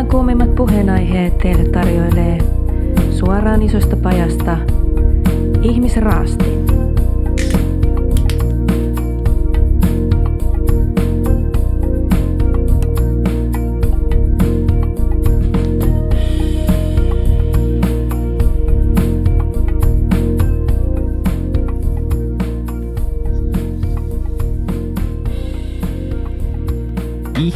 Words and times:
Päivän 0.00 0.12
kuumimmat 0.12 0.54
puheenaiheet 0.54 1.38
teille 1.38 1.70
tarjoilee 1.70 2.38
suoraan 3.10 3.62
isosta 3.62 3.96
pajasta 3.96 4.58
Ihmisraasti. 5.62 6.44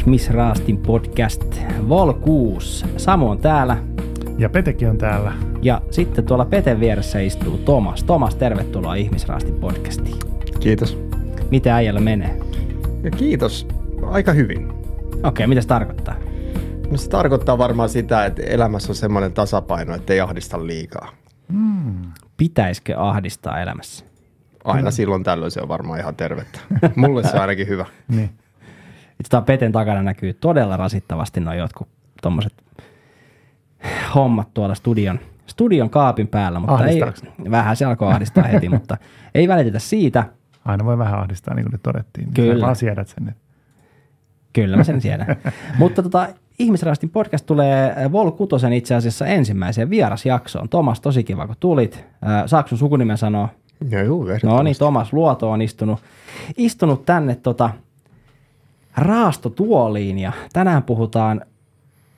Ihmisraastin 0.05 0.77
podcast 0.79 1.43
Vol 1.89 2.13
6. 2.13 2.85
Samu 2.97 3.31
on 3.31 3.39
täällä 3.39 3.77
Ja 4.39 4.49
Petekin 4.49 4.89
on 4.91 4.99
täällä. 4.99 5.33
ja 5.63 5.83
sitten 5.91 6.25
tuolla 6.27 6.45
Peten 6.45 6.81
vieressä 6.81 7.21
istuu 7.21 7.59
Tomas. 7.59 8.05
Tomas, 8.05 8.35
tervetuloa 8.35 8.95
Ihmisraastin 8.95 9.55
podcastiin. 9.55 10.17
Kiitos. 10.61 10.99
Mitä 11.51 11.77
äijällä 11.77 12.01
menee? 12.01 12.41
Ja 13.03 13.11
kiitos. 13.11 13.69
Aika 14.07 14.33
hyvin. 14.33 14.73
Okei, 15.23 15.47
mitä 15.47 15.61
se 15.61 15.69
tarkoittaa? 15.69 16.15
No 16.91 16.97
se 16.97 17.11
tarkoittaa 17.11 17.59
varmaan 17.59 17.89
sitä, 17.89 18.27
että 18.27 18.43
elämässä 18.43 18.93
on 18.93 18.97
semmoinen 18.97 19.33
tasapaino, 19.33 19.95
että 19.95 20.13
ei 20.13 20.21
ahdista 20.21 20.67
liikaa. 20.67 21.09
Pitäisikö 22.37 22.99
ahdistaa 22.99 23.61
elämässä? 23.61 24.05
Aina 24.65 24.91
silloin 24.91 25.23
tällöin 25.25 25.51
se 25.51 25.61
on 25.61 25.69
varmaan 25.69 26.01
ihan 26.01 26.17
tervettä. 26.17 26.59
Mulle 26.97 27.23
se 27.23 27.35
on 27.35 27.41
ainakin 27.41 27.69
hyvä. 27.69 27.87
Niin. 28.09 28.31
Tää 29.31 29.43
Peten 29.43 29.73
takana 29.73 30.03
näkyy 30.03 30.33
todella 30.33 30.77
rasittavasti 30.77 31.41
noin 31.41 31.59
jotkut 31.59 31.89
tommoset 32.23 32.53
hommat 34.15 34.49
tuolla 34.55 34.75
studion, 34.75 35.21
studion 35.47 35.91
kaapin 35.91 36.29
päällä, 36.29 36.61
mutta 36.61 36.87
ei, 36.87 37.01
vähän 37.51 37.77
se 37.77 37.85
alkoi 37.85 38.13
ahdistaa 38.13 38.45
heti, 38.45 38.69
mutta 38.79 38.97
ei 39.35 39.49
välitetä 39.49 39.79
siitä. 39.79 40.25
Aina 40.65 40.85
voi 40.85 40.99
vähän 40.99 41.21
ahdistaa, 41.21 41.55
niin 41.55 41.65
kuin 41.65 41.73
nyt 41.73 41.83
todettiin. 41.83 42.35
Kyllä. 42.35 42.55
Sä 42.55 42.61
vaan 42.61 42.77
siedät 42.77 43.09
sen. 43.09 43.29
että- 43.29 43.45
Kyllä 44.53 44.77
mä 44.77 44.85
sen 44.85 45.01
siedän. 45.01 45.27
Mutta 45.79 46.03
tota, 46.03 46.29
Ihmisraastin 46.59 47.11
podcast 47.11 47.47
tulee 47.47 47.95
Vol 48.13 48.31
6 48.31 48.67
itse 48.77 48.95
asiassa 48.95 49.27
ensimmäiseen 49.27 49.91
vierasjaksoon. 49.91 50.69
Tomas, 50.69 51.01
tosi 51.01 51.25
kiva 51.25 51.47
kun 51.47 51.57
tulit. 51.61 51.95
Äh, 52.27 52.43
Saako 52.47 52.69
sun 52.69 52.79
sukunimen 52.79 53.19
sanoa? 53.19 53.49
Ja 53.91 54.03
juu, 54.03 54.27
No 54.43 54.63
niin. 54.63 54.77
Tomas 54.79 55.13
Luoto 55.13 55.51
on 55.51 55.63
istunut, 55.63 56.01
istunut 56.57 57.05
tänne 57.07 57.35
tota, 57.35 57.71
raastotuoliin 58.97 60.19
ja 60.19 60.33
tänään 60.53 60.83
puhutaan 60.83 61.41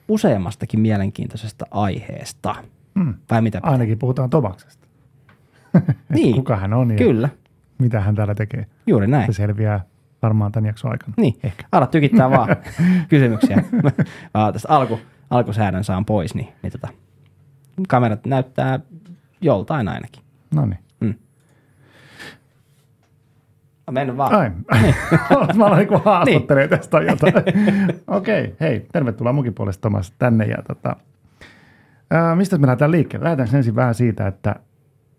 useammastakin 0.08 0.80
mielenkiintoisesta 0.80 1.66
aiheesta. 1.70 2.54
Mm. 2.94 3.14
Vai 3.30 3.42
mitä? 3.42 3.60
Ainakin 3.62 3.98
puhutaan 3.98 4.30
Tomaksesta. 4.30 4.86
niin, 6.14 6.34
Kuka 6.34 6.56
hän 6.56 6.72
on 6.72 6.90
ja 6.90 6.96
kyllä, 6.96 7.28
mitä 7.78 8.00
hän 8.00 8.14
täällä 8.14 8.34
tekee. 8.34 8.66
juuri 8.86 9.06
näin. 9.06 9.26
Se 9.32 9.36
selviää 9.36 9.84
varmaan 10.22 10.52
tämän 10.52 10.66
jakson 10.68 10.90
aikana. 10.90 11.14
Niin, 11.16 11.34
Ehkä. 11.42 11.64
ala 11.72 11.86
tykittää 11.86 12.30
vaan 12.30 12.48
kysymyksiä. 13.08 13.56
Mä 14.34 14.52
tästä 14.52 14.68
alku, 14.68 15.00
alkusäädön 15.30 15.84
saan 15.84 16.04
pois, 16.04 16.34
niin, 16.34 16.48
niin 16.62 16.72
tota, 16.72 16.88
kamerat 17.88 18.26
näyttää 18.26 18.80
joltain 19.40 19.88
ainakin. 19.88 20.22
No 20.54 20.66
niin. 20.66 20.78
Mä 23.86 23.92
mennyt 23.92 24.16
vaan. 24.16 24.34
Ai. 24.34 24.50
Mä 25.56 25.66
aloin 25.66 25.88
niin 25.88 26.00
haastattelee 26.04 26.68
tästä 26.68 27.00
jotain. 27.00 27.34
Okei, 28.06 28.44
okay, 28.44 28.56
hei, 28.60 28.86
tervetuloa 28.92 29.32
munkin 29.32 29.54
puolesta 29.54 29.82
Tomas 29.82 30.14
tänne. 30.18 30.44
Ja 30.44 30.56
tota, 30.68 30.96
ää, 32.10 32.36
mistä 32.36 32.58
me 32.58 32.66
lähdetään 32.66 32.90
liikkeelle? 32.90 33.24
Lähdetäänkö 33.24 33.56
ensin 33.56 33.76
vähän 33.76 33.94
siitä, 33.94 34.26
että, 34.26 34.56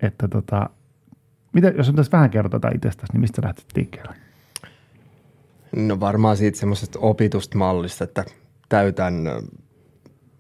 että 0.01 0.27
tota, 0.27 0.69
mitä, 1.53 1.67
jos 1.67 1.89
on 1.89 1.95
tässä 1.95 2.11
vähän 2.11 2.29
kertotaan 2.29 2.75
itsestäsi, 2.75 3.13
niin 3.13 3.21
mistä 3.21 3.41
lähdet 3.41 3.65
liikkeelle? 3.75 4.13
No 5.75 5.99
varmaan 5.99 6.37
siitä 6.37 6.59
semmoisesta 6.59 6.99
opitusta 6.99 7.57
mallista, 7.57 8.03
että 8.03 8.25
täytän 8.69 9.13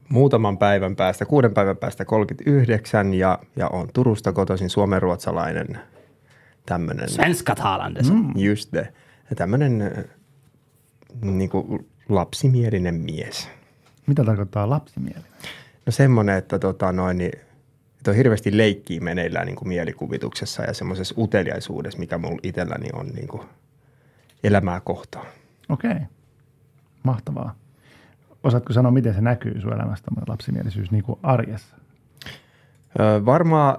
muutaman 0.09 0.57
päivän 0.57 0.95
päästä, 0.95 1.25
kuuden 1.25 1.53
päivän 1.53 1.77
päästä 1.77 2.05
39 2.05 3.13
ja, 3.13 3.39
ja 3.55 3.67
on 3.67 3.87
Turusta 3.93 4.31
kotoisin 4.33 4.69
suomenruotsalainen 4.69 5.79
tämmöinen. 6.67 7.09
Svenska 7.09 7.55
talandes. 7.55 8.11
Mm. 8.11 8.31
Just 8.35 8.73
det. 8.73 8.93
Ja 9.29 9.35
tämmöinen 9.35 9.93
niin 11.21 11.49
kuin 11.49 11.87
lapsimielinen 12.09 12.95
mies. 12.95 13.49
Mitä 14.07 14.23
tarkoittaa 14.23 14.69
lapsimieli? 14.69 15.25
No 15.85 15.91
semmoinen, 15.91 16.37
että, 16.37 16.59
tota, 16.59 16.91
noin, 16.91 17.17
niin, 17.17 17.31
että 17.97 18.11
on 18.11 18.17
hirveästi 18.17 18.57
leikkiä 18.57 19.01
meneillään 19.01 19.45
niin 19.45 19.55
kuin 19.55 19.67
mielikuvituksessa 19.67 20.63
ja 20.63 20.73
semmoisessa 20.73 21.15
uteliaisuudessa, 21.17 21.99
mikä 21.99 22.17
mulla 22.17 22.39
itselläni 22.43 22.89
on 22.93 23.07
niin 23.07 23.27
kuin 23.27 23.41
elämää 24.43 24.79
kohtaan. 24.79 25.25
Okei, 25.69 25.99
mahtavaa. 27.03 27.55
Osaatko 28.43 28.73
sanoa, 28.73 28.91
miten 28.91 29.13
se 29.13 29.21
näkyy 29.21 29.61
sun 29.61 29.73
elämässä, 29.73 30.05
tämmöinen 30.05 30.29
lapsimielisyys 30.29 30.91
niin 30.91 31.03
kuin 31.03 31.19
arjessa? 31.23 31.75
Öö, 32.99 33.25
varmaan 33.25 33.77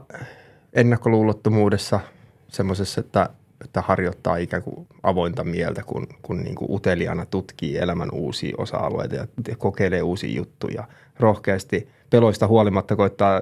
ennakkoluulottomuudessa 0.72 2.00
semmoisessa, 2.48 3.00
että, 3.00 3.28
että 3.64 3.81
harjoittaa 3.81 4.36
ikään 4.36 4.62
kuin 4.62 4.86
avointa 5.03 5.44
mieltä, 5.44 5.82
kun, 5.82 6.06
kun 6.22 6.42
niin 6.42 6.54
kuin 6.54 6.70
uteliaana 6.70 7.26
tutkii 7.26 7.78
elämän 7.78 8.09
uusia 8.12 8.54
osa-alueita 8.59 9.14
ja 9.16 9.26
kokeilee 9.59 10.03
uusia 10.03 10.36
juttuja. 10.36 10.84
Rohkeasti 11.19 11.88
peloista 12.10 12.47
huolimatta 12.47 12.97
koittaa 12.97 13.41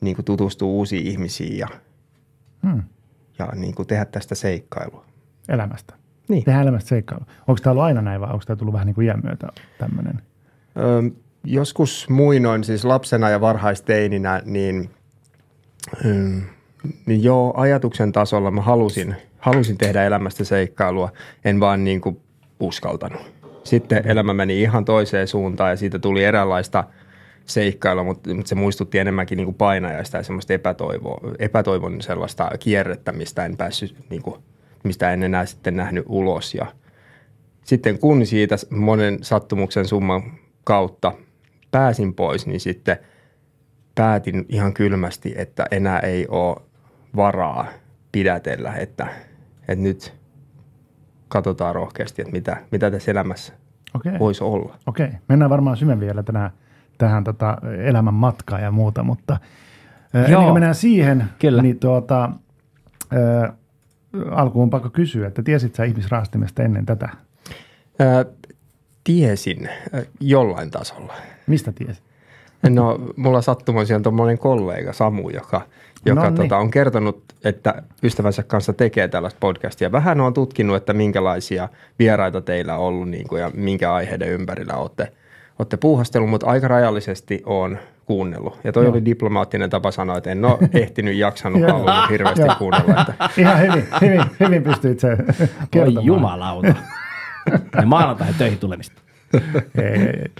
niin 0.00 0.16
kuin 0.16 0.24
tutustua 0.24 0.68
uusiin 0.68 1.06
ihmisiin 1.06 1.58
ja, 1.58 1.68
Hmm. 2.62 2.82
ja 3.38 3.48
niin 3.54 3.74
kuin 3.74 3.88
tehdä 3.88 4.04
tästä 4.04 4.34
seikkailua. 4.34 5.04
Elämästä. 5.48 5.94
Niin. 6.28 6.44
Tehdään 6.44 6.62
elämästä 6.62 6.88
seikkailu. 6.88 7.24
Onko 7.48 7.60
tämä 7.62 7.72
ollut 7.72 7.84
aina 7.84 8.02
näin 8.02 8.20
vai 8.20 8.30
onko 8.32 8.44
tämä 8.46 8.56
tullut 8.56 8.72
vähän 8.72 8.86
niin 8.86 8.94
kuin 8.94 9.06
iän 9.06 9.20
myötä 9.24 9.48
tämmöinen? 9.78 10.22
Öö, 10.76 11.02
joskus 11.44 12.08
muinoin, 12.08 12.64
siis 12.64 12.84
lapsena 12.84 13.30
ja 13.30 13.40
varhaisteininä, 13.40 14.42
niin, 14.44 14.90
öö, 16.04 16.40
niin 17.06 17.22
joo, 17.22 17.52
ajatuksen 17.56 18.12
tasolla 18.12 18.50
mä 18.50 18.60
halusin, 18.60 19.16
halusin 19.38 19.78
tehdä 19.78 20.04
elämästä 20.04 20.44
seikkailua, 20.44 21.12
en 21.44 21.60
vaan 21.60 21.84
niin 21.84 22.00
kuin 22.00 22.20
uskaltanut. 22.60 23.32
Sitten 23.64 24.02
elämä 24.06 24.34
meni 24.34 24.62
ihan 24.62 24.84
toiseen 24.84 25.28
suuntaan 25.28 25.70
ja 25.70 25.76
siitä 25.76 25.98
tuli 25.98 26.24
eräänlaista 26.24 26.84
seikkailua, 27.46 28.04
mutta, 28.04 28.30
se 28.44 28.54
muistutti 28.54 28.98
enemmänkin 28.98 29.36
niin 29.36 29.44
kuin 29.44 29.54
painajaista 29.54 30.16
ja 30.16 30.22
semmoista 30.22 30.52
epätoivoa, 30.52 31.20
epätoivon 31.38 32.02
sellaista 32.02 32.50
kierrettä, 32.60 33.12
mistä 33.12 33.44
en 33.44 33.56
päässyt, 33.56 33.96
niin 34.10 34.22
kuin, 34.22 34.42
mistä 34.84 35.12
en 35.12 35.22
enää 35.22 35.46
sitten 35.46 35.76
nähnyt 35.76 36.04
ulos 36.08 36.54
ja 36.54 36.66
sitten 37.64 37.98
kun 37.98 38.26
siitä 38.26 38.56
monen 38.70 39.18
sattumuksen 39.22 39.88
summan 39.88 40.22
kautta 40.64 41.12
pääsin 41.70 42.14
pois, 42.14 42.46
niin 42.46 42.60
sitten 42.60 42.96
päätin 43.94 44.46
ihan 44.48 44.74
kylmästi, 44.74 45.34
että 45.36 45.66
enää 45.70 45.98
ei 45.98 46.26
ole 46.28 46.56
varaa 47.16 47.66
pidätellä, 48.12 48.74
että, 48.74 49.06
että 49.60 49.82
nyt 49.82 50.14
katsotaan 51.28 51.74
rohkeasti, 51.74 52.22
että 52.22 52.32
mitä, 52.32 52.56
mitä 52.72 52.90
tässä 52.90 53.10
elämässä 53.10 53.52
Okei. 53.94 54.18
voisi 54.18 54.44
olla. 54.44 54.78
Okei. 54.86 55.08
Mennään 55.28 55.50
varmaan 55.50 55.76
syvemmin 55.76 56.06
vielä 56.06 56.22
tänään, 56.22 56.50
tähän 56.98 57.24
tota, 57.24 57.56
elämän 57.84 58.14
matkaan 58.14 58.62
ja 58.62 58.70
muuta, 58.70 59.02
mutta 59.02 59.32
ää, 59.32 59.40
ennen 60.14 60.32
Joo. 60.32 60.42
kuin 60.42 60.54
mennään 60.54 60.74
siihen, 60.74 61.24
Kyllä. 61.38 61.62
niin 61.62 61.78
tuota, 61.78 62.30
ää, 63.10 63.52
alkuun 64.30 64.62
on 64.62 64.70
pakko 64.70 64.90
kysyä, 64.90 65.26
että 65.28 65.42
tiesit 65.42 65.74
sä 65.74 65.84
ihmisraastimesta 65.84 66.62
ennen 66.62 66.86
tätä? 66.86 67.08
Ää, 67.98 68.24
tiesin 69.04 69.68
ää, 69.92 70.02
jollain 70.20 70.70
tasolla. 70.70 71.14
Mistä 71.46 71.72
tiesit? 71.72 72.04
No, 72.70 72.98
mulla 73.16 73.42
sattumoisin 73.42 73.96
on 73.96 74.02
tuommoinen 74.02 74.38
kollega 74.38 74.92
Samu, 74.92 75.30
joka, 75.30 75.60
joka 76.06 76.30
tota, 76.30 76.58
on 76.58 76.70
kertonut, 76.70 77.22
että 77.44 77.82
ystävänsä 78.02 78.42
kanssa 78.42 78.72
tekee 78.72 79.08
tällaista 79.08 79.38
podcastia. 79.40 79.92
Vähän 79.92 80.20
on 80.20 80.34
tutkinut, 80.34 80.76
että 80.76 80.92
minkälaisia 80.92 81.68
vieraita 81.98 82.40
teillä 82.40 82.74
on 82.76 82.84
ollut 82.84 83.08
niin 83.08 83.28
kuin, 83.28 83.40
ja 83.42 83.50
minkä 83.54 83.92
aiheiden 83.92 84.28
ympärillä 84.28 84.74
olette, 84.74 85.12
olette 85.58 85.76
puuhastellut, 85.76 86.30
mutta 86.30 86.46
aika 86.46 86.68
rajallisesti 86.68 87.42
on 87.46 87.78
kuunnellut. 88.06 88.58
Ja 88.64 88.72
toi 88.72 88.84
Joo. 88.84 88.92
oli 88.92 89.04
diplomaattinen 89.04 89.70
tapa 89.70 89.90
sanoa, 89.90 90.16
että 90.16 90.30
en 90.30 90.44
ole 90.44 90.58
ehtinyt, 90.82 91.16
jaksanut, 91.16 91.62
halunnut 91.62 92.10
hirveästi 92.10 92.42
kuunnella. 92.58 93.00
Että 93.00 93.14
Ihan 93.40 93.60
hyvin, 93.60 93.86
hyvin, 94.00 94.22
hyvin 94.40 94.62
pystyit 94.62 95.00
se 95.00 95.16
kertomaan. 95.70 96.06
jumalauta. 96.06 96.74
Ja 97.76 97.86
maanantai 97.86 98.28
töihin 98.38 98.58
tulemista. 98.58 99.02
Ei, 99.34 99.84
ei, 99.84 99.98
ei. 99.98 100.30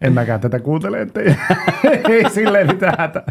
En 0.00 0.12
mäkään 0.12 0.40
tätä 0.40 0.58
kuuntele, 0.58 1.00
että 1.00 1.20
ei, 1.20 2.30
silleen 2.34 2.66
mitään 2.66 2.94
hätä. 2.98 3.22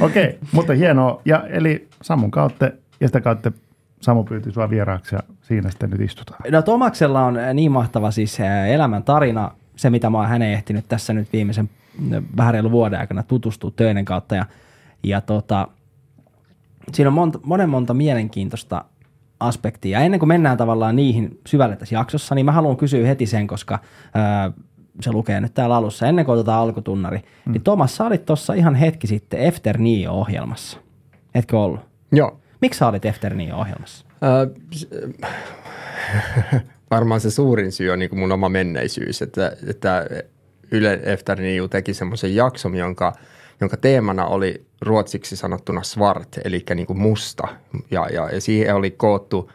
Okei, 0.00 0.38
mutta 0.52 0.72
hienoa. 0.72 1.22
Ja 1.24 1.46
eli 1.46 1.88
Samun 2.02 2.30
kautta 2.30 2.70
ja 3.00 3.08
sitä 3.08 3.20
kautta 3.20 3.52
Samu 4.00 4.24
pyyti 4.24 4.52
sua 4.52 4.70
vieraaksi 4.70 5.14
ja 5.14 5.20
siinä 5.42 5.70
sitten 5.70 5.90
nyt 5.90 6.00
istutaan. 6.00 6.40
No 6.52 6.62
Tomaksella 6.62 7.24
on 7.24 7.36
äh, 7.36 7.54
niin 7.54 7.72
mahtava 7.72 8.10
siis 8.10 8.40
äh, 8.40 8.68
elämän 8.68 9.02
tarina. 9.02 9.50
se, 9.76 9.90
mitä 9.90 10.10
mä 10.10 10.18
oon 10.18 10.28
häneen 10.28 10.52
ehtinyt 10.52 10.84
tässä 10.88 11.12
nyt 11.12 11.32
viimeisen 11.32 11.70
vähän 12.36 12.54
reilu 12.54 12.70
vuoden 12.70 13.00
aikana 13.00 13.22
tutustua 13.22 13.70
töiden 13.76 14.04
kautta. 14.04 14.34
Ja, 14.34 14.46
ja 15.02 15.20
tota, 15.20 15.68
siinä 16.92 17.08
on 17.08 17.14
monta, 17.14 17.38
monen 17.42 17.68
monta 17.68 17.94
mielenkiintoista 17.94 18.84
aspektia. 19.40 19.98
Ja 19.98 20.04
ennen 20.04 20.20
kuin 20.20 20.28
mennään 20.28 20.56
tavallaan 20.56 20.96
niihin 20.96 21.40
syvälle 21.46 21.76
tässä 21.76 21.94
jaksossa, 21.94 22.34
niin 22.34 22.46
mä 22.46 22.52
haluan 22.52 22.76
kysyä 22.76 23.06
heti 23.06 23.26
sen, 23.26 23.46
koska 23.46 23.78
ää, 24.14 24.52
se 25.00 25.12
lukee 25.12 25.40
nyt 25.40 25.54
täällä 25.54 25.76
alussa, 25.76 26.06
ennen 26.06 26.24
kuin 26.24 26.34
otetaan 26.34 26.62
alkutunnari. 26.62 27.18
Mm. 27.18 27.52
Niin 27.52 27.62
Thomas, 27.62 27.96
sä 27.96 28.04
olit 28.04 28.26
tuossa 28.26 28.54
ihan 28.54 28.74
hetki 28.74 29.06
sitten 29.06 29.40
Efter 29.40 29.78
Nio-ohjelmassa. 29.78 30.78
Etkö 31.34 31.60
ollut? 31.60 31.80
Joo. 32.12 32.40
Miksi 32.60 32.78
sä 32.78 32.88
olit 32.88 33.04
Efter 33.04 33.34
Nio-ohjelmassa? 33.34 34.06
Äh, 34.22 34.48
varmaan 36.90 37.20
se 37.20 37.30
suurin 37.30 37.72
syy 37.72 37.90
on 37.90 37.98
niin 37.98 38.08
kuin 38.08 38.18
mun 38.18 38.32
oma 38.32 38.48
menneisyys, 38.48 39.22
että, 39.22 39.52
että 39.66 40.06
Yle 40.70 41.00
Efter 41.02 41.40
Nio 41.40 41.68
teki 41.68 41.94
semmoisen 41.94 42.34
jakson, 42.34 42.74
jonka, 42.74 43.12
jonka 43.60 43.76
teemana 43.76 44.26
oli 44.26 44.66
ruotsiksi 44.80 45.36
sanottuna 45.36 45.82
svart, 45.82 46.28
eli 46.44 46.64
niin 46.74 46.86
kuin 46.86 46.98
musta. 46.98 47.48
Ja, 47.90 48.06
ja, 48.12 48.30
ja 48.30 48.40
siihen 48.40 48.74
oli 48.74 48.90
koottu 48.90 49.50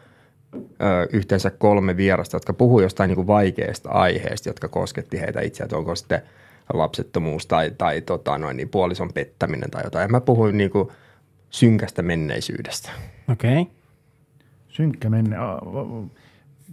ö, 0.56 1.08
yhteensä 1.12 1.50
kolme 1.50 1.96
vierasta, 1.96 2.36
jotka 2.36 2.52
puhuu 2.52 2.80
jostain 2.80 3.08
niin 3.08 3.16
kuin 3.16 3.26
vaikeasta 3.26 3.90
aiheesta, 3.90 4.48
jotka 4.48 4.68
kosketti 4.68 5.20
heitä 5.20 5.40
itse, 5.40 5.64
että 5.64 5.76
onko 5.76 5.94
sitten 5.94 6.22
lapsettomuus 6.72 7.46
tai, 7.46 7.70
tai 7.78 8.00
tota, 8.00 8.38
noin, 8.38 8.56
niin 8.56 8.68
puolison 8.68 9.12
pettäminen 9.14 9.70
tai 9.70 9.84
jotain. 9.84 10.02
Ja 10.02 10.08
mä 10.08 10.20
puhuin 10.20 10.56
niin 10.56 10.70
kuin 10.70 10.88
synkästä 11.50 12.02
menneisyydestä. 12.02 12.90
Okei. 13.32 13.60
Okay. 13.60 13.74
Synkkä 14.68 15.10
menne. 15.10 15.36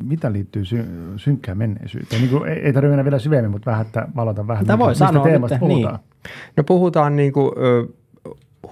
Mitä 0.04 0.32
liittyy 0.32 0.66
sy- 0.66 0.86
synkkään 1.18 1.58
menneisyyteen? 1.58 2.22
Niin 2.22 2.32
kuin, 2.32 2.50
ei, 2.50 2.60
ei 2.60 2.74
tarvitse 2.74 2.90
mennä 2.90 3.04
vielä 3.04 3.20
syvemmin, 3.20 3.52
mutta 3.52 3.72
vähän, 3.72 3.86
että 3.86 4.08
valota 4.16 4.48
vähän. 4.48 4.66
Tämä 4.66 4.80
voi 4.80 4.96
sanoa 4.96 5.28
nyt, 5.28 5.42
puhutaan. 5.60 5.96
Niin. 5.96 6.54
No 6.58 6.64
puhutaan 6.64 7.16
niin 7.16 7.34
kuin, 7.34 7.52
ö, 7.58 7.88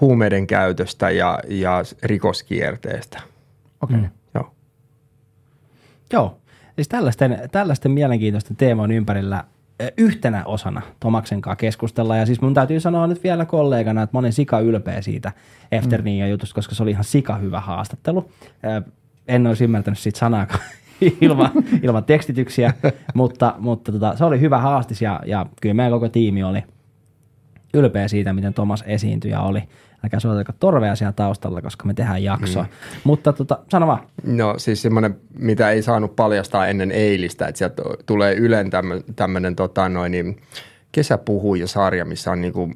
huumeiden 0.00 0.46
käytöstä 0.46 1.10
ja, 1.10 1.38
ja 1.48 1.82
rikoskierteestä. 2.02 3.20
Okei. 3.80 3.96
Okay. 3.96 4.08
Mm. 4.08 4.19
Joo. 6.12 6.40
Siis 6.74 6.88
tällaisten, 6.88 7.38
tällaisten 7.52 7.92
mielenkiintoisten 7.92 8.56
teemojen 8.56 8.90
ympärillä 8.90 9.44
yhtenä 9.96 10.44
osana 10.44 10.82
Tomaksen 11.00 11.40
kanssa 11.40 11.56
keskustella. 11.56 12.16
Ja 12.16 12.26
siis 12.26 12.40
mun 12.40 12.54
täytyy 12.54 12.80
sanoa 12.80 13.06
nyt 13.06 13.24
vielä 13.24 13.44
kollegana, 13.44 14.02
että 14.02 14.16
mä 14.16 14.18
olin 14.18 14.32
sika 14.32 14.60
ylpeä 14.60 15.02
siitä 15.02 15.32
Efterniin 15.72 16.24
mm. 16.24 16.30
jutusta, 16.30 16.54
koska 16.54 16.74
se 16.74 16.82
oli 16.82 16.90
ihan 16.90 17.04
sika 17.04 17.36
hyvä 17.36 17.60
haastattelu. 17.60 18.30
En 19.28 19.46
olisi 19.46 19.64
ymmärtänyt 19.64 19.98
siitä 19.98 20.18
sanaakaan 20.18 20.60
ilman, 21.20 21.50
ilman 21.82 22.04
tekstityksiä, 22.04 22.74
mutta, 23.14 23.54
mutta 23.58 23.92
tota, 23.92 24.16
se 24.16 24.24
oli 24.24 24.40
hyvä 24.40 24.58
haastis 24.58 25.02
ja, 25.02 25.20
ja 25.26 25.46
kyllä 25.60 25.74
meidän 25.74 25.92
koko 25.92 26.08
tiimi 26.08 26.42
oli 26.42 26.64
ylpeä 27.74 28.08
siitä, 28.08 28.32
miten 28.32 28.54
Tomas 28.54 28.84
esiintyi 28.86 29.30
ja 29.30 29.40
oli 29.40 29.62
älkää 30.04 30.20
soitako 30.20 30.52
torvea 30.60 30.94
siellä 30.94 31.12
taustalla, 31.12 31.62
koska 31.62 31.86
me 31.86 31.94
tehdään 31.94 32.24
jaksoa. 32.24 32.62
Mm. 32.62 32.68
Mutta 33.04 33.32
tota, 33.32 33.58
sano 33.68 33.86
vaan. 33.86 34.00
No 34.24 34.54
siis 34.58 34.82
semmoinen, 34.82 35.16
mitä 35.38 35.70
ei 35.70 35.82
saanut 35.82 36.16
paljastaa 36.16 36.66
ennen 36.66 36.92
eilistä, 36.92 37.48
että 37.48 37.58
sieltä 37.58 37.82
tulee 38.06 38.34
Ylen 38.34 38.70
tämmöinen 39.16 39.56
tota, 39.56 39.88
noin, 39.88 40.12
niin, 40.12 40.36
kesäpuhuja-sarja, 40.92 42.04
missä 42.04 42.30
on 42.30 42.40
niinku, 42.40 42.70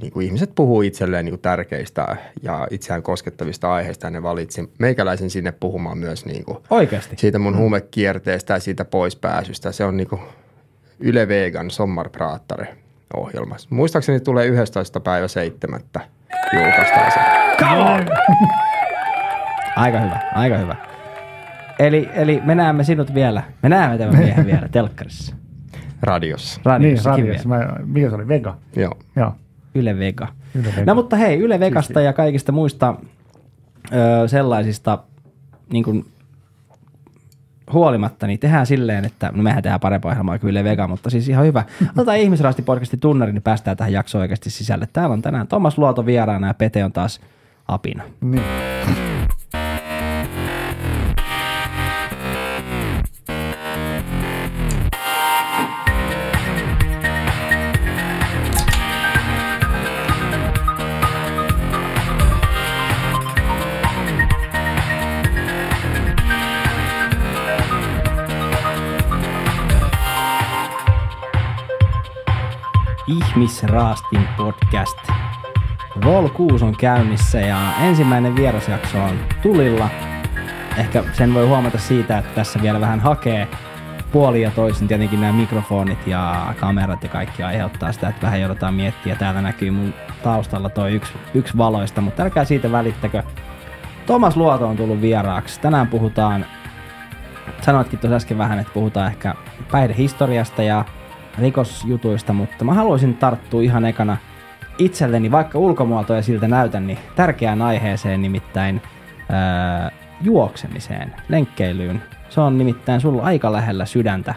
niinku 0.00 0.20
ihmiset 0.20 0.54
puhuu 0.54 0.82
itselleen 0.82 1.24
niinku 1.24 1.38
tärkeistä 1.38 2.16
ja 2.42 2.68
itseään 2.70 3.02
koskettavista 3.02 3.72
aiheista 3.72 4.06
ja 4.06 4.10
ne 4.10 4.22
valitsi 4.22 4.72
meikäläisen 4.78 5.30
sinne 5.30 5.52
puhumaan 5.52 5.98
myös 5.98 6.26
niinku 6.26 6.62
Oikeasti? 6.70 7.16
siitä 7.18 7.38
mun 7.38 7.52
mm. 7.52 7.58
huumekierteestä 7.58 8.54
ja 8.54 8.60
siitä 8.60 8.84
poispääsystä. 8.84 9.72
Se 9.72 9.84
on 9.84 9.96
niinku 9.96 10.20
Yle 11.00 11.28
Vegan 11.28 11.70
Sommarpratare 11.70 12.76
ohjelma. 13.16 13.56
Muistaakseni 13.70 14.20
tulee 14.20 14.46
11. 14.46 15.00
päivä 15.00 15.28
7 15.28 15.80
julkaistaan 16.52 17.12
se. 17.12 17.20
Aika 19.76 20.00
hyvä, 20.00 20.20
aika 20.34 20.58
hyvä. 20.58 20.76
Eli, 21.78 22.10
eli 22.14 22.42
me 22.44 22.54
näemme 22.54 22.84
sinut 22.84 23.14
vielä, 23.14 23.42
me 23.62 23.68
näemme 23.68 23.98
tämän 23.98 24.16
miehen 24.18 24.46
vielä 24.46 24.68
telkkarissa. 24.68 25.34
Radiossa. 26.02 26.60
Radiossa, 26.64 27.10
niin, 27.16 27.24
radiossa. 27.24 27.48
Mä, 27.48 27.76
mikä 27.84 28.08
se 28.08 28.14
oli? 28.14 28.28
Vega? 28.28 28.56
Joo. 28.76 28.94
Joo. 29.16 29.34
Yle 29.74 29.98
Vega. 29.98 30.28
Yle 30.54 30.68
Vega. 30.76 30.84
No 30.86 30.94
mutta 30.94 31.16
hei, 31.16 31.38
Yle 31.38 31.60
Vegasta 31.60 31.86
Siisti. 31.88 32.04
ja 32.04 32.12
kaikista 32.12 32.52
muista 32.52 32.94
ö, 33.92 34.28
sellaisista 34.28 34.98
niin 35.72 35.84
kuin 35.84 36.06
huolimatta, 37.72 38.26
niin 38.26 38.38
tehdään 38.38 38.66
silleen, 38.66 39.04
että 39.04 39.32
no 39.34 39.42
mehän 39.42 39.62
tehdään 39.62 39.80
parempaa 39.80 40.10
ohjelmaa 40.10 40.38
kyllä 40.38 40.64
Vega, 40.64 40.88
mutta 40.88 41.10
siis 41.10 41.28
ihan 41.28 41.46
hyvä. 41.46 41.64
Otetaan 41.96 42.18
ihmisraasti 42.18 42.62
podcastin 42.62 43.00
tunnari, 43.00 43.32
niin 43.32 43.42
päästään 43.42 43.76
tähän 43.76 43.92
jaksoon 43.92 44.22
oikeasti 44.22 44.50
sisälle. 44.50 44.88
Täällä 44.92 45.12
on 45.12 45.22
tänään 45.22 45.48
Thomas 45.48 45.78
Luoto 45.78 46.06
vieraana 46.06 46.46
ja 46.46 46.54
Pete 46.54 46.84
on 46.84 46.92
taas 46.92 47.20
apina. 47.68 48.04
Niin. 48.20 48.42
Ihmisraastin 73.62 74.28
podcast. 74.36 74.98
Vol 76.04 76.28
6 76.28 76.64
on 76.64 76.76
käynnissä 76.76 77.40
ja 77.40 77.58
ensimmäinen 77.80 78.36
vierasjakso 78.36 79.02
on 79.04 79.18
tulilla. 79.42 79.88
Ehkä 80.76 81.04
sen 81.12 81.34
voi 81.34 81.46
huomata 81.46 81.78
siitä, 81.78 82.18
että 82.18 82.30
tässä 82.34 82.62
vielä 82.62 82.80
vähän 82.80 83.00
hakee 83.00 83.48
puoli 84.12 84.42
ja 84.42 84.50
toisin 84.50 84.88
tietenkin 84.88 85.20
nämä 85.20 85.32
mikrofonit 85.32 86.06
ja 86.06 86.54
kamerat 86.60 87.02
ja 87.02 87.08
kaikki 87.08 87.42
aiheuttaa 87.42 87.92
sitä, 87.92 88.08
että 88.08 88.22
vähän 88.22 88.40
joudutaan 88.40 88.74
miettiä. 88.74 89.16
Täällä 89.16 89.42
näkyy 89.42 89.70
mun 89.70 89.94
taustalla 90.22 90.68
toi 90.68 90.92
yksi, 90.92 91.12
yksi 91.34 91.58
valoista, 91.58 92.00
mutta 92.00 92.22
älkää 92.22 92.44
siitä 92.44 92.72
välittäkö. 92.72 93.22
Thomas 94.06 94.36
Luoto 94.36 94.68
on 94.68 94.76
tullut 94.76 95.00
vieraaksi. 95.00 95.60
Tänään 95.60 95.86
puhutaan, 95.86 96.46
sanoitkin 97.60 97.98
tuossa 97.98 98.16
äsken 98.16 98.38
vähän, 98.38 98.58
että 98.58 98.72
puhutaan 98.72 99.06
ehkä 99.06 99.34
päihdehistoriasta 99.70 100.62
ja 100.62 100.84
rikosjutuista, 101.38 102.32
mutta 102.32 102.64
mä 102.64 102.74
haluaisin 102.74 103.14
tarttua 103.14 103.62
ihan 103.62 103.84
ekana 103.84 104.16
itselleni, 104.78 105.30
vaikka 105.30 105.58
ulkomuotoja 105.58 106.22
siltä 106.22 106.48
näytän, 106.48 106.86
niin 106.86 106.98
tärkeään 107.16 107.62
aiheeseen 107.62 108.22
nimittäin 108.22 108.82
ää, 109.28 109.90
juoksemiseen, 110.20 111.14
lenkkeilyyn. 111.28 112.02
Se 112.28 112.40
on 112.40 112.58
nimittäin 112.58 113.00
sulla 113.00 113.22
aika 113.22 113.52
lähellä 113.52 113.86
sydäntä, 113.86 114.34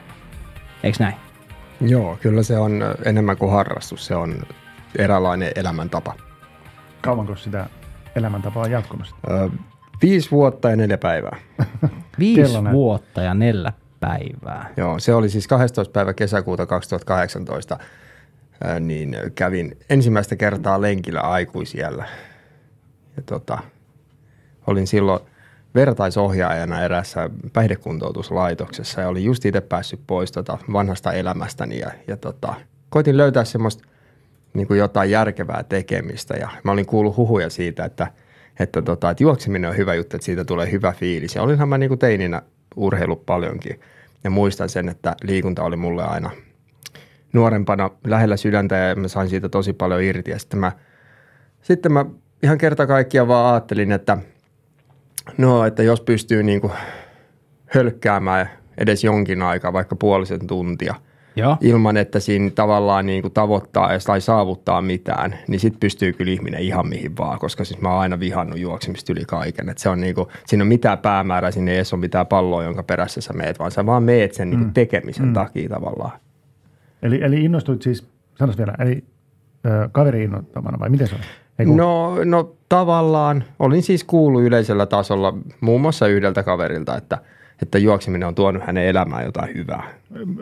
eikö 0.83 0.97
näin? 0.99 1.15
Joo, 1.81 2.17
kyllä 2.21 2.43
se 2.43 2.57
on 2.57 2.83
enemmän 3.05 3.37
kuin 3.37 3.51
harrastus, 3.51 4.05
se 4.05 4.15
on 4.15 4.35
eräänlainen 4.97 5.51
elämäntapa. 5.55 6.13
Kauanko 7.01 7.35
sitä 7.35 7.65
elämäntapaa 8.15 8.63
on 8.63 8.71
jatkunut? 8.71 9.15
Öö, 9.29 9.49
viisi 10.01 10.31
vuotta 10.31 10.69
ja 10.69 10.75
neljä 10.75 10.97
päivää. 10.97 11.37
viisi 12.19 12.63
vuotta 12.71 13.21
ja 13.21 13.33
neljä 13.33 13.73
päivää. 14.07 14.73
Joo, 14.77 14.99
se 14.99 15.13
oli 15.13 15.29
siis 15.29 15.47
12. 15.47 15.91
päivä 15.91 16.13
kesäkuuta 16.13 16.65
2018, 16.65 17.77
niin 18.79 19.17
kävin 19.35 19.77
ensimmäistä 19.89 20.35
kertaa 20.35 20.81
lenkillä 20.81 21.19
aikuisiellä. 21.19 22.05
Ja 23.17 23.23
tota, 23.25 23.57
olin 24.67 24.87
silloin 24.87 25.19
vertaisohjaajana 25.75 26.81
erässä 26.81 27.29
päihdekuntoutuslaitoksessa 27.53 29.01
ja 29.01 29.07
olin 29.07 29.23
just 29.23 29.45
itse 29.45 29.61
päässyt 29.61 29.99
pois 30.07 30.31
tota 30.31 30.57
vanhasta 30.73 31.13
elämästäni 31.13 31.79
ja, 31.79 31.91
ja 32.07 32.17
tota, 32.17 32.53
koitin 32.89 33.17
löytää 33.17 33.43
semmoista 33.43 33.83
niin 34.53 34.67
kuin 34.67 34.79
jotain 34.79 35.11
järkevää 35.11 35.63
tekemistä 35.63 36.37
ja 36.37 36.49
mä 36.63 36.71
olin 36.71 36.85
kuullut 36.85 37.17
huhuja 37.17 37.49
siitä, 37.49 37.85
että, 37.85 38.07
että, 38.59 38.81
tota, 38.81 39.09
että 39.09 39.23
juokseminen 39.23 39.69
on 39.69 39.77
hyvä 39.77 39.93
juttu, 39.93 40.17
että 40.17 40.25
siitä 40.25 40.45
tulee 40.45 40.71
hyvä 40.71 40.91
fiilis 40.91 41.35
ja 41.35 41.41
olinhan 41.41 41.69
mä 41.69 41.77
niin 41.77 41.89
kuin 41.89 41.99
teininä 41.99 42.41
urheilu 42.75 43.15
paljonkin– 43.15 43.79
ja 44.25 44.29
muistan 44.29 44.69
sen, 44.69 44.89
että 44.89 45.15
liikunta 45.23 45.63
oli 45.63 45.75
mulle 45.75 46.03
aina 46.03 46.31
nuorempana 47.33 47.89
lähellä 48.07 48.37
sydäntä 48.37 48.75
ja 48.75 48.95
mä 48.95 49.07
sain 49.07 49.29
siitä 49.29 49.49
tosi 49.49 49.73
paljon 49.73 50.01
irti. 50.01 50.31
Ja 50.31 50.39
sitten 50.39 50.59
mä, 50.59 50.71
sitten 51.61 51.91
mä 51.91 52.05
ihan 52.43 52.57
kerta 52.57 52.87
kaikkiaan 52.87 53.27
vaan 53.27 53.53
ajattelin, 53.53 53.91
että 53.91 54.17
no, 55.37 55.65
että 55.65 55.83
jos 55.83 56.01
pystyy 56.01 56.43
niin 56.43 56.61
kuin 56.61 56.73
hölkkäämään 57.65 58.49
edes 58.77 59.03
jonkin 59.03 59.41
aikaa, 59.41 59.73
vaikka 59.73 59.95
puolisen 59.95 60.47
tuntia– 60.47 60.95
Joo. 61.35 61.57
ilman, 61.61 61.97
että 61.97 62.19
siinä 62.19 62.49
tavallaan 62.49 63.05
niin 63.05 63.21
kuin 63.21 63.33
tavoittaa 63.33 63.89
tai 64.05 64.21
saavuttaa 64.21 64.81
mitään, 64.81 65.35
niin 65.47 65.59
sitten 65.59 65.79
pystyy 65.79 66.13
kyllä 66.13 66.31
ihminen 66.31 66.61
ihan 66.61 66.87
mihin 66.87 67.17
vaan, 67.17 67.39
koska 67.39 67.63
siis 67.63 67.81
mä 67.81 67.89
oon 67.89 67.99
aina 67.99 68.19
vihannut 68.19 68.59
juoksemista 68.59 69.13
yli 69.13 69.25
kaiken. 69.27 69.69
Et 69.69 69.77
se 69.77 69.89
on 69.89 70.01
niin 70.01 70.15
kuin, 70.15 70.27
siinä 70.45 70.63
on 70.63 70.67
mitään 70.67 70.97
päämäärää, 70.97 71.51
sinne 71.51 71.71
ei 71.71 71.77
edes 71.77 71.93
ole 71.93 72.01
mitään 72.01 72.27
palloa, 72.27 72.63
jonka 72.63 72.83
perässä 72.83 73.21
sä 73.21 73.33
meet, 73.33 73.59
vaan 73.59 73.71
sä 73.71 73.85
vaan 73.85 74.03
meet 74.03 74.33
sen 74.33 74.49
niinku 74.49 74.57
mm. 74.57 74.59
niin 74.59 74.67
kuin 74.67 74.73
tekemisen 74.73 75.25
mm. 75.25 75.33
takia 75.33 75.69
tavallaan. 75.69 76.19
Eli, 77.01 77.23
eli 77.23 77.43
innostuit 77.43 77.81
siis, 77.81 78.07
sanois 78.35 78.57
vielä, 78.57 78.73
eli 78.79 79.03
ö, 79.65 79.89
kaveri 79.91 80.23
innoittamana 80.23 80.79
vai 80.79 80.89
miten 80.89 81.07
se 81.07 81.15
oli? 81.15 81.23
No, 81.75 82.15
no 82.23 82.55
tavallaan 82.69 83.43
olin 83.59 83.83
siis 83.83 84.03
kuullut 84.03 84.43
yleisellä 84.43 84.85
tasolla 84.85 85.37
muun 85.61 85.81
muassa 85.81 86.07
yhdeltä 86.07 86.43
kaverilta, 86.43 86.97
että, 86.97 87.17
että 87.61 87.77
juokseminen 87.77 88.27
on 88.27 88.35
tuonut 88.35 88.63
hänen 88.63 88.85
elämään 88.85 89.25
jotain 89.25 89.55
hyvää. 89.55 89.83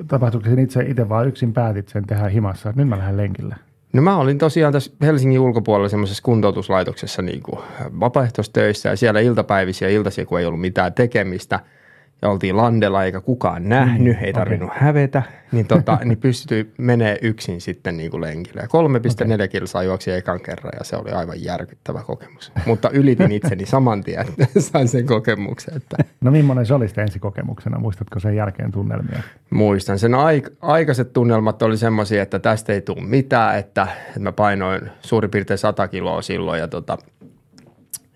Tapahtuiko 0.07 0.49
sen 0.49 0.59
itse, 0.59 0.83
itse 0.83 1.09
vaan 1.09 1.27
yksin 1.27 1.53
päätit 1.53 1.89
sen 1.89 2.07
tehdä 2.07 2.27
himassa, 2.27 2.69
että 2.69 2.81
nyt 2.81 2.89
mä 2.89 2.97
lähden 2.97 3.17
lenkille? 3.17 3.55
No 3.93 4.01
mä 4.01 4.17
olin 4.17 4.37
tosiaan 4.37 4.73
tässä 4.73 4.91
Helsingin 5.01 5.39
ulkopuolella 5.39 5.89
semmoisessa 5.89 6.23
kuntoutuslaitoksessa 6.23 7.21
niin 7.21 7.43
kuin 7.43 7.59
vapaaehtoistöissä 7.99 8.89
ja 8.89 8.95
siellä 8.95 9.19
iltapäivisiä 9.19 9.89
iltaisia, 9.89 10.25
kun 10.25 10.39
ei 10.39 10.45
ollut 10.45 10.61
mitään 10.61 10.93
tekemistä– 10.93 11.59
ja 12.23 12.29
oltiin 12.29 12.57
landella 12.57 13.03
eikä 13.03 13.21
kukaan 13.21 13.69
nähnyt, 13.69 14.17
mm, 14.17 14.23
ei 14.23 14.33
tarvinnut 14.33 14.69
okay. 14.69 14.81
hävetä, 14.81 15.23
niin, 15.51 15.67
tota, 15.67 15.99
niin 16.05 16.17
pystyi 16.17 16.73
menee 16.77 17.17
yksin 17.21 17.61
sitten 17.61 17.97
niin 17.97 18.11
kuin 18.11 18.21
lenkille. 18.21 18.61
Ja 18.61 18.67
3,4 18.67 19.33
okay. 19.33 19.47
kilsaa 19.47 19.83
juoksi 19.83 20.11
ekan 20.11 20.39
kerran 20.39 20.71
ja 20.79 20.83
se 20.83 20.95
oli 20.95 21.11
aivan 21.11 21.43
järkyttävä 21.43 22.03
kokemus. 22.03 22.51
Mutta 22.65 22.89
ylitin 22.89 23.31
itseni 23.31 23.65
saman 23.65 24.03
tien, 24.03 24.25
että 24.39 24.59
sain 24.71 24.87
sen 24.87 25.05
kokemuksen. 25.05 25.77
Että. 25.77 25.97
No 26.21 26.31
millainen 26.31 26.65
se 26.65 26.73
oli 26.73 26.87
sitten 26.87 27.01
ensikokemuksena? 27.01 27.79
Muistatko 27.79 28.19
sen 28.19 28.35
jälkeen 28.35 28.71
tunnelmia? 28.71 29.23
Muistan. 29.49 29.99
Sen 29.99 30.13
aik- 30.13 30.55
aikaiset 30.61 31.13
tunnelmat 31.13 31.61
oli 31.61 31.77
semmoisia, 31.77 32.23
että 32.23 32.39
tästä 32.39 32.73
ei 32.73 32.81
tule 32.81 33.01
mitään, 33.01 33.59
että, 33.59 33.87
että 34.07 34.19
mä 34.19 34.31
painoin 34.31 34.81
suurin 35.01 35.31
piirtein 35.31 35.57
100 35.57 35.87
kiloa 35.87 36.21
silloin 36.21 36.59
ja 36.59 36.67
tota, 36.67 36.97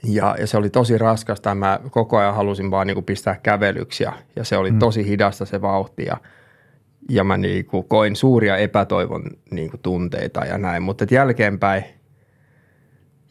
ja, 0.03 0.35
ja 0.39 0.47
se 0.47 0.57
oli 0.57 0.69
tosi 0.69 0.97
raskasta. 0.97 1.55
Mä 1.55 1.79
koko 1.91 2.17
ajan 2.17 2.35
halusin 2.35 2.71
vaan 2.71 2.87
niin 2.87 2.95
kuin 2.95 3.05
pistää 3.05 3.39
kävelyksi 3.43 4.03
ja, 4.03 4.13
ja 4.35 4.43
se 4.43 4.57
oli 4.57 4.71
mm. 4.71 4.79
tosi 4.79 5.07
hidasta 5.07 5.45
se 5.45 5.61
vauhti 5.61 6.05
ja, 6.05 6.17
ja 7.09 7.23
mä 7.23 7.37
niin 7.37 7.65
kuin 7.65 7.87
koin 7.87 8.15
suuria 8.15 8.57
epätoivon 8.57 9.23
niin 9.51 9.69
kuin 9.69 9.81
tunteita 9.81 10.45
ja 10.45 10.57
näin. 10.57 10.83
Mutta 10.83 11.05
jälkeenpäin, 11.11 11.83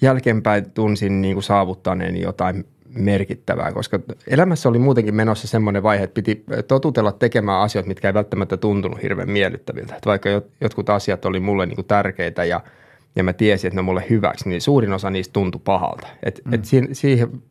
jälkeenpäin 0.02 0.70
tunsin 0.70 1.23
niin 1.23 1.35
kuin 1.35 1.44
saavuttaneeni 1.44 2.20
jotain 2.20 2.66
merkittävää, 2.88 3.73
koska 3.73 4.00
elämässä 4.28 4.68
oli 4.68 4.78
muutenkin 4.78 5.14
menossa 5.14 5.49
semmoinen 5.49 5.82
vaihe, 5.82 6.04
että 6.04 6.14
piti 6.14 6.44
totutella 6.68 7.12
tekemään 7.12 7.61
asioita, 7.61 7.88
mitkä 7.88 8.08
ei 8.08 8.14
välttämättä 8.14 8.56
tuntunut 8.56 9.02
hirveän 9.02 9.30
miellyttäviltä. 9.30 9.94
Että 9.94 10.11
vaikka 10.11 10.28
jotkut 10.61 10.90
asiat 10.90 11.25
oli 11.25 11.40
mulle 11.40 11.66
niin 11.66 11.76
kuin 11.76 11.87
tärkeitä 11.87 12.44
ja– 12.44 12.61
ja 13.16 13.25
mä 13.25 13.32
tiesin, 13.32 13.68
että 13.68 13.75
ne 13.75 13.80
on 13.80 13.85
mulle 13.85 14.04
hyväksi, 14.11 14.49
niin 14.49 14.61
suurin 14.61 14.92
osa 14.92 15.11
niistä 15.11 15.32
tuntui 15.32 15.61
pahalta. 15.64 16.06
Et, 16.23 16.40
mm. 16.44 16.52
et 16.52 16.64
siinä, 16.64 16.88
siihen, 16.92 17.42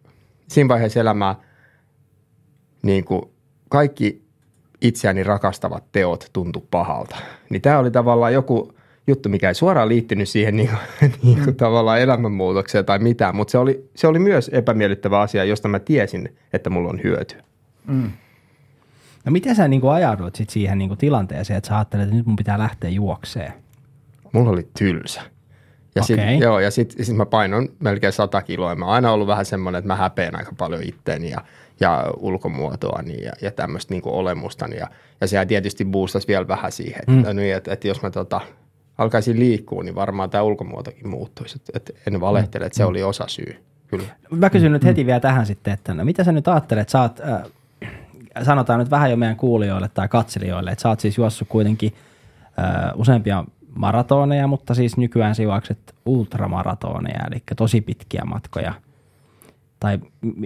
siinä 0.47 0.67
vaiheessa 0.67 0.99
elämää 0.99 1.35
niin 2.81 3.05
kuin 3.05 3.21
kaikki 3.69 4.25
itseäni 4.81 5.23
rakastavat 5.23 5.83
teot 5.91 6.29
tuntu 6.33 6.67
pahalta. 6.71 7.15
Niin 7.49 7.61
tämä 7.61 7.79
oli 7.79 7.91
tavallaan 7.91 8.33
joku 8.33 8.75
juttu, 9.07 9.29
mikä 9.29 9.47
ei 9.47 9.55
suoraan 9.55 9.89
liittynyt 9.89 10.29
siihen 10.29 10.55
niin 10.57 10.69
kuin, 10.69 11.11
niin 11.23 11.37
kuin 11.37 11.47
mm. 11.47 11.55
tavallaan 11.55 11.99
elämänmuutokseen 11.99 12.85
tai 12.85 12.99
mitään, 12.99 13.35
mutta 13.35 13.51
se 13.51 13.57
oli, 13.57 13.89
se 13.95 14.07
oli 14.07 14.19
myös 14.19 14.49
epämiellyttävä 14.53 15.19
asia, 15.19 15.43
josta 15.43 15.67
mä 15.67 15.79
tiesin, 15.79 16.35
että 16.53 16.69
mulla 16.69 16.89
on 16.89 17.03
hyöty. 17.03 17.35
Mm. 17.87 18.11
No 19.25 19.31
miten 19.31 19.55
sä 19.55 19.67
niin 19.67 19.81
kuin 19.81 19.93
ajaudut 19.93 20.35
sit 20.35 20.49
siihen 20.49 20.77
niin 20.77 20.87
kuin 20.87 20.97
tilanteeseen, 20.97 21.57
että 21.57 21.67
sä 21.67 21.75
ajattelet, 21.75 22.03
että 22.03 22.15
nyt 22.15 22.25
mun 22.25 22.35
pitää 22.35 22.59
lähteä 22.59 22.89
juokseen? 22.89 23.53
Mulla 24.31 24.49
oli 24.49 24.67
tylsä. 24.79 25.21
Ja 25.95 26.01
okay. 26.01 26.15
sitten 26.15 26.39
joo, 26.39 26.59
ja 26.59 26.71
sit, 26.71 26.95
sit 27.01 27.15
mä 27.15 27.25
painon 27.25 27.69
melkein 27.79 28.13
100 28.13 28.41
kiloa. 28.41 28.75
Mä 28.75 28.85
oon 28.85 28.93
aina 28.93 29.11
ollut 29.11 29.27
vähän 29.27 29.45
semmoinen, 29.45 29.79
että 29.79 29.87
mä 29.87 29.95
häpeän 29.95 30.35
aika 30.35 30.51
paljon 30.57 30.83
itteeni 30.83 31.29
ja, 31.29 31.37
ja 31.79 32.05
ulkomuotoani 32.17 33.23
ja, 33.23 33.31
ja 33.41 33.51
tämmöistä 33.51 33.93
niin 33.93 34.01
olemustani. 34.05 34.77
Ja, 34.77 34.87
ja 35.21 35.27
sehän 35.27 35.47
tietysti 35.47 35.85
boostasi 35.85 36.27
vielä 36.27 36.47
vähän 36.47 36.71
siihen, 36.71 36.99
että, 37.07 37.33
mm. 37.33 37.37
niin, 37.37 37.55
että, 37.55 37.73
että 37.73 37.87
jos 37.87 38.01
mä 38.01 38.11
tota, 38.11 38.41
alkaisin 38.97 39.39
liikkua, 39.39 39.83
niin 39.83 39.95
varmaan 39.95 40.29
tämä 40.29 40.41
ulkomuotokin 40.41 41.07
muuttuisi. 41.07 41.57
Että, 41.57 41.71
että 41.75 41.93
en 42.07 42.21
valehtele, 42.21 42.65
että 42.65 42.77
se 42.77 42.83
mm. 42.83 42.89
oli 42.89 43.03
osa 43.03 43.25
syy. 43.27 43.55
Kyllä. 43.87 44.07
Mä 44.31 44.49
kysyn 44.49 44.71
mm. 44.71 44.73
nyt 44.73 44.83
heti 44.83 45.05
vielä 45.05 45.19
tähän 45.19 45.45
sitten, 45.45 45.73
että 45.73 45.93
no, 45.93 46.05
mitä 46.05 46.23
sä 46.23 46.31
nyt 46.31 46.47
ajattelet, 46.47 46.89
sä 46.89 47.01
oot, 47.01 47.19
äh, 47.19 47.41
sanotaan 48.43 48.79
nyt 48.79 48.91
vähän 48.91 49.11
jo 49.11 49.17
meidän 49.17 49.37
kuulijoille 49.37 49.89
tai 49.93 50.07
katselijoille, 50.07 50.71
että 50.71 50.81
sä 50.81 50.89
oot 50.89 50.99
siis 50.99 51.17
juossut 51.17 51.47
kuitenkin 51.47 51.93
äh, 52.59 52.91
useampia 52.95 53.45
maratoneja, 53.75 54.47
mutta 54.47 54.73
siis 54.73 54.97
nykyään 54.97 55.35
juokset 55.43 55.95
ultramaratoneja, 56.05 57.19
eli 57.31 57.43
tosi 57.57 57.81
pitkiä 57.81 58.21
matkoja, 58.25 58.73
tai 59.79 59.99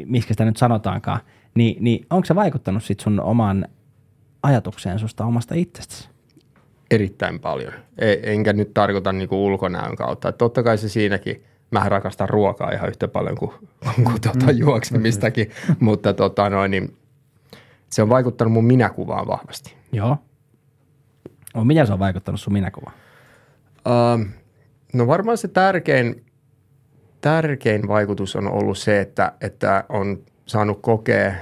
miksi 0.05 0.27
sitä 0.27 0.45
nyt 0.45 0.57
sanotaankaan, 0.57 1.19
niin, 1.55 1.83
niin 1.83 2.05
onko 2.09 2.25
se 2.25 2.35
vaikuttanut 2.35 2.83
sit 2.83 2.99
sun 2.99 3.19
oman 3.19 3.67
ajatukseen 4.43 4.99
susta 4.99 5.25
omasta 5.25 5.55
itsestäsi? 5.55 6.09
Erittäin 6.91 7.39
paljon. 7.39 7.73
E, 7.97 8.15
enkä 8.23 8.53
nyt 8.53 8.73
tarkoita 8.73 9.11
niinku 9.11 9.45
ulkonäön 9.45 9.95
kautta. 9.95 10.29
Et 10.29 10.37
totta 10.37 10.63
kai 10.63 10.77
se 10.77 10.89
siinäkin, 10.89 11.43
mä 11.71 11.89
rakastan 11.89 12.29
ruokaa 12.29 12.71
ihan 12.71 12.89
yhtä 12.89 13.07
paljon 13.07 13.37
kuin, 13.37 13.51
kuin 14.03 14.21
tuota 14.21 14.51
juoksemistakin, 14.51 15.51
mutta 15.79 16.13
tota 16.13 16.49
noin, 16.49 16.71
niin 16.71 16.97
se 17.89 18.01
on 18.01 18.09
vaikuttanut 18.09 18.53
mun 18.53 18.65
minäkuvaan 18.65 19.27
vahvasti. 19.27 19.75
Joo. 19.91 20.17
No, 21.55 21.63
miten 21.63 21.87
se 21.87 21.93
on 21.93 21.99
vaikuttanut 21.99 22.41
sun 22.41 22.53
minäkuvaan? 22.53 22.95
Uh, 23.89 24.25
no 24.93 25.07
varmaan 25.07 25.37
se 25.37 25.47
tärkein, 25.47 26.25
tärkein 27.21 27.87
vaikutus 27.87 28.35
on 28.35 28.51
ollut 28.51 28.77
se, 28.77 28.99
että, 28.99 29.31
että 29.41 29.83
on 29.89 30.19
saanut 30.45 30.79
kokea 30.81 31.33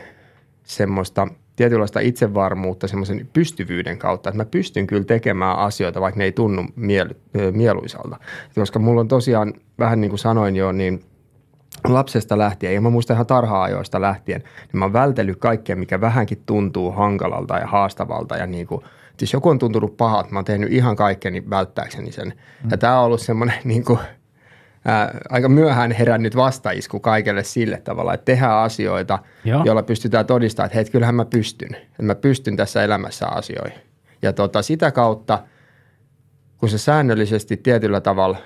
semmoista 0.63 1.27
tietynlaista 1.55 1.99
itsevarmuutta 1.99 2.87
semmoisen 2.87 3.29
pystyvyyden 3.33 3.97
kautta, 3.97 4.29
että 4.29 4.37
mä 4.37 4.45
pystyn 4.45 4.87
kyllä 4.87 5.03
tekemään 5.03 5.57
asioita, 5.57 6.01
vaikka 6.01 6.17
ne 6.17 6.23
ei 6.23 6.31
tunnu 6.31 6.65
miel, 6.75 7.09
mieluisalta. 7.51 8.17
Koska 8.55 8.79
mulla 8.79 9.01
on 9.01 9.07
tosiaan, 9.07 9.53
vähän 9.79 10.01
niin 10.01 10.09
kuin 10.09 10.19
sanoin 10.19 10.55
jo, 10.55 10.71
niin 10.71 11.03
lapsesta 11.87 12.37
lähtien, 12.37 12.73
ja 12.73 12.81
mä 12.81 12.89
muistan 12.89 13.15
ihan 13.15 13.27
tarha-ajoista 13.27 14.01
lähtien, 14.01 14.41
niin 14.41 14.79
mä 14.79 14.85
oon 14.85 14.93
vältellyt 14.93 15.37
kaikkea, 15.39 15.75
mikä 15.75 16.01
vähänkin 16.01 16.43
tuntuu 16.45 16.91
hankalalta 16.91 17.57
ja 17.57 17.67
haastavalta 17.67 18.37
ja 18.37 18.47
niin 18.47 18.67
kuin– 18.67 18.81
jos 19.21 19.33
joku 19.33 19.49
on 19.49 19.59
tuntunut 19.59 19.97
pahalta, 19.97 20.29
mä 20.29 20.37
oon 20.37 20.45
tehnyt 20.45 20.71
ihan 20.71 20.95
kaikkeni 20.95 21.49
välttääkseni 21.49 22.11
sen. 22.11 22.27
Mm. 22.63 22.69
Ja 22.71 22.77
tämä 22.77 22.99
on 22.99 23.05
ollut 23.05 23.21
semmoinen 23.21 23.55
niin 23.63 23.85
kuin, 23.85 23.99
ää, 24.85 25.17
aika 25.29 25.49
myöhään 25.49 25.91
herännyt 25.91 26.35
vastaisku 26.35 26.99
kaikelle 26.99 27.43
sille 27.43 27.81
tavalla, 27.83 28.13
että 28.13 28.25
tehdään 28.25 28.57
asioita, 28.57 29.19
Joo. 29.45 29.63
joilla 29.65 29.83
pystytään 29.83 30.25
todistamaan, 30.25 30.65
että 30.65 30.75
hei, 30.75 30.85
kyllähän 30.85 31.15
mä 31.15 31.25
pystyn. 31.25 31.75
Että 31.75 32.03
mä 32.03 32.15
pystyn 32.15 32.57
tässä 32.57 32.83
elämässä 32.83 33.27
asioihin. 33.27 33.79
Ja 34.21 34.33
tota, 34.33 34.61
sitä 34.61 34.91
kautta, 34.91 35.43
kun 36.57 36.69
sä 36.69 36.77
säännöllisesti 36.77 37.57
tietyllä 37.57 38.01
tavalla 38.01 38.37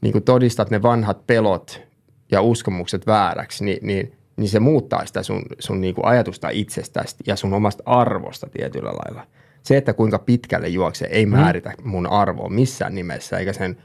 niin 0.00 0.12
kuin 0.12 0.24
todistat 0.24 0.70
ne 0.70 0.82
vanhat 0.82 1.26
pelot 1.26 1.82
ja 2.30 2.42
uskomukset 2.42 3.06
vääräksi, 3.06 3.64
niin, 3.64 3.78
niin 3.86 4.17
niin 4.38 4.48
se 4.48 4.60
muuttaa 4.60 5.06
sitä 5.06 5.22
sun, 5.22 5.42
sun 5.58 5.80
niinku 5.80 6.00
ajatusta 6.04 6.48
itsestäsi 6.50 7.16
ja 7.26 7.36
sun 7.36 7.54
omasta 7.54 7.82
arvosta 7.86 8.46
tietyllä 8.46 8.90
lailla. 8.90 9.26
Se, 9.62 9.76
että 9.76 9.92
kuinka 9.92 10.18
pitkälle 10.18 10.68
juoksee, 10.68 11.08
ei 11.10 11.26
mm. 11.26 11.32
määritä 11.32 11.72
mun 11.82 12.06
arvoa 12.06 12.48
missään 12.48 12.94
nimessä, 12.94 13.38
eikä 13.38 13.52
sen, 13.52 13.76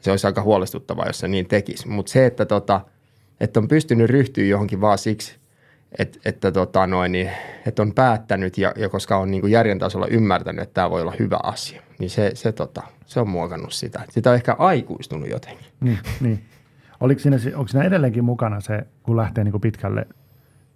se 0.00 0.10
olisi 0.10 0.26
aika 0.26 0.42
huolestuttavaa, 0.42 1.06
jos 1.06 1.18
se 1.18 1.28
niin 1.28 1.48
tekisi. 1.48 1.88
Mutta 1.88 2.12
se, 2.12 2.26
että, 2.26 2.46
tota, 2.46 2.80
että 3.40 3.60
on 3.60 3.68
pystynyt 3.68 4.10
ryhtyä 4.10 4.44
johonkin 4.44 4.80
vaan 4.80 4.98
siksi, 4.98 5.36
että, 5.98 6.18
että, 6.24 6.52
tota 6.52 6.86
noin, 6.86 7.12
niin, 7.12 7.30
että 7.66 7.82
on 7.82 7.94
päättänyt 7.94 8.58
ja, 8.58 8.72
ja 8.76 8.88
koska 8.88 9.16
on 9.16 9.30
niin 9.30 9.40
kuin 9.40 9.50
järjen 9.50 9.78
tasolla 9.78 10.06
ymmärtänyt, 10.06 10.62
että 10.62 10.74
tämä 10.74 10.90
voi 10.90 11.00
olla 11.02 11.14
hyvä 11.18 11.38
asia, 11.42 11.82
niin 11.98 12.10
se, 12.10 12.30
se, 12.34 12.52
tota, 12.52 12.82
se 13.06 13.20
on 13.20 13.28
muokannut 13.28 13.72
sitä. 13.72 14.02
Sitä 14.10 14.30
on 14.30 14.36
ehkä 14.36 14.56
aikuistunut 14.58 15.30
jotenkin. 15.30 15.66
Niin, 15.80 15.98
niin. 16.20 16.44
Oliko 17.00 17.20
siinä, 17.20 17.36
onko 17.54 17.68
siinä 17.68 17.86
edelleenkin 17.86 18.24
mukana 18.24 18.60
se, 18.60 18.86
kun 19.02 19.16
lähtee 19.16 19.44
niin 19.44 19.52
kuin 19.52 19.60
pitkälle, 19.60 20.06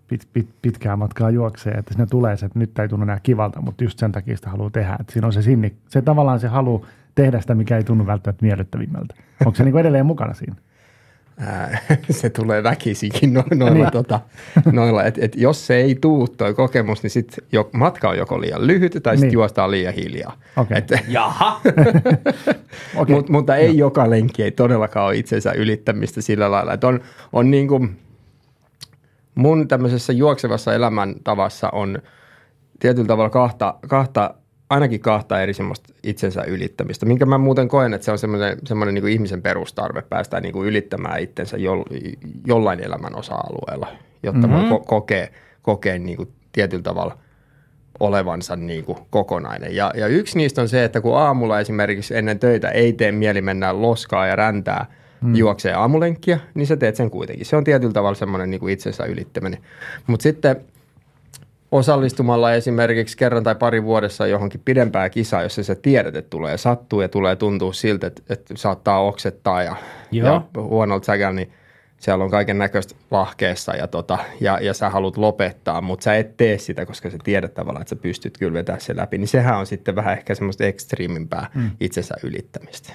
pit, 0.08 0.28
pit, 0.32 0.48
pitkää 0.62 0.96
matkaa 0.96 1.30
juokseen, 1.30 1.78
että 1.78 1.94
siinä 1.94 2.06
tulee 2.06 2.36
se, 2.36 2.46
että 2.46 2.58
nyt 2.58 2.78
ei 2.78 2.88
tunnu 2.88 3.02
enää 3.02 3.20
kivalta, 3.22 3.60
mutta 3.60 3.84
just 3.84 3.98
sen 3.98 4.12
takia 4.12 4.36
sitä 4.36 4.50
haluaa 4.50 4.70
tehdä. 4.70 4.96
Että 5.00 5.12
siinä 5.12 5.26
on 5.26 5.32
se 5.32 5.42
sinni, 5.42 5.74
se 5.88 6.02
tavallaan 6.02 6.40
se 6.40 6.48
halu 6.48 6.86
tehdä 7.14 7.40
sitä, 7.40 7.54
mikä 7.54 7.76
ei 7.76 7.84
tunnu 7.84 8.06
välttämättä 8.06 8.46
miellyttävimmältä. 8.46 9.14
Onko 9.46 9.56
se 9.56 9.64
niin 9.64 9.72
kuin 9.72 9.80
edelleen 9.80 10.06
mukana 10.06 10.34
siinä? 10.34 10.54
se 12.10 12.30
tulee 12.30 12.62
väkisinkin 12.62 13.34
no, 13.34 13.44
noilla, 13.54 13.74
niin. 13.74 13.92
tota, 13.92 14.20
noilla 14.72 15.04
että 15.04 15.20
et 15.24 15.36
jos 15.36 15.66
se 15.66 15.76
ei 15.76 15.94
tuu 15.94 16.28
toi 16.28 16.54
kokemus, 16.54 17.02
niin 17.02 17.10
sit 17.10 17.36
jo, 17.52 17.70
matka 17.72 18.08
on 18.08 18.18
joko 18.18 18.40
liian 18.40 18.66
lyhyt 18.66 18.92
tai 19.02 19.16
sitten 19.16 19.28
niin. 19.28 19.32
juostaan 19.32 19.70
liian 19.70 19.94
hiljaa. 19.94 20.36
Okay. 20.56 20.78
Et, 20.78 20.90
Jaha. 21.08 21.60
okay. 22.96 23.14
Mut, 23.14 23.28
mutta 23.28 23.56
ei 23.56 23.68
no. 23.68 23.74
joka 23.74 24.10
lenkki, 24.10 24.42
ei 24.42 24.50
todellakaan 24.50 25.06
ole 25.06 25.16
itsensä 25.16 25.52
ylittämistä 25.52 26.20
sillä 26.20 26.50
lailla, 26.50 26.72
että 26.72 26.88
on, 26.88 27.00
on 27.32 27.50
niin 27.50 27.68
kuin, 27.68 27.96
mun 29.34 29.68
tämmöisessä 29.68 30.12
juoksevassa 30.12 30.74
elämäntavassa 30.74 31.70
on 31.70 31.98
tietyllä 32.80 33.08
tavalla 33.08 33.30
kahta, 33.30 33.74
kahta 33.88 34.34
ainakin 34.70 35.00
kahta 35.00 35.42
eri 35.42 35.54
semmoista 35.54 35.94
itsensä 36.02 36.42
ylittämistä, 36.42 37.06
minkä 37.06 37.26
mä 37.26 37.38
muuten 37.38 37.68
koen, 37.68 37.94
että 37.94 38.04
se 38.04 38.10
on 38.10 38.18
semmoinen, 38.18 38.58
semmoinen 38.64 38.94
niin 38.94 39.02
kuin 39.02 39.12
ihmisen 39.12 39.42
perustarve 39.42 40.02
päästä 40.02 40.40
niin 40.40 40.52
kuin 40.52 40.68
ylittämään 40.68 41.20
itsensä 41.20 41.56
jo, 41.56 41.84
jollain 42.46 42.84
elämän 42.84 43.16
osa-alueella, 43.16 43.88
jotta 44.22 44.46
mm-hmm. 44.46 44.70
voi 44.70 44.78
ko- 44.78 44.84
kokea, 44.86 45.28
kokea 45.62 45.98
niin 45.98 46.16
kuin 46.16 46.28
tietyllä 46.52 46.82
tavalla 46.82 47.18
olevansa 48.00 48.56
niin 48.56 48.84
kuin 48.84 48.98
kokonainen. 49.10 49.76
Ja, 49.76 49.92
ja 49.96 50.06
yksi 50.06 50.38
niistä 50.38 50.62
on 50.62 50.68
se, 50.68 50.84
että 50.84 51.00
kun 51.00 51.18
aamulla 51.18 51.60
esimerkiksi 51.60 52.16
ennen 52.16 52.38
töitä 52.38 52.68
ei 52.68 52.92
tee 52.92 53.12
mieli 53.12 53.42
mennä 53.42 53.82
loskaa 53.82 54.26
ja 54.26 54.36
räntää 54.36 54.86
mm. 55.20 55.34
juoksee 55.34 55.72
aamulenkkiä, 55.72 56.40
niin 56.54 56.66
sä 56.66 56.76
teet 56.76 56.96
sen 56.96 57.10
kuitenkin. 57.10 57.46
Se 57.46 57.56
on 57.56 57.64
tietyllä 57.64 57.92
tavalla 57.92 58.14
semmoinen 58.14 58.50
niin 58.50 58.60
kuin 58.60 58.72
itsensä 58.72 59.04
ylittäminen. 59.04 59.60
Mutta 60.06 60.22
sitten 60.22 60.56
osallistumalla 61.72 62.52
esimerkiksi 62.52 63.16
kerran 63.16 63.44
tai 63.44 63.54
pari 63.54 63.84
vuodessa 63.84 64.26
johonkin 64.26 64.62
pidempää 64.64 65.10
kisaa, 65.10 65.42
jossa 65.42 65.62
sä 65.62 65.74
tiedät, 65.74 66.16
että 66.16 66.30
tulee 66.30 66.58
sattuu 66.58 67.00
ja 67.00 67.08
tulee 67.08 67.36
tuntua 67.36 67.72
siltä, 67.72 68.06
että, 68.06 68.22
että 68.30 68.54
saattaa 68.56 69.00
oksettaa 69.00 69.62
ja, 69.62 69.76
ja 70.12 70.42
huonolta 70.56 71.06
säkällä, 71.06 71.32
niin 71.32 71.52
siellä 72.00 72.24
on 72.24 72.30
kaiken 72.30 72.58
näköistä 72.58 72.94
lahkeessa 73.10 73.76
ja, 73.76 73.86
tota, 73.86 74.18
ja, 74.40 74.58
ja 74.60 74.74
sä 74.74 74.90
haluat 74.90 75.16
lopettaa, 75.16 75.80
mutta 75.80 76.04
sä 76.04 76.16
et 76.16 76.36
tee 76.36 76.58
sitä, 76.58 76.86
koska 76.86 77.10
sä 77.10 77.18
tiedät 77.24 77.54
tavallaan, 77.54 77.82
että 77.82 77.94
sä 77.94 78.02
pystyt 78.02 78.38
kyllä 78.38 78.52
vetämään 78.52 78.80
sen 78.80 78.96
läpi, 78.96 79.18
niin 79.18 79.28
sehän 79.28 79.58
on 79.58 79.66
sitten 79.66 79.96
vähän 79.96 80.12
ehkä 80.12 80.34
semmoista 80.34 80.64
ekstriimimpää 80.64 81.50
mm. 81.54 81.70
itsensä 81.80 82.14
ylittämistä. 82.22 82.92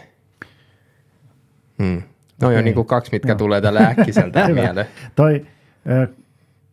Hmm. 1.83 2.01
No 2.41 2.47
okay. 2.47 2.57
on 2.57 2.65
niin 2.65 2.75
kuin 2.75 2.87
kaksi, 2.87 3.11
mitkä 3.11 3.31
Joo. 3.31 3.37
tulee 3.37 3.61
tällä 3.61 3.79
äkkiseltä 3.79 4.47
mieleen. 4.53 4.87
Toi, 5.15 5.45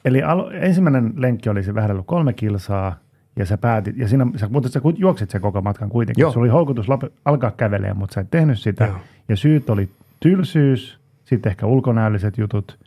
eli 0.05 0.23
al- 0.23 0.51
ensimmäinen 0.53 1.13
lenkki 1.17 1.49
oli 1.49 1.63
se 1.63 1.75
vähän 1.75 2.05
kolme 2.07 2.33
kilsaa, 2.33 2.97
ja 3.37 3.47
sä 3.47 3.59
päätit, 3.59 3.97
ja 3.97 4.09
siinä, 4.09 4.27
sä, 4.37 4.49
mutta 4.49 4.69
sä 4.69 4.81
juoksit 4.97 5.31
sen 5.31 5.41
koko 5.41 5.61
matkan 5.61 5.89
kuitenkin. 5.89 6.23
Joo. 6.23 6.33
Se 6.33 6.39
oli 6.39 6.49
houkutus 6.49 6.89
lop- 6.89 7.11
alkaa 7.25 7.51
kävelemään, 7.51 7.97
mutta 7.97 8.15
sä 8.15 8.21
et 8.21 8.31
tehnyt 8.31 8.59
sitä. 8.59 8.85
Joo. 8.85 8.97
Ja 9.29 9.37
syyt 9.37 9.71
oli 9.71 9.89
tylsyys, 10.21 10.99
sitten 11.25 11.51
ehkä 11.51 11.67
ulkonäölliset 11.67 12.39
jutut. 12.39 12.79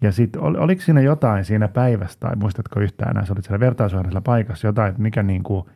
Ja 0.00 0.12
sitten 0.12 0.42
ol, 0.42 0.54
oliko 0.54 0.82
siinä 0.82 1.00
jotain 1.00 1.44
siinä 1.44 1.68
päivästä, 1.68 2.26
tai 2.26 2.36
muistatko 2.36 2.80
yhtään 2.80 3.10
enää, 3.10 3.24
sä 3.24 3.32
olit 3.32 3.44
siellä 3.44 3.60
vertaisuudessa 3.60 4.20
paikassa, 4.20 4.66
jotain, 4.66 4.88
että 4.88 5.02
mikä 5.02 5.22
niin 5.22 5.42
kuin, 5.42 5.66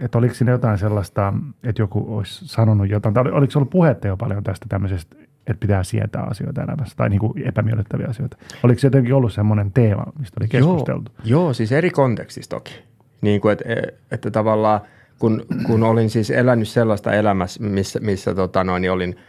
että 0.00 0.18
oliko 0.18 0.34
siinä 0.34 0.52
jotain 0.52 0.78
sellaista, 0.78 1.32
että 1.64 1.82
joku 1.82 2.16
olisi 2.16 2.48
sanonut 2.48 2.88
jotain, 2.88 3.14
tai 3.14 3.30
oliko 3.32 3.52
ollut 3.56 3.70
puhetta 3.70 4.08
jo 4.08 4.16
paljon 4.16 4.44
tästä 4.44 4.66
tämmöisestä, 4.68 5.16
että 5.46 5.60
pitää 5.60 5.82
sietää 5.82 6.22
asioita 6.22 6.62
elämässä, 6.62 6.96
tai 6.96 7.08
niin 7.08 7.20
kuin 7.20 7.48
epämiellyttäviä 7.48 8.06
asioita. 8.08 8.36
Oliko 8.62 8.80
se 8.80 8.86
jotenkin 8.86 9.14
ollut 9.14 9.32
semmoinen 9.32 9.72
teema, 9.72 10.04
mistä 10.18 10.36
oli 10.40 10.48
keskusteltu? 10.48 11.10
Joo, 11.24 11.42
joo 11.42 11.52
siis 11.52 11.72
eri 11.72 11.90
kontekstissa 11.90 12.50
toki. 12.50 12.74
Niin 13.20 13.40
kuin, 13.40 13.52
että, 13.52 13.64
että 14.10 14.30
tavallaan, 14.30 14.80
kun, 15.18 15.46
kun 15.66 15.82
olin 15.82 16.10
siis 16.10 16.30
elänyt 16.30 16.68
sellaista 16.68 17.12
elämässä, 17.12 17.62
missä, 17.62 18.00
missä 18.00 18.34
tota 18.34 18.64
noin, 18.64 18.80
niin 18.80 18.92
olin– 18.92 19.16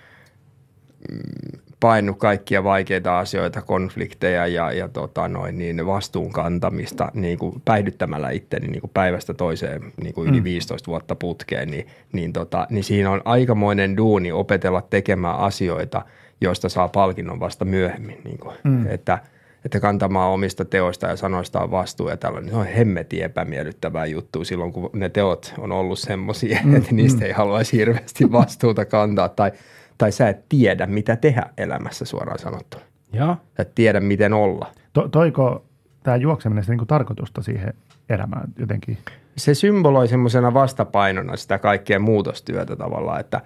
painut 1.79 2.17
kaikkia 2.17 2.63
vaikeita 2.63 3.19
asioita, 3.19 3.61
konflikteja 3.61 4.47
ja, 4.47 4.71
ja 4.71 4.89
tota 4.89 5.27
noin, 5.27 5.57
niin 5.57 5.85
vastuun 5.85 6.31
kantamista 6.31 7.11
niin 7.13 7.37
kuin 7.37 7.61
päihdyttämällä 7.65 8.29
itteni 8.29 8.67
niin 8.67 8.81
kuin 8.81 8.91
päivästä 8.93 9.33
toiseen 9.33 9.93
niin 10.01 10.13
kuin 10.13 10.29
yli 10.29 10.39
mm. 10.39 10.43
15 10.43 10.87
vuotta 10.87 11.15
putkeen, 11.15 11.71
niin, 11.71 11.87
niin, 12.13 12.33
tota, 12.33 12.67
niin 12.69 12.83
siinä 12.83 13.11
on 13.11 13.21
aikamoinen 13.25 13.97
duuni 13.97 14.31
opetella 14.31 14.81
tekemään 14.81 15.39
asioita, 15.39 16.01
joista 16.41 16.69
saa 16.69 16.87
palkinnon 16.87 17.39
vasta 17.39 17.65
myöhemmin. 17.65 18.21
Niin 18.23 18.37
kuin, 18.37 18.55
mm. 18.63 18.87
että, 18.87 19.19
että 19.65 19.79
kantamaan 19.79 20.31
omista 20.31 20.65
teoista 20.65 21.07
ja 21.07 21.15
sanoistaan 21.15 21.71
vastuu 21.71 22.09
ja 22.09 22.17
tällainen. 22.17 22.49
Se 22.49 22.57
on 22.57 22.65
hemmetin 22.65 23.23
epämiellyttävää 23.23 24.05
juttu 24.05 24.45
silloin, 24.45 24.71
kun 24.71 24.89
ne 24.93 25.09
teot 25.09 25.53
on 25.57 25.71
ollut 25.71 25.99
semmoisia, 25.99 26.59
mm. 26.63 26.75
että 26.75 26.95
niistä 26.95 27.19
mm. 27.19 27.25
ei 27.25 27.31
haluaisi 27.31 27.77
hirveästi 27.77 28.31
vastuuta 28.31 28.85
kantaa 28.85 29.29
tai– 29.29 29.51
tai 29.97 30.11
sä 30.11 30.29
et 30.29 30.49
tiedä, 30.49 30.85
mitä 30.85 31.15
tehdä 31.15 31.43
elämässä 31.57 32.05
suoraan 32.05 32.39
sanottuna. 32.39 32.83
Joo. 33.13 33.35
Sä 33.35 33.61
et 33.61 33.75
tiedä, 33.75 33.99
miten 33.99 34.33
olla. 34.33 34.71
To, 34.93 35.07
toiko 35.07 35.65
tämä 36.03 36.17
juokseminen 36.17 36.63
sitä 36.63 36.75
niin 36.75 36.87
tarkoitusta 36.87 37.41
siihen 37.41 37.73
elämään 38.09 38.53
jotenkin? 38.59 38.97
Se 39.37 39.53
symboloi 39.53 40.07
semmoisena 40.07 40.53
vastapainona 40.53 41.35
sitä 41.35 41.57
kaikkea 41.57 41.99
muutostyötä 41.99 42.75
tavallaan, 42.75 43.19
että 43.19 43.41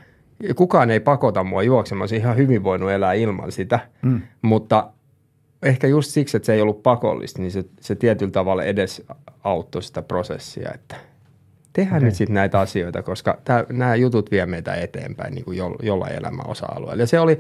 kukaan 0.56 0.92
ei 0.92 1.00
pakota 1.00 1.44
mua 1.44 1.64
juoksemaan. 1.64 2.14
ihan 2.14 2.38
hyvin 2.38 2.64
voinut 2.64 2.92
elää 2.92 3.14
ilman 3.14 3.52
sitä, 3.52 3.80
mm. 4.02 4.22
mutta 4.42 4.92
ehkä 5.64 5.88
just 5.88 6.10
siksi, 6.10 6.38
että 6.38 6.46
se 6.46 6.54
ei 6.54 6.62
ollut 6.62 6.84
pakollista, 6.84 7.42
niin 7.42 7.52
se, 7.52 7.64
se 7.80 7.96
tietyllä 7.96 8.32
tavalla 8.32 8.64
edes 8.64 9.06
auttoi 9.44 9.84
sitä 9.84 10.02
prosessia, 10.02 10.72
että– 10.74 10.96
tehdään 11.80 11.98
okay. 11.98 12.08
nyt 12.08 12.16
sitten 12.16 12.34
näitä 12.34 12.60
asioita, 12.60 13.04
koska 13.04 13.38
tää, 13.44 13.66
nämä 13.70 13.96
jutut 13.96 14.32
vie 14.32 14.46
meitä 14.46 14.74
eteenpäin 14.74 15.34
niin 15.34 15.46
kuin 15.46 15.58
jo, 15.58 15.76
jollain 15.82 16.16
elämän 16.16 16.48
osa-alueella. 16.48 17.04
Ja 17.04 17.08
se 17.08 17.20
oli 17.20 17.40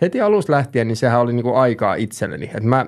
heti 0.00 0.20
alusta 0.20 0.52
lähtien, 0.52 0.88
niin 0.88 0.96
sehän 0.96 1.20
oli 1.20 1.32
niin 1.32 1.44
kuin 1.44 1.56
aikaa 1.56 1.94
itselleni. 1.94 2.46
Että 2.46 2.68
mä, 2.68 2.86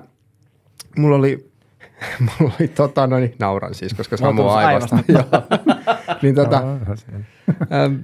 mulla 0.97 1.15
oli, 1.15 1.51
mulla 2.39 2.53
oli 2.59 2.67
tota, 2.67 3.07
no 3.07 3.19
niin, 3.19 3.35
nauran 3.39 3.73
siis, 3.73 3.93
koska 3.93 4.17
se 4.17 4.27
on 4.27 4.35
mua 4.35 4.57
aivasta. 4.57 4.97
niin 6.21 6.35
tota, 6.35 6.63
ähm, 7.73 7.95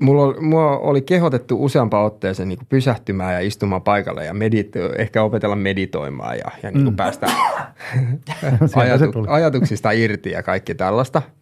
mulla, 0.00 0.22
oli, 0.22 0.40
mulla 0.40 0.78
oli 0.78 1.02
kehotettu 1.02 1.64
useampaan 1.64 2.06
otteeseen 2.06 2.48
niin 2.48 2.58
pysähtymään 2.68 3.34
ja 3.34 3.40
istumaan 3.40 3.82
paikalle 3.82 4.24
ja 4.24 4.32
medito- 4.32 4.94
ehkä 4.98 5.22
opetella 5.22 5.56
meditoimaan 5.56 6.38
ja, 6.38 6.50
ja 6.62 6.70
niin 6.70 6.84
kuin 6.84 6.94
mm. 6.94 6.96
päästä 6.96 7.26
ajatu- 8.76 9.26
ajatuksista 9.28 9.90
irti 9.90 10.30
ja 10.30 10.42
kaikki 10.42 10.74
tällaista– 10.74 11.22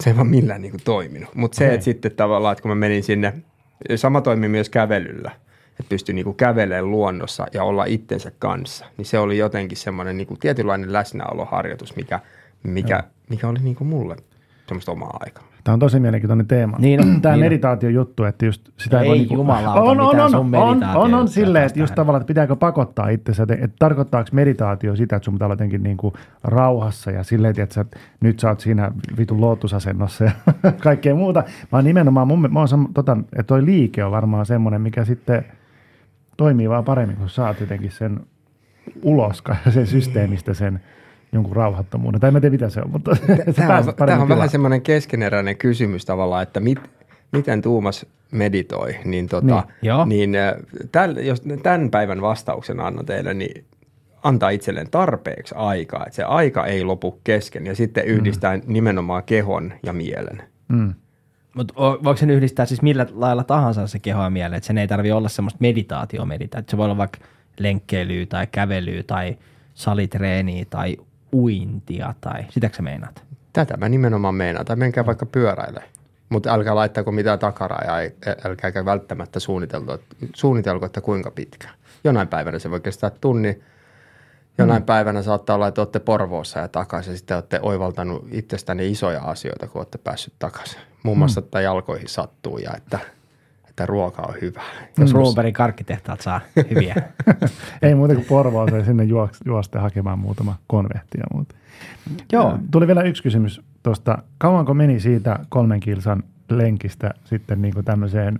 se 0.00 0.10
ei 0.10 0.16
vaan 0.16 0.26
millään 0.26 0.62
niin 0.62 0.70
kuin 0.70 0.82
toiminut. 0.84 1.34
Mutta 1.34 1.56
se, 1.56 1.74
että 1.74 1.84
sitten 1.84 2.16
tavallaan, 2.16 2.52
että 2.52 2.62
kun 2.62 2.70
mä 2.70 2.74
menin 2.74 3.02
sinne, 3.02 3.32
sama 3.96 4.20
toimi 4.20 4.48
myös 4.48 4.68
kävelyllä, 4.68 5.30
että 5.70 5.88
pystyi 5.88 6.14
niin 6.14 6.34
kävelemään 6.34 6.90
luonnossa 6.90 7.46
ja 7.52 7.64
olla 7.64 7.84
itsensä 7.84 8.32
kanssa, 8.38 8.84
niin 8.96 9.06
se 9.06 9.18
oli 9.18 9.38
jotenkin 9.38 9.78
semmoinen 9.78 10.16
niin 10.16 10.26
kuin 10.26 10.40
tietynlainen 10.40 10.92
läsnäoloharjoitus, 10.92 11.96
mikä, 11.96 12.20
mikä, 12.62 13.04
mikä 13.30 13.48
oli 13.48 13.58
niin 13.58 13.76
kuin 13.76 13.88
mulle 13.88 14.16
semmoista 14.66 14.92
omaa 14.92 15.16
aikaa. 15.20 15.51
Tämä 15.64 15.72
on 15.72 15.78
tosi 15.78 16.00
mielenkiintoinen 16.00 16.46
teema. 16.46 16.76
Niin 16.78 17.00
on, 17.00 17.20
Tämä 17.20 17.34
niin 17.34 17.44
meditaatiojuttu, 17.44 18.24
että 18.24 18.46
just 18.46 18.68
sitä 18.76 19.00
ei, 19.00 19.02
ei 19.02 19.08
voi... 19.08 19.18
Niin 19.18 19.32
jumalauta, 19.32 19.80
on, 19.80 20.00
on, 20.00 20.20
on, 20.20 20.34
on, 20.34 20.54
on, 20.54 20.84
on, 20.94 21.14
on 21.14 21.28
silleen, 21.28 21.64
että 21.64 21.78
just 21.78 21.94
tavallaan, 21.94 22.20
että 22.20 22.28
pitääkö 22.28 22.56
pakottaa 22.56 23.08
itsensä, 23.08 23.42
että, 23.42 23.54
että 23.54 23.76
tarkoittaako 23.78 24.28
meditaatio 24.32 24.96
sitä, 24.96 25.16
että 25.16 25.24
sun 25.24 25.34
pitää 25.34 25.46
olla 25.46 25.52
jotenkin 25.52 25.82
niin 25.82 25.96
kuin 25.96 26.14
rauhassa 26.44 27.10
ja 27.10 27.22
silleen, 27.22 27.54
että 27.60 27.74
sä, 27.74 27.84
nyt 28.20 28.40
sä 28.40 28.48
oot 28.48 28.60
siinä 28.60 28.92
vitun 29.18 29.40
lootusasennossa 29.40 30.24
ja 30.24 30.32
kaikkea 30.82 31.14
muuta. 31.14 31.44
Vaan 31.72 31.84
nimenomaan, 31.84 32.28
mun, 32.28 32.48
mä 32.52 32.58
oon, 32.58 32.68
tota, 32.94 33.16
että 33.32 33.42
toi 33.42 33.64
liike 33.64 34.04
on 34.04 34.12
varmaan 34.12 34.46
semmoinen, 34.46 34.80
mikä 34.80 35.04
sitten 35.04 35.44
toimii 36.36 36.68
vaan 36.68 36.84
paremmin, 36.84 37.16
kun 37.16 37.28
saat 37.28 37.60
jotenkin 37.60 37.90
sen 37.90 38.20
ulos 39.02 39.42
sen 39.74 39.86
systeemistä 39.86 40.54
sen 40.54 40.80
jonkun 41.32 41.56
rauhattomuuden. 41.56 42.20
Tai 42.20 42.28
en 42.28 42.40
tiedä, 42.40 42.50
mitä 42.50 42.68
se 42.68 42.80
on, 42.80 42.90
mutta 42.90 43.16
Tämä 43.56 43.78
on, 43.88 43.94
tämä 43.94 44.22
on 44.22 44.28
vähän 44.28 44.48
semmoinen 44.48 44.82
keskeneräinen 44.82 45.56
kysymys 45.56 46.04
tavallaan, 46.04 46.42
että 46.42 46.60
mit, 46.60 46.78
miten 47.32 47.62
Tuumas 47.62 48.06
meditoi, 48.30 48.96
niin, 49.04 49.28
tota, 49.28 49.62
niin, 49.82 50.08
niin 50.08 50.36
äh, 50.36 50.54
täl, 50.92 51.16
jos 51.16 51.42
tämän 51.62 51.90
päivän 51.90 52.20
vastauksen 52.20 52.80
annan 52.80 53.06
teille, 53.06 53.34
niin 53.34 53.64
antaa 54.22 54.50
itselleen 54.50 54.90
tarpeeksi 54.90 55.54
aikaa, 55.54 56.06
että 56.06 56.16
se 56.16 56.22
aika 56.22 56.66
ei 56.66 56.84
lopu 56.84 57.20
kesken 57.24 57.66
ja 57.66 57.74
sitten 57.74 58.04
yhdistää 58.04 58.56
mm. 58.56 58.62
nimenomaan 58.66 59.24
kehon 59.24 59.72
ja 59.82 59.92
mielen. 59.92 60.42
Mm. 60.68 60.94
Mutta 61.56 61.74
voiko 61.76 62.16
sen 62.16 62.30
yhdistää 62.30 62.66
siis 62.66 62.82
millä 62.82 63.06
lailla 63.12 63.44
tahansa 63.44 63.86
se 63.86 63.98
keho 63.98 64.22
ja 64.22 64.30
mielen, 64.30 64.56
että 64.56 64.66
sen 64.66 64.78
ei 64.78 64.88
tarvitse 64.88 65.14
olla 65.14 65.28
semmoista 65.28 65.58
meditaatiomeditaatiota, 65.60 66.70
se 66.70 66.76
voi 66.76 66.84
olla 66.84 66.96
vaikka 66.96 67.18
lenkkeilyä 67.58 68.26
tai 68.26 68.46
kävelyä 68.52 69.02
tai 69.02 69.36
salitreeniä 69.74 70.64
tai 70.70 70.96
uintia 71.34 72.14
tai 72.20 72.44
sitäkö 72.50 72.76
sä 72.76 72.82
meinaat? 72.82 73.24
Tätä 73.52 73.76
mä 73.76 73.88
nimenomaan 73.88 74.34
meinaan. 74.34 74.66
Tai 74.66 74.76
menkää 74.76 75.06
vaikka 75.06 75.26
pyöräille. 75.26 75.82
Mutta 76.28 76.52
älkää 76.52 76.74
laittako 76.74 77.12
mitään 77.12 77.38
takarajaa, 77.38 77.98
älkääkä 78.44 78.84
välttämättä 78.84 79.40
suunnitelko, 79.40 79.98
suunnitelko, 80.34 80.86
että 80.86 81.00
kuinka 81.00 81.30
pitkä. 81.30 81.68
Jonain 82.04 82.28
päivänä 82.28 82.58
se 82.58 82.70
voi 82.70 82.80
kestää 82.80 83.10
tunni, 83.10 83.62
jonain 84.58 84.82
mm. 84.82 84.86
päivänä 84.86 85.22
saattaa 85.22 85.56
olla, 85.56 85.68
että 85.68 85.80
olette 85.80 86.00
Porvoossa 86.00 86.58
ja 86.58 86.68
takaisin 86.68 87.12
ja 87.12 87.16
sitten 87.16 87.36
olette 87.36 87.58
oivaltanut 87.62 88.26
itsestäni 88.30 88.90
isoja 88.90 89.22
asioita, 89.22 89.66
kun 89.66 89.80
olette 89.80 89.98
päässyt 89.98 90.34
takaisin. 90.38 90.80
Muun 91.02 91.18
muassa, 91.18 91.40
mm. 91.40 91.44
että 91.44 91.60
jalkoihin 91.60 92.08
sattuu 92.08 92.58
ja 92.58 92.70
että– 92.76 92.98
että 93.72 93.86
ruoka 93.86 94.22
on 94.22 94.34
hyvä. 94.40 94.62
Jos 94.98 95.12
mm. 95.12 95.18
Ruuberin 95.18 95.52
karkkitehtaat 95.52 96.20
saa 96.20 96.40
hyviä. 96.70 96.94
Ei 97.82 97.94
muuta 97.94 98.14
kuin 98.14 98.26
Porvooseen 98.26 98.84
sinne 98.84 99.04
juosta 99.46 99.80
hakemaan 99.80 100.18
muutama 100.18 100.56
konvehti 100.66 101.18
ja 101.18 101.24
muuta. 101.34 101.54
Joo. 102.32 102.58
Tuli 102.70 102.86
vielä 102.86 103.02
yksi 103.02 103.22
kysymys 103.22 103.60
tuosta. 103.82 104.18
Kauanko 104.38 104.74
meni 104.74 105.00
siitä 105.00 105.38
kolmen 105.48 105.80
kilsan 105.80 106.22
lenkistä 106.50 107.14
sitten 107.24 107.62
niin 107.62 107.74
kuin 107.74 107.84
tämmöiseen, 107.84 108.38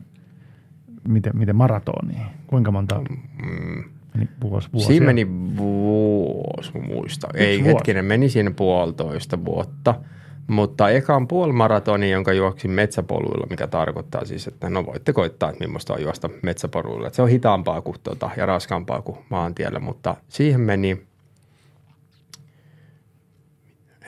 miten, 1.09 1.37
miten 1.37 1.57
maratoniin? 1.57 2.27
Kuinka 2.47 2.71
monta? 2.71 2.99
Mm. 2.99 3.85
Meni 4.15 4.29
vuosi, 4.43 4.69
vuosi. 4.73 4.87
Siinä 4.87 5.07
meni 5.07 5.27
vuosi, 5.57 6.73
muista. 6.79 7.29
Ei 7.35 7.59
vuosi. 7.59 7.75
hetkinen, 7.75 8.05
meni 8.05 8.29
siinä 8.29 8.51
puolitoista 8.51 9.45
vuotta– 9.45 9.95
mutta 10.47 10.91
ekan 10.91 11.29
puolimaratoni, 11.29 12.11
jonka 12.11 12.33
juoksin 12.33 12.71
metsäpoluilla, 12.71 13.47
mikä 13.51 13.67
tarkoittaa 13.67 14.25
siis, 14.25 14.47
että 14.47 14.71
no 14.71 14.87
voitte 14.87 15.13
koittaa, 15.13 15.51
että 15.51 15.65
millaista 15.65 15.95
on 15.95 16.03
juosta 16.03 16.31
metsäpoluilla. 16.43 17.11
se 17.11 17.23
on 17.23 17.29
hitaampaa 17.29 17.81
kuin 17.81 17.97
tuota, 18.03 18.31
ja 18.37 18.47
raskaampaa 18.47 19.03
kuin 19.03 19.19
maantiellä, 19.29 19.81
mutta 19.81 20.17
siihen 20.29 20.61
meni 20.61 21.07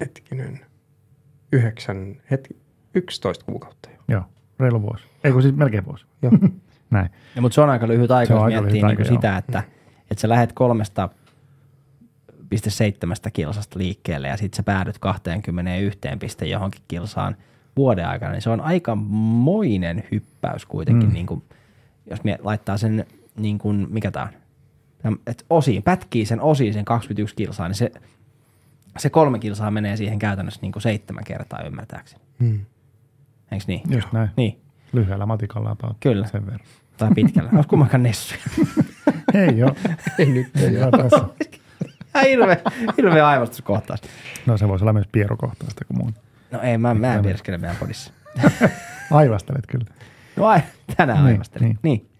hetkinen, 0.00 0.60
yhdeksän, 1.52 2.16
hetki, 2.30 2.56
11 2.94 3.44
kuukautta 3.44 3.88
jo. 3.90 3.96
Joo, 4.08 4.22
reilu 4.58 4.82
vuosi. 4.82 5.04
Ei 5.24 5.32
kun 5.32 5.42
siis 5.42 5.56
melkein 5.56 5.84
vuosi. 5.84 6.06
Joo. 6.22 6.32
Näin. 6.90 7.10
Ja, 7.36 7.42
mutta 7.42 7.54
se 7.54 7.60
on 7.60 7.70
aika 7.70 7.88
lyhyt 7.88 8.10
aika, 8.10 8.34
Se 8.34 8.34
on 8.34 8.52
jos 8.52 8.62
miettii 8.62 8.82
aika, 8.82 9.04
sitä, 9.04 9.28
joo. 9.28 9.38
että, 9.38 9.62
että 10.10 10.20
sä 10.20 10.28
lähet 10.28 10.52
kolmesta 10.52 11.08
piste 12.54 12.70
seitsemästä 12.70 13.30
kilsasta 13.30 13.78
liikkeelle 13.78 14.28
ja 14.28 14.36
sitten 14.36 14.56
sä 14.56 14.62
päädyt 14.62 14.98
21 14.98 15.98
piste 16.18 16.46
johonkin 16.46 16.82
kilsaan 16.88 17.36
vuoden 17.76 18.08
aikana, 18.08 18.32
niin 18.32 18.42
se 18.42 18.50
on 18.50 18.60
aika 18.60 18.94
moinen 18.94 20.04
hyppäys 20.10 20.66
kuitenkin, 20.66 21.08
mm. 21.08 21.12
niin 21.12 21.26
kuin, 21.26 21.42
jos 22.10 22.24
me 22.24 22.38
laittaa 22.42 22.76
sen, 22.78 23.06
niin 23.36 23.58
kuin, 23.58 23.86
mikä 23.90 24.10
tämä 24.10 24.28
on, 25.04 25.18
että 25.26 25.44
osiin, 25.50 25.82
pätkii 25.82 26.26
sen 26.26 26.40
osiin 26.40 26.74
sen 26.74 26.84
21 26.84 27.36
kilsaa, 27.36 27.68
niin 27.68 27.76
se, 27.76 27.90
se 28.98 29.10
kolme 29.10 29.38
kilsaa 29.38 29.70
menee 29.70 29.96
siihen 29.96 30.18
käytännössä 30.18 30.60
niin 30.62 30.72
kuin 30.72 30.82
seitsemän 30.82 31.24
kertaa 31.24 31.62
ymmärtääkseni. 31.62 32.22
Hmm. 32.40 32.60
Eikö 33.52 33.64
niin? 33.68 33.82
Just 33.90 34.12
näin. 34.12 34.30
Niin, 34.36 34.60
Lyhyellä 34.92 35.26
matikalla 35.26 35.70
about 35.70 35.96
Kyllä. 36.00 36.26
sen 36.26 36.46
verran. 36.46 36.66
tai 36.96 37.10
pitkällä. 37.14 37.50
Olisi 37.56 37.68
kummankaan 37.68 38.02
nessuja. 38.02 38.40
Ei 39.34 39.58
joo. 39.58 39.74
Ei 40.18 40.26
nyt 40.26 40.56
ei 40.56 40.74
Joo, 40.74 40.90
ole. 40.92 41.02
tässä. 41.02 41.24
Hirveä, 42.22 42.56
hirveä 42.96 43.28
aivastuskohtaus. 43.28 44.00
No 44.46 44.56
se 44.56 44.68
voisi 44.68 44.84
olla 44.84 44.92
myös 44.92 45.08
pierokohtaista 45.12 45.84
kuin 45.84 45.98
muun. 45.98 46.14
No 46.50 46.60
ei, 46.60 46.78
mä, 46.78 46.94
mä 46.94 47.14
en 47.14 47.22
pierskele 47.22 47.58
meidän 47.58 47.76
podissa. 47.76 48.12
Aivastelet 49.10 49.66
kyllä. 49.66 49.86
No 50.36 50.46
ai, 50.46 50.60
tänään 50.96 51.18
Niin, 51.18 51.32
aivastelin. 51.32 51.64
Niin. 51.66 51.78
niin. 51.82 52.00
niin. 52.00 52.10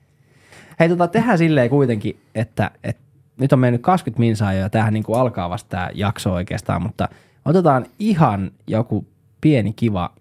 Hei, 0.81 0.89
tota, 0.89 1.09
tehdään 1.09 1.39
silleen 1.39 1.71
kuitenkin, 1.71 2.21
että, 2.35 2.71
että 2.85 3.03
nyt 3.37 3.53
on 3.53 3.59
mennyt 3.59 3.83
20 3.83 4.21
minsaa 4.21 4.53
jo 4.53 4.61
ja 4.61 4.71
tämähän 4.71 4.95
niin 4.95 5.05
kuin 5.05 5.21
alkaa 5.21 5.51
vasta 5.51 5.69
tämä 5.69 5.91
jakso 5.95 6.33
oikeastaan, 6.33 6.83
mutta 6.83 7.09
otetaan 7.45 7.87
ihan 7.99 8.51
joku 8.67 9.07
pieni 9.41 9.73
kiva 9.73 10.15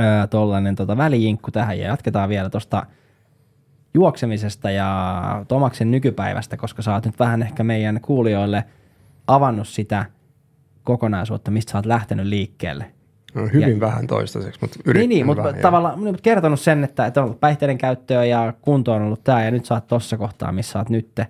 öö, 0.00 0.26
tollainen 0.26 0.76
tota, 0.76 0.96
välijinkku 0.96 1.50
tähän 1.50 1.78
ja 1.78 1.86
jatketaan 1.86 2.28
vielä 2.28 2.50
tuosta 2.50 2.86
juoksemisesta 3.94 4.70
ja 4.70 5.44
Tomaksen 5.48 5.90
nykypäivästä, 5.90 6.56
koska 6.56 6.82
sä 6.82 6.94
oot 6.94 7.06
nyt 7.06 7.18
vähän 7.18 7.42
ehkä 7.42 7.64
meidän 7.64 8.00
kuulijoille 8.00 8.64
avannut 9.26 9.68
sitä 9.68 10.04
kokonaisuutta, 10.84 11.50
mistä 11.50 11.72
sä 11.72 11.78
oot 11.78 11.86
lähtenyt 11.86 12.26
liikkeelle. 12.26 12.84
No, 13.34 13.46
hyvin 13.52 13.70
Ja- 13.70 13.80
vähän 13.80 14.06
toistaiseksi, 14.06 14.60
mutta 14.60 14.76
Niin, 14.78 14.90
yrittänyt 14.90 15.08
niin 15.08 15.26
mutta 15.26 15.42
vähän, 15.42 15.54
joo. 15.54 15.62
tavallaan 15.62 15.94
niin, 15.94 16.04
mutta 16.04 16.22
kertonut 16.22 16.60
sen, 16.60 16.84
että, 16.84 17.06
että 17.06 17.20
on 17.20 17.24
ollut 17.24 17.40
päihteiden 17.40 17.78
käyttöä 17.78 18.24
ja 18.24 18.52
kunto 18.62 18.92
on 18.92 19.02
ollut 19.02 19.24
tämä 19.24 19.44
ja 19.44 19.50
nyt 19.50 19.64
sä 19.64 19.74
oot 19.74 19.86
tossa 19.86 20.16
kohtaa, 20.16 20.52
missä 20.52 20.72
sä 20.72 20.78
oot 20.78 20.88
nytte. 20.88 21.26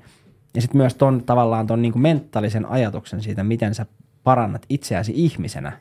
Ja 0.54 0.60
sitten 0.60 0.76
myös 0.78 0.94
ton 0.94 1.22
tavallaan 1.26 1.66
ton 1.66 1.82
niin 1.82 2.00
mentaalisen 2.00 2.66
ajatuksen 2.66 3.22
siitä, 3.22 3.44
miten 3.44 3.74
sä 3.74 3.86
parannat 4.24 4.66
itseäsi 4.68 5.12
ihmisenä 5.14 5.72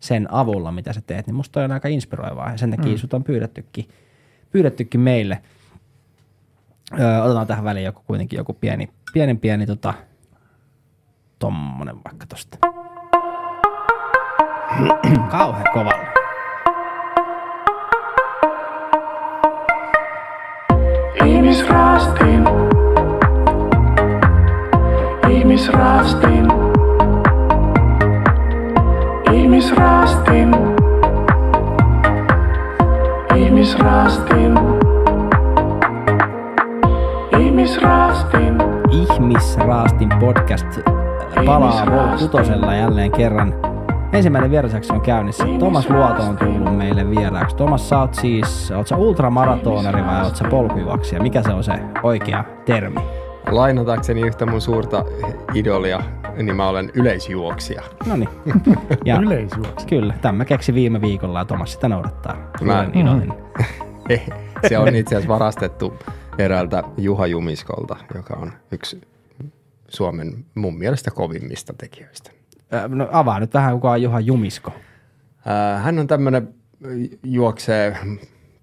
sen 0.00 0.32
avulla, 0.34 0.72
mitä 0.72 0.92
sä 0.92 1.00
teet, 1.06 1.26
niin 1.26 1.34
musta 1.34 1.64
on 1.64 1.72
aika 1.72 1.88
inspiroivaa 1.88 2.50
ja 2.50 2.56
sen 2.58 2.70
takia 2.70 2.92
mm. 2.92 2.98
sut 2.98 3.14
on 3.14 3.24
pyydettykin, 3.24 3.88
pyydettykin 4.50 5.00
meille. 5.00 5.38
Öö, 7.00 7.22
otetaan 7.22 7.46
tähän 7.46 7.64
väliin 7.64 7.84
joku 7.84 8.02
kuitenkin 8.06 8.36
joku 8.36 8.52
pieni, 8.52 8.88
pienen 9.12 9.38
pieni 9.38 9.66
tota, 9.66 9.94
tommonen 11.38 11.96
vaikka 12.04 12.26
tosta. 12.26 12.58
Kauhean 15.30 15.72
kovalla. 15.74 16.12
Ihmisraastin. 21.26 22.44
Ihmisraastin. 25.30 26.48
Ihmisraastin. 29.32 30.50
Ihmisraastin. 30.54 30.54
Ihmisraastin. 33.36 34.81
Ihmisraastin 38.90 40.08
podcast 40.20 40.66
palaa 41.46 41.70
Ihmisraastin. 41.82 42.28
kutosella 42.28 42.74
jälleen 42.74 43.12
kerran. 43.12 43.54
Ensimmäinen 44.12 44.50
vierasjakso 44.50 44.94
on 44.94 45.00
käynnissä. 45.00 45.44
Tomas 45.58 45.90
Luoto 45.90 46.22
on 46.22 46.36
tullut 46.36 46.76
meille 46.76 47.10
vieraaksi. 47.10 47.56
Tomas, 47.56 47.88
sä 47.88 47.98
oot 47.98 48.14
siis, 48.14 48.70
oot 48.70 48.86
sä 48.86 48.96
ultramaratonari 48.96 50.04
vai 50.06 50.22
oot 50.24 50.36
sä 50.36 50.44
polkujuoksija? 50.44 51.22
Mikä 51.22 51.42
se 51.42 51.52
on 51.52 51.64
se 51.64 51.72
oikea 52.02 52.44
termi? 52.64 53.00
Lainatakseni 53.50 54.20
yhtä 54.20 54.46
mun 54.46 54.60
suurta 54.60 55.04
idolia, 55.54 56.00
niin 56.36 56.56
mä 56.56 56.68
olen 56.68 56.90
yleisjuoksija. 56.94 57.82
No 58.06 58.16
niin. 58.16 58.28
Ja 59.04 59.16
Yleisjuoksi. 59.16 59.86
kyllä, 59.86 60.14
tämä 60.22 60.32
mä 60.38 60.44
keksin 60.44 60.74
viime 60.74 61.00
viikolla 61.00 61.38
ja 61.38 61.44
Tomas 61.44 61.72
sitä 61.72 61.88
noudattaa. 61.88 62.36
Mä- 62.60 62.78
Olen 62.78 62.94
iloinen. 62.98 63.32
Se 64.68 64.78
on 64.78 64.94
itse 64.94 65.14
asiassa 65.16 65.32
varastettu 65.34 65.94
eräältä 66.38 66.82
Juha 66.98 67.26
Jumiskolta, 67.26 67.96
joka 68.14 68.34
on 68.34 68.52
yksi 68.72 69.00
Suomen 69.88 70.44
mun 70.54 70.78
mielestä 70.78 71.10
kovimmista 71.10 71.72
tekijöistä. 71.78 72.30
Ö, 72.72 72.88
No 72.88 73.08
avaa 73.12 73.40
nyt 73.40 73.54
vähän, 73.54 73.74
kuka 73.74 73.90
on 73.90 74.02
Juha 74.02 74.20
Jumisko. 74.20 74.72
Ää, 75.46 75.78
Hän 75.78 75.98
on 75.98 76.06
tämmöinen, 76.06 76.54
juoksee 77.22 77.96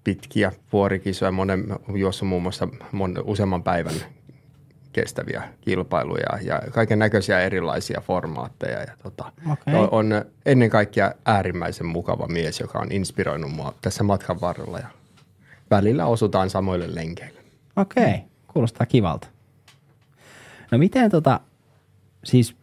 pitkiä 0.04 0.52
vuorikisoja, 0.72 1.32
monen, 1.32 1.64
juossa 1.94 2.24
muun 2.24 2.42
muassa 2.42 2.68
mon, 2.92 3.14
useamman 3.24 3.62
päivän 3.62 3.94
kestäviä 4.92 5.42
kilpailuja 5.60 6.38
ja 6.42 6.60
kaiken 6.70 6.98
näköisiä 6.98 7.40
erilaisia 7.40 8.00
formaatteja. 8.00 8.80
Ja 8.80 8.92
tota, 9.02 9.32
on, 9.66 9.88
on 9.90 10.24
ennen 10.46 10.70
kaikkea 10.70 11.12
äärimmäisen 11.26 11.86
mukava 11.86 12.26
mies, 12.26 12.60
joka 12.60 12.78
on 12.78 12.92
inspiroinut 12.92 13.52
mua 13.52 13.74
tässä 13.82 14.04
matkan 14.04 14.40
varrella 14.40 14.78
ja 14.78 14.86
välillä 15.70 16.06
osutaan 16.06 16.50
samoille 16.50 16.94
lenkeille. 16.94 17.39
Okei, 17.76 18.22
kuulostaa 18.52 18.86
kivalta. 18.86 19.28
No 20.70 20.78
miten 20.78 21.10
tota, 21.10 21.40
siis 22.24 22.56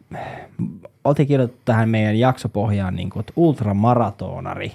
oltiin 1.04 1.28
kirjoitettu 1.28 1.62
tähän 1.64 1.88
meidän 1.88 2.18
jaksopohjaan 2.18 2.96
niin 2.96 3.10
kuin, 3.10 3.20
että 3.20 3.32
ultramaratonari, 3.36 4.72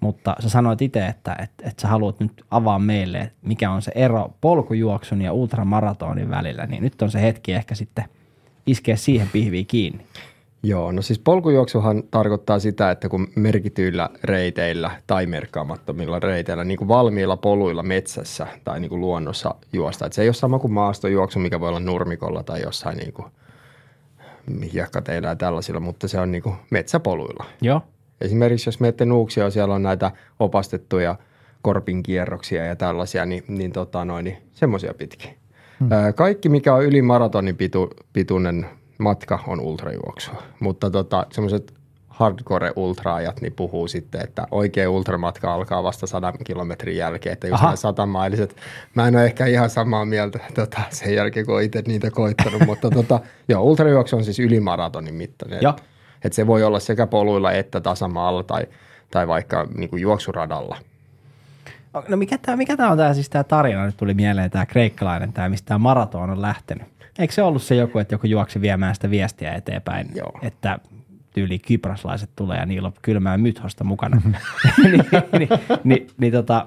mutta 0.00 0.36
sä 0.40 0.48
sanoit 0.48 0.82
itse, 0.82 1.06
että, 1.06 1.36
että, 1.42 1.68
että 1.68 1.82
sä 1.82 1.88
haluat 1.88 2.20
nyt 2.20 2.44
avaa 2.50 2.78
meille, 2.78 3.18
että 3.18 3.38
mikä 3.42 3.70
on 3.70 3.82
se 3.82 3.92
ero 3.94 4.34
polkujuoksun 4.40 5.22
ja 5.22 5.32
ultramaratonin 5.32 6.30
välillä, 6.30 6.66
niin 6.66 6.82
nyt 6.82 7.02
on 7.02 7.10
se 7.10 7.22
hetki 7.22 7.52
ehkä 7.52 7.74
sitten 7.74 8.04
iskeä 8.66 8.96
siihen 8.96 9.28
pihviin 9.32 9.66
kiinni. 9.66 10.06
Joo, 10.64 10.92
no 10.92 11.02
siis 11.02 11.18
polkujuoksuhan 11.18 12.02
tarkoittaa 12.10 12.58
sitä, 12.58 12.90
että 12.90 13.08
kun 13.08 13.28
merkityillä 13.36 14.10
reiteillä 14.22 14.90
tai 15.06 15.26
merkkaamattomilla 15.26 16.20
reiteillä, 16.20 16.64
niin 16.64 16.78
kuin 16.78 16.88
valmiilla 16.88 17.36
poluilla 17.36 17.82
metsässä 17.82 18.46
tai 18.64 18.80
niin 18.80 18.88
kuin 18.88 19.00
luonnossa 19.00 19.54
juosta. 19.72 20.06
Että 20.06 20.16
se 20.16 20.22
ei 20.22 20.28
ole 20.28 20.34
sama 20.34 20.58
kuin 20.58 20.72
maastojuoksu, 20.72 21.38
mikä 21.38 21.60
voi 21.60 21.68
olla 21.68 21.80
nurmikolla 21.80 22.42
tai 22.42 22.62
jossain 22.62 22.98
niin 22.98 23.12
kuin 23.12 23.26
hiekkateillä 24.72 25.28
ja 25.28 25.36
tällaisilla, 25.36 25.80
mutta 25.80 26.08
se 26.08 26.20
on 26.20 26.32
niin 26.32 26.42
kuin 26.42 26.54
metsäpoluilla. 26.70 27.44
Joo. 27.60 27.80
Esimerkiksi 28.20 28.68
jos 28.68 28.80
menette 28.80 29.04
Nuuksioon, 29.04 29.52
siellä 29.52 29.74
on 29.74 29.82
näitä 29.82 30.10
opastettuja 30.38 31.16
korpinkierroksia 31.62 32.64
ja 32.64 32.76
tällaisia, 32.76 33.26
niin, 33.26 33.44
niin, 33.48 33.72
tota 33.72 34.04
noin, 34.04 34.24
niin 34.24 34.36
semmoisia 34.52 34.94
pitkiä. 34.94 35.34
Hmm. 35.80 35.88
Kaikki, 36.14 36.48
mikä 36.48 36.74
on 36.74 36.84
yli 36.84 37.02
maratonin 37.02 37.56
pitu, 37.56 37.90
pituinen 38.12 38.66
matka, 38.98 39.38
on 39.46 39.60
ultrajuoksua. 39.60 40.42
Mutta 40.60 40.90
tota, 40.90 41.26
semmoiset 41.32 41.74
hardcore-ultraajat 42.14 43.40
niin 43.40 43.52
puhuu 43.52 43.88
sitten, 43.88 44.20
että 44.20 44.46
oikea 44.50 44.90
ultramatka 44.90 45.54
alkaa 45.54 45.82
vasta 45.82 46.06
sadan 46.06 46.34
kilometrin 46.44 46.96
jälkeen, 46.96 47.32
että 47.32 47.46
just 47.46 47.62
nämä 47.62 47.76
satamailiset. 47.76 48.56
Mä 48.94 49.08
en 49.08 49.16
ole 49.16 49.24
ehkä 49.24 49.46
ihan 49.46 49.70
samaa 49.70 50.04
mieltä 50.04 50.38
tota, 50.54 50.80
sen 50.90 51.14
jälkeen, 51.14 51.46
kun 51.46 51.62
itse 51.62 51.82
niitä 51.86 52.10
koittanut, 52.10 52.66
mutta 52.66 52.90
tota, 52.90 53.20
joo, 53.48 53.62
ultrajuoksu 53.62 54.16
on 54.16 54.24
siis 54.24 54.38
yli 54.38 54.60
maratonin 54.60 55.14
mittainen. 55.14 55.58
Joo. 55.62 55.76
Että 56.24 56.36
se 56.36 56.46
voi 56.46 56.62
olla 56.62 56.80
sekä 56.80 57.06
poluilla 57.06 57.52
että 57.52 57.80
tasamaalla 57.80 58.42
tai, 58.42 58.66
tai 59.10 59.28
vaikka 59.28 59.66
niin 59.74 59.90
kuin 59.90 60.02
juoksuradalla. 60.02 60.76
No 62.08 62.16
mikä 62.16 62.38
tämä 62.38 62.56
mikä 62.56 62.76
tää 62.76 62.90
on 62.90 62.96
tämä 62.98 63.14
siis 63.14 63.28
tämä 63.28 63.44
tarina, 63.44 63.86
nyt 63.86 63.96
tuli 63.96 64.14
mieleen 64.14 64.50
tämä 64.50 64.66
kreikkalainen, 64.66 65.32
tämä 65.32 65.48
mistä 65.48 65.66
tämä 65.66 65.78
maraton 65.78 66.30
on 66.30 66.42
lähtenyt. 66.42 66.93
Eikö 67.18 67.34
se 67.34 67.42
ollut 67.42 67.62
se 67.62 67.74
joku, 67.74 67.98
että 67.98 68.14
joku 68.14 68.26
juoksi 68.26 68.60
viemään 68.60 68.94
sitä 68.94 69.10
viestiä 69.10 69.52
eteenpäin, 69.52 70.10
Joo. 70.14 70.38
että 70.42 70.78
tyyli 71.34 71.58
kyproslaiset 71.58 72.30
tulee 72.36 72.58
ja 72.58 72.66
niillä 72.66 72.86
on 72.86 72.94
kylmää 73.02 73.38
mythosta 73.38 73.84
mukana. 73.84 74.22
niin, 74.82 75.04
niin, 75.38 75.48
niin, 75.84 76.06
niin, 76.18 76.32
tota, 76.32 76.66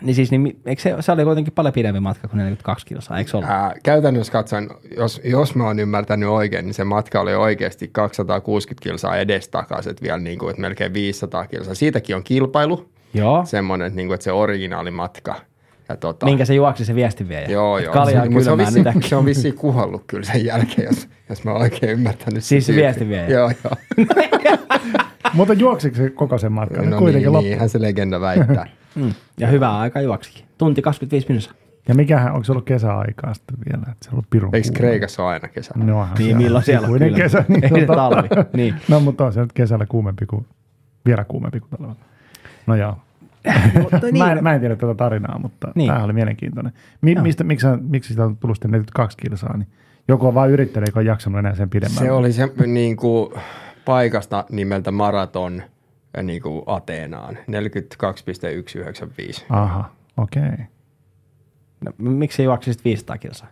niin 0.00 0.14
siis, 0.14 0.30
niin, 0.30 0.60
eikö 0.66 0.82
se, 0.82 0.94
se 1.00 1.12
oli 1.12 1.24
kuitenkin 1.24 1.52
paljon 1.52 1.74
pidempi 1.74 2.00
matka 2.00 2.28
kuin 2.28 2.38
42 2.38 2.86
kilsaa, 2.86 3.18
eikö 3.18 3.36
ollut? 3.36 3.50
Ää, 3.50 3.74
käytännössä 3.82 4.32
katsoen, 4.32 4.68
jos, 4.96 5.20
jos 5.24 5.54
mä 5.54 5.64
oon 5.64 5.78
ymmärtänyt 5.78 6.28
oikein, 6.28 6.64
niin 6.64 6.74
se 6.74 6.84
matka 6.84 7.20
oli 7.20 7.34
oikeasti 7.34 7.88
260 7.92 8.82
kilsaa 8.82 9.16
edestakaisin, 9.16 9.94
vielä 10.02 10.18
niin 10.18 10.38
kuin, 10.38 10.50
että 10.50 10.60
melkein 10.60 10.94
500 10.94 11.46
kilsaa. 11.46 11.74
Siitäkin 11.74 12.16
on 12.16 12.24
kilpailu, 12.24 12.88
Joo, 13.14 13.44
semmoinen, 13.44 13.86
että, 13.86 13.96
niin 13.96 14.06
kuin, 14.06 14.14
että 14.14 14.24
se 14.24 14.32
originaalimatka 14.32 15.34
Ja 15.88 15.96
tota, 15.96 16.26
Minkä 16.26 16.44
se 16.44 16.54
juoksi 16.54 16.84
se 16.84 16.94
viestinviejä? 16.94 17.48
Joo, 17.48 17.78
joo. 17.78 17.92
Kaljaa 17.92 18.24
se, 18.24 18.28
mutta 18.30 18.44
se, 18.44 18.50
on 18.50 18.58
vissiin, 18.58 18.84
nyt 18.94 19.04
se 19.04 19.16
on 19.16 19.24
vissiin 19.24 19.54
kuollut 19.54 20.04
kyllä 20.06 20.24
sen 20.24 20.44
jälkeen, 20.44 20.86
jos, 20.86 21.08
jos 21.28 21.44
mä 21.44 21.50
oon 21.52 21.60
oikein 21.62 21.92
ymmärtänyt. 21.92 22.32
sen 22.34 22.42
Siis 22.42 22.66
se 22.66 22.74
viestinviejä? 22.74 23.28
Joo, 23.28 23.50
joo. 23.64 24.06
Mutta 25.34 25.52
juoksiko 25.54 25.96
se 25.96 26.10
koko 26.10 26.38
sen 26.38 26.52
matkan? 26.52 26.90
No 26.90 26.98
Kuitenkin 26.98 27.26
niin, 27.26 27.32
loppu. 27.32 27.48
niinhän 27.48 27.68
se 27.68 27.80
legenda 27.82 28.20
väittää. 28.20 28.66
Mm. 28.94 29.14
Ja 29.38 29.48
hyvää 29.48 29.78
aikaa 29.78 30.02
juoksikin. 30.02 30.44
Tunti 30.58 30.82
25 30.82 31.26
minuuttia. 31.28 31.52
Ja 31.88 31.94
mikähän, 31.94 32.32
onko 32.32 32.44
se 32.44 32.52
ollut 32.52 32.64
kesäaikaa 32.64 33.34
sitten 33.34 33.56
vielä? 33.70 33.82
Että 33.92 34.04
se 34.04 34.08
on 34.10 34.14
ollut 34.14 34.26
pirun 34.30 34.54
Eikö? 34.54 34.68
Kreikassa 34.74 35.22
ole 35.22 35.32
aina 35.32 35.48
kesä? 35.48 35.74
No, 35.76 36.08
Niin, 36.18 36.36
milloin 36.36 36.64
siellä 36.64 36.88
on 36.88 36.98
kylmä. 36.98 37.16
kesä. 37.16 37.44
Ei 37.62 37.68
se 37.68 37.86
tota- 37.86 37.94
talvi. 37.94 38.28
Niin. 38.52 38.74
No, 38.88 39.00
mutta 39.00 39.24
on 39.24 39.32
se 39.32 39.40
nyt 39.40 39.52
kesällä 39.52 39.86
kuumempi 39.86 40.26
kuin, 40.26 40.46
vielä 41.06 41.24
kuumempi 41.24 41.60
kuin 41.60 41.70
talvella. 41.70 41.96
No 42.66 42.74
joo. 42.74 42.96
Mutta 43.82 43.98
Niin. 44.12 44.18
Mä, 44.18 44.32
en, 44.32 44.42
mä 44.42 44.54
en 44.54 44.60
tiedä 44.60 44.76
tätä 44.76 44.94
tarinaa, 44.94 45.38
mutta 45.38 45.66
Niin. 45.66 45.72
niin. 45.76 45.92
tämä 45.92 46.04
oli 46.04 46.12
mielenkiintoinen. 46.12 46.72
Mi, 47.00 47.12
Joo. 47.12 47.22
mistä, 47.22 47.44
miksi, 47.44 47.66
miksi 47.80 48.08
sitä 48.08 48.24
on 48.24 48.36
tullut 48.36 48.56
sitten 48.56 48.70
42 48.70 49.16
kilsaa? 49.16 49.56
Niin 49.56 49.68
joku 50.08 50.26
on 50.26 50.34
vain 50.34 50.50
yrittänyt, 50.50 50.88
eikä 50.88 50.98
ole 51.00 51.06
jaksanut 51.06 51.38
enää 51.38 51.54
sen 51.54 51.70
pidemmän. 51.70 51.98
Se 51.98 52.12
oli 52.12 52.32
se 52.32 52.48
niin 52.66 52.96
kuin, 52.96 53.30
paikasta 53.84 54.44
nimeltä 54.50 54.90
Maraton 54.90 55.62
äh, 56.18 56.24
niin 56.24 56.42
kuin 56.42 56.62
Ateenaan, 56.66 57.38
42,195. 57.46 59.46
Aha, 59.50 59.90
okei. 60.16 60.42
Okay. 60.42 60.64
No, 61.84 61.92
miksi 61.98 62.42
juoksisit 62.42 62.84
500 62.84 63.18
kilsaa? 63.18 63.48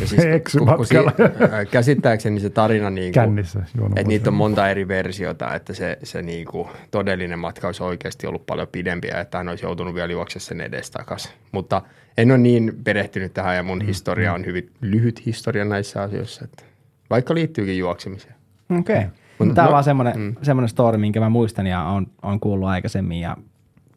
Ja 0.00 0.06
siis, 0.06 0.24
Eksy 0.34 0.58
kun- 0.58 0.66
kun 0.68 0.78
matkalla. 0.78 1.12
si- 1.16 1.44
äh, 1.44 1.66
käsittääkseni 1.70 2.40
se 2.40 2.50
tarina, 2.50 2.90
niin 2.90 3.12
kuin, 3.12 3.24
Kännissä 3.24 3.62
että 3.96 4.02
niitä 4.08 4.30
on 4.30 4.34
monta 4.34 4.68
eri 4.68 4.88
versiota, 4.88 5.54
että 5.54 5.74
se, 5.74 5.98
se 6.02 6.22
niin 6.22 6.46
kuin, 6.46 6.68
todellinen 6.90 7.38
matka 7.38 7.66
olisi 7.68 7.82
oikeasti 7.82 8.26
ollut 8.26 8.46
paljon 8.46 8.68
pidempi 8.72 9.08
ja 9.08 9.20
että 9.20 9.38
hän 9.38 9.48
olisi 9.48 9.64
joutunut 9.66 9.94
vielä 9.94 10.12
juoksemaan 10.12 10.44
sen 10.44 10.60
edestakaisin. 10.60 11.32
Mutta 11.52 11.82
en 12.18 12.30
ole 12.30 12.38
niin 12.38 12.72
perehtynyt 12.84 13.34
tähän 13.34 13.56
ja 13.56 13.62
mun 13.62 13.78
Mm, 13.78 13.86
historia 13.86 14.32
on 14.32 14.46
hyvin 14.46 14.70
lyhyt 14.80 15.26
historia 15.26 15.64
näissä 15.64 16.02
asioissa, 16.02 16.44
että 16.44 16.62
vaikka 17.10 17.34
liittyykin 17.34 17.78
juoksemiseen. 17.78 18.34
Okei. 18.78 18.96
Okay. 18.96 19.08
Mut 19.38 19.54
Tämä 19.54 19.64
on 19.66 19.68
no- 19.68 19.72
vaan 19.72 19.84
semmoinen, 19.84 20.18
mm. 20.18 20.34
semmoinen 20.42 20.68
story, 20.68 20.98
minkä 20.98 21.20
mä 21.20 21.28
muistan 21.28 21.66
ja 21.66 21.82
on, 21.82 22.06
on 22.22 22.40
kuullut 22.40 22.68
aikaisemmin. 22.68 23.20
Ja 23.20 23.36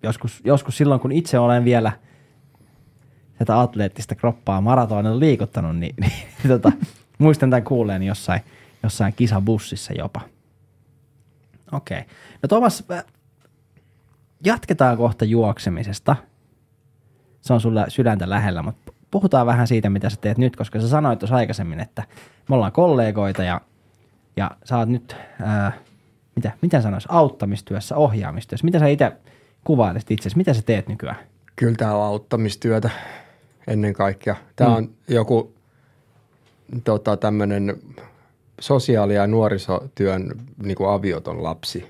joskus, 0.03 0.41
joskus 0.43 0.77
silloin, 0.77 0.99
kun 1.01 1.11
itse 1.11 1.39
olen 1.39 1.65
vielä 1.65 1.91
tätä 3.37 3.59
atleettista 3.59 4.15
kroppaa 4.15 4.61
maratonilla 4.61 5.19
liikuttanut, 5.19 5.77
niin, 5.77 5.95
niin 5.99 6.47
tota, 6.47 6.71
muistan 7.17 7.49
tämän 7.49 7.63
kuulleen 7.63 8.03
jossain, 8.03 8.41
jossain 8.83 9.13
kisabussissa 9.13 9.93
jopa. 9.93 10.21
Okei. 11.71 11.99
Okay. 11.99 12.09
No 12.43 12.47
Thomas, 12.47 12.83
äh, 12.91 13.03
jatketaan 14.45 14.97
kohta 14.97 15.25
juoksemisesta. 15.25 16.15
Se 17.41 17.53
on 17.53 17.61
sulle 17.61 17.85
sydäntä 17.87 18.29
lähellä, 18.29 18.63
mutta 18.63 18.93
puhutaan 19.11 19.45
vähän 19.45 19.67
siitä, 19.67 19.89
mitä 19.89 20.09
sä 20.09 20.17
teet 20.21 20.37
nyt, 20.37 20.55
koska 20.55 20.81
sä 20.81 20.87
sanoit 20.87 21.19
tuossa 21.19 21.35
aikaisemmin, 21.35 21.79
että 21.79 22.03
me 22.49 22.55
ollaan 22.55 22.71
kollegoita 22.71 23.43
ja, 23.43 23.61
ja 24.37 24.51
sä 24.63 24.77
oot 24.77 24.89
nyt, 24.89 25.15
ää, 25.41 25.71
mitä, 26.35 26.51
miten 26.61 26.81
sanois, 26.81 27.05
auttamistyössä, 27.09 27.95
ohjaamistyössä. 27.95 28.65
Mitä 28.65 28.79
sä 28.79 28.87
itse 28.87 29.11
kuvailisit 29.63 30.11
itsesi? 30.11 30.37
Mitä 30.37 30.53
sä 30.53 30.61
teet 30.61 30.87
nykyään? 30.87 31.17
Kyllä 31.55 31.75
tämä 31.75 31.95
on 31.95 32.03
auttamistyötä 32.03 32.89
ennen 33.67 33.93
kaikkea. 33.93 34.35
Tämä 34.55 34.69
Mm. 34.69 34.75
on 34.75 34.89
joku 35.07 35.53
tota, 36.83 37.17
tämmöinen 37.17 37.77
sosiaali- 38.61 39.15
ja 39.15 39.27
nuorisotyön 39.27 40.31
niin 40.63 40.75
kuin 40.77 40.89
avioton 40.89 41.43
lapsi. 41.43 41.85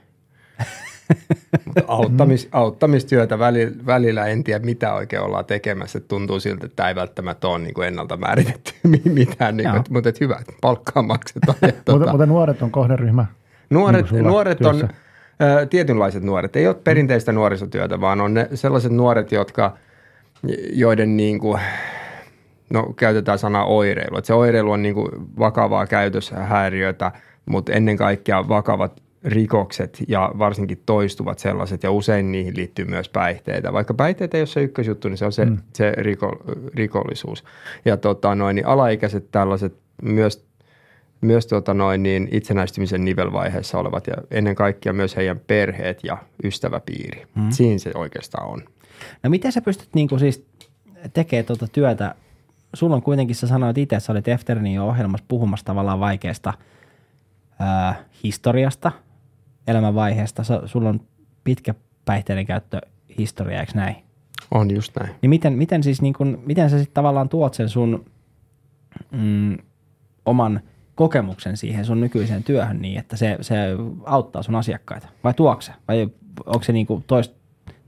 Mutta 1.65 1.83
auttamis, 1.87 2.49
auttamistyötä 2.51 3.39
välillä, 3.39 3.71
välillä 3.85 4.25
en 4.25 4.43
tiedä, 4.43 4.65
mitä 4.65 4.93
oikein 4.93 5.21
ollaan 5.21 5.45
tekemässä. 5.45 5.99
Tuntuu 5.99 6.39
siltä, 6.39 6.65
että 6.65 6.75
tämä 6.75 6.89
ei 6.89 6.95
välttämättä 6.95 7.47
ole 7.47 7.59
niin 7.59 7.73
kuin 7.73 7.87
ennalta 7.87 8.17
määritetty 8.17 8.71
mitään, 9.13 9.57
niin 9.57 9.69
kuin, 9.71 9.83
mutta 9.93 10.09
että 10.09 10.23
hyvä, 10.25 10.37
että 10.39 10.53
palkkaa 10.61 11.03
maksetaan. 11.03 11.57
Ja, 11.61 11.67
Mutta, 11.67 11.81
tota, 11.91 12.11
mutta 12.11 12.25
nuoret 12.25 12.61
on 12.61 12.71
kohderyhmä. 12.71 13.25
Nuoret, 13.69 14.01
Niin 14.01 14.09
kuin 14.09 14.19
sulla 14.19 14.29
nuoret 14.31 14.61
on 14.61 14.89
ö, 15.61 15.65
tietynlaiset 15.65 16.23
nuoret. 16.23 16.55
Ei 16.55 16.67
ole 16.67 16.75
perinteistä 16.83 17.31
nuorisotyötä, 17.31 18.01
vaan 18.01 18.21
on 18.21 18.33
ne 18.33 18.49
sellaiset 18.53 18.91
nuoret, 18.91 19.31
jotka, 19.31 19.77
joiden 20.73 21.17
niin 21.17 21.39
kuin, 21.39 21.61
no 22.69 22.93
käytetään 22.95 23.39
sanaa 23.39 23.65
oireilu. 23.65 24.17
Et 24.17 24.25
se 24.25 24.33
oireilu 24.33 24.71
on 24.71 24.81
niin 24.81 24.95
kuin 24.95 25.09
vakavaa 25.39 25.87
käytöshäiriötä, 25.87 27.11
mutta 27.45 27.73
ennen 27.73 27.97
kaikkea 27.97 28.47
vakavat 28.47 29.01
rikokset 29.23 30.03
ja 30.07 30.31
varsinkin 30.37 30.81
toistuvat 30.85 31.39
sellaiset, 31.39 31.83
ja 31.83 31.91
usein 31.91 32.31
niihin 32.31 32.57
liittyy 32.57 32.85
myös 32.85 33.09
päihteitä. 33.09 33.73
Vaikka 33.73 33.93
päihteet 33.93 34.33
ei 34.33 34.41
ole 34.41 34.47
se 34.47 34.63
ykkösjuttu, 34.63 35.09
niin 35.09 35.17
se 35.17 35.25
on 35.25 35.31
se, 35.31 35.45
mm. 35.45 35.57
se 35.73 35.93
riko, 35.97 36.37
rikollisuus. 36.73 37.43
Ja 37.85 37.97
tota, 37.97 38.35
noin, 38.35 38.55
niin 38.55 38.67
alaikäiset 38.67 39.31
tällaiset 39.31 39.75
myös 40.01 40.45
myös 41.21 41.47
tota 41.47 41.73
noin, 41.73 42.03
niin 42.03 42.27
itsenäistymisen 42.31 43.05
nivelvaiheessa 43.05 43.77
olevat 43.77 44.07
ja 44.07 44.13
ennen 44.31 44.55
kaikkea 44.55 44.93
myös 44.93 45.15
heidän 45.15 45.39
perheet 45.47 45.99
ja 46.03 46.17
ystäväpiiri. 46.43 47.23
Mm. 47.35 47.51
Siinä 47.51 47.77
se 47.77 47.91
oikeastaan 47.95 48.47
on. 48.47 48.63
No 49.23 49.29
miten 49.29 49.51
sä 49.51 49.61
pystyt 49.61 49.89
niin 49.95 50.07
kuin 50.07 50.19
siis 50.19 50.45
tekemään 51.13 51.45
tuota 51.45 51.67
työtä? 51.67 52.15
Sulla 52.73 52.95
on 52.95 53.01
kuitenkin, 53.01 53.35
sä 53.35 53.47
sanoit 53.47 53.77
itse, 53.77 53.95
että 53.95 54.05
sä 54.05 54.11
olit 54.11 54.27
Efternin 54.27 54.81
ohjelmassa 54.81 55.25
puhumassa 55.27 55.65
tavallaan 55.65 55.99
vaikeasta 55.99 56.53
ää, 57.59 58.03
historiasta, 58.23 58.91
elämänvaiheesta. 59.67 60.43
Sä, 60.43 60.61
sulla 60.65 60.89
on 60.89 61.01
pitkä 61.43 61.73
päihteiden 62.05 62.45
käyttöhistoria, 62.45 63.59
eikö 63.59 63.71
näin? 63.75 63.95
On 64.51 64.75
just 64.75 64.91
näin. 64.99 65.15
Niin 65.21 65.29
miten, 65.29 65.53
miten 65.53 65.83
siis 65.83 66.01
niin 66.01 66.13
kun, 66.13 66.43
miten 66.45 66.69
sä 66.69 66.77
sitten 66.77 66.93
tavallaan 66.93 67.29
tuot 67.29 67.53
sen 67.53 67.69
sun 67.69 68.05
mm, 69.11 69.57
oman 70.25 70.61
kokemuksen 70.95 71.57
siihen 71.57 71.85
sun 71.85 72.01
nykyiseen 72.01 72.43
työhön 72.43 72.81
niin, 72.81 72.99
että 72.99 73.17
se, 73.17 73.37
se 73.41 73.55
auttaa 74.05 74.43
sun 74.43 74.55
asiakkaita? 74.55 75.07
Vai 75.23 75.33
tuokse? 75.33 75.71
Vai 75.87 76.09
onko 76.45 76.63
se 76.63 76.73
niin 76.73 76.87
kuin 76.87 77.03
tois, 77.07 77.35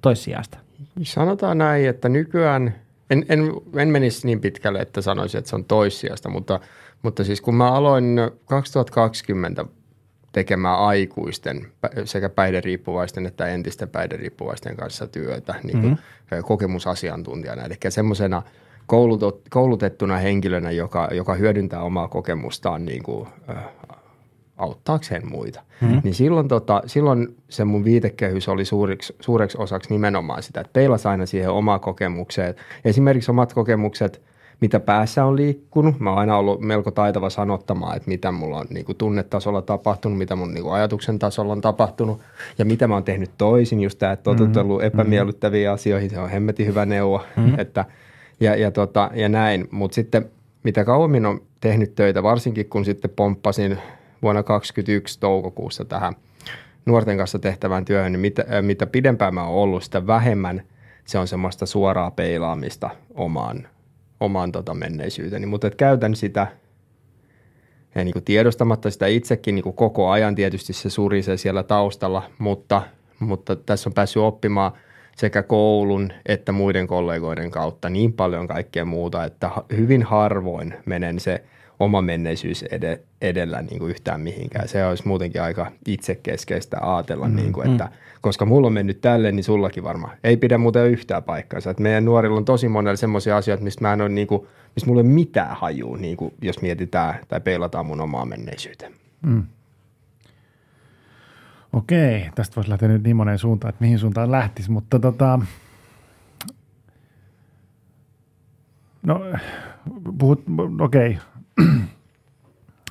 toissijaista? 0.01 0.57
Sanotaan 1.03 1.57
näin, 1.57 1.89
että 1.89 2.09
nykyään, 2.09 2.75
en, 3.09 3.25
en, 3.29 3.51
en 3.75 3.89
menisi 3.89 4.27
niin 4.27 4.41
pitkälle, 4.41 4.79
että 4.79 5.01
sanoisin, 5.01 5.37
että 5.37 5.49
se 5.49 5.55
on 5.55 5.65
toissijasta, 5.65 6.29
mutta, 6.29 6.59
mutta 7.01 7.23
siis 7.23 7.41
kun 7.41 7.55
mä 7.55 7.71
aloin 7.71 8.17
2020 8.45 9.65
tekemään 10.31 10.79
aikuisten 10.79 11.67
sekä 12.05 12.29
päihderiippuvaisten 12.29 13.25
että 13.25 13.47
entisten 13.47 13.89
päihderiippuvaisten 13.89 14.77
kanssa 14.77 15.07
työtä 15.07 15.55
niin 15.63 15.81
kuin 15.81 15.97
mm-hmm. 16.31 16.43
kokemusasiantuntijana. 16.43 17.63
Eli 17.63 17.75
semmoisena 17.89 18.43
koulutettuna 19.49 20.17
henkilönä, 20.17 20.71
joka, 20.71 21.09
joka 21.11 21.33
hyödyntää 21.33 21.81
omaa 21.81 22.07
kokemustaan 22.07 22.85
niin 22.85 23.03
kuin, 23.03 23.27
äh, 23.49 23.63
auttaakseen 24.57 25.29
muita. 25.31 25.61
Mm-hmm. 25.81 26.01
Niin 26.03 26.13
silloin, 26.13 26.47
tota, 26.47 26.81
silloin 26.85 27.35
se 27.49 27.65
mun 27.65 27.83
viitekehys 27.83 28.49
oli 28.49 28.65
suuriksi, 28.65 29.15
suureksi 29.19 29.57
osaksi 29.57 29.89
nimenomaan 29.89 30.43
sitä, 30.43 30.61
että 30.61 30.73
peilas 30.73 31.05
aina 31.05 31.25
siihen 31.25 31.51
omaa 31.51 31.79
kokemukseen. 31.79 32.55
Esimerkiksi 32.85 33.31
omat 33.31 33.53
kokemukset, 33.53 34.21
mitä 34.61 34.79
päässä 34.79 35.25
on 35.25 35.35
liikkunut. 35.35 35.99
Mä 35.99 36.09
oon 36.09 36.19
aina 36.19 36.37
ollut 36.37 36.61
melko 36.61 36.91
taitava 36.91 37.29
sanottamaan, 37.29 37.97
että 37.97 38.09
mitä 38.09 38.31
mulla 38.31 38.57
on 38.57 38.65
niin 38.69 38.85
kuin 38.85 38.97
tunnetasolla 38.97 39.61
tapahtunut, 39.61 40.17
mitä 40.17 40.35
mun 40.35 40.53
niin 40.53 40.63
kuin 40.63 40.73
ajatuksen 40.73 41.19
tasolla 41.19 41.53
on 41.53 41.61
tapahtunut 41.61 42.21
ja 42.57 42.65
mitä 42.65 42.87
mä 42.87 42.93
oon 42.93 43.03
tehnyt 43.03 43.31
toisin. 43.37 43.81
Just 43.81 43.99
tämä, 43.99 44.11
että 44.11 44.23
totutellut 44.23 44.77
mm-hmm. 44.77 44.87
epämiellyttäviin 44.87 45.69
asioihin, 45.69 46.09
se 46.09 46.19
on 46.19 46.29
hemmetin 46.29 46.67
hyvä 46.67 46.85
neuvo. 46.85 47.21
Mm-hmm. 47.35 47.59
Että, 47.59 47.85
ja, 48.39 48.55
ja, 48.55 48.71
tota, 48.71 49.11
ja 49.13 49.29
näin, 49.29 49.67
mutta 49.71 49.95
sitten 49.95 50.29
mitä 50.63 50.85
kauemmin 50.85 51.25
on 51.25 51.41
tehnyt 51.59 51.95
töitä, 51.95 52.23
varsinkin 52.23 52.69
kun 52.69 52.85
sitten 52.85 53.11
pomppasin 53.15 53.77
vuonna 54.21 54.43
2021 54.43 55.19
toukokuussa 55.19 55.85
tähän 55.85 56.15
nuorten 56.85 57.17
kanssa 57.17 57.39
tehtävään 57.39 57.85
työhön, 57.85 58.11
niin 58.11 58.19
mitä, 58.19 58.45
äh, 58.53 58.63
mitä 58.63 58.87
pidempään 58.87 59.33
mä 59.33 59.43
oon 59.43 59.63
ollut, 59.63 59.83
sitä 59.83 60.07
vähemmän 60.07 60.61
se 61.05 61.17
on 61.17 61.27
semmoista 61.27 61.65
suoraa 61.65 62.11
peilaamista 62.11 62.89
omaan, 63.13 63.67
omaan 64.19 64.51
tota 64.51 64.73
menneisyyteni. 64.73 65.45
Mutta 65.45 65.69
käytän 65.69 66.15
sitä 66.15 66.47
ja 67.95 68.03
niin 68.03 68.13
kuin 68.13 68.25
tiedostamatta 68.25 68.91
sitä 68.91 69.07
itsekin 69.07 69.55
niin 69.55 69.63
kuin 69.63 69.75
koko 69.75 70.09
ajan 70.09 70.35
tietysti 70.35 70.73
se 70.73 70.89
surisee 70.89 71.37
siellä 71.37 71.63
taustalla, 71.63 72.23
mutta, 72.37 72.81
mutta 73.19 73.55
tässä 73.55 73.89
on 73.89 73.93
päässyt 73.93 74.23
oppimaan 74.23 74.71
sekä 75.15 75.43
koulun 75.43 76.13
että 76.25 76.51
muiden 76.51 76.87
kollegoiden 76.87 77.51
kautta 77.51 77.89
niin 77.89 78.13
paljon 78.13 78.47
kaikkea 78.47 78.85
muuta, 78.85 79.25
että 79.25 79.51
hyvin 79.77 80.03
harvoin 80.03 80.73
menen 80.85 81.19
se 81.19 81.43
oma 81.79 82.01
menneisyys 82.01 82.65
ed- 82.71 82.99
edellä 83.21 83.61
niin 83.61 83.79
kuin 83.79 83.89
yhtään 83.89 84.21
mihinkään. 84.21 84.67
Se 84.67 84.85
olisi 84.85 85.07
muutenkin 85.07 85.41
aika 85.41 85.71
itsekeskeistä 85.87 86.77
ajatella, 86.81 87.27
mm, 87.27 87.35
niin 87.35 87.53
kuin, 87.53 87.71
että 87.71 87.89
koska 88.21 88.45
mulla 88.45 88.67
on 88.67 88.73
mennyt 88.73 89.01
tälle, 89.01 89.31
niin 89.31 89.43
sullakin 89.43 89.83
varmaan. 89.83 90.17
Ei 90.23 90.37
pidä 90.37 90.57
muuten 90.57 90.87
yhtään 90.87 91.23
paikkaansa. 91.23 91.69
Että 91.69 91.83
meidän 91.83 92.05
nuorilla 92.05 92.37
on 92.37 92.45
tosi 92.45 92.67
monella 92.67 92.95
semmoisia 92.95 93.37
asioita, 93.37 93.63
mistä 93.63 93.81
mä 93.81 93.93
en 93.93 94.01
ole, 94.01 94.09
niin 94.09 94.27
kuin, 94.27 94.47
mistä 94.75 94.87
mulla 94.89 95.01
ei 95.01 95.07
ole 95.07 95.13
mitään 95.13 95.57
hajua, 95.57 95.97
niin 95.97 96.17
kuin, 96.17 96.33
jos 96.41 96.61
mietitään 96.61 97.19
tai 97.27 97.41
peilataan 97.41 97.85
mun 97.85 98.01
omaa 98.01 98.25
menneisyyteen. 98.25 98.93
Okei, 101.73 102.29
tästä 102.35 102.55
voisi 102.55 102.69
lähteä 102.69 102.87
nyt 102.87 103.03
niin 103.03 103.15
moneen 103.15 103.39
suuntaan, 103.39 103.69
että 103.69 103.83
mihin 103.83 103.99
suuntaan 103.99 104.31
lähtisi, 104.31 104.71
mutta 104.71 104.99
tota, 104.99 105.39
No, 109.03 109.21
puhut, 110.17 110.43
okei. 110.79 111.17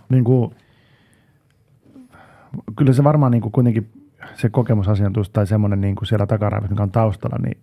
Niin 0.08 0.24
kuin, 0.24 0.54
kyllä 2.76 2.92
se 2.92 3.04
varmaan 3.04 3.32
niin 3.32 3.42
kuin 3.42 3.52
kuitenkin 3.52 3.90
se 4.34 4.48
kokemusasiantuntijuus 4.48 5.30
tai 5.30 5.46
semmoinen 5.46 5.80
niin 5.80 5.94
kuin 5.94 6.08
siellä 6.08 6.26
takaraivissa, 6.26 6.72
mikä 6.72 6.82
on 6.82 6.90
taustalla, 6.90 7.38
niin 7.42 7.58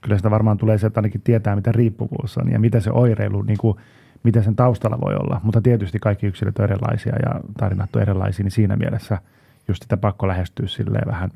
kyllä 0.00 0.16
sitä 0.16 0.30
varmaan 0.30 0.58
tulee 0.58 0.78
se, 0.78 0.86
että 0.86 1.00
ainakin 1.00 1.20
tietää, 1.20 1.56
mitä 1.56 1.72
riippuvuus 1.72 2.38
on 2.38 2.50
ja 2.50 2.58
mitä 2.58 2.80
se 2.80 2.90
oireilu, 2.90 3.42
niin 3.42 3.58
kuin, 3.58 3.78
mitä 4.22 4.42
sen 4.42 4.56
taustalla 4.56 4.98
voi 5.00 5.14
olla. 5.14 5.40
Mutta 5.42 5.60
tietysti 5.60 5.98
kaikki 5.98 6.26
yksilöt 6.26 6.58
on 6.58 6.64
erilaisia 6.64 7.14
ja 7.22 7.40
tarinat 7.58 7.96
on 7.96 8.02
erilaisia, 8.02 8.44
niin 8.44 8.50
siinä 8.50 8.76
mielessä 8.76 9.18
just 9.68 9.82
sitä 9.82 9.96
pakko 9.96 10.28
lähestyä 10.28 10.66
silleen 10.66 11.06
vähän, 11.06 11.30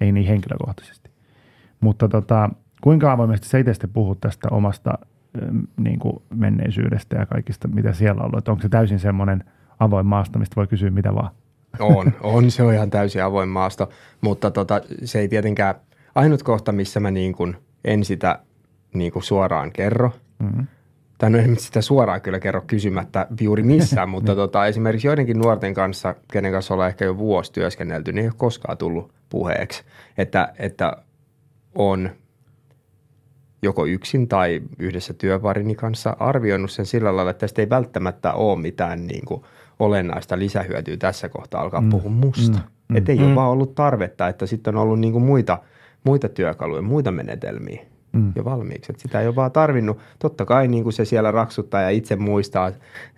ei 0.00 0.12
niin 0.12 0.26
henkilökohtaisesti. 0.26 1.10
Mutta 1.80 2.08
tota, 2.08 2.50
kuinka 2.80 3.12
avoimesti 3.12 3.48
sä 3.48 3.58
itse 3.58 3.86
puhut 3.86 4.20
tästä 4.20 4.48
omasta 4.50 4.98
niin 5.76 5.98
kuin 5.98 6.22
menneisyydestä 6.34 7.16
ja 7.16 7.26
kaikista, 7.26 7.68
mitä 7.68 7.92
siellä 7.92 8.20
on 8.20 8.26
ollut? 8.26 8.38
Että 8.38 8.50
onko 8.50 8.62
se 8.62 8.68
täysin 8.68 8.98
semmoinen 8.98 9.44
avoin 9.78 10.06
maasta, 10.06 10.38
mistä 10.38 10.56
voi 10.56 10.66
kysyä 10.66 10.90
mitä 10.90 11.14
vaan? 11.14 11.30
On, 11.78 12.12
on, 12.22 12.50
se 12.50 12.62
on 12.62 12.74
ihan 12.74 12.90
täysin 12.90 13.24
avoin 13.24 13.48
maasto, 13.48 13.88
mutta 14.20 14.50
tota, 14.50 14.80
se 15.04 15.18
ei 15.18 15.28
tietenkään, 15.28 15.74
ainut 16.14 16.42
kohta, 16.42 16.72
missä 16.72 17.00
mä 17.00 17.10
niin 17.10 17.32
kuin 17.32 17.56
en 17.84 18.04
sitä 18.04 18.38
niin 18.94 19.12
kuin 19.12 19.22
suoraan 19.22 19.72
kerro, 19.72 20.12
Mm-hmm. 20.38 20.66
tai 21.18 21.30
no 21.30 21.38
en 21.38 21.58
sitä 21.58 21.80
suoraan 21.80 22.20
kyllä 22.20 22.40
kerro 22.40 22.62
kysymättä 22.66 23.26
juuri 23.40 23.62
missään, 23.62 24.08
mutta 24.14 24.34
tota, 24.34 24.66
esimerkiksi 24.66 25.06
joidenkin 25.06 25.38
nuorten 25.38 25.74
kanssa, 25.74 26.14
kenen 26.32 26.52
kanssa 26.52 26.74
ollaan 26.74 26.88
ehkä 26.88 27.04
jo 27.04 27.18
vuosi 27.18 27.52
työskennelty, 27.52 28.12
niin 28.12 28.22
ei 28.22 28.28
ole 28.28 28.34
koskaan 28.36 28.78
tullut 28.78 29.12
puheeksi, 29.28 29.84
että, 30.18 30.52
että 30.58 30.96
on 31.74 32.10
joko 33.62 33.86
yksin 33.86 34.28
tai 34.28 34.62
yhdessä 34.78 35.14
työparini 35.14 35.74
kanssa 35.74 36.16
arvioinut 36.18 36.70
sen 36.70 36.86
sillä 36.86 37.16
lailla, 37.16 37.30
että 37.30 37.40
tästä 37.40 37.62
ei 37.62 37.70
välttämättä 37.70 38.32
ole 38.32 38.60
mitään 38.60 39.06
niin 39.06 39.24
kuin 39.24 39.42
olennaista 39.84 40.38
lisähyötyä 40.38 40.96
tässä 40.96 41.28
kohtaa 41.28 41.60
alkaa 41.62 41.80
mm. 41.80 41.90
puhua 41.90 42.10
musta. 42.10 42.58
Mm. 42.58 42.64
Mm. 42.88 42.96
Että 42.96 43.12
ei 43.12 43.18
mm. 43.18 43.26
ole 43.26 43.34
vaan 43.34 43.50
ollut 43.50 43.74
tarvetta, 43.74 44.28
että 44.28 44.46
sitten 44.46 44.76
on 44.76 44.82
ollut 44.82 45.00
niin 45.00 45.12
kuin 45.12 45.24
muita, 45.24 45.58
muita 46.04 46.28
työkaluja, 46.28 46.82
muita 46.82 47.10
menetelmiä 47.10 47.80
Mm. 48.14 48.32
jo 48.36 48.44
valmiiksi. 48.44 48.92
Että 48.92 49.02
sitä 49.02 49.20
ei 49.20 49.26
ole 49.26 49.36
vaan 49.36 49.52
tarvinnut. 49.52 49.98
Totta 50.18 50.44
kai 50.44 50.68
niin 50.68 50.82
kuin 50.82 50.92
se 50.92 51.04
siellä 51.04 51.30
raksuttaa 51.30 51.82
ja 51.82 51.90
itse 51.90 52.16
muistaa, 52.16 52.68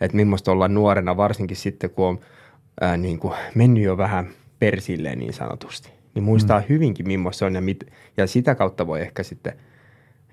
että 0.01 0.17
millaista 0.17 0.53
olla 0.53 0.69
nuorena, 0.69 1.17
varsinkin 1.17 1.57
sitten 1.57 1.91
kun 1.91 2.07
on 2.07 2.21
ää, 2.81 2.97
niin 2.97 3.19
kuin 3.19 3.35
mennyt 3.55 3.83
jo 3.83 3.97
vähän 3.97 4.29
persilleen 4.59 5.19
niin 5.19 5.33
sanotusti. 5.33 5.93
Niin 6.15 6.23
muistaa 6.23 6.61
mm. 6.61 6.65
hyvinkin, 6.69 7.07
millaista 7.07 7.39
se 7.39 7.45
on 7.45 7.55
ja, 7.55 7.61
mit, 7.61 7.87
ja 8.17 8.27
sitä 8.27 8.55
kautta 8.55 8.87
voi 8.87 9.01
ehkä 9.01 9.23
sitten 9.23 9.53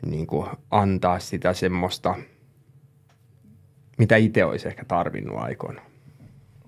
niin 0.06 0.28
kuin 0.28 0.48
antaa 0.72 1.19
sitä 1.19 1.54
semmoista, 1.54 2.15
mitä 3.98 4.15
itse 4.15 4.46
olisi 4.46 4.67
ehkä 4.67 4.86
tarvinnut 4.86 5.38
aikoina. 5.38 5.82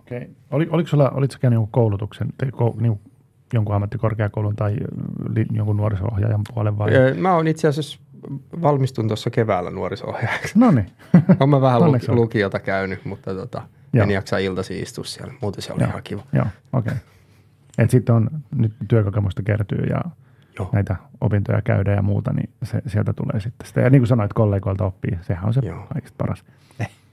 Okei. 0.06 0.30
Oli, 0.52 0.68
oliko 0.72 0.88
sulla, 0.90 1.10
olitko 1.10 1.34
sä 1.34 1.40
käynyt 1.40 1.56
jonkun 1.56 1.72
koulutuksen, 1.72 2.28
tai 2.38 2.52
ko, 2.52 2.76
niin, 2.80 3.00
jonkun 3.54 3.76
ammattikorkeakoulun 3.76 4.56
tai 4.56 4.76
li, 5.36 5.46
jonkun 5.52 5.78
nuoriso-ohjaajan 5.78 6.42
puolen 6.54 6.78
vai? 6.78 6.92
Mä 7.18 7.36
oon 7.36 7.48
itse 7.48 7.68
asiassa 7.68 8.00
valmistun 8.62 9.08
tuossa 9.08 9.30
keväällä 9.30 9.72
nuoriso-ohjaajaksi. 9.72 10.60
No 10.60 10.72
niin. 10.72 10.86
Olen 11.40 11.50
mä 11.50 11.62
vähän 11.62 11.82
Onneksi 11.82 12.08
lu- 12.12 12.14
on. 12.14 12.22
lukiota 12.22 12.60
käynyt, 12.60 13.06
mutta 13.06 13.34
tota, 13.36 13.62
Joo. 13.94 14.04
en 14.04 14.12
jaksa 14.12 14.38
iltasi 14.38 14.80
istua 14.80 15.04
siellä. 15.04 15.34
Muuten 15.42 15.62
se 15.62 15.74
oli 15.74 15.82
Joo. 15.82 15.90
ihan 15.90 16.04
kiva. 16.04 16.24
Joo, 16.34 16.46
okei. 16.74 16.94
Okay. 16.94 17.04
Et 17.78 17.90
sitten 17.90 18.16
on 18.16 18.30
nyt 18.56 18.74
työkokemusta 18.88 19.44
kertyy 19.44 19.84
ja 19.90 20.02
Joo. 20.60 20.70
näitä 20.74 20.96
opintoja 21.22 21.62
käydään 21.62 21.98
ja 21.98 22.02
muuta, 22.02 22.34
niin 22.34 22.50
se, 22.64 22.82
sieltä 22.88 23.14
tulee 23.14 23.40
sitten 23.40 23.68
sitä. 23.68 23.82
Ja 23.82 23.90
niin 23.90 24.02
kuin 24.02 24.08
sanoit, 24.08 24.34
kollegoilta 24.34 24.86
oppii. 24.86 25.20
Sehän 25.22 25.46
on 25.46 25.54
se 25.54 25.62
Joo. 25.64 25.88
kaikista 25.94 26.16
paras. 26.18 26.44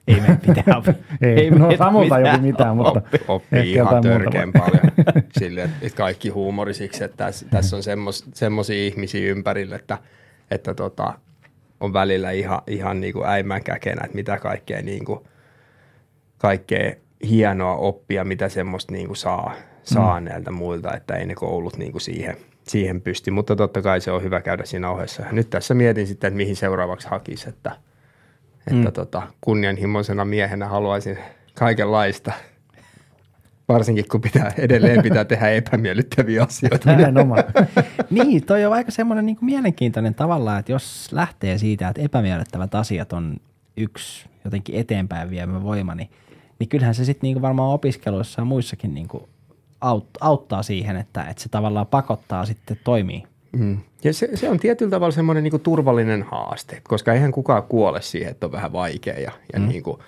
Ei 0.09 0.21
me 0.21 0.39
pitää 0.47 0.77
oppi. 0.79 0.93
Ei, 1.21 1.51
no 1.51 1.77
Samulta 1.79 2.19
ei 2.19 2.23
mitään 2.23 2.35
opi 2.35 2.47
mitään, 2.47 2.77
mutta 2.77 2.99
Oppi, 2.99 3.21
oppii 3.29 3.59
ehkä 3.59 3.71
ihan 3.73 4.03
törkeän 4.03 4.53
paljon 4.53 4.93
sille, 5.39 5.63
että 5.63 5.97
kaikki 5.97 6.29
huumorisiksi, 6.29 7.05
että 7.05 7.17
tässä, 7.17 7.47
tässä 7.51 7.77
on 7.77 7.83
semmos, 7.83 8.25
semmosia 8.35 8.77
ihmisiä 8.77 9.31
ympärillä, 9.31 9.77
että, 9.77 9.99
että 10.51 10.75
tota, 10.75 11.15
on 11.81 11.93
välillä 11.93 12.31
ihan, 12.31 12.61
ihan 12.67 13.01
niin 13.01 13.13
kuin 13.13 13.27
äimän 13.27 13.65
käkenä, 13.65 14.05
että 14.05 14.17
mitä 14.17 14.39
kaikkea, 14.39 14.83
niin 14.83 15.05
kuin, 15.05 15.21
kaikkea 16.39 16.93
hienoa 17.29 17.77
oppia, 17.77 18.25
mitä 18.25 18.49
semmoista 18.49 18.93
niin 18.93 19.07
kuin 19.07 19.17
saa, 19.17 19.55
saa 19.83 20.21
mm. 20.21 20.25
näiltä 20.25 20.51
muilta, 20.51 20.95
että 20.97 21.15
ei 21.15 21.27
ne 21.27 21.35
koulut 21.35 21.77
niin 21.77 21.93
kuin 21.93 22.03
siihen, 22.03 22.37
siihen 22.69 23.01
pysty, 23.01 23.31
mutta 23.31 23.57
totta 23.57 23.83
kai 23.83 24.01
se 24.01 24.11
on 24.11 24.23
hyvä 24.23 24.41
käydä 24.41 24.65
siinä 24.65 24.91
ohessa. 24.91 25.23
Ja 25.23 25.33
nyt 25.33 25.51
tässä 25.51 25.75
mietin 25.75 26.07
sitten, 26.07 26.29
että 26.29 26.37
mihin 26.37 26.57
seuraavaksi 26.57 27.09
hakisi, 27.09 27.49
että, 27.49 27.77
että 28.67 28.89
Mm. 28.89 28.93
tota, 28.93 29.23
kunnianhimoisena 29.41 30.25
miehenä 30.25 30.69
haluaisin 30.69 31.19
kaikenlaista, 31.55 32.33
varsinkin 33.69 34.05
kun 34.11 34.21
pitää, 34.21 34.53
edelleen 34.59 35.03
pitää 35.03 35.25
tehdä 35.25 35.51
epämiellyttäviä 35.51 36.43
asioita. 36.43 36.97
Nimenomaan. 36.97 37.45
niin, 38.11 38.47
toi 38.47 38.65
on 38.65 38.73
aika 38.73 38.91
semmoinen 38.91 39.27
niin 39.27 39.39
mielenkiintoinen 39.41 40.15
tavalla, 40.15 40.59
että 40.59 40.73
jos 40.73 41.09
lähtee 41.13 41.59
siitä, 41.59 41.89
että 41.89 42.03
epämiellyttävät 42.03 42.75
asiat 42.75 43.13
on 43.13 43.37
yksi 43.77 44.29
jotenkin 44.45 44.75
eteenpäin 44.75 45.31
viemä 45.31 45.63
voima, 45.63 45.95
niin, 45.95 46.11
niin 46.59 46.69
kyllähän 46.69 46.95
se 46.95 47.05
sitten 47.05 47.29
niin 47.29 47.43
varmaan 47.43 47.71
opiskeluissa 47.73 48.41
ja 48.41 48.45
muissakin 48.45 48.95
niin 48.95 49.09
aut, 49.81 50.09
auttaa 50.21 50.63
siihen, 50.63 50.97
että, 50.97 51.23
että 51.25 51.43
se 51.43 51.49
tavallaan 51.49 51.87
pakottaa 51.87 52.47
sitten 52.47 52.79
toimii. 52.85 53.23
Mm. 53.53 53.79
Ja 54.05 54.13
se, 54.13 54.29
se 54.35 54.51
on 54.51 54.59
tietyllä 54.59 54.91
tavalla 54.91 55.13
semmoinen 55.13 55.45
niin 55.45 55.61
turvallinen 55.61 56.23
haaste, 56.23 56.81
koska 56.89 57.13
eihän 57.13 57.33
kukaan 57.33 57.63
kuole 57.63 58.03
siihen, 58.03 58.31
että 58.31 58.47
on 58.47 58.53
vähän 58.53 58.73
vaikea 58.73 59.15
ja, 59.21 59.33
ja 59.53 59.59
mm. 59.59 59.69
niin 59.69 59.83
kuin, 59.83 59.99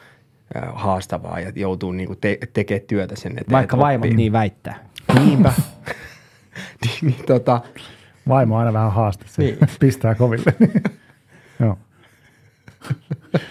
äh, 0.57 0.62
haastavaa 0.74 1.40
ja 1.40 1.52
joutuu 1.54 1.92
niin 1.92 2.07
kuin 2.07 2.18
te, 2.20 2.38
tekemään 2.52 2.87
työtä 2.87 3.16
sen 3.16 3.33
eteen. 3.33 3.50
Vaikka 3.50 3.78
vaimot 3.78 4.11
niin 4.11 4.33
väittää. 4.33 4.88
Niinpä. 5.14 5.52
niin, 6.85 6.98
niin, 7.02 7.24
tota, 7.26 7.61
Vaimo 8.28 8.54
on 8.54 8.61
aina 8.61 8.72
vähän 8.72 8.92
haaste. 8.92 9.24
Se 9.28 9.42
Niin. 9.42 9.59
pistää 9.80 10.14
koville. 10.14 10.54
Joo. 11.61 11.78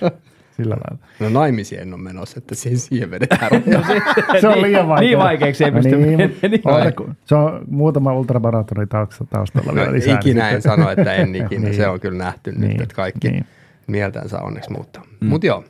Sillä 0.58 0.76
lailla. 0.90 1.06
no 1.20 1.30
naimisiin 1.40 1.82
en 1.82 1.94
ole 1.94 2.02
menossa, 2.02 2.38
että 2.38 2.56
siihen, 2.56 2.80
siihen 2.80 3.12
vedetään 3.12 3.52
rajoja. 3.52 3.86
Se 4.42 4.48
on 4.48 4.62
liian 4.62 4.88
vaikea. 4.88 5.08
Niin 5.08 5.18
vaikeaksi 5.18 5.64
ei 5.64 5.72
No 5.72 5.76
pysty 5.78 5.96
niin, 5.98 6.20
mutta 6.52 6.70
oota, 6.70 6.92
kun- 6.92 7.16
Se 7.26 7.36
on 7.36 7.62
muutama 7.70 8.14
ultramaratonin 8.14 8.88
tausta- 8.90 9.26
taustalla 9.30 9.74
vielä 9.76 9.88
No, 9.88 9.94
lisää. 9.94 10.16
ikinä 10.16 10.44
niin 10.44 10.56
en 10.56 10.62
sitten- 10.62 10.78
sano, 10.78 10.90
että 10.92 11.14
en 11.14 11.36
ikinä. 11.46 11.62
Niin. 11.62 11.74
Se 11.76 11.88
on 11.88 12.00
kyllä 12.00 12.18
nähty 12.18 12.52
nyt, 12.52 12.60
Niin, 12.60 12.82
että 12.82 12.96
kaikki 12.96 13.30
niin. 13.32 13.46
mieltänsä 13.88 14.40
onneksi 14.42 14.72
muuttaa. 14.72 15.04
Mm. 15.22 15.28
Mutta 15.28 15.48
joo, 15.48 15.64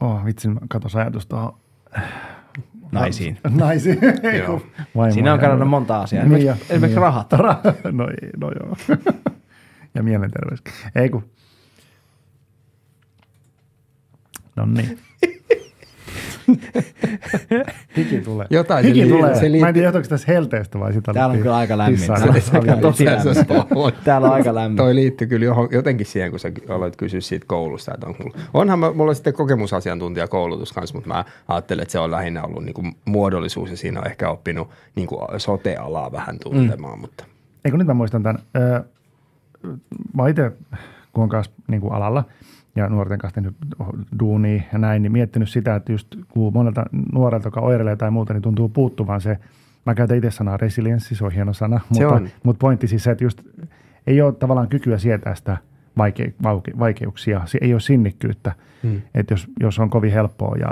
Oh, 0.00 0.24
vitsi, 0.24 0.48
mä 0.48 0.60
katos 0.68 0.96
ajatus 0.96 1.26
tuohon 1.26 1.52
Naisiin. 2.92 3.38
naisiin. 3.50 3.98
Joo. 4.38 4.62
Siinä 5.10 5.32
on 5.32 5.40
kadonnut 5.40 5.68
monta 5.68 6.00
asiaa. 6.00 6.24
Niin 6.24 6.36
Esimerkiksi, 6.36 6.72
esimerkiksi 6.72 6.86
niin. 6.96 7.02
rahat. 7.02 7.32
Ra- 7.32 7.92
no, 7.92 8.08
ei, 8.08 8.30
no 8.36 8.50
joo. 8.60 8.76
ja 9.94 10.02
mielenterveys. 10.02 10.62
Ei 10.94 11.08
kun. 11.10 11.24
No 14.56 14.66
niin. 14.66 14.98
Hiki 17.96 18.20
tulee. 18.20 18.46
Jotain 18.50 18.84
se 18.84 18.88
Hiki 18.88 19.00
liittyy- 19.00 19.18
tulee. 19.18 19.34
se 19.34 19.48
Mä 19.60 19.68
en 19.68 19.74
tiedä, 19.74 19.86
johtuuko 19.86 20.08
tässä 20.08 20.32
helteestä 20.32 20.78
vai 20.80 20.92
sitä. 20.92 21.12
Täällä 21.12 21.32
on 21.32 21.38
kyllä 21.38 21.56
aika 21.56 21.78
lämmin. 21.78 22.00
Täällä- 22.06 22.40
Se- 22.40 23.94
täällä 24.04 24.28
on 24.28 24.34
aika 24.34 24.54
lämmin. 24.54 24.76
Toi 24.76 24.94
liittyy 24.94 25.26
kyllä 25.26 25.44
johon, 25.44 25.68
jotenkin 25.72 26.06
siihen, 26.06 26.30
kun 26.30 26.40
sä 26.40 26.52
aloit 26.68 26.96
kysyä 26.96 27.20
siitä 27.20 27.46
koulusta. 27.48 27.94
Että 27.94 28.06
on, 28.06 28.14
onhan 28.54 28.78
mä, 28.78 28.92
mulla 28.92 29.10
on 29.10 29.14
sitten 29.14 29.34
kokemusasiantuntijakoulutus 29.34 30.72
kanssa, 30.72 30.94
mutta 30.94 31.08
mä 31.08 31.24
ajattelen, 31.48 31.82
että 31.82 31.92
se 31.92 31.98
on 31.98 32.10
lähinnä 32.10 32.42
ollut 32.42 32.64
niin 32.64 32.74
kuin 32.74 32.96
muodollisuus 33.04 33.70
ja 33.70 33.76
siinä 33.76 34.00
on 34.00 34.06
ehkä 34.06 34.30
oppinut 34.30 34.68
niin 34.94 35.06
kuin 35.06 35.20
sote-alaa 35.40 36.12
vähän 36.12 36.38
tuntemaan. 36.38 36.98
Mm. 36.98 37.00
Mutta 37.00 37.24
Eikö 37.64 37.76
nyt 37.76 37.86
mä 37.86 37.94
muistan 37.94 38.22
tämän. 38.22 38.42
Öö, 38.56 38.80
mä 40.14 40.28
itse, 40.28 40.52
kun 41.12 41.22
on 41.22 41.28
kanssa 41.28 41.52
niin 41.68 41.80
kuin 41.80 41.92
alalla 41.92 42.24
ja 42.76 42.88
nuorten 42.88 43.18
kanssa 43.18 43.34
tehnyt 43.34 43.56
duunia 44.20 44.62
ja 44.72 44.78
näin, 44.78 45.02
niin 45.02 45.12
miettinyt 45.12 45.48
sitä, 45.48 45.74
että 45.74 45.92
just 45.92 46.08
kun 46.28 46.52
monelta 46.52 46.84
nuorelta, 47.12 47.46
joka 47.46 47.60
oireilee 47.60 47.96
tai 47.96 48.10
muuta, 48.10 48.32
niin 48.32 48.42
tuntuu 48.42 48.68
puuttuvan 48.68 49.20
se, 49.20 49.38
mä 49.86 49.94
käytän 49.94 50.16
itse 50.16 50.30
sanaa 50.30 50.56
resilienssi, 50.56 51.14
se 51.14 51.24
on 51.24 51.32
hieno 51.32 51.52
sana, 51.52 51.80
Se 51.92 52.00
mutta, 52.04 52.14
on. 52.14 52.28
mutta 52.42 52.60
pointti 52.60 52.88
siis 52.88 53.04
se, 53.04 53.10
että 53.10 53.24
just 53.24 53.40
ei 54.06 54.22
ole 54.22 54.32
tavallaan 54.32 54.68
kykyä 54.68 54.98
sietää 54.98 55.34
sitä 55.34 55.56
vaike, 55.98 56.34
vauke, 56.42 56.72
vaikeuksia, 56.78 57.40
se 57.44 57.58
ei 57.60 57.74
ole 57.74 57.80
sinnikkyyttä, 57.80 58.52
Hmm. 58.82 59.02
että 59.14 59.34
jos, 59.34 59.46
jos 59.60 59.78
on 59.78 59.90
kovin 59.90 60.12
helppoa 60.12 60.56
ja 60.56 60.70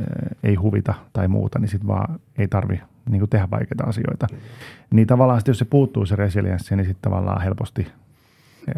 ö, 0.00 0.04
ei 0.42 0.54
huvita 0.54 0.94
tai 1.12 1.28
muuta, 1.28 1.58
niin 1.58 1.68
sitten 1.68 1.88
vaan 1.88 2.20
ei 2.38 2.48
tarvi 2.48 2.80
niin 3.10 3.28
tehdä 3.28 3.48
vaikeita 3.50 3.84
asioita. 3.84 4.26
Niin 4.90 5.06
tavallaan 5.06 5.40
sitten, 5.40 5.50
jos 5.50 5.58
se 5.58 5.64
puuttuu 5.64 6.06
se 6.06 6.16
resilienssi, 6.16 6.76
niin 6.76 6.86
sitten 6.86 7.02
tavallaan 7.02 7.42
helposti, 7.42 7.86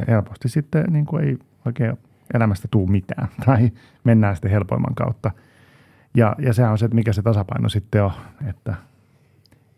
helposti 0.08 0.48
sitten 0.48 0.84
niin 0.90 1.06
kuin 1.06 1.24
ei 1.24 1.38
oikein 1.64 1.96
elämästä 2.34 2.68
tuu 2.70 2.86
mitään 2.86 3.28
tai 3.46 3.70
mennään 4.04 4.36
sitten 4.36 4.50
helpoimman 4.50 4.94
kautta. 4.94 5.30
Ja, 6.16 6.36
ja 6.38 6.52
sehän 6.52 6.72
on 6.72 6.78
se, 6.78 6.84
että 6.84 6.94
mikä 6.94 7.12
se 7.12 7.22
tasapaino 7.22 7.68
sitten 7.68 8.04
on, 8.04 8.12
että 8.48 8.74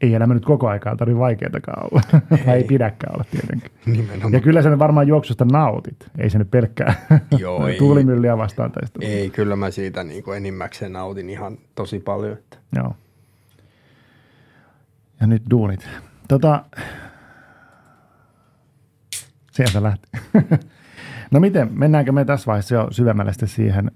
ei 0.00 0.14
elämä 0.14 0.34
nyt 0.34 0.44
koko 0.44 0.68
aikaa 0.68 0.96
tarvitse 0.96 1.18
vaikeatakaan 1.18 1.88
olla. 1.90 2.02
tai 2.44 2.56
ei 2.56 2.64
pidäkään 2.64 3.14
olla 3.14 3.24
tietenkin. 3.30 3.70
Nimenomaan. 3.86 4.32
Ja 4.32 4.40
kyllä 4.40 4.62
sä 4.62 4.78
varmaan 4.78 5.08
juoksusta 5.08 5.44
nautit. 5.44 5.96
Ei 6.18 6.30
se 6.30 6.38
nyt 6.38 6.50
pelkkää 6.50 6.94
Joo, 7.38 7.66
ei. 7.66 7.78
tuulimyllyä 7.78 8.38
vastaan 8.38 8.72
taistelu. 8.72 9.04
Ei, 9.06 9.30
kyllä 9.30 9.56
mä 9.56 9.70
siitä 9.70 10.04
niin 10.04 10.24
kuin 10.24 10.36
enimmäkseen 10.36 10.92
nautin 10.92 11.30
ihan 11.30 11.58
tosi 11.74 12.00
paljon. 12.00 12.32
Että. 12.32 12.56
Joo. 12.76 12.94
Ja 15.20 15.26
nyt 15.26 15.42
duunit. 15.50 15.88
Tota, 16.28 16.64
sieltä 19.52 19.82
lähti. 19.82 20.08
No 21.30 21.40
miten, 21.40 21.68
mennäänkö 21.72 22.12
me 22.12 22.24
tässä 22.24 22.46
vaiheessa 22.46 22.74
jo 22.74 22.88
syvemmälle 22.90 23.32
sitten 23.32 23.48
siihen, 23.48 23.90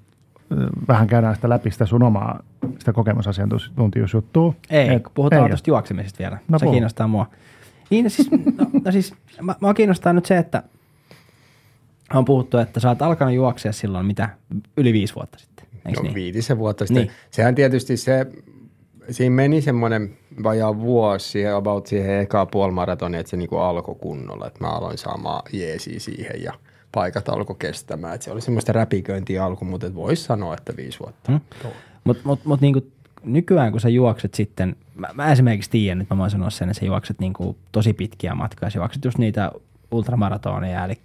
vähän 0.88 1.06
käydään 1.06 1.34
sitä 1.34 1.48
läpi 1.48 1.70
sitä 1.70 1.86
sun 1.86 2.02
omaa 2.02 2.42
sitä 2.78 2.92
kokemusasiantuntijuusjuttua. 2.92 4.54
Ei, 4.70 4.88
Et- 4.94 5.02
kun 5.02 5.12
puhutaan 5.14 5.50
tuosta 5.50 5.70
juoksemisesta 5.70 6.18
vielä. 6.18 6.38
No 6.48 6.58
se 6.58 6.64
puhu. 6.64 6.72
kiinnostaa 6.72 7.08
mua. 7.08 7.26
Niin 7.90 8.10
siis, 8.10 8.30
no, 8.30 8.66
no 8.84 8.92
siis, 8.92 9.14
mä, 9.42 9.54
mua 9.60 9.74
kiinnostaa 9.74 10.12
nyt 10.12 10.26
se, 10.26 10.38
että 10.38 10.62
on 12.14 12.24
puhuttu, 12.24 12.58
että 12.58 12.80
sä 12.80 12.88
oot 12.88 13.02
alkanut 13.02 13.34
juoksea 13.34 13.72
silloin 13.72 14.06
mitä, 14.06 14.28
yli 14.76 14.92
viisi 14.92 15.14
vuotta 15.14 15.38
sitten, 15.38 15.66
eikö 15.86 16.00
No 16.00 16.02
niin? 16.02 16.14
viitisen 16.14 16.58
vuotta 16.58 16.86
sitten. 16.86 17.04
Niin. 17.04 17.12
Niin. 17.12 17.30
Sehän 17.30 17.54
tietysti 17.54 17.96
se, 17.96 18.26
siinä 19.10 19.34
meni 19.36 19.60
semmoinen 19.60 20.16
vajaa 20.42 20.78
vuosi 20.78 21.28
siihen, 21.28 21.54
about 21.54 21.86
siihen 21.86 22.18
ekaan 22.20 22.48
puolimaratoniin, 22.48 23.20
että 23.20 23.30
se 23.30 23.36
niinku 23.36 23.56
alkoi 23.56 23.94
kunnolla. 23.94 24.46
Että 24.46 24.64
mä 24.64 24.70
aloin 24.70 24.98
saamaan 24.98 25.42
jeesiä 25.52 26.00
siihen 26.00 26.42
ja 26.42 26.52
paikat 26.92 27.28
alkoi 27.28 27.56
kestämään. 27.58 28.14
Että 28.14 28.24
se 28.24 28.30
oli 28.30 28.40
semmoista 28.40 28.72
räpiköintiä 28.72 29.44
alku, 29.44 29.64
mutta 29.64 29.94
voisi 29.94 30.22
sanoa, 30.22 30.54
että 30.54 30.76
viisi 30.76 30.98
vuotta. 30.98 31.32
Hmm? 31.32 31.40
Mutta 32.04 32.22
mut, 32.24 32.44
mut 32.44 32.60
niinku 32.60 32.86
nykyään 33.24 33.72
kun 33.72 33.80
sä 33.80 33.88
juokset 33.88 34.34
sitten, 34.34 34.76
mä, 34.94 35.08
mä 35.14 35.32
esimerkiksi 35.32 35.70
tiedän, 35.70 36.00
että 36.00 36.14
mä 36.14 36.18
voin 36.18 36.30
sanoa 36.30 36.50
sen, 36.50 36.68
että 36.68 36.80
sä 36.80 36.86
juokset 36.86 37.18
niinku 37.20 37.56
tosi 37.72 37.92
pitkiä 37.92 38.34
matkoja. 38.34 38.70
Sä 38.70 38.78
juokset 38.78 39.04
just 39.04 39.18
niitä 39.18 39.52
ultramaratoneja, 39.90 40.84
eli 40.84 40.98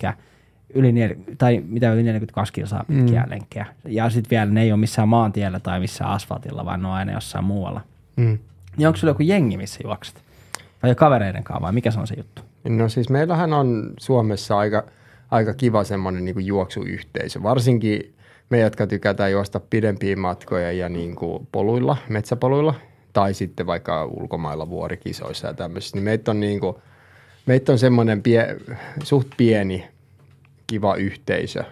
yli, 0.74 0.94
tai 1.38 1.64
mitä 1.68 1.94
yli 1.94 2.04
42 2.04 2.54
kilsaa 2.54 2.86
pitkiä 2.88 3.24
mm. 3.24 3.30
lenkkejä. 3.30 3.66
Ja 3.86 4.10
sitten 4.10 4.30
vielä 4.30 4.52
ne 4.52 4.62
ei 4.62 4.72
ole 4.72 4.80
missään 4.80 5.10
maantiellä 5.10 5.60
tai 5.60 5.80
missään 5.80 6.12
asfaltilla, 6.12 6.66
vaan 6.66 6.82
ne 6.82 6.88
on 6.88 6.94
aina 6.94 7.12
jossain 7.12 7.46
muualla. 7.46 7.82
Mm. 8.16 8.38
Niin 8.78 8.88
onko 8.88 8.98
sulla 8.98 9.12
joku 9.12 9.24
jengi, 9.24 9.58
missä 9.58 9.80
juokset? 9.84 10.22
Vai 10.84 10.96
kavereiden 10.96 11.44
kanssa 11.44 11.62
vai 11.62 11.72
mikä 11.72 11.92
se 11.92 12.00
on 12.00 12.08
se 12.08 12.16
juttu? 12.18 12.42
No 12.70 12.90
siis 12.90 13.10
meillähän 13.10 13.54
on 13.54 13.94
Suomessa 14.00 14.58
aika, 14.58 14.84
aika 15.32 15.54
kiva 15.54 15.84
semmoinen 15.84 16.26
niin 16.26 16.46
juoksuyhteisö. 16.46 17.44
Varsinkin 17.44 18.14
me, 18.50 18.60
jotka 18.60 18.88
tykätään 18.88 19.32
juosta 19.32 19.60
pidempiä 19.60 20.16
matkoja 20.16 20.72
ja 20.72 20.90
niin 20.90 21.16
kuin 21.16 21.48
poluilla, 21.52 21.98
metsäpoluilla 22.10 22.74
tai 23.14 23.34
sitten 23.34 23.66
vaikka 23.66 24.06
ulkomailla 24.06 24.70
vuorikisoissa 24.70 25.48
ja 25.48 25.54
tämmöisissä, 25.54 25.98
niin 25.98 26.04
meitä 26.04 26.32
on, 26.32 26.40
niin 26.40 26.60
kuin, 26.60 26.76
meitä 27.46 27.72
on 27.72 27.80
semmoinen 27.80 28.24
pie, 28.24 28.58
suht 29.04 29.28
pieni 29.38 29.88
kiva 30.68 30.96
yhteisö, 30.96 31.64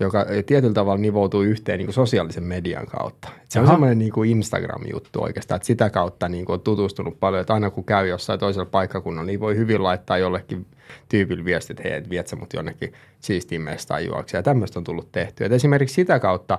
joka 0.00 0.26
tietyllä 0.46 0.74
tavalla 0.74 1.00
nivoutuu 1.00 1.42
yhteen 1.42 1.78
niin 1.78 1.86
kuin 1.86 1.94
sosiaalisen 1.94 2.44
median 2.44 2.86
kautta. 2.86 3.28
Et 3.42 3.50
se 3.50 3.58
on 3.58 3.64
Aha. 3.64 3.72
semmoinen 3.72 3.98
niin 3.98 4.12
kuin 4.12 4.30
Instagram-juttu 4.30 5.22
oikeastaan, 5.22 5.56
että 5.56 5.66
sitä 5.66 5.90
kautta 5.90 6.28
niin 6.28 6.44
kuin 6.44 6.54
on 6.54 6.60
tutustunut 6.60 7.20
paljon, 7.20 7.40
että 7.40 7.54
aina 7.54 7.70
kun 7.70 7.84
käy 7.84 8.08
jossain 8.08 8.40
toisella 8.40 8.66
paikkakunnalla, 8.66 9.26
niin 9.26 9.40
voi 9.40 9.56
hyvin 9.56 9.82
laittaa 9.82 10.18
jollekin 10.18 10.66
tyypillä 11.08 11.44
viestit, 11.44 11.80
että 11.80 11.88
hei, 11.88 11.98
et 11.98 12.10
viet 12.10 12.28
sä 12.28 12.36
mut 12.36 12.52
jonnekin 12.52 12.92
siistiin 13.20 13.60
mestaan 13.60 14.06
juoksia. 14.06 14.38
Ja 14.38 14.42
tämmöistä 14.42 14.80
on 14.80 14.84
tullut 14.84 15.12
tehtyä. 15.12 15.46
Et 15.46 15.52
esimerkiksi 15.52 15.94
sitä 15.94 16.18
kautta 16.18 16.58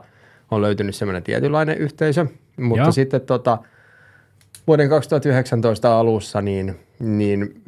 on 0.51 0.61
löytynyt 0.61 0.95
semmoinen 0.95 1.23
tietynlainen 1.23 1.77
yhteisö, 1.77 2.25
mutta 2.57 2.83
Joo. 2.83 2.91
sitten 2.91 3.21
tota, 3.21 3.57
vuoden 4.67 4.89
2019 4.89 5.99
alussa 5.99 6.41
niin, 6.41 6.79
niin 6.99 7.61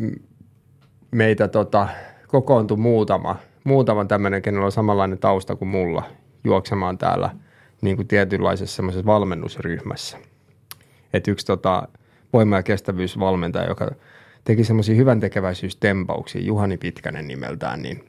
meitä 1.11 1.47
tota, 1.47 1.87
kokoontui 2.27 2.77
muutama, 2.77 3.35
muutama 3.63 4.05
tämmöinen, 4.05 4.41
kenellä 4.41 4.65
on 4.65 4.71
samanlainen 4.71 5.17
tausta 5.17 5.55
kuin 5.55 5.69
mulla 5.69 6.03
juoksemaan 6.43 6.97
täällä 6.97 7.29
niin 7.81 7.95
kuin 7.95 8.07
tietynlaisessa 8.07 8.75
semmoisessa 8.75 9.05
valmennusryhmässä. 9.05 10.17
Et 11.13 11.27
yksi 11.27 11.45
tota, 11.45 11.87
voima- 12.33 12.55
ja 12.55 12.63
kestävyysvalmentaja, 12.63 13.69
joka 13.69 13.91
teki 14.43 14.63
semmoisia 14.63 14.95
hyvän 14.95 15.19
tekeväisyystempauksia, 15.19 16.41
Juhani 16.41 16.77
Pitkänen 16.77 17.27
nimeltään, 17.27 17.81
niin, 17.81 18.03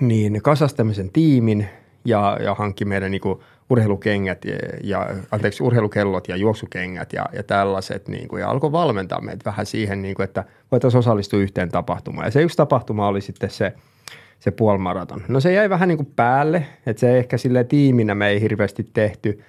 niin 0.00 0.42
kasasi 0.42 0.76
tämmöisen 0.76 1.10
tiimin 1.12 1.66
ja, 2.04 2.38
ja 2.42 2.54
hankki 2.54 2.84
meidän 2.84 3.10
niin 3.10 3.20
kuin 3.20 3.40
urheilukengät 3.70 4.44
ja, 4.44 4.54
ja, 4.82 5.06
anteeksi, 5.30 5.62
urheilukellot 5.62 6.28
ja 6.28 6.36
juoksukengät 6.36 7.12
ja, 7.12 7.26
ja 7.32 7.42
tällaiset 7.42 8.08
niin 8.08 8.28
kuin, 8.28 8.40
ja 8.40 8.50
alkoi 8.50 8.72
valmentaa 8.72 9.20
meitä 9.20 9.44
vähän 9.44 9.66
siihen, 9.66 10.02
niin 10.02 10.14
kuin, 10.14 10.24
että 10.24 10.44
voitaisiin 10.70 10.98
osallistua 10.98 11.40
yhteen 11.40 11.68
tapahtumaan. 11.68 12.26
Ja 12.26 12.30
se 12.30 12.42
yksi 12.42 12.56
tapahtuma 12.56 13.08
oli 13.08 13.20
sitten 13.20 13.50
se, 13.50 13.72
se 14.38 14.50
puolmaraton. 14.50 15.22
No 15.28 15.40
se 15.40 15.52
jäi 15.52 15.70
vähän 15.70 15.88
niin 15.88 15.98
kuin 15.98 16.12
päälle, 16.16 16.66
että 16.86 17.00
se 17.00 17.18
ehkä 17.18 17.38
sille 17.38 17.64
tiiminä 17.64 18.14
me 18.14 18.28
ei 18.28 18.40
hirveästi 18.40 18.90
tehty, 18.92 19.42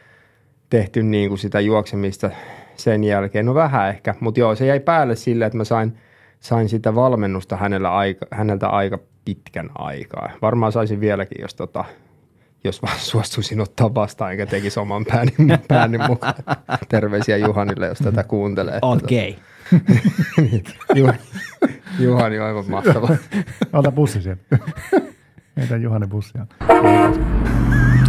tehty 0.69 1.03
niin 1.03 1.29
kuin 1.29 1.39
sitä 1.39 1.59
juoksemista 1.59 2.29
sen 2.75 3.03
jälkeen. 3.03 3.45
No 3.45 3.53
vähän 3.53 3.89
ehkä, 3.89 4.15
mutta 4.19 4.39
joo, 4.39 4.55
se 4.55 4.65
jäi 4.65 4.79
päälle 4.79 5.15
sille, 5.15 5.45
että 5.45 5.57
mä 5.57 5.63
sain, 5.63 5.97
sain 6.39 6.69
sitä 6.69 6.95
valmennusta 6.95 7.57
hänellä 7.57 7.95
aika, 7.95 8.25
häneltä 8.31 8.67
aika 8.67 8.99
pitkän 9.25 9.69
aikaa. 9.75 10.31
Varmaan 10.41 10.71
saisin 10.71 10.99
vieläkin, 10.99 11.41
jos, 11.41 11.55
tota, 11.55 11.85
jos 12.63 12.81
vaan 12.81 12.99
suostuisin 12.99 13.61
ottaa 13.61 13.93
vastaan, 13.95 14.31
enkä 14.31 14.45
tekisi 14.45 14.79
oman 14.79 15.05
pääni, 15.05 15.31
pääni 15.67 15.97
mukaan. 15.97 16.33
Terveisiä 16.89 17.37
Juhanille, 17.37 17.87
jos 17.87 17.99
tätä 17.99 18.23
kuuntelee. 18.23 18.79
Oot 18.81 18.99
Tota, 18.99 19.07
gay. 19.07 19.33
Juhani, 20.95 21.19
Juhani 21.99 22.39
on 22.39 22.45
aivan 22.45 22.65
mahtava. 22.69 23.09
Ota 23.73 23.91
bussi 23.91 24.21
sieltä. 24.21 24.57
Heitä 25.57 25.77
Juhani 25.77 26.07
bussia. 26.07 26.47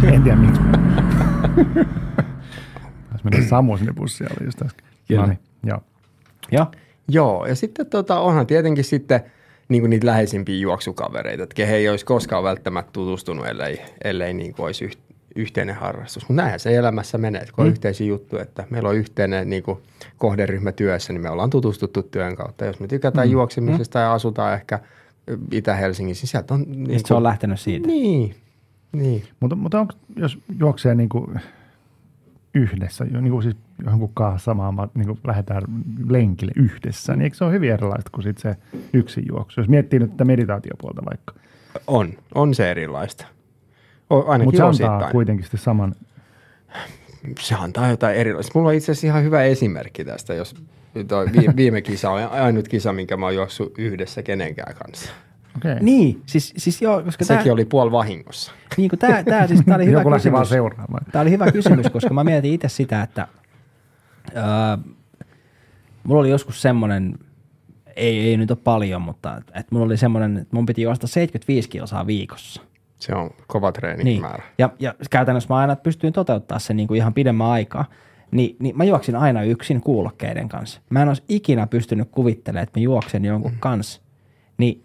En 0.03 0.23
tiedä 0.23 0.37
miksi. 0.37 0.61
Taisi 3.09 3.23
mennä 3.23 3.47
Samu 3.49 3.77
sinne 3.77 3.93
bussiin, 3.93 4.29
oli 4.31 4.47
just 4.47 4.61
äsken. 4.61 4.85
Kyllä. 5.07 5.21
No 5.21 5.27
niin, 5.27 5.39
joo. 5.63 5.83
Joo. 6.51 6.65
Joo, 7.07 7.45
ja 7.45 7.55
sitten 7.55 7.85
tota, 7.85 8.19
onhan 8.19 8.47
tietenkin 8.47 8.83
sitten 8.83 9.21
niin 9.71 9.81
kuin 9.81 9.89
niitä 9.89 10.07
läheisimpiä 10.07 10.55
juoksukavereita, 10.55 11.43
että 11.43 11.55
kehen 11.55 11.75
ei 11.75 11.89
olisi 11.89 12.05
koskaan 12.05 12.43
välttämättä 12.43 12.91
tutustunut, 12.91 13.47
ellei, 13.47 13.81
ellei 14.03 14.33
niin 14.33 14.53
kuin 14.53 14.65
olisi 14.65 14.85
yh, 14.85 14.97
yhteinen 15.35 15.75
harrastus. 15.75 16.23
Mutta 16.23 16.41
näinhän 16.41 16.59
se 16.59 16.75
elämässä 16.75 17.17
menee, 17.17 17.41
että 17.41 17.53
kun 17.55 17.61
on 17.63 17.67
Mm. 17.67 17.71
yhteisiä 17.71 18.07
juttuja, 18.07 18.41
että 18.41 18.63
meillä 18.69 18.89
on 18.89 18.95
yhteinen 18.95 19.49
niin 19.49 19.63
kuin 19.63 19.77
kohderyhmä 20.17 20.71
työssä, 20.71 21.13
niin 21.13 21.21
me 21.21 21.29
ollaan 21.29 21.49
tutustuttu 21.49 22.03
työn 22.03 22.35
kautta. 22.35 22.65
Jos 22.65 22.79
me 22.79 22.87
tykätään 22.87 23.27
mm. 23.27 23.31
juoksemisesta 23.31 23.99
ja 23.99 24.13
asutaan 24.13 24.53
ehkä 24.53 24.79
Itä-Helsingissä, 25.51 26.23
niin 26.23 26.29
sieltä 26.29 26.53
on... 26.53 26.61
Niin 26.61 26.87
Mistä 26.87 27.07
se 27.07 27.13
on 27.13 27.23
lähtenyt 27.23 27.59
siitä? 27.59 27.87
Niin, 27.87 28.35
niin. 28.91 29.23
Mutta, 29.39 29.55
mutta 29.55 29.79
onko, 29.79 29.93
jos 30.15 30.37
juoksee 30.59 30.95
niin 30.95 31.09
kuin 31.09 31.39
yhdessä, 32.53 33.05
niin 33.05 33.31
kuin 33.31 33.43
siis 33.43 33.55
jonkun 33.85 34.13
kanssa 34.13 34.45
samaan, 34.45 34.73
ma- 34.73 34.89
niin 34.95 35.07
kuin 35.07 35.19
lähdetään 35.27 35.61
lenkille 36.09 36.51
yhdessä, 36.55 37.13
niin 37.13 37.21
eikö 37.21 37.35
se 37.37 37.43
ole 37.43 37.53
hyvin 37.53 37.71
erilaista 37.71 38.09
kuin 38.13 38.23
sit 38.23 38.37
se 38.37 38.55
yksin 38.93 39.25
juoksu? 39.31 39.59
Jos 39.61 39.69
miettii 39.69 39.99
nyt 39.99 40.11
tätä 40.11 40.25
meditaatiopuolta 40.25 41.01
vaikka. 41.09 41.33
On, 41.87 42.13
on 42.35 42.55
se 42.55 42.71
erilaista. 42.71 43.25
Mutta 44.43 44.57
se 44.57 44.63
osittain. 44.63 44.93
antaa 44.93 45.11
kuitenkin 45.11 45.43
sitten 45.45 45.59
saman, 45.59 45.95
se 47.39 47.55
antaa 47.55 47.89
jotain 47.89 48.15
erilaista. 48.15 48.51
Mulla 48.55 48.69
on 48.69 48.75
itse 48.75 48.91
asiassa 48.91 49.07
ihan 49.07 49.23
hyvä 49.23 49.43
esimerkki 49.43 50.05
tästä, 50.05 50.33
jos 50.33 50.55
toi 51.07 51.25
vi- 51.25 51.55
viime 51.61 51.81
kisa 51.81 52.09
on 52.11 52.29
ainut 52.31 52.67
kisa, 52.67 52.93
minkä 52.93 53.17
mä 53.17 53.25
oon 53.25 53.35
juossut 53.35 53.73
yhdessä 53.77 54.23
kenenkään 54.23 54.75
kanssa. 54.75 55.09
okei. 55.57 55.71
Okay. 55.71 55.83
Niin, 55.83 56.21
siis, 56.25 56.53
siis 56.57 56.81
joo, 56.81 57.01
koska 57.03 57.25
Sekin 57.25 57.43
tää, 57.43 57.53
oli 57.53 57.65
puol 57.65 57.91
vahingossa. 57.91 58.51
niin 58.77 58.89
kuin 58.89 58.99
tää, 58.99 59.23
tää, 59.23 59.47
siis 59.47 59.61
tää 59.65 59.75
oli 59.75 59.85
hyvä 59.91 59.99
Joku 59.99 60.09
vaan 60.09 60.19
kysymys. 60.21 60.49
seuraamaan. 60.49 61.05
Tämä 61.11 61.21
oli 61.21 61.31
hyvä 61.31 61.51
kysymys, 61.51 61.89
koska 61.89 62.13
mä 62.13 62.23
mietin 62.23 62.53
itse 62.53 62.69
sitä, 62.69 63.01
että 63.03 63.27
öö, 64.35 64.93
mulla 66.03 66.19
oli 66.21 66.29
joskus 66.29 66.61
semmoinen, 66.61 67.19
ei, 67.95 68.19
ei 68.19 68.37
nyt 68.37 68.51
ole 68.51 68.59
paljon, 68.63 69.01
mutta 69.01 69.37
että 69.37 69.65
mulla 69.71 69.85
oli 69.85 69.97
semmoinen, 69.97 70.37
että 70.37 70.55
mun 70.55 70.65
piti 70.65 70.81
juosta 70.81 71.07
75 71.07 71.69
kilsaa 71.69 72.07
viikossa. 72.07 72.61
Se 72.99 73.15
on 73.15 73.29
kova 73.47 73.67
Niin. 73.67 73.73
treenimäärä. 73.73 74.43
Ja, 74.57 74.69
ja 74.79 74.93
käytännössä 75.09 75.53
mä 75.53 75.57
aina 75.59 75.75
pystyin 75.75 76.13
toteuttaa 76.13 76.59
sen 76.59 76.77
niin 76.77 76.87
kuin 76.87 76.97
ihan 76.97 77.13
pidemmän 77.13 77.47
aikaa. 77.47 77.85
Niin, 78.31 78.55
niin 78.59 78.77
mä 78.77 78.83
juoksin 78.83 79.15
aina 79.15 79.43
yksin 79.43 79.81
kuulokkeiden 79.81 80.49
kanssa. 80.49 80.81
Mä 80.89 81.01
en 81.01 81.07
olisi 81.07 81.23
ikinä 81.29 81.67
pystynyt 81.67 82.07
kuvittelemaan, 82.11 82.63
että 82.63 82.79
mä 82.79 82.83
juoksen 82.83 83.25
jonkun 83.25 83.51
kanssa. 83.59 84.01
Niin 84.57 84.83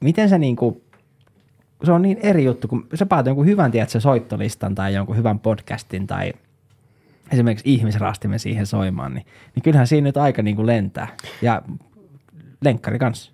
miten 0.00 0.28
se 0.28 0.38
niin 0.38 0.56
kuin, 0.56 0.82
se 1.84 1.92
on 1.92 2.02
niin 2.02 2.18
eri 2.22 2.44
juttu, 2.44 2.68
kun 2.68 2.86
sä 2.94 3.06
paat 3.06 3.26
jonkun 3.26 3.46
hyvän, 3.46 3.70
tiedätkö, 3.70 4.00
soittolistan 4.00 4.74
tai 4.74 4.94
jonkun 4.94 5.16
hyvän 5.16 5.38
podcastin 5.40 6.06
tai 6.06 6.32
esimerkiksi 7.34 7.74
ihmisrastimen 7.74 8.38
siihen 8.38 8.66
soimaan, 8.66 9.14
niin, 9.14 9.26
niin 9.54 9.62
kyllähän 9.62 9.86
siinä 9.86 10.04
nyt 10.04 10.16
aika 10.16 10.42
niin 10.42 10.56
kuin 10.56 10.66
lentää. 10.66 11.08
Ja 11.42 11.62
lenkkari 12.64 12.98
kanssa. 12.98 13.32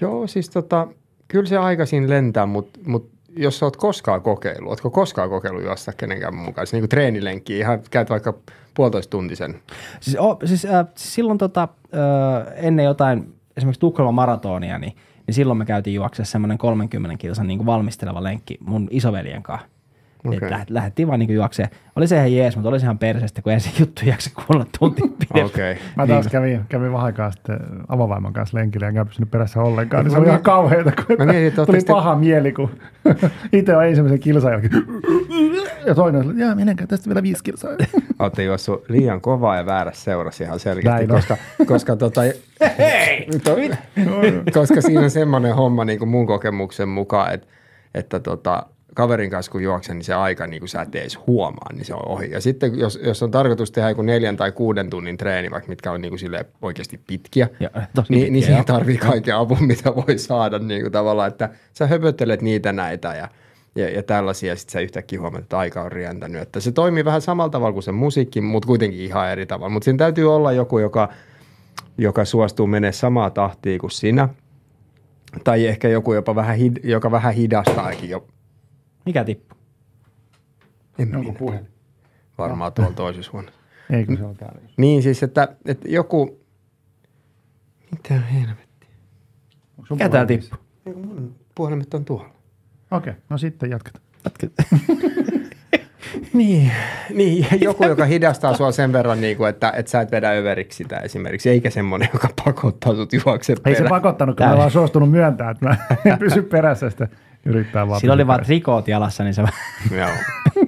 Joo, 0.00 0.26
siis 0.26 0.50
tota, 0.50 0.88
kyllä 1.28 1.46
se 1.46 1.56
aika 1.56 1.86
siinä 1.86 2.08
lentää, 2.08 2.46
mutta 2.46 2.80
mut 2.86 3.10
jos 3.36 3.58
sä 3.58 3.66
oot 3.66 3.76
koskaan 3.76 4.22
kokeillut, 4.22 4.70
ootko 4.70 4.90
koskaan 4.90 5.30
kokeillut 5.30 5.64
juosta 5.64 5.92
kenenkään 5.92 6.34
muun 6.34 6.54
kanssa, 6.54 6.76
niin 6.76 6.82
kuin 6.82 6.88
treenilenkkiä, 6.88 7.56
ihan 7.56 7.80
käyt 7.90 8.10
vaikka 8.10 8.34
puolitoista 8.74 9.10
tuntisen. 9.10 9.60
Siis, 10.00 10.16
o, 10.20 10.38
siis 10.44 10.64
äh, 10.64 10.86
silloin 10.94 11.38
tota, 11.38 11.68
äh, 11.94 12.52
ennen 12.56 12.84
jotain, 12.84 13.34
esimerkiksi 13.56 13.80
Tukholman 13.80 14.14
maratonia, 14.14 14.78
niin, 14.78 14.96
niin 15.26 15.34
silloin 15.34 15.58
me 15.58 15.64
käytiin 15.64 15.94
juoksemaan 15.94 16.26
semmoinen 16.26 16.58
30 16.58 17.16
kilsan 17.18 17.46
niin 17.46 17.58
kuin 17.58 17.66
valmisteleva 17.66 18.22
lenkki 18.22 18.58
mun 18.60 18.88
isoveljen 18.90 19.42
kanssa. 19.42 19.75
Okay. 20.28 20.50
Lähet, 20.50 20.70
lähdettiin 20.70 21.08
vaan 21.08 21.18
niin 21.18 21.34
juokseen. 21.34 21.68
Oli 21.96 22.06
se 22.06 22.16
ihan 22.16 22.32
jees, 22.32 22.56
mutta 22.56 22.68
oli 22.68 22.80
se 22.80 22.86
ihan 22.86 22.98
perseestä, 22.98 23.42
kun 23.42 23.52
ensin 23.52 23.72
juttu 23.80 24.00
ei 24.04 24.08
jaksa 24.08 24.30
kuulla 24.34 24.66
tunti 24.78 25.02
pidempään. 25.18 25.46
Okei. 25.46 25.72
Okay. 25.72 25.84
Mä 25.96 26.06
taas 26.06 26.28
kävin, 26.28 26.60
kävin 26.68 26.92
vähän 26.92 27.06
aikaa 27.06 27.30
sitten 27.30 27.58
avovaimon 27.88 28.32
kanssa 28.32 28.58
lenkillä, 28.58 28.88
enkä 28.88 29.04
pysynyt 29.04 29.30
perässä 29.30 29.60
ollenkaan. 29.60 30.04
Niin 30.04 30.12
se 30.12 30.18
oli 30.18 30.26
ihan 30.28 30.42
kauheita, 30.42 30.92
kun 30.92 31.16
Mä 31.18 31.24
mietin, 31.24 31.46
että 31.46 31.66
tuli 31.66 31.78
te- 31.78 31.92
paha 31.92 32.16
mieli, 32.16 32.52
kun 32.52 32.70
itse 33.52 33.76
on 33.76 33.86
ensimmäisen 33.86 34.20
kilsan 34.20 34.52
jälkeen. 34.52 34.72
Ja 35.86 35.94
toinen 35.94 36.28
on, 36.28 36.38
jaa, 36.38 36.54
menenkää 36.54 36.86
tästä 36.86 37.08
vielä 37.08 37.22
viisi 37.22 37.44
kilsaa. 37.44 37.70
Olette 38.18 38.42
juossut 38.44 38.84
liian 38.88 39.20
kovaa 39.20 39.56
ja 39.56 39.66
väärässä 39.66 40.04
seurassa 40.04 40.44
ihan 40.44 40.60
selkeästi, 40.60 41.06
Näin 41.06 41.12
on. 41.12 41.16
koska, 41.16 41.36
koska, 41.66 41.96
tota, 41.96 42.20
to, 43.44 43.56
koska 44.52 44.80
siinä 44.80 45.00
on 45.00 45.10
semmoinen 45.10 45.54
homma 45.54 45.84
niin 45.84 45.98
kuin 45.98 46.08
mun 46.08 46.26
kokemuksen 46.26 46.88
mukaan, 46.88 47.34
että, 47.34 47.46
että 47.94 48.20
tota, 48.20 48.66
kaverin 48.96 49.30
kanssa 49.30 49.52
kun 49.52 49.62
juoksen, 49.62 49.96
niin 49.96 50.04
se 50.04 50.14
aika 50.14 50.46
niin 50.46 50.60
kuin 50.60 50.68
sä 50.68 50.82
et 50.82 50.94
edes 50.94 51.18
huomaa, 51.26 51.72
niin 51.72 51.84
se 51.84 51.94
on 51.94 52.08
ohi. 52.08 52.30
Ja 52.30 52.40
sitten 52.40 52.78
jos, 52.78 53.00
jos 53.02 53.22
on 53.22 53.30
tarkoitus 53.30 53.70
tehdä 53.70 53.88
joku 53.88 54.02
neljän 54.02 54.36
tai 54.36 54.52
kuuden 54.52 54.90
tunnin 54.90 55.16
treeni, 55.16 55.50
vaikka 55.50 55.68
mitkä 55.68 55.92
on 55.92 56.00
niin 56.00 56.10
kuin 56.10 56.18
silleen 56.18 56.44
oikeasti 56.62 57.00
pitkiä, 57.06 57.48
Ja, 57.60 57.70
niin, 57.74 57.86
pitkiä, 58.08 58.30
niin 58.30 58.42
siihen 58.42 58.56
joo. 58.56 58.64
tarvii 58.64 58.96
kaiken 58.96 59.36
avun, 59.36 59.66
mitä 59.66 59.94
voi 59.94 60.18
saada 60.18 60.58
niin 60.58 60.82
kuin 60.82 60.92
tavallaan, 60.92 61.28
että 61.28 61.48
sä 61.72 61.86
höpöttelet 61.86 62.42
niitä 62.42 62.72
näitä 62.72 63.14
ja, 63.14 63.28
ja, 63.76 63.90
ja 63.90 64.02
tällaisia, 64.02 64.52
ja 64.52 64.56
sitten 64.56 64.72
sä 64.72 64.80
yhtäkkiä 64.80 65.20
huomaat, 65.20 65.42
että 65.42 65.58
aika 65.58 65.82
on 65.82 65.92
rientänyt. 65.92 66.42
Että 66.42 66.60
se 66.60 66.72
toimii 66.72 67.04
vähän 67.04 67.22
samalla 67.22 67.50
tavalla 67.50 67.72
kuin 67.72 67.82
se 67.82 67.92
musiikki, 67.92 68.40
mutta 68.40 68.66
kuitenkin 68.66 69.00
ihan 69.00 69.30
eri 69.30 69.46
tavalla. 69.46 69.72
Mutta 69.72 69.84
siinä 69.84 69.98
täytyy 69.98 70.34
olla 70.34 70.52
joku, 70.52 70.78
joka, 70.78 71.08
joka 71.98 72.24
suostuu 72.24 72.66
menee 72.66 72.92
samaa 72.92 73.30
tahtia 73.30 73.78
kuin 73.78 73.90
sinä, 73.90 74.28
tai 75.44 75.66
ehkä 75.66 75.88
joku, 75.88 76.14
jopa 76.14 76.34
vähän, 76.34 76.58
joka 76.84 77.10
vähän 77.10 77.34
hidastaakin 77.34 78.10
jo. 78.10 78.26
Mikä 79.06 79.24
tippu? 79.24 79.54
En 80.98 81.16
Onko 81.16 81.28
minä. 81.28 81.38
puhelin? 81.38 81.68
Varmaan 82.38 82.72
tuolla 82.72 82.92
toisessa 82.92 83.32
huoneessa. 83.32 83.60
Eikö 83.90 84.16
se 84.16 84.24
ole 84.24 84.34
täällä? 84.34 84.60
Niin 84.76 85.02
siis, 85.02 85.22
että, 85.22 85.56
että 85.64 85.88
joku... 85.88 86.40
Mitä 87.90 88.20
helvettiä? 88.20 88.88
Mikä 89.90 90.08
tää 90.08 90.26
tippu? 90.26 90.56
Eikö 90.86 90.98
mun 90.98 91.34
puhelimet 91.54 91.94
on 91.94 92.04
tuolla? 92.04 92.30
Okei, 92.90 93.12
no 93.30 93.38
sitten 93.38 93.70
jatketaan. 93.70 94.04
Niin, 96.32 96.72
niin 97.14 97.46
joku, 97.60 97.84
joka 97.84 98.04
hidastaa 98.04 98.56
sua 98.56 98.72
sen 98.72 98.92
verran, 98.92 99.20
niin 99.20 99.36
kuin, 99.36 99.50
että, 99.50 99.72
että 99.76 99.90
sä 99.90 100.00
et 100.00 100.12
vedä 100.12 100.30
överiksi 100.30 100.76
sitä 100.76 100.96
esimerkiksi, 100.96 101.50
eikä 101.50 101.70
semmoinen, 101.70 102.08
joka 102.12 102.28
pakottaa 102.44 102.94
sut 102.94 103.12
juoksemaan 103.12 103.62
Ei 103.68 103.74
se 103.74 103.84
pakottanut, 103.88 104.36
kun 104.36 104.46
mä 104.46 104.56
vaan 104.56 104.70
suostunut 104.70 105.10
myöntää, 105.10 105.50
että 105.50 105.68
mä 105.68 105.76
en 106.04 106.18
pysy 106.18 106.42
perässä 106.42 106.90
sitä 106.90 107.08
yrittää 107.46 107.88
vaan. 107.88 108.00
Sillä 108.00 108.14
oli 108.14 108.26
vaan 108.26 108.44
trikoot 108.44 108.88
jalassa, 108.88 109.24
niin 109.24 109.34
se 109.34 109.42
Joo. 109.98 110.08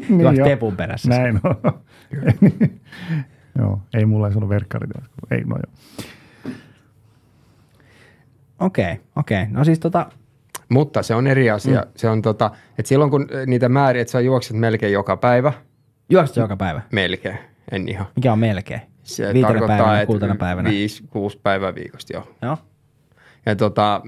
Niin. 0.09 0.45
Pepun 0.45 0.76
perässä. 0.76 1.09
Näin 1.09 1.41
on. 1.45 1.57
joo, 3.59 3.81
ei 3.95 4.05
mulla 4.07 4.29
ei 4.29 4.35
ollut 4.37 4.49
verkkarit. 4.49 4.91
Ei, 5.31 5.45
no 5.45 5.57
joo. 5.57 5.74
Okei, 8.59 9.01
okei. 9.16 9.47
No 9.51 9.64
siis 9.64 9.79
tota, 9.79 10.07
Mutta 10.68 11.03
se 11.03 11.14
on 11.14 11.26
eri 11.26 11.51
asia. 11.51 11.81
Mm. 11.81 11.89
Se 11.97 12.09
on 12.09 12.22
tota, 12.22 12.51
että 12.79 12.89
silloin 12.89 13.11
kun 13.11 13.22
äh, 13.22 13.47
niitä 13.47 13.68
määriä, 13.68 14.03
että 14.03 14.12
sä 14.12 14.20
juokset 14.20 14.57
melkein 14.57 14.93
joka 14.93 15.16
päivä, 15.16 15.53
juokset 16.11 16.37
joka 16.37 16.57
päivä. 16.57 16.81
melkein, 16.93 17.39
en 17.72 17.89
ihan. 17.89 18.07
Mikä 18.16 18.33
on 18.33 18.39
melkein? 18.39 18.81
Se 19.03 19.22
Viitenä 19.35 19.49
tarkoittaa, 19.49 19.76
päivänä, 19.76 20.01
että 20.01 20.07
kuutena 20.07 20.35
päivänä. 20.35 20.70
viisi, 20.70 21.05
kuusi 21.11 21.41
päivää 21.43 21.74
viikosta, 21.74 22.12
joo. 22.12 22.35
Joo. 22.43 22.57
Ja 23.47 23.57
tota, 23.57 24.01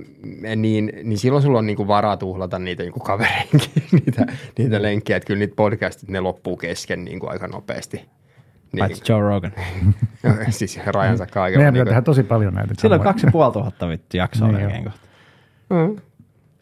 niin, 0.56 0.92
niin 1.04 1.18
silloin 1.18 1.42
sulla 1.42 1.58
on 1.58 1.66
niinku 1.66 1.86
varaa 1.86 2.16
tuhlata 2.16 2.58
niitä 2.58 2.82
niinku 2.82 3.00
kavereinkin, 3.00 3.60
niitä, 3.92 4.26
niitä 4.58 4.82
lenkkejä. 4.82 5.16
Että 5.16 5.26
kyllä 5.26 5.38
niitä 5.38 5.54
podcastit, 5.56 6.08
ne 6.08 6.20
loppuu 6.20 6.56
kesken 6.56 7.04
niinku 7.04 7.26
aika 7.28 7.48
nopeasti. 7.48 7.96
Niin, 7.96 8.78
Paitsi 8.78 9.12
Joe 9.12 9.20
Rogan. 9.20 9.52
siis 10.50 10.80
rajansa 10.86 11.26
kaikella. 11.26 11.58
Meidän 11.58 11.74
pitää 11.74 11.84
Niinku, 11.84 11.88
tehdä 11.90 12.02
tosi 12.02 12.22
paljon 12.22 12.54
näitä. 12.54 12.74
Sillä 12.78 12.96
on 12.96 13.02
kaksi 13.02 13.26
puoli 13.32 13.52
tuhatta 13.52 13.88
vittu 13.88 14.16
jaksoa 14.16 14.48
Niin 14.48 14.60
melkein 14.60 14.84
jo. 14.84 14.90
kohta. 14.90 15.06
Mm. 15.70 15.96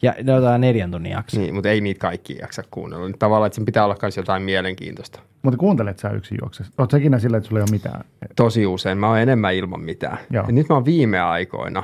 Ja 0.01 0.15
ne 0.23 0.33
otetaan 0.33 0.61
neljän 0.61 0.91
tunnin 0.91 1.11
jakso. 1.11 1.39
Niin, 1.39 1.53
mutta 1.53 1.69
ei 1.69 1.81
niitä 1.81 1.99
kaikki 1.99 2.37
jaksa 2.41 2.63
kuunnella. 2.71 3.07
Nyt 3.07 3.19
Tavallaan, 3.19 3.47
että 3.47 3.55
sen 3.55 3.65
pitää 3.65 3.85
olla 3.85 3.97
myös 4.01 4.17
jotain 4.17 4.43
mielenkiintoista. 4.43 5.19
Mutta 5.41 5.57
kuuntelet 5.57 5.99
sä 5.99 6.09
yksin 6.09 6.37
juoksessa? 6.41 6.73
Oot 6.77 6.91
säkin 6.91 7.19
sillä, 7.19 7.37
että 7.37 7.47
sulla 7.47 7.59
ei 7.59 7.63
ole 7.63 7.71
mitään? 7.71 8.01
Tosi 8.35 8.65
usein. 8.65 8.97
Mä 8.97 9.07
oon 9.07 9.19
enemmän 9.19 9.55
ilman 9.55 9.81
mitään. 9.81 10.17
Joo. 10.29 10.45
Ja 10.47 10.51
nyt 10.53 10.69
mä 10.69 10.75
oon 10.75 10.85
viime 10.85 11.19
aikoina, 11.19 11.83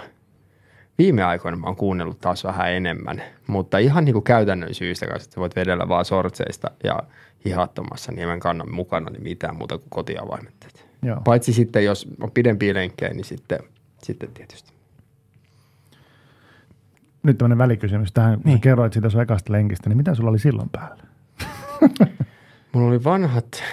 viime 0.98 1.24
aikoina 1.24 1.58
mä 1.58 1.68
oon 1.68 1.76
kuunnellut 1.76 2.20
taas 2.20 2.44
vähän 2.44 2.72
enemmän. 2.72 3.22
Mutta 3.48 3.78
ihan 3.78 4.06
niin 4.06 4.14
kuin 4.14 4.24
käytännön 4.24 4.74
syystä 4.74 5.08
kanssa, 5.08 5.26
että 5.28 5.36
sä 5.36 5.42
voit 5.42 5.56
vedellä 5.56 5.88
vaan 5.90 6.06
sortseista 6.06 6.72
ja 6.84 7.00
hihattomassa, 7.46 8.12
niin 8.12 8.30
en 8.30 8.40
kanna 8.40 8.66
mukana 8.66 9.10
niin 9.10 9.24
mitään 9.24 9.56
muuta 9.56 9.78
kuin 9.78 9.90
kotiavaimet. 9.90 10.54
Et 10.68 10.86
Joo. 11.04 11.22
Paitsi 11.24 11.54
sitten, 11.54 11.86
jos 11.86 12.08
on 12.22 12.32
pidempiä 12.32 12.74
lenkkejä, 12.74 13.14
niin 13.14 13.26
sitten, 13.26 13.60
sitten 14.04 14.30
tietysti. 14.34 14.74
Nyt 17.24 17.38
tämmöinen 17.38 17.58
välikysymys 17.58 18.12
tähän, 18.12 18.40
Niin. 18.44 18.58
sä 18.58 18.62
kerroit 18.62 18.94
siitä 18.94 19.10
sun 19.10 19.22
ekasta 19.22 19.54
lenkistä, 19.54 19.90
niin 19.90 19.98
mitä 19.98 20.16
sulla 20.16 20.30
oli 20.30 20.40
silloin 20.40 20.70
päällä? 20.70 21.04
Mulla 22.72 22.88
oli 22.88 23.04
vanhat, 23.04 23.64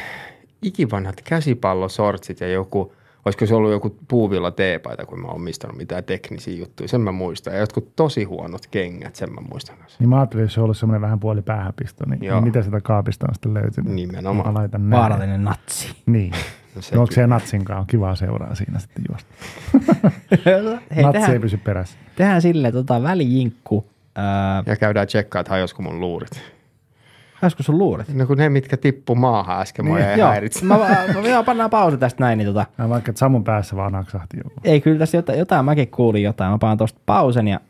ikivanhat 0.62 1.20
käsipallosortsit 1.24 2.40
ja 2.40 2.48
joku, 2.48 2.94
olisiko 3.24 3.46
se 3.46 3.54
ollut 3.54 3.70
joku 3.70 3.96
puuvilla 4.08 4.50
teepaita, 4.50 5.06
kun 5.06 5.20
mä 5.20 5.26
oon 5.26 5.36
omistanut 5.36 5.76
mitään 5.76 6.04
teknisiä 6.04 6.58
juttuja. 6.58 6.88
Sen 6.88 7.00
mä 7.00 7.12
muistan. 7.12 7.54
Ja 7.54 7.60
jotkut 7.60 7.96
tosi 7.96 8.24
huonot 8.24 8.66
kengät, 8.66 9.16
sen 9.16 9.32
mä 9.34 9.40
muistan 9.50 9.76
kanssa. 9.78 9.96
Niin 10.00 10.08
mä 10.08 10.16
ajattelin, 10.18 10.42
jos 10.42 10.54
se 10.54 10.60
on 10.60 10.64
ollut 10.64 10.76
semmoinen 10.76 11.00
vähän 11.00 11.20
puoli 11.20 11.42
päähänpisto, 11.42 12.04
niin, 12.06 12.24
Joo. 12.24 12.36
niin 12.36 12.44
mitä 12.44 12.62
sitä 12.62 12.80
kaapista 12.80 13.26
on 13.28 13.34
sitten 13.34 13.54
löytynyt? 13.54 13.92
Nimenomaan. 13.92 14.54
Mä 14.54 14.60
laitan 14.60 14.90
näin. 14.90 15.00
Vaarallinen 15.00 15.44
natsi. 15.44 15.88
Niin. 16.06 16.30
No 16.74 16.80
No 16.94 17.00
onko 17.00 17.12
se 17.12 17.26
natsinkaan? 17.26 17.80
On 17.80 17.86
kivaa 17.86 18.14
seuraa 18.14 18.54
siinä 18.54 18.78
sitten 18.78 19.04
juosta. 19.08 19.34
Hei, 20.46 20.62
Natsi 20.62 20.96
ei 20.96 21.12
tehdään, 21.12 21.40
pysy 21.40 21.56
perässä. 21.56 21.98
tehdään 22.16 22.42
silleen 22.42 22.72
tota 22.72 23.02
välijinkku. 23.02 23.86
Öö, 24.18 24.24
Ja 24.66 24.76
käydään 24.76 25.06
tsekkaa, 25.06 25.40
että 25.40 25.50
hajosko 25.50 25.82
mun 25.82 26.00
luurit. 26.00 26.30
Olisiko 27.42 27.62
sun 27.62 27.78
luuret? 27.78 28.14
No 28.14 28.26
kun 28.26 28.36
ne, 28.38 28.48
mitkä 28.48 28.76
tippu 28.76 29.14
maahan 29.14 29.60
äsken, 29.60 29.84
mua 29.86 29.98
Niin, 29.98 30.18
Joo, 30.18 30.28
häiritse. 30.28 30.64
mä, 30.64 30.78
mä, 30.78 30.86
mä, 31.34 31.42
pannaan 31.42 31.70
pausi 31.70 31.96
tästä 31.96 32.24
näin, 32.24 32.38
niin 32.38 32.46
tota, 32.46 32.66
Ja 32.78 32.88
vaikka 32.88 33.10
että 33.10 33.18
Samun 33.20 33.44
päässä 33.44 33.76
vaan 33.76 33.92
naksahti 33.92 34.36
joku. 34.36 34.50
ei 34.64 34.80
kyllä 34.80 34.98
tässä 34.98 35.16
jotain, 35.18 35.38
jotain 35.38 35.64
mäkin 35.64 35.88
kuulin 35.90 36.22
jotain. 36.22 36.50
Mä 36.50 36.58
panan 36.58 36.78
tosta 36.78 37.00
pausen 37.06 37.48
ja 37.48 37.60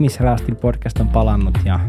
Ihmisraastin 0.00 0.56
podcast 0.56 1.00
on 1.00 1.08
palannut 1.08 1.58
ja 1.64 1.80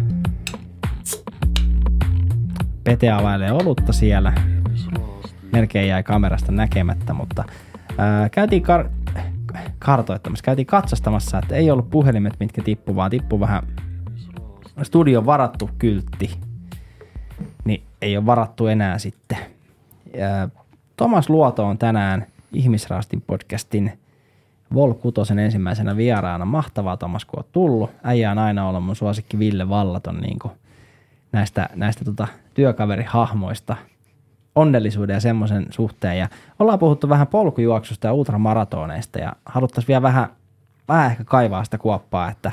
Pete 2.84 3.12
availee 3.12 3.52
olutta 3.52 3.94
siellä. 3.94 4.34
Melkein 5.52 5.88
jäi 5.88 6.04
kamerasta 6.04 6.52
näkemättä, 6.52 7.14
mutta 7.14 7.44
ää, 7.98 8.30
käytiin 8.30 8.64
kar- 8.64 9.18
kartoittamassa, 9.80 10.44
käytiin 10.44 10.66
katsastamassa, 10.66 11.40
että 11.40 11.56
ei 11.56 11.72
ollut 11.72 11.90
puhelimet, 11.90 12.34
mitkä 12.40 12.62
tippu, 12.62 12.96
vaan 12.96 13.12
tippu 13.12 13.40
vähän 13.40 13.64
studion 14.84 15.26
varattu 15.26 15.70
kyltti. 15.80 16.40
Niin 17.66 17.84
ei 18.02 18.18
ole 18.18 18.26
varattu 18.26 18.68
enää 18.68 18.98
sitten. 18.98 19.38
Ja 20.18 20.50
Tomas 20.98 21.30
Luoto 21.30 21.66
on 21.66 21.78
tänään 21.78 22.26
Ihmisraastin 22.54 23.22
podcastin 23.22 24.00
Vol 24.74 24.94
Kutosen 24.94 25.40
ensimmäisenä 25.40 25.98
vieraana. 25.98 26.46
Mahtavaa 26.46 26.98
Tomas, 26.98 27.26
kun 27.26 27.40
oot 27.40 27.52
tullut. 27.52 27.92
Äijä 28.04 28.32
on 28.32 28.38
aina 28.38 28.68
ollut 28.68 28.84
mun 28.84 28.96
suosikki 28.96 29.40
Ville 29.40 29.70
Vallaton 29.70 30.18
niin 30.18 30.40
kuin 30.40 30.52
näistä, 31.32 31.70
näistä 31.76 32.06
tota, 32.06 32.28
työkaverihahmoista 32.54 33.76
onnellisuuden 34.56 35.14
ja 35.14 35.20
semmoisen 35.20 35.66
suhteen. 35.70 36.18
Ja 36.18 36.30
ollaan 36.60 36.80
puhuttu 36.80 37.10
vähän 37.10 37.28
polkujuoksusta 37.28 38.08
ja 38.08 38.14
ultramaratoneista 38.14 39.20
ja 39.20 39.34
haluttaisiin 39.46 39.88
vielä 39.88 40.02
vähän, 40.02 40.28
vähän 40.88 41.12
ehkä 41.12 41.24
kaivaa 41.24 41.64
sitä 41.64 41.78
kuoppaa, 41.78 42.32
että, 42.32 42.52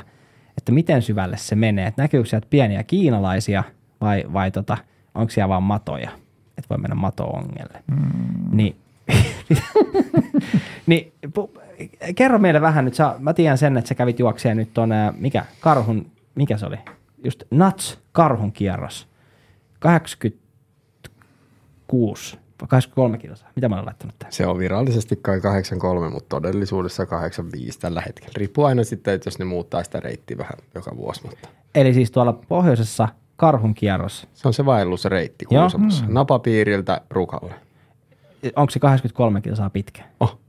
että 0.57 0.71
miten 0.71 1.01
syvälle 1.01 1.37
se 1.37 1.55
menee. 1.55 1.87
Että 1.87 2.01
näkyykö 2.01 2.29
sieltä 2.29 2.47
pieniä 2.49 2.83
kiinalaisia 2.83 3.63
vai, 4.01 4.23
vai 4.33 4.51
tota, 4.51 4.77
onko 5.15 5.29
siellä 5.31 5.49
vaan 5.49 5.63
matoja, 5.63 6.09
että 6.57 6.69
voi 6.69 6.77
mennä 6.77 6.95
mato-ongelle. 6.95 7.83
Mm. 7.87 8.49
Niin 8.51 8.75
niin, 10.87 11.13
pu- 11.27 11.61
kerro 12.15 12.39
meille 12.39 12.61
vähän 12.61 12.85
nyt, 12.85 12.93
sä, 12.93 13.15
mä 13.19 13.33
tiedän 13.33 13.57
sen, 13.57 13.77
että 13.77 13.87
sä 13.87 13.95
kävit 13.95 14.19
juokseen 14.19 14.57
nyt 14.57 14.69
ää, 14.77 15.13
mikä, 15.17 15.45
karhun, 15.59 16.11
mikä 16.35 16.57
se 16.57 16.65
oli? 16.65 16.77
Just 17.23 17.43
Nuts 17.51 17.99
karhun 18.11 18.51
kierros. 18.51 19.07
86, 19.79 22.37
vai 22.61 22.67
83 22.67 23.17
kilsaa. 23.17 23.49
Mitä 23.55 23.69
mä 23.69 23.75
olen 23.75 23.85
laittanut 23.85 24.15
tähän? 24.19 24.33
Se 24.33 24.47
on 24.47 24.57
virallisesti 24.57 25.19
kai 25.21 25.41
83, 25.41 26.09
mutta 26.09 26.29
todellisuudessa 26.29 27.05
85 27.05 27.79
tällä 27.79 28.01
hetkellä. 28.01 28.33
Riippuu 28.37 28.65
aina 28.65 28.83
sitten, 28.83 29.13
että 29.13 29.27
jos 29.27 29.39
ne 29.39 29.45
muuttaa 29.45 29.83
sitä 29.83 29.99
reittiä 29.99 30.37
vähän 30.37 30.53
joka 30.75 30.97
vuosi, 30.97 31.21
mutta 31.25 31.49
Eli 31.75 31.93
siis 31.93 32.11
tuolla 32.11 32.33
pohjoisessa 32.33 33.07
karhun 33.35 33.73
kierros. 33.73 34.27
se 34.33 34.47
on 34.47 34.53
se 34.53 34.65
vaellusreitti. 34.65 35.45
Kuusamossa. 35.45 36.05
Mm. 36.05 36.13
Napapiiriltä 36.13 37.01
Rukalle. 37.09 37.53
Onko 38.55 38.71
se 38.71 38.79
83 38.79 39.41
kilsaa 39.41 39.69
pitkä? 39.69 40.03
Oh. 40.19 40.39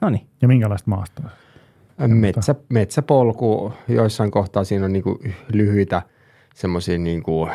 No 0.00 0.10
niin. 0.10 0.26
Ja 0.42 0.48
minkälaista 0.48 0.90
maastoa? 0.90 1.30
Metsä, 2.06 2.54
metsäpolku, 2.68 3.72
joissain 3.88 4.30
kohtaa 4.30 4.64
siinä 4.64 4.84
on 4.84 4.92
niinku 4.92 5.20
lyhyitä 5.52 6.02
semmoisia 6.54 6.98
niinku, 6.98 7.48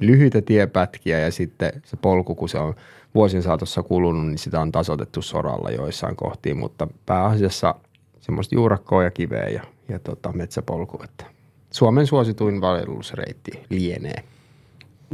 lyhyitä 0.00 0.42
tiepätkiä 0.42 1.18
ja 1.18 1.32
sitten 1.32 1.72
se 1.84 1.96
polku, 1.96 2.34
kun 2.34 2.48
se 2.48 2.58
on 2.58 2.74
vuosien 3.14 3.42
saatossa 3.42 3.82
kulunut, 3.82 4.26
niin 4.26 4.38
sitä 4.38 4.60
on 4.60 4.72
tasoitettu 4.72 5.22
soralla 5.22 5.70
joissain 5.70 6.16
kohtiin, 6.16 6.56
mutta 6.56 6.88
pääasiassa 7.06 7.74
semmoista 8.20 8.54
juurakkoa 8.54 9.04
ja 9.04 9.10
kiveä 9.10 9.48
ja, 9.48 9.62
ja 9.88 9.98
tota, 9.98 10.32
metsäpolku. 10.32 11.02
Että 11.04 11.24
Suomen 11.70 12.06
suosituin 12.06 12.60
vaellusreitti 12.60 13.50
lienee. 13.70 14.24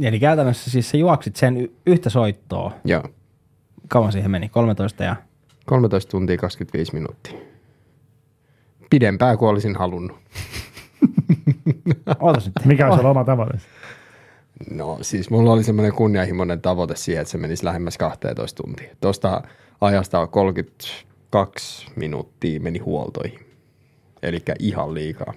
Eli 0.01 0.19
käytännössä 0.19 0.71
siis 0.71 0.89
sä 0.89 0.97
juoksit 0.97 1.35
sen 1.35 1.57
y- 1.57 1.71
yhtä 1.85 2.09
soittoa. 2.09 2.71
Joo. 2.85 3.03
Kauan 3.87 4.11
siihen 4.11 4.31
meni? 4.31 4.49
13 4.49 5.03
ja... 5.03 5.15
13 5.67 6.11
tuntia 6.11 6.37
25 6.37 6.93
minuuttia. 6.93 7.39
Pidempää 8.89 9.37
kuin 9.37 9.49
olisin 9.49 9.75
halunnut. 9.75 10.17
Ootas. 12.19 12.51
Mikä 12.65 12.87
on 12.87 12.99
se 12.99 13.07
oma 13.07 13.23
tavoite? 13.23 13.57
No 14.71 14.97
siis 15.01 15.29
mulla 15.29 15.53
oli 15.53 15.63
semmoinen 15.63 15.93
kunnianhimoinen 15.93 16.61
tavoite 16.61 16.95
siihen, 16.95 17.21
että 17.21 17.31
se 17.31 17.37
menisi 17.37 17.65
lähemmäs 17.65 17.97
12 17.97 18.63
tuntia. 18.63 18.95
Tuosta 19.01 19.41
ajasta 19.81 20.27
32 20.27 21.87
minuuttia 21.95 22.59
meni 22.59 22.79
huoltoihin. 22.79 23.39
Eli 24.23 24.43
ihan 24.59 24.93
liikaa. 24.93 25.33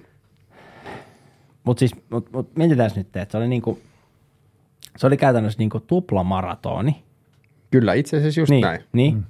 Mut 1.65 1.79
siis, 1.79 1.93
mut, 2.11 2.33
mut 2.33 2.57
mietitään 2.57 2.91
nyt, 2.97 3.17
että 3.17 3.33
se 3.33 3.39
oli 3.39 3.49
niinku, 3.49 3.79
se 4.97 5.07
oli 5.07 5.17
käytännössä 5.17 5.59
niinku 5.59 5.81
tuplamaratoni. 5.81 7.05
Kyllä, 7.71 7.95
itse 7.95 8.17
asiassa 8.17 8.41
just 8.41 8.51
niin, 8.51 8.63
näin. 8.63 8.85
Niin. 8.93 9.15
Mm. 9.15 9.25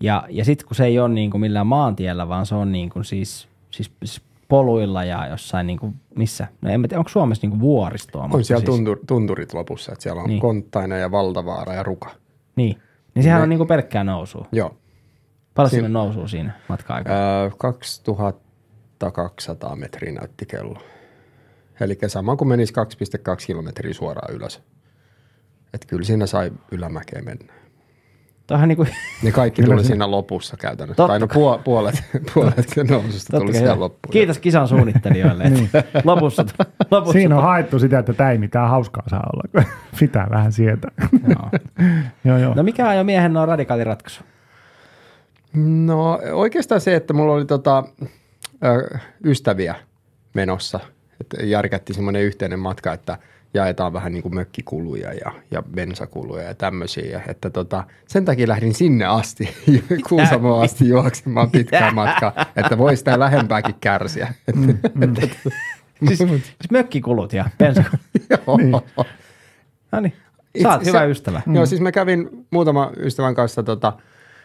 Ja, 0.00 0.26
ja 0.30 0.44
sitten 0.44 0.66
kun 0.68 0.76
se 0.76 0.84
ei 0.84 0.98
ole 0.98 1.08
niinku 1.08 1.38
millään 1.38 1.66
maantiellä, 1.66 2.28
vaan 2.28 2.46
se 2.46 2.54
on 2.54 2.72
niinku 2.72 3.02
siis, 3.02 3.48
siis, 3.70 3.90
siis 4.04 4.22
poluilla 4.48 5.04
ja 5.04 5.26
jossain 5.26 5.66
niinku, 5.66 5.92
missä? 6.16 6.46
No 6.62 6.70
en 6.70 6.82
tiedä, 6.82 6.98
onko 6.98 7.08
Suomessa 7.08 7.46
niinku 7.46 7.60
vuoristoa? 7.60 8.24
On 8.24 8.30
mutta 8.30 8.46
siellä 8.46 8.60
siis, 8.60 8.70
tuntur, 8.76 8.98
tunturit 9.06 9.54
lopussa, 9.54 9.92
että 9.92 10.02
siellä 10.02 10.20
on 10.20 10.26
Niin. 10.26 10.30
niin. 10.34 10.40
Konttainen 10.40 11.00
ja 11.00 11.10
Valtavaara 11.10 11.74
ja 11.74 11.82
Ruka. 11.82 12.10
Niin. 12.56 12.78
Niin 13.14 13.22
sehän 13.22 13.38
Ne- 13.38 13.42
on 13.42 13.48
niinku 13.48 13.66
pelkkää 13.66 14.04
nousua. 14.04 14.46
Joo. 14.52 14.76
Paljon 15.54 15.70
Siin- 15.70 15.78
sinne 15.78 15.88
nousuu 15.88 16.28
siinä 16.28 16.52
matka-aikaa? 16.68 17.42
Öö, 17.42 17.50
2200 17.58 19.76
metriä 19.76 20.12
näytti 20.12 20.46
kello. 20.46 20.78
Eli 21.80 21.98
sama 22.06 22.36
kuin 22.36 22.48
menisi 22.48 22.72
2,2 22.72 23.46
kilometriä 23.46 23.94
suoraan 23.94 24.34
ylös. 24.34 24.62
Että 25.74 25.86
kyllä 25.86 26.04
siinä 26.04 26.26
sai 26.26 26.52
ylämäkeen 26.70 27.24
mennä. 27.24 27.52
Tuohan 28.46 28.68
niinku, 28.68 28.86
Ne 29.22 29.32
kaikki 29.32 29.62
tuli 29.62 29.84
siinä 29.84 30.10
lopussa 30.10 30.56
käytännössä. 30.56 30.96
Totta 30.96 31.12
Tai 31.12 31.20
no 31.20 31.26
puo- 31.26 31.60
puolet, 31.64 32.04
puolet 32.34 32.76
noususta 32.88 33.30
totta 33.30 33.38
tuli 33.38 33.52
kai 33.52 33.60
siellä 33.60 33.80
loppuun. 33.80 34.12
Kiitos 34.12 34.38
kisan 34.38 34.68
suunnittelijoille. 34.68 35.44
että 35.44 35.84
lopussa, 36.04 36.44
lopussa 36.90 37.12
Siinä 37.12 37.36
on 37.36 37.42
haettu 37.42 37.78
sitä, 37.78 37.98
että 37.98 38.12
tämä 38.12 38.30
ei 38.30 38.38
mitään 38.38 38.70
hauskaa 38.70 39.02
saa 39.08 39.30
olla. 39.32 39.66
Pitää 40.00 40.26
vähän 40.30 40.52
sietää. 40.52 40.90
Joo. 41.28 41.50
joo, 42.24 42.38
joo. 42.38 42.54
No 42.54 42.62
mikä 42.62 42.88
on 42.88 42.96
jo 42.96 43.04
miehen 43.04 43.32
no 43.32 43.46
radikaali 43.46 43.84
ratkaisu? 43.84 44.22
No 45.54 46.18
oikeastaan 46.32 46.80
se, 46.80 46.94
että 46.94 47.12
mulla 47.12 47.32
oli 47.32 47.44
tota, 47.44 47.84
ystäviä 49.24 49.74
menossa. 50.34 50.80
Että 51.20 51.42
järkätti 51.42 51.94
semmoinen 51.94 52.22
yhteinen 52.22 52.58
matka, 52.58 52.92
että 52.92 53.18
jaetaan 53.54 53.92
vähän 53.92 54.12
niin 54.12 54.22
kuin 54.22 54.34
mökkikuluja 54.34 55.12
ja, 55.12 55.32
ja 55.50 55.62
bensakuluja 55.62 56.42
ja 56.42 56.54
tämmöisiä. 56.54 57.04
Ja, 57.04 57.20
että 57.28 57.50
tota, 57.50 57.84
sen 58.08 58.24
takia 58.24 58.48
lähdin 58.48 58.74
sinne 58.74 59.04
asti, 59.04 59.48
Kuusamoon 60.08 60.64
asti 60.64 60.88
juoksemaan 60.88 61.50
pitkää 61.50 61.90
matkaa, 61.90 62.32
että 62.56 62.78
voi 62.78 62.96
sitä 62.96 63.18
lähempääkin 63.18 63.74
kärsiä. 63.80 64.34
Mm, 64.54 64.78
mm. 64.94 65.14
Siis, 66.06 66.18
siis 66.18 66.70
mökkikulut 66.70 67.32
ja 67.32 67.44
bensakulut. 67.58 68.84
No 69.92 70.00
niin, 70.00 70.12
sä 70.62 70.68
oot 70.68 70.80
Itse- 70.80 70.88
hyvä 70.88 71.04
ystävä. 71.04 71.42
Mm. 71.46 71.54
Joo, 71.54 71.66
siis 71.66 71.80
mä 71.80 71.92
kävin 71.92 72.46
muutama 72.50 72.90
ystävän 72.96 73.34
kanssa 73.34 73.62
tota, 73.62 73.92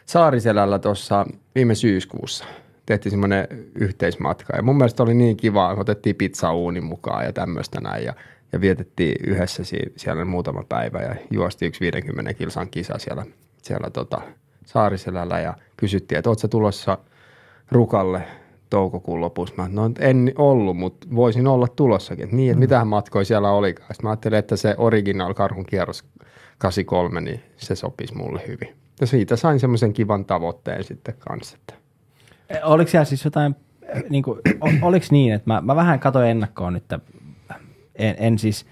Saariselällä 0.06 0.80
tuossa 0.80 1.26
viime 1.56 1.76
syyskuussa. 1.76 2.46
Tehtiin 2.86 3.12
semmoinen 3.12 3.48
yhteismatka 3.76 4.56
ja 4.56 4.64
mun 4.64 4.78
mielestä 4.78 5.04
oli 5.04 5.14
niin 5.14 5.38
kiva, 5.38 5.74
otettiin 5.74 6.16
pizza 6.16 6.54
uunin 6.54 6.84
mukaan 6.84 7.26
ja 7.26 7.34
tämmöistä 7.34 7.82
näin 7.82 8.06
ja, 8.06 8.14
ja 8.52 8.62
vietettiin 8.62 9.16
yhdessä 9.28 9.64
si- 9.64 9.94
siellä 9.96 10.26
muutama 10.26 10.64
päivä 10.70 11.02
ja 11.02 11.16
juosti 11.32 11.66
yksi 11.66 11.82
50 11.82 12.34
kilsan 12.34 12.70
kisa 12.70 12.98
siellä, 12.98 13.26
siellä 13.62 13.90
tota, 13.90 14.22
Saariselällä 14.66 15.40
ja 15.40 15.54
kysyttiin, 15.78 16.20
että 16.20 16.30
ootko 16.30 16.42
sä 16.42 16.48
tulossa 16.48 16.98
Rukalle 17.72 18.22
toukokuun 18.70 19.22
lopussa. 19.22 19.56
Mä, 19.58 19.70
no 19.72 19.92
en 20.00 20.34
ollut, 20.38 20.78
mutta 20.78 21.08
voisin 21.16 21.48
olla 21.48 21.68
tulossakin. 21.68 22.26
Et 22.26 22.32
niin, 22.32 22.52
että 22.52 22.60
mitähän 22.60 22.88
matkoja 22.88 23.26
siellä 23.26 23.52
olikaan. 23.52 23.88
Sitten 23.88 24.06
mä 24.06 24.10
ajattelin, 24.10 24.40
että 24.40 24.56
se 24.56 24.76
original 24.78 25.34
karhun 25.34 25.66
kierros 25.66 26.04
83, 26.58 27.22
niin 27.22 27.44
se 27.58 27.76
sopisi 27.76 28.16
mulle 28.16 28.42
hyvin. 28.48 28.76
Ja 29.02 29.08
siitä 29.08 29.36
sain 29.36 29.60
semmoisen 29.60 29.94
kivan 29.94 30.26
tavoitteen 30.26 30.84
sitten 30.84 31.16
kanssa. 31.20 31.58
Että 31.58 31.74
Oliko 32.64 32.92
siellä 32.92 33.06
siis 33.06 33.26
jotain, 33.26 33.56
niin 34.10 34.24
kuin, 34.24 34.40
oliko 34.82 35.06
niin, 35.12 35.34
että 35.34 35.50
mä, 35.54 35.62
mä 35.62 35.76
vähän 35.76 36.00
katsoin 36.00 36.30
ennakkoon 36.30 36.74
nyt, 36.74 36.84
että 36.84 37.00
en, 38.00 38.16
en 38.20 38.40
siis, 38.40 38.66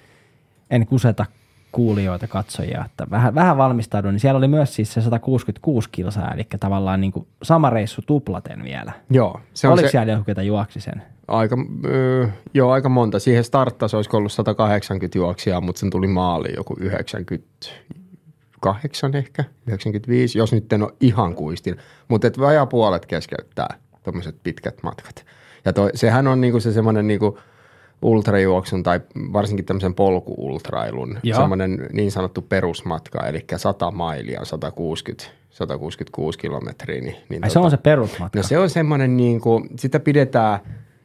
en 0.69 0.87
kuseta 0.87 1.25
kuulijoita, 1.71 2.27
katsojia, 2.27 2.85
että 2.85 3.07
vähän, 3.11 3.35
vähän 3.35 3.57
valmistaudun, 3.57 4.13
niin 4.13 4.19
siellä 4.19 4.37
oli 4.37 4.47
myös 4.47 4.75
siis 4.75 4.93
se 4.93 5.01
166 5.01 5.89
kilsaa, 5.91 6.33
eli 6.33 6.47
tavallaan 6.59 7.01
niin 7.01 7.11
kuin 7.11 7.27
sama 7.43 7.69
reissu 7.69 8.01
tuplaten 8.01 8.63
vielä. 8.63 8.91
joo, 9.09 9.39
se 9.53 9.67
on 9.67 9.73
Oliko 9.73 9.87
se 9.87 9.91
siellä 9.91 10.13
joku, 10.13 10.23
ketä 10.23 10.43
juoksi 10.43 10.79
sen? 10.79 11.03
aika, 11.27 11.57
öö, 11.85 12.27
joo, 12.53 12.71
aika 12.71 12.89
monta. 12.89 13.19
Siihen 13.19 13.43
starttasi 13.43 13.95
olisiko 13.95 14.17
ollut 14.17 14.31
180 14.31 15.17
juoksijaa, 15.17 15.61
mutta 15.61 15.79
sen 15.79 15.89
tuli 15.89 16.07
maaliin 16.07 16.55
joku 16.55 16.75
98 16.79 19.15
ehkä, 19.15 19.43
95, 19.67 20.37
jos 20.37 20.53
nyt 20.53 20.73
en 20.73 20.83
ole 20.83 20.93
ihan 20.99 21.35
kuistin. 21.35 21.75
Mutta 22.07 22.27
et 22.27 22.39
vajaa 22.39 22.65
puolet 22.65 23.05
keskeyttää 23.05 23.75
tuommoiset 24.03 24.35
pitkät 24.43 24.83
matkat. 24.83 25.25
Ja 25.65 25.73
toi, 25.73 25.89
sehän 25.95 26.27
on 26.27 26.41
niinku 26.41 26.59
se 26.59 26.71
semmoinen 26.71 27.07
niinku 27.07 27.39
ultrajuoksun 28.01 28.83
tai 28.83 29.01
varsinkin 29.33 29.65
tämmöisen 29.65 29.93
polkuultrailun 29.93 31.19
Joo. 31.23 31.39
semmoinen 31.39 31.87
niin 31.93 32.11
sanottu 32.11 32.41
perusmatka, 32.41 33.27
eli 33.27 33.45
100 33.57 33.91
mailia, 33.91 34.45
160, 34.45 35.23
166 35.49 36.39
kilometriä. 36.39 37.01
Niin, 37.01 37.15
niin 37.29 37.43
Ai 37.43 37.49
se 37.49 37.59
on 37.59 37.71
se 37.71 37.77
perusmatka. 37.77 38.39
No 38.39 38.43
se 38.43 38.57
on 38.57 38.69
semmoinen, 38.69 39.17
niin 39.17 39.41
kuin, 39.41 39.69
sitä 39.75 39.99
pidetään 39.99 40.59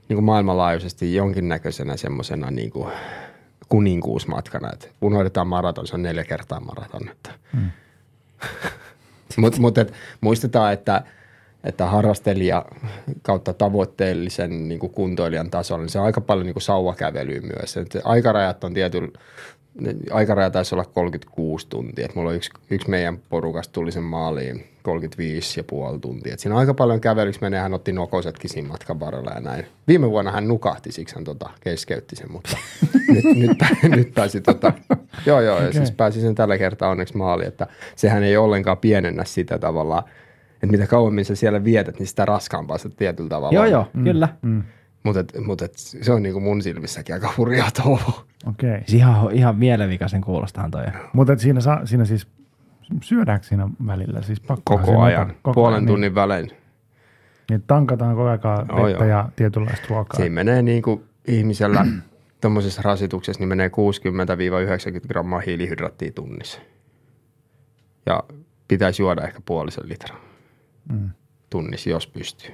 niin 0.08 0.16
kuin 0.16 0.24
maailmanlaajuisesti 0.24 1.14
jonkinnäköisenä 1.14 1.96
semmoisena 1.96 2.50
niin 2.50 2.70
kuin 2.70 2.88
kuninkuusmatkana. 3.68 4.72
Että 4.72 4.88
unohdetaan 5.02 5.46
maraton, 5.46 5.86
se 5.86 5.94
on 5.94 6.02
neljä 6.02 6.24
kertaa 6.24 6.60
maraton. 6.60 7.10
Mm. 7.52 7.70
Mutta 9.36 9.60
mut, 9.60 9.78
et 9.78 9.92
muistetaan, 10.20 10.72
että, 10.72 11.02
että 11.64 11.86
harrastelija 11.86 12.64
kautta 13.22 13.52
tavoitteellisen 13.52 14.68
niin 14.68 14.78
kuin 14.78 14.92
kuntoilijan 14.92 15.50
tasolla, 15.50 15.82
niin 15.82 15.90
se 15.90 15.98
on 15.98 16.06
aika 16.06 16.20
paljon 16.20 16.46
niin 16.46 16.54
kuin 16.54 16.62
sauvakävelyä 16.62 17.40
myös. 17.40 17.76
Et 17.76 17.98
aikarajat 18.04 18.64
on 18.64 18.74
tietyllä 18.74 19.08
aikaraja 20.10 20.50
taisi 20.50 20.74
olla 20.74 20.84
36 20.84 21.66
tuntia. 21.68 22.04
Et 22.04 22.14
mulla 22.14 22.30
on 22.30 22.36
yksi, 22.36 22.50
yksi 22.70 22.90
meidän 22.90 23.18
porukasta 23.28 23.72
tuli 23.72 23.92
sen 23.92 24.02
maaliin 24.02 24.64
35 24.82 25.60
ja 25.60 25.64
puoli 25.64 25.98
tuntia. 25.98 26.34
Et 26.34 26.40
siinä 26.40 26.54
on 26.54 26.60
aika 26.60 26.74
paljon 26.74 27.00
kävelyksi 27.00 27.40
menee. 27.40 27.60
Hän 27.60 27.74
otti 27.74 27.92
nokosetkin 27.92 28.50
siinä 28.50 28.68
matkan 28.68 29.00
varrella 29.00 29.30
ja 29.30 29.40
näin. 29.40 29.66
Viime 29.88 30.10
vuonna 30.10 30.32
hän 30.32 30.48
nukahti, 30.48 30.92
siksi 30.92 31.14
hän 31.14 31.24
tota, 31.24 31.50
keskeytti 31.60 32.16
sen, 32.16 32.32
mutta 32.32 32.56
nyt, 33.14 33.24
nyt, 33.24 33.58
nyt 33.96 34.14
pääsi 34.14 34.40
tota, 34.40 34.72
joo 35.26 35.40
joo, 35.40 35.62
ja 35.62 35.72
siis 35.72 35.90
pääsi 35.90 36.20
sen 36.20 36.34
tällä 36.34 36.58
kertaa 36.58 36.90
onneksi 36.90 37.16
maaliin, 37.16 37.48
että 37.48 37.66
sehän 37.96 38.22
ei 38.22 38.36
ollenkaan 38.36 38.78
pienennä 38.78 39.24
sitä 39.24 39.58
tavallaan, 39.58 40.02
että 40.62 40.66
mitä 40.66 40.86
kauemmin 40.86 41.24
sä 41.24 41.34
siellä 41.34 41.64
vietät, 41.64 41.98
niin 41.98 42.06
sitä 42.06 42.24
raskaampaa 42.24 42.78
se 42.78 42.88
tietyllä 42.88 43.28
tavalla 43.28 43.54
Joo, 43.54 43.64
on. 43.64 43.70
joo, 43.70 43.88
mm. 43.92 44.04
kyllä. 44.04 44.28
Mutta 45.02 45.20
et, 45.20 45.32
mut 45.46 45.62
et, 45.62 45.72
se 45.76 46.12
on 46.12 46.22
niinku 46.22 46.40
mun 46.40 46.62
silmissäkin 46.62 47.14
aika 47.14 47.34
hurjaa 47.36 47.70
touhu. 47.82 48.12
Okei. 48.46 48.70
Okay. 48.70 48.82
Siis 48.86 48.94
ihan, 48.94 49.32
ihan 49.32 49.56
mielenvikaisen 49.56 50.20
kuulostahan 50.20 50.70
toi. 50.70 50.84
Mutta 51.12 51.38
siinä, 51.38 51.60
siinä 51.84 52.04
siis 52.04 52.26
Syödäänkö 53.02 53.46
siinä 53.46 53.68
välillä? 53.86 54.22
Siis 54.22 54.40
pakko 54.40 54.78
Koko 54.78 55.00
ajan, 55.00 55.34
puolen 55.54 55.86
tunnin 55.86 56.14
välein. 56.14 56.46
Niin, 56.46 56.56
niin 57.50 57.62
tankataan 57.66 58.16
koko 58.16 58.28
ajan 58.28 58.40
vettä 58.68 59.04
joo. 59.04 59.04
ja 59.04 59.28
tietynlaista 59.36 59.86
ruokaa. 59.90 60.16
Siinä 60.16 60.34
menee 60.34 60.62
niin 60.62 60.82
kuin 60.82 61.04
ihmisellä 61.28 61.86
tuommoisessa 62.40 62.82
rasituksessa, 62.82 63.40
niin 63.40 63.48
menee 63.48 63.68
60-90 65.02 65.08
grammaa 65.08 65.40
hiilihydraattia 65.40 66.12
tunnissa. 66.12 66.60
Ja 68.06 68.22
pitäisi 68.68 69.02
juoda 69.02 69.22
ehkä 69.22 69.40
puolisen 69.44 69.88
litraa 69.88 70.31
Mm. 70.88 71.10
tunnissa, 71.50 71.90
jos 71.90 72.06
pystyy. 72.06 72.50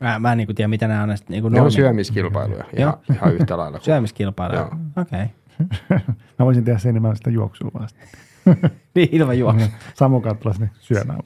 Mä, 0.00 0.18
mä 0.18 0.32
en 0.32 0.38
niin 0.38 0.54
tiedä, 0.54 0.68
mitä 0.68 0.88
nämä 0.88 1.02
on. 1.02 1.08
näistä 1.08 1.26
Niin 1.30 1.52
Ne 1.52 1.60
on 1.60 1.72
syömiskilpailuja 1.72 2.64
ihan, 2.76 2.94
ihan 3.14 3.34
yhtä 3.34 3.56
lailla. 3.56 3.78
kuin- 3.78 3.84
Syömiskilpailuja. 3.84 4.60
Joo. 4.60 4.70
Okei. 4.96 5.24
Okay. 5.60 5.98
Mä 6.38 6.46
voisin 6.46 6.64
tehdä 6.64 6.78
sen 6.78 6.94
nimellä 6.94 7.14
sitä 7.14 7.30
juoksua 7.30 7.70
vasta. 7.80 7.98
Niin, 8.94 9.08
ilman 9.12 9.38
juoksu. 9.38 9.66
Samu 9.94 10.20
katsoo 10.20 10.52
sinne 10.52 10.70
syömään. 10.80 11.18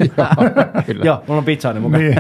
Kyllä. 0.87 1.05
Joo, 1.05 1.23
mulla 1.29 1.39
on 1.39 1.45
pizzani 1.45 1.81
mukaan. 1.81 2.03
niin, 2.03 2.17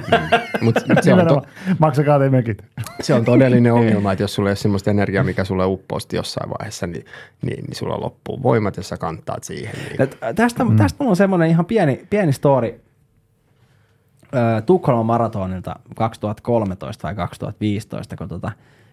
Mut 0.61 0.75
se, 1.03 1.15
on 1.15 1.27
to. 1.27 1.43
Maksakaa 1.79 2.19
te 2.19 2.31
mekit. 2.31 2.65
se 3.01 3.15
on 3.15 3.25
todellinen 3.25 3.73
ongelma, 3.73 4.13
että 4.13 4.23
jos 4.23 4.35
sulla 4.35 4.49
ei 4.49 4.51
ole 4.51 4.57
sellaista 4.57 4.91
energiaa, 4.91 5.25
mikä 5.25 5.45
sulle 5.45 5.65
uppousti 5.67 6.17
jossain 6.17 6.51
vaiheessa, 6.51 6.87
niin, 6.87 7.05
niin, 7.43 7.65
niin 7.65 7.75
sulla 7.75 8.01
loppuu 8.01 8.43
voimat 8.43 8.77
ja 8.77 8.83
sä 8.83 8.97
kantaat 8.97 9.45
siihen. 9.45 9.75
Niin. 9.75 10.11
Tästä, 10.35 10.65
mm. 10.65 10.77
tästä 10.77 10.97
mulla 10.99 11.11
on 11.11 11.17
semmoinen 11.17 11.51
ihan 11.51 11.67
pieni, 11.67 12.07
pieni 12.11 12.33
story 12.33 12.81
Tukholman 14.67 15.07
maratonilta 15.07 15.77
2013 15.97 17.09
vai 17.09 17.15
2015, 17.15 18.17
kun 18.17 18.29
tota, 18.29 18.53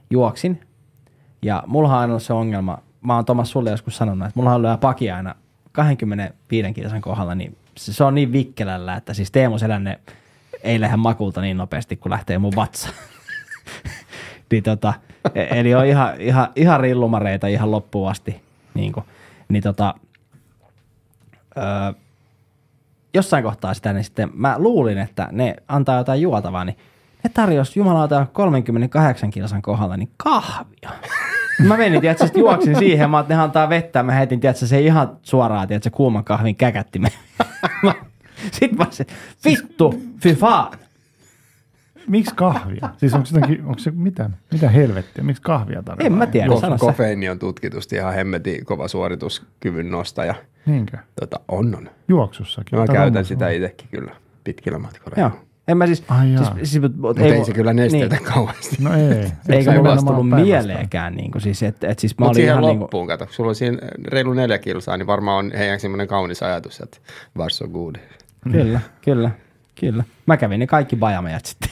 juoksin. 0.10 0.62
Ja 1.42 1.64
mulla 1.68 2.00
on 2.00 2.10
ollut 2.10 2.24
se 2.24 2.34
ongelma, 2.34 2.78
mä 3.02 3.16
oon 3.16 3.26
Tomas 3.26 3.52
sulle 3.52 3.70
joskus 3.70 3.98
sanonut, 3.98 4.28
että 4.28 4.40
mulla 4.40 4.56
on 4.56 4.62
lyö 4.62 4.78
paki 4.78 5.12
aina 5.12 5.36
25 5.72 6.74
kilsan 6.74 7.02
kohdalla, 7.02 7.36
niin 7.36 7.58
se, 7.78 7.94
se 7.94 8.04
on 8.04 8.16
niin 8.16 8.32
vikkelällä, 8.32 8.96
että 8.96 9.14
siis 9.14 9.32
Teemu 9.32 9.58
Selänne 9.58 10.00
ei 10.64 10.82
lähde 10.82 10.98
makulta 10.98 11.42
niin 11.42 11.58
nopeasti, 11.58 11.96
kun 11.96 12.12
lähtee 12.12 12.38
mun 12.38 12.56
vatsa. 12.56 12.90
niin 14.52 14.64
tota, 14.64 14.94
e- 15.36 15.60
eli 15.60 15.76
on 15.76 15.86
ihan, 15.86 16.22
ihan, 16.22 16.48
ihan 16.56 16.80
rillumareita 16.80 17.48
ihan 17.48 17.72
loppuun 17.72 18.10
asti. 18.10 18.42
Niin, 18.74 18.94
kuin, 18.94 19.06
niin 19.50 19.64
tota, 19.64 19.94
öö, 21.58 21.94
jossain 23.14 23.44
kohtaa 23.44 23.74
sitä, 23.74 23.94
niin 23.94 24.04
sitten 24.04 24.30
mä 24.34 24.56
luulin, 24.58 24.98
että 24.98 25.30
ne 25.32 25.56
antaa 25.68 25.98
jotain 25.98 26.22
juotavaa, 26.22 26.66
niin 26.66 26.78
ne 27.24 27.30
tarjosi 27.34 27.80
jumalauta 27.80 28.28
38 28.34 29.30
kilsan 29.30 29.62
kohdalla 29.62 29.98
niin 29.98 30.12
kahvia. 30.18 30.90
Mä 31.68 31.78
menin, 31.78 32.02
tiedätkö, 32.02 32.40
juoksin 32.40 32.76
siihen, 32.80 33.10
mä 33.10 33.26
ne 33.30 33.36
antaa 33.36 33.70
vettä, 33.70 34.04
mä 34.04 34.12
heitin, 34.12 34.40
tiedätkö, 34.40 34.66
se 34.68 34.80
ihan 34.80 35.18
suoraan, 35.22 35.68
tiedätkö, 35.68 35.90
kuuman 35.90 36.24
kahvin 36.24 36.56
käkättimen. 36.56 37.12
Sitten 38.52 38.78
mä 38.80 38.86
se, 38.90 39.06
vittu, 39.46 40.02
fy. 40.22 40.38
Miksi 42.12 42.36
kahvia? 42.36 42.90
Siis 42.98 43.14
onko, 43.14 43.28
jotenkin, 43.34 43.66
onko 43.66 43.80
se 43.80 43.92
mitä, 43.92 44.30
mitä 44.52 44.70
helvettiä? 44.70 45.24
Miksi 45.24 45.42
kahvia 45.42 45.84
tarvitaan? 45.84 46.12
En 46.14 46.18
mä 46.18 46.28
tiedä, 46.28 46.60
sä. 46.62 46.68
kofeiini 46.80 47.30
on 47.30 47.40
tutkitusti 47.40 47.96
ihan 47.96 48.14
hemmetin 48.14 48.66
kova 48.66 48.88
suorituskyvyn 48.88 49.92
nostaja. 49.92 50.36
Niinkö? 50.66 50.98
Tota, 51.20 51.40
on 51.48 51.76
on. 51.76 51.90
Juoksussakin. 52.08 52.80
Mä 52.80 52.86
käytän 52.86 53.04
hommassa. 53.06 53.28
sitä 53.28 53.50
itsekin 53.50 53.88
kyllä 53.92 54.12
pitkillä 54.44 54.80
matkoilla. 54.80 55.20
Joo. 55.22 55.32
En 55.68 55.78
mä 55.78 55.88
siis, 55.88 56.04
Ai 56.08 56.34
jaa. 56.34 56.44
siis, 56.56 56.72
siis 56.72 56.82
mut, 56.82 56.92
mut 56.92 57.02
Mutta 57.02 57.24
ei, 57.24 57.42
mu- 57.42 57.46
se 57.46 57.54
kyllä 57.54 57.74
nesteitä 57.74 58.16
Niin. 58.16 58.26
kauheasti. 58.34 58.76
No 58.80 58.94
ei. 58.94 59.32
Eikä 59.50 59.72
mulla 59.72 59.92
olisi 59.92 60.06
tullut 60.06 60.30
mieleenkään, 60.30 61.16
niin 61.16 61.32
kuin, 61.32 61.42
siis, 61.42 61.64
että 61.64 61.88
et, 61.88 62.00
siis 62.00 62.18
mä 62.20 62.26
Mutta 62.26 62.30
olin 62.30 62.36
siihen 62.36 62.52
ihan 62.54 62.64
niin 62.72 62.80
loppuun, 62.80 63.08
kato, 63.08 63.26
kun 63.26 63.34
sulla 63.34 63.50
on 63.50 63.56
siinä 63.56 63.78
reilu 64.08 64.34
neljä 64.34 64.58
kilsaa, 64.58 64.98
niin 64.98 65.08
varmaan 65.08 65.46
on 65.46 65.52
heidän 65.58 65.80
semmoinen 65.80 66.08
kaunis 66.08 66.44
ajatus, 66.44 66.80
että 66.80 66.98
var 67.38 67.50
so 67.50 67.68
good. 67.68 67.96
kuin, 68.44 68.52
kyllä, 68.54 68.80
kyllä, 69.02 69.32
kyllä. 69.80 70.04
Mä 70.26 70.38
kävin 70.38 70.60
ne 70.60 70.68
kaikki 70.68 70.96
bajamajat 70.96 71.46
sitten. 71.46 71.70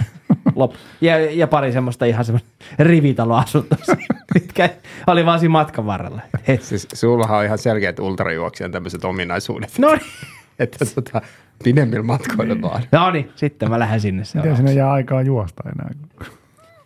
Lop. 0.59 0.73
Ja, 1.01 1.19
ja 1.31 1.47
pari 1.47 1.71
semmoista 1.71 2.05
ihan 2.05 2.25
semmoista 2.25 2.49
rivitaloasuntoa, 2.79 3.77
mitkä 4.33 4.69
oli 5.07 5.25
vaan 5.25 5.39
siinä 5.39 5.51
matkan 5.51 5.85
varrella. 5.85 6.21
Et, 6.47 6.61
Siis 6.61 6.87
sullahan 6.93 7.37
on 7.37 7.45
ihan 7.45 7.57
selkeät 7.57 7.99
ultrajuoksijan 7.99 8.71
tämmöiset 8.71 9.05
ominaisuudet, 9.05 9.79
no 9.79 9.91
niin, 9.91 10.01
että 10.59 10.85
tota, 10.95 11.21
pidemmillä 11.63 12.03
matkoilla 12.03 12.61
vaan. 12.61 12.83
no 12.91 13.11
niin, 13.11 13.31
sitten 13.35 13.69
mä 13.69 13.79
lähden 13.79 14.01
sinne 14.01 14.21
Miten 14.21 14.31
seuraavaksi. 14.31 14.57
sinne 14.57 14.73
jää 14.73 14.91
aikaa 14.91 15.21
juosta 15.21 15.63
enää? 15.75 15.89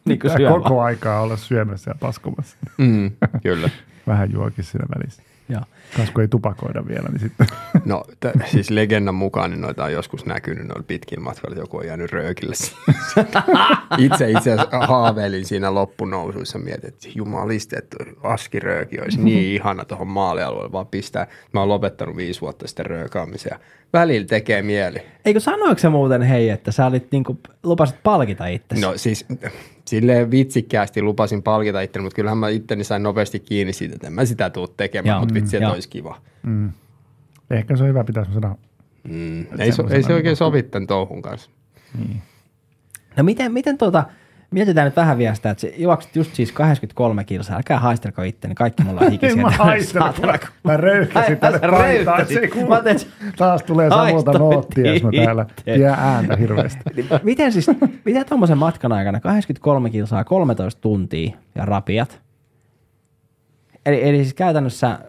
Niin 0.05 0.19
kuin 0.19 0.31
koko 0.47 0.81
aikaa 0.81 1.21
olla 1.21 1.37
syömässä 1.37 1.91
ja 1.91 1.95
paskomassa. 1.99 2.57
Mm, 2.77 3.11
kyllä. 3.43 3.69
Vähän 4.07 4.31
juokin 4.31 4.63
siinä 4.63 4.85
välissä. 4.99 5.23
Joo. 5.49 5.61
Kas 5.97 6.11
kun 6.11 6.21
ei 6.21 6.27
tupakoida 6.27 6.87
vielä, 6.87 7.09
niin 7.09 7.19
sitten 7.19 7.47
No 7.85 8.03
t- 8.19 8.45
siis 8.45 8.69
legendan 8.69 9.15
mukaan 9.15 9.51
niin 9.51 9.61
noita 9.61 9.83
on 9.83 9.93
joskus 9.93 10.25
näkynyt 10.25 10.67
noilla 10.67 10.83
pitkillä 10.87 11.23
matkoilla, 11.23 11.53
että 11.53 11.63
joku 11.63 11.77
on 11.77 11.85
jäänyt 11.87 12.11
röökille. 12.11 12.53
itse 13.97 14.31
itse 14.31 14.51
asiassa 14.51 14.67
haaveilin 14.87 15.45
siinä 15.45 15.73
loppunousuissa, 15.73 16.59
mietin, 16.59 16.87
että 16.87 17.07
jumaliste, 17.15 17.75
että 17.75 17.97
askirööki 18.23 18.99
olisi 19.01 19.19
niin 19.21 19.53
ihana 19.55 19.85
tuohon 19.85 20.07
maalialueelle, 20.07 20.71
vaan 20.71 20.87
pistää. 20.87 21.27
Mä 21.51 21.59
oon 21.59 21.69
lopettanut 21.69 22.15
viisi 22.15 22.41
vuotta 22.41 22.67
sitten 22.67 22.85
röökaamisen 22.85 23.49
ja 23.51 23.59
välillä 23.93 24.27
tekee 24.27 24.61
mieli. 24.61 24.97
Eikö 25.25 25.39
sanoiko 25.39 25.79
se 25.79 25.89
muuten 25.89 26.21
hei, 26.21 26.49
että 26.49 26.71
sä 26.71 26.85
olit 26.85 27.07
niinku, 27.11 27.39
lupasit 27.63 27.95
palkita 28.03 28.47
itse? 28.47 28.79
No 28.79 28.93
siis 28.95 29.25
silleen 29.85 30.31
vitsikkäästi 30.31 31.01
lupasin 31.01 31.43
palkita 31.43 31.81
itteni, 31.81 32.03
mutta 32.03 32.15
kyllähän 32.15 32.37
mä 32.37 32.49
itteni 32.49 32.83
sain 32.83 33.03
nopeasti 33.03 33.39
kiinni 33.39 33.73
siitä, 33.73 33.95
että 33.95 34.07
en 34.07 34.13
mä 34.13 34.25
sitä 34.25 34.49
tuu 34.49 34.67
tekemään, 34.67 35.19
mutta 35.19 35.33
vitsi, 35.33 35.55
mm, 35.55 35.57
että 35.57 35.65
joo. 35.65 35.73
olisi 35.73 35.89
kiva. 35.89 36.21
ehkä 37.49 37.75
se 37.75 37.83
on 37.83 37.89
hyvä 37.89 38.03
pitää 38.03 38.23
semmoisena. 38.23 38.55
Mm. 39.03 39.45
Ei, 39.59 39.71
so, 39.71 39.87
ei 39.89 40.03
se 40.03 40.13
oikein 40.13 40.35
sovi 40.35 40.63
tämän 40.63 40.87
touhun 40.87 41.21
kanssa. 41.21 41.49
No 43.17 43.23
miten, 43.23 43.53
miten 43.53 43.77
tuota, 43.77 44.03
mietitään 44.53 44.85
nyt 44.85 44.95
vähän 44.95 45.17
vielä 45.17 45.35
sitä, 45.35 45.49
että 45.49 45.61
se 45.61 45.73
juoksit 45.77 46.15
just 46.15 46.35
siis 46.35 46.51
83 46.51 47.23
kilsaa, 47.23 47.55
älkää 47.57 47.79
haistelko 47.79 48.21
itteni, 48.23 48.55
kaikki 48.55 48.83
mulla 48.83 49.01
on 49.01 49.11
hikisiä. 49.11 49.35
En 49.35 49.39
mä 49.41 49.51
saatana. 49.81 50.33
mä 50.63 50.77
röyhkäsin 50.77 51.37
sä 51.41 51.59
paitaan, 51.69 52.27
se. 52.27 52.49
Mä 52.69 52.81
Taas 53.37 53.63
tulee 53.63 53.89
Haistoit 53.89 54.37
noottia, 54.37 54.93
jos 54.93 55.03
mä 55.03 55.09
täällä 55.25 55.45
itse. 55.57 55.75
jää 55.75 55.95
ääntä 55.99 56.35
hirveästi. 56.35 56.79
miten 57.23 57.51
siis, 57.51 57.67
miten 58.05 58.25
tuommoisen 58.25 58.57
matkan 58.57 58.91
aikana 58.91 59.19
83 59.19 59.89
kilsaa, 59.89 60.23
13 60.23 60.81
tuntia 60.81 61.31
ja 61.55 61.65
rapiat? 61.65 62.21
Eli, 63.85 64.09
eli 64.09 64.17
siis 64.17 64.33
käytännössä 64.33 64.99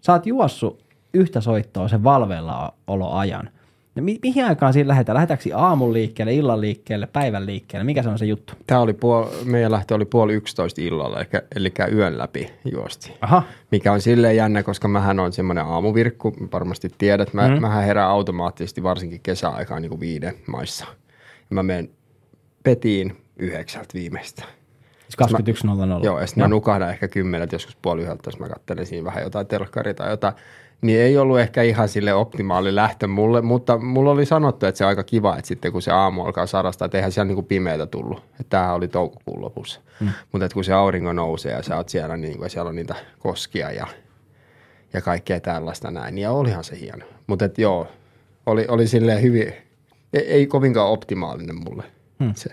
sä 0.00 0.12
oot 0.12 0.26
juossut 0.26 0.84
yhtä 1.14 1.40
soittoa 1.40 1.88
sen 1.88 2.04
valveilla 2.04 2.74
oloajan. 2.86 3.50
No, 3.94 4.02
mi- 4.02 4.18
mihin 4.22 4.44
aikaan 4.44 4.72
siinä 4.72 4.88
lähdetään? 4.88 5.14
Lähdetäänkö 5.14 5.56
aamun 5.56 5.92
liikkeelle, 5.92 6.34
illan 6.34 6.60
liikkeelle, 6.60 7.06
päivän 7.06 7.46
liikkeelle? 7.46 7.84
Mikä 7.84 8.02
se 8.02 8.08
on 8.08 8.18
se 8.18 8.24
juttu? 8.26 8.52
Tämä 8.66 8.80
oli 8.80 8.92
puol, 8.92 9.26
meidän 9.44 9.72
lähtö 9.72 9.94
oli 9.94 10.04
puoli 10.04 10.34
yksitoista 10.34 10.80
illalla, 10.80 11.20
eli, 11.20 11.28
eli 11.56 11.72
yön 11.92 12.18
läpi 12.18 12.50
juosti. 12.72 13.12
Aha, 13.20 13.42
Mikä 13.70 13.92
on 13.92 14.00
silleen 14.00 14.36
jännä, 14.36 14.62
koska 14.62 14.88
mähän 14.88 15.20
on 15.20 15.32
semmoinen 15.32 15.64
aamuvirkku, 15.64 16.36
varmasti 16.52 16.90
tiedät. 16.98 17.34
Mä, 17.34 17.48
mm. 17.48 17.60
Mähän 17.60 17.84
herään 17.84 18.10
automaattisesti 18.10 18.82
varsinkin 18.82 19.20
kesäaikaan 19.22 19.82
niin 19.82 19.90
kuin 19.90 20.00
viiden 20.00 20.34
maissa. 20.46 20.86
Mä 21.50 21.62
menen 21.62 21.90
petiin 22.62 23.16
yhdeksältä 23.36 23.94
viimeistä. 23.94 24.44
siis 25.08 25.30
21.00. 25.98 26.04
Joo, 26.04 26.20
ja 26.20 26.26
sitten 26.26 26.44
mä 26.44 26.48
nukahdan 26.48 26.90
ehkä 26.90 27.08
kymmenet, 27.08 27.52
joskus 27.52 27.76
puoli 27.82 28.02
yhdeltä, 28.02 28.22
jos 28.26 28.38
mä 28.38 28.48
katselen 28.48 28.86
siinä 28.86 29.04
vähän 29.04 29.22
jotain 29.22 29.46
telkkaria 29.46 29.94
tai 29.94 30.10
jotain. 30.10 30.34
Niin 30.80 31.00
ei 31.00 31.18
ollut 31.18 31.40
ehkä 31.40 31.62
ihan 31.62 31.88
sille 31.88 32.14
optimaali 32.14 32.74
lähtö 32.74 33.06
mulle, 33.06 33.40
mutta 33.40 33.78
mulla 33.78 34.10
oli 34.10 34.26
sanottu, 34.26 34.66
että 34.66 34.78
se 34.78 34.84
on 34.84 34.88
aika 34.88 35.02
kiva, 35.02 35.36
että 35.36 35.48
sitten 35.48 35.72
kun 35.72 35.82
se 35.82 35.90
aamu 35.90 36.24
alkaa 36.24 36.46
sarastaa, 36.46 36.86
että 36.86 36.98
eihän 36.98 37.12
siellä 37.12 37.26
niinku 37.26 37.42
pimeätä 37.42 37.86
tullut. 37.86 38.18
Että 38.18 38.50
tämähän 38.50 38.74
oli 38.74 38.88
toukokuun 38.88 39.40
lopussa. 39.40 39.80
Mm. 40.00 40.08
Mutta 40.32 40.44
että 40.44 40.54
kun 40.54 40.64
se 40.64 40.72
aurinko 40.72 41.12
nousee 41.12 41.52
ja 41.52 41.62
sä 41.62 41.76
oot 41.76 41.88
siellä, 41.88 42.16
niin 42.16 42.36
kuin, 42.36 42.44
ja 42.44 42.48
siellä 42.48 42.68
on 42.68 42.76
niitä 42.76 42.94
koskia 43.18 43.72
ja, 43.72 43.86
ja 44.92 45.00
kaikkea 45.00 45.40
tällaista 45.40 45.90
näin, 45.90 46.14
niin 46.14 46.28
olihan 46.28 46.64
se 46.64 46.80
hieno. 46.80 47.04
Mutta 47.26 47.44
että 47.44 47.62
joo, 47.62 47.86
oli, 48.46 48.66
oli 48.68 48.86
silleen 48.86 49.22
hyvin, 49.22 49.52
ei, 50.12 50.32
ei 50.32 50.46
kovinkaan 50.46 50.90
optimaalinen 50.90 51.56
mulle 51.56 51.84
mm. 52.18 52.32
se. 52.34 52.50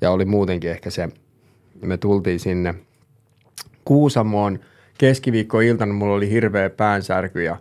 Ja 0.00 0.10
oli 0.10 0.24
muutenkin 0.24 0.70
ehkä 0.70 0.90
se, 0.90 1.08
me 1.82 1.96
tultiin 1.96 2.40
sinne 2.40 2.74
Kuusamoon 3.84 4.58
keskiviikkoiltana, 4.98 5.92
mulla 5.92 6.14
oli 6.14 6.30
hirveä 6.30 6.70
päänsärky 6.70 7.42
ja 7.42 7.56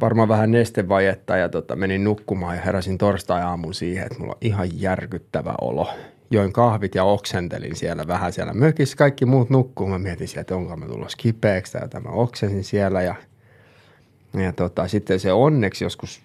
varmaan 0.00 0.28
vähän 0.28 0.50
nestevajetta 0.50 1.36
ja 1.36 1.48
tota, 1.48 1.76
menin 1.76 2.04
nukkumaan 2.04 2.56
ja 2.56 2.62
heräsin 2.62 2.98
torstai-aamun 2.98 3.74
siihen, 3.74 4.06
että 4.06 4.18
mulla 4.18 4.32
on 4.32 4.38
ihan 4.40 4.68
järkyttävä 4.72 5.54
olo. 5.60 5.90
Join 6.30 6.52
kahvit 6.52 6.94
ja 6.94 7.04
oksentelin 7.04 7.76
siellä 7.76 8.06
vähän 8.06 8.32
siellä 8.32 8.54
mökissä. 8.54 8.96
Kaikki 8.96 9.26
muut 9.26 9.50
nukkuu. 9.50 9.86
Mä 9.86 9.98
mietin 9.98 10.28
siellä, 10.28 10.40
että 10.40 10.56
onko 10.56 10.76
mä 10.76 10.86
tulossa 10.86 11.16
kipeäksi 11.16 11.72
tai. 11.72 12.00
Mä 12.00 12.10
oksensin 12.10 12.64
siellä 12.64 13.02
ja, 13.02 13.14
ja 14.34 14.52
tota, 14.52 14.88
sitten 14.88 15.20
se 15.20 15.32
onneksi 15.32 15.84
joskus 15.84 16.22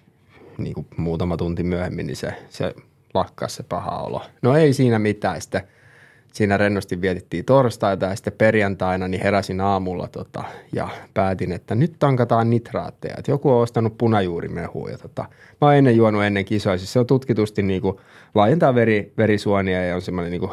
niin 0.58 0.74
kuin 0.74 0.86
muutama 0.96 1.36
tunti 1.36 1.62
myöhemmin, 1.62 2.06
niin 2.06 2.16
se, 2.16 2.32
se 2.48 2.74
lakkasi 3.14 3.56
se 3.56 3.62
paha 3.62 3.98
olo. 3.98 4.22
No 4.42 4.56
ei 4.56 4.72
siinä 4.72 4.98
mitään. 4.98 5.40
Sitten 5.40 5.62
siinä 6.36 6.56
rennosti 6.56 7.00
vietettiin 7.00 7.44
torstaita 7.44 8.06
ja 8.06 8.16
sitten 8.16 8.32
perjantaina 8.32 9.08
niin 9.08 9.22
heräsin 9.22 9.60
aamulla 9.60 10.08
tota, 10.08 10.44
ja 10.72 10.88
päätin, 11.14 11.52
että 11.52 11.74
nyt 11.74 11.92
tankataan 11.98 12.50
nitraatteja. 12.50 13.14
Että 13.18 13.30
joku 13.30 13.50
on 13.50 13.62
ostanut 13.62 13.98
punajuurimehua 13.98 14.90
ja 14.90 14.98
tota, 14.98 15.22
mä 15.60 15.66
oon 15.66 15.74
ennen 15.74 15.96
juonut 15.96 16.22
ennen 16.22 16.44
kisoja. 16.44 16.78
Siis 16.78 16.92
se 16.92 16.98
on 16.98 17.06
tutkitusti 17.06 17.62
niin 17.62 17.82
kuin, 17.82 17.96
laajentaa 18.34 18.74
veri, 18.74 19.12
verisuonia 19.18 19.84
ja 19.84 19.94
on 19.94 20.02
semmoinen 20.02 20.30
niin 20.30 20.40
kuin, 20.40 20.52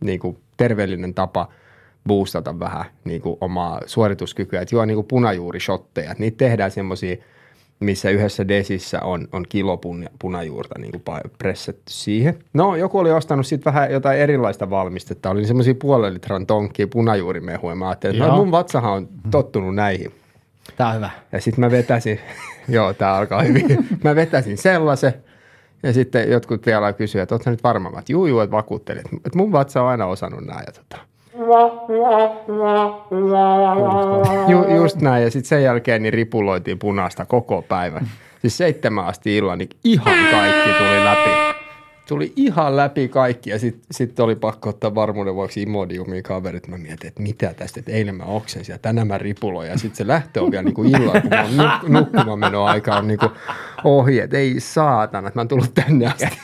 niin 0.00 0.20
kuin 0.20 0.38
terveellinen 0.56 1.14
tapa 1.14 1.48
boostata 2.06 2.58
vähän 2.58 2.84
niin 3.04 3.20
kuin 3.20 3.36
omaa 3.40 3.80
suorituskykyä. 3.86 4.60
Että 4.60 4.74
juo 4.74 4.84
niin 4.84 4.96
kuin 4.96 5.06
punajuurishotteja. 5.06 6.14
Niitä 6.18 6.36
tehdään 6.36 6.70
semmoisia 6.70 7.16
missä 7.80 8.10
yhdessä 8.10 8.48
desissä 8.48 9.00
on, 9.00 9.28
on 9.32 9.44
kilo 9.48 9.76
pun, 9.76 10.06
punajuurta 10.18 10.78
niin 10.78 10.92
kuin 10.92 11.20
pressetty 11.38 11.82
siihen. 11.88 12.38
No, 12.52 12.76
joku 12.76 12.98
oli 12.98 13.12
ostanut 13.12 13.46
sitten 13.46 13.72
vähän 13.72 13.92
jotain 13.92 14.18
erilaista 14.18 14.70
valmistetta. 14.70 15.30
Oli 15.30 15.46
semmoisia 15.46 15.74
puolen 15.74 16.14
litran 16.14 16.46
tonkkia 16.46 16.86
punajuurimehuja. 16.88 17.74
Mä 17.74 17.88
ajattelin, 17.88 18.16
että 18.16 18.28
no, 18.28 18.36
mun 18.36 18.50
vatsahan 18.50 18.92
on 18.92 19.08
tottunut 19.30 19.74
näihin. 19.74 20.12
Tää 20.76 20.88
on 20.88 20.94
hyvä. 20.94 21.10
Ja 21.32 21.40
sitten 21.40 21.60
mä 21.60 21.70
vetäsin, 21.70 22.20
joo, 22.68 22.94
tää 22.94 23.16
alkaa 23.16 23.42
hyvin. 23.42 23.88
Mä 24.04 24.14
vetäsin 24.14 24.58
sellaisen. 24.58 25.14
Ja 25.82 25.92
sitten 25.92 26.30
jotkut 26.30 26.66
vielä 26.66 26.92
kysyivät, 26.92 27.22
että 27.22 27.34
ootko 27.34 27.50
nyt 27.50 27.64
varma? 27.64 27.90
Mä, 27.90 27.98
että 27.98 28.12
juu, 28.12 28.26
juu, 28.26 28.40
että 28.40 28.56
vakuuttelin. 28.56 29.04
Että 29.16 29.38
mun 29.38 29.52
vatsa 29.52 29.82
on 29.82 29.88
aina 29.88 30.06
osannut 30.06 30.44
näin. 30.44 30.64
Ja 30.66 30.72
tota. 30.72 31.09
Ju, 34.48 34.76
just 34.76 35.00
näin. 35.00 35.22
Ja 35.24 35.30
sitten 35.30 35.48
sen 35.48 35.62
jälkeen 35.62 36.02
niin 36.02 36.12
ripuloitiin 36.12 36.78
punaista 36.78 37.24
koko 37.24 37.62
päivän. 37.62 38.08
Siis 38.40 38.56
seitsemän 38.56 39.06
asti 39.06 39.36
illan, 39.36 39.58
niin 39.58 39.68
ihan 39.84 40.16
kaikki 40.30 40.68
tuli 40.78 41.04
läpi. 41.04 41.30
Tuli 42.08 42.32
ihan 42.36 42.76
läpi 42.76 43.08
kaikki 43.08 43.50
ja 43.50 43.58
sitten 43.58 43.82
sit 43.90 44.20
oli 44.20 44.36
pakko 44.36 44.68
ottaa 44.68 44.94
varmuuden 44.94 45.34
vuoksi 45.34 45.62
Imodiumiin 45.62 46.22
kaverit. 46.22 46.68
Mä 46.68 46.78
mietin, 46.78 47.08
että 47.08 47.22
mitä 47.22 47.54
tästä, 47.54 47.80
että 47.80 47.92
eilen 47.92 48.14
mä 48.14 48.24
oksensin 48.24 48.72
ja 48.72 48.78
tänään 48.78 49.06
mä 49.06 49.18
ripuloin. 49.18 49.68
Ja 49.68 49.78
sitten 49.78 49.96
se 49.96 50.06
lähtö 50.06 50.42
on 50.42 50.50
vielä 50.50 50.62
niinku 50.62 50.82
illalla, 50.82 51.20
kun 51.20 51.30
mä 51.30 51.42
nuk- 51.42 51.88
nukkumaan 51.88 52.38
meno 52.38 52.64
aika 52.64 52.96
on 52.96 53.06
niinku 53.06 53.26
ohi, 53.84 54.20
että 54.20 54.36
ei 54.36 54.60
saatana, 54.60 55.28
että 55.28 55.38
mä 55.38 55.40
oon 55.40 55.48
tullut 55.48 55.74
tänne 55.74 56.06
asti. 56.06 56.38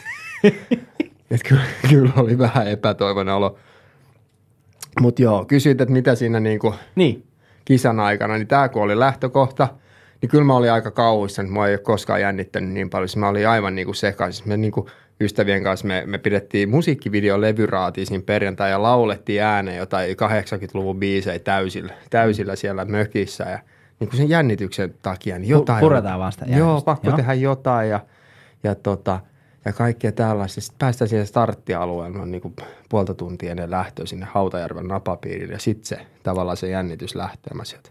Et 1.31 1.43
kyllä, 1.49 1.63
kyllä 1.91 2.11
oli 2.17 2.39
vähän 2.39 2.69
epätoivoinen 2.69 3.35
olo. 3.35 3.59
Mutta 5.01 5.23
joo, 5.23 5.45
kysyit, 5.45 5.81
että 5.81 5.93
mitä 5.93 6.15
siinä 6.15 6.41
niinku 6.41 6.75
Niin. 6.95 7.25
kisan 7.65 8.01
aikana, 8.01 8.35
niin 8.35 8.47
tämä 8.49 8.69
kun 8.69 8.83
oli 8.83 8.99
lähtökohta, 8.99 9.69
niin 10.23 10.31
kyllä 10.31 10.45
mä 10.45 10.57
olin 10.57 10.73
aika 10.73 10.91
kauhuissa, 10.91 11.43
että 11.43 11.53
mua 11.55 11.67
ei 11.69 11.73
ole 11.75 11.79
koskaan 11.79 12.21
jännittänyt 12.21 12.71
niin 12.71 12.91
paljon. 12.91 13.09
Siis 13.09 13.17
Mä 13.17 13.29
olin 13.29 13.49
aivan 13.49 13.75
niin 13.75 13.87
kuin 13.87 13.95
sekaisin. 13.97 14.49
Me 14.49 14.57
niin 14.57 14.73
kuin 14.73 14.87
ystävien 15.21 15.63
kanssa 15.63 15.87
me, 15.87 16.03
me 16.07 16.19
pidettiin 16.19 16.69
musiikkivideo 16.71 17.41
levyraatia 17.41 18.07
siinä 18.07 18.23
perjantai 18.27 18.71
ja 18.71 18.83
laulettiin 18.83 19.43
ääneen 19.43 19.77
jotain 19.77 20.11
80-luvun 20.11 20.99
biisejä 20.99 21.39
täysillä, 21.39 21.93
täysillä 22.11 22.57
siellä 22.57 22.85
mökissä 22.85 23.45
ja 23.45 23.59
niin 24.01 24.09
kuin 24.09 24.17
sen 24.19 24.29
jännityksen 24.29 24.95
takia, 25.03 25.39
niin 25.39 25.49
jotain. 25.49 25.81
puretaan 25.81 26.19
vaan 26.21 26.33
sitä 26.33 26.45
Joo, 26.49 26.81
pakko 26.81 27.07
Joo. 27.09 27.17
tehdä 27.17 27.35
jotain 27.35 27.91
ja, 27.91 28.01
ja, 28.65 28.75
tota, 28.75 29.21
ja 29.67 29.73
kaikkea 29.73 30.13
tällaista. 30.13 30.61
Sitten 30.61 30.79
päästään 30.79 31.09
siihen 31.09 31.27
starttialueelle 31.27 32.19
noin 32.19 32.31
niin 32.31 32.43
kuin 32.43 32.57
puolta 32.89 33.15
tuntia 33.15 33.51
ennen 33.51 33.71
lähtöä 33.71 34.07
sinne 34.07 34.27
Hautajärven 34.31 34.89
napapiirille 34.89 35.53
ja 35.53 35.59
sitten 35.59 35.87
se 35.87 36.07
tavallaan 36.23 36.57
se 36.57 36.69
jännitys 36.69 37.15
lähtee. 37.15 37.55
Mä 37.55 37.65
sieltä, 37.65 37.91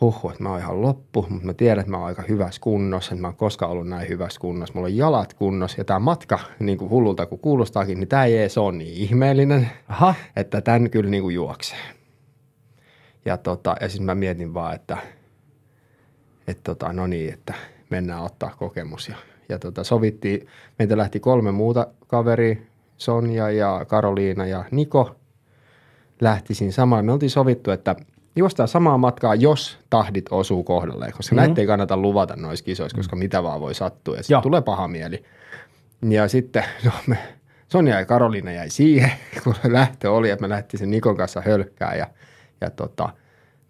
huhu, 0.00 0.30
että 0.30 0.42
mä 0.42 0.50
oon 0.50 0.58
ihan 0.58 0.82
loppu, 0.82 1.26
mutta 1.30 1.46
mä 1.46 1.54
tiedän, 1.54 1.80
että 1.80 1.90
mä 1.90 1.96
oon 1.96 2.06
aika 2.06 2.22
hyvässä 2.28 2.60
kunnossa, 2.60 3.14
että 3.14 3.20
mä 3.20 3.28
oon 3.28 3.36
koskaan 3.36 3.72
ollut 3.72 3.88
näin 3.88 4.08
hyvässä 4.08 4.40
kunnossa. 4.40 4.74
Mulla 4.74 4.86
on 4.86 4.96
jalat 4.96 5.34
kunnossa 5.34 5.80
ja 5.80 5.84
tämä 5.84 5.98
matka, 5.98 6.38
niin 6.58 6.78
kuin 6.78 6.90
hullulta 6.90 7.26
kun 7.26 7.38
kuulostaakin, 7.38 8.00
niin 8.00 8.08
tämä 8.08 8.24
ei 8.24 8.38
edes 8.38 8.58
ole 8.58 8.72
niin 8.72 8.94
ihmeellinen, 8.94 9.70
Aha. 9.88 10.14
että 10.36 10.60
tämän 10.60 10.90
kyllä 10.90 11.10
niin 11.10 11.22
kuin 11.22 11.34
juoksee. 11.34 11.78
Ja, 13.24 13.36
tota, 13.36 13.76
ja 13.80 13.88
sitten 13.88 14.06
mä 14.06 14.14
mietin 14.14 14.54
vaan, 14.54 14.74
että, 14.74 14.96
että 16.46 16.62
tota, 16.64 16.92
no 16.92 17.06
niin, 17.06 17.32
että 17.32 17.54
mennään 17.90 18.22
ottaa 18.22 18.54
kokemus. 18.58 19.08
Ja, 19.08 19.16
ja 19.48 19.58
tota, 19.58 19.84
sovittiin, 19.84 20.46
meitä 20.78 20.96
lähti 20.96 21.20
kolme 21.20 21.52
muuta 21.52 21.86
kaveria, 22.06 22.56
Sonja 22.96 23.50
ja 23.50 23.84
Karoliina 23.88 24.46
ja 24.46 24.64
Niko 24.70 25.16
lähti 26.20 26.54
siinä 26.54 26.72
samalla. 26.72 27.02
Me 27.02 27.12
oltiin 27.12 27.30
sovittu, 27.30 27.70
että 27.70 27.96
juostaan 28.36 28.68
samaa 28.68 28.98
matkaa, 28.98 29.34
jos 29.34 29.78
tahdit 29.90 30.24
osuu 30.30 30.64
kohdalleen, 30.64 31.12
koska 31.12 31.34
mm-hmm. 31.34 31.46
näitä 31.46 31.60
ei 31.60 31.66
kannata 31.66 31.96
luvata 31.96 32.36
noissa 32.36 32.64
kisoissa, 32.64 32.96
koska 32.96 33.16
mitä 33.16 33.42
vaan 33.42 33.60
voi 33.60 33.74
sattua 33.74 34.16
ja 34.16 34.22
sitten 34.22 34.42
tulee 34.42 34.62
paha 34.62 34.88
mieli. 34.88 35.24
Ja 36.02 36.28
sitten 36.28 36.64
no 36.84 36.90
me, 37.06 37.18
Sonja 37.68 37.98
ja 37.98 38.06
Karoliina 38.06 38.52
jäi 38.52 38.70
siihen, 38.70 39.12
kun 39.44 39.54
lähtö 39.68 40.12
oli, 40.12 40.30
että 40.30 40.42
me 40.42 40.48
lähti 40.48 40.78
sen 40.78 40.90
Nikon 40.90 41.16
kanssa 41.16 41.40
hölkkää 41.40 41.94
ja, 41.94 42.06
ja 42.60 42.70
tota, 42.70 43.08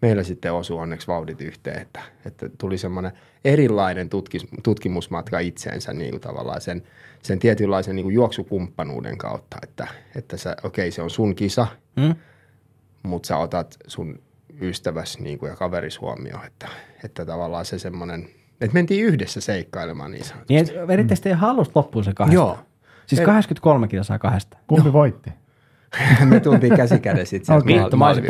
meillä 0.01 0.23
sitten 0.23 0.53
osui 0.53 0.77
onneksi 0.77 1.07
vauhdit 1.07 1.41
yhteen, 1.41 1.81
että, 1.81 2.01
että 2.25 2.49
tuli 2.57 2.77
semmoinen 2.77 3.11
erilainen 3.45 4.09
tutkis, 4.09 4.47
tutkimusmatka 4.63 5.39
itseensä 5.39 5.93
niin 5.93 6.11
kuin 6.11 6.21
tavallaan 6.21 6.61
sen, 6.61 6.83
sen 7.23 7.39
tietynlaisen 7.39 7.95
niin 7.95 8.03
kuin 8.03 8.15
juoksukumppanuuden 8.15 9.17
kautta, 9.17 9.57
että, 9.63 9.87
että 10.15 10.37
sä, 10.37 10.55
okei 10.63 10.91
se 10.91 11.01
on 11.01 11.09
sun 11.09 11.35
kisa, 11.35 11.67
Mm? 11.95 12.15
mutta 13.03 13.27
sä 13.27 13.37
otat 13.37 13.77
sun 13.87 14.19
ystäväs 14.61 15.19
niin 15.19 15.39
kuin, 15.39 15.49
ja 15.49 15.55
kaveris 15.55 16.01
huomioon, 16.01 16.45
että, 16.45 16.67
että 17.03 17.25
tavallaan 17.25 17.65
se 17.65 17.79
semmoinen, 17.79 18.29
että 18.61 18.73
mentiin 18.73 19.05
yhdessä 19.05 19.41
seikkailemaan 19.41 20.11
niin 20.11 20.25
sanotusti. 20.25 20.53
Niin, 20.53 20.87
veritte 20.87 21.15
sitten 21.15 21.37
halusta 21.37 21.79
loppuun 21.79 22.03
se 22.03 22.13
kahdesta. 22.13 22.35
Joo. 22.35 22.59
Siis 23.07 23.21
83 23.21 23.87
kilsaa 23.87 24.19
kahdesta. 24.19 24.57
Kumpi 24.67 24.93
voitti? 24.93 25.29
Me 26.25 26.39
tultiin 26.39 26.75
käsikädessä 26.75 27.35
itse 27.35 27.53
asiassa 27.53 27.81
Vittu, 27.83 27.97
mä 27.97 28.07
olisin 28.07 28.25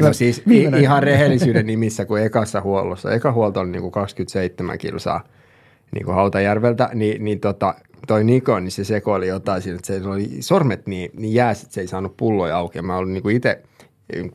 No 0.00 0.12
siis 0.12 0.42
viimeinen- 0.48 0.80
ihan 0.80 1.02
rehellisyyden 1.02 1.66
nimissä, 1.66 2.04
kun 2.04 2.20
ekassa 2.20 2.60
huollossa, 2.60 3.12
eka 3.12 3.32
huolto 3.32 3.60
on 3.60 3.72
niinku 3.72 3.90
27 3.90 4.78
kilsaa 4.78 5.24
niinku 5.94 6.12
Hautajärveltä, 6.12 6.90
niin, 6.94 7.24
niin 7.24 7.40
tota, 7.40 7.74
toi 8.06 8.24
Niko, 8.24 8.60
niin 8.60 8.70
se 8.70 8.84
sekoili 8.84 9.28
jotain 9.28 9.62
siinä, 9.62 9.76
että 9.76 9.86
se 9.86 10.08
oli 10.08 10.28
sormet 10.40 10.86
niin, 10.86 11.10
niin 11.16 11.34
jääs, 11.34 11.62
että 11.62 11.74
se 11.74 11.80
ei 11.80 11.86
saanut 11.86 12.16
pulloja 12.16 12.56
auki. 12.56 12.82
Mä 12.82 12.96
olin 12.96 13.12
niinku 13.12 13.28
itse, 13.28 13.62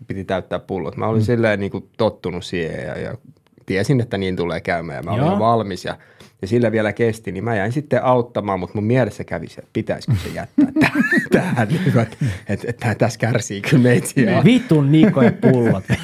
piti 0.08 0.24
täyttää 0.24 0.60
pullot. 0.60 0.98
Mä 0.98 1.08
olin 1.08 1.22
mm. 1.22 1.26
silleen 1.26 1.60
niinku 1.60 1.90
tottunut 1.98 2.46
siihen 2.46 2.88
ja, 2.88 2.98
ja 3.00 3.18
tiesin, 3.66 4.02
että 4.02 4.18
niin 4.18 4.36
tulee 4.36 4.62
käymään 4.62 4.98
ja 4.98 5.04
mä 5.04 5.12
olin 5.12 5.24
Joo. 5.24 5.34
jo 5.34 5.40
valmis 5.40 5.86
ja, 5.86 5.98
ja 6.42 6.48
sillä 6.48 6.72
vielä 6.72 6.94
kesti, 6.94 7.32
niin 7.32 7.44
mä 7.44 7.56
jäin 7.56 7.72
sitten 7.72 8.04
auttamaan, 8.04 8.60
mutta 8.60 8.76
mun 8.78 8.84
mielessä 8.84 9.24
kävi 9.24 9.48
se, 9.48 9.60
että 9.60 9.70
pitäisikö 9.74 10.18
se 10.24 10.30
jättää 10.30 10.68
tähän, 11.32 11.68
niin 11.68 11.88
että, 11.88 12.18
että, 12.50 12.68
että 12.70 12.96
tässä 12.96 13.20
kärsii 13.20 13.62
kyllä 13.62 13.84
meitsiä. 13.84 14.42
Vitun 14.46 14.92
Niko 14.92 15.22
ja 15.22 15.32
pullot. 15.32 15.84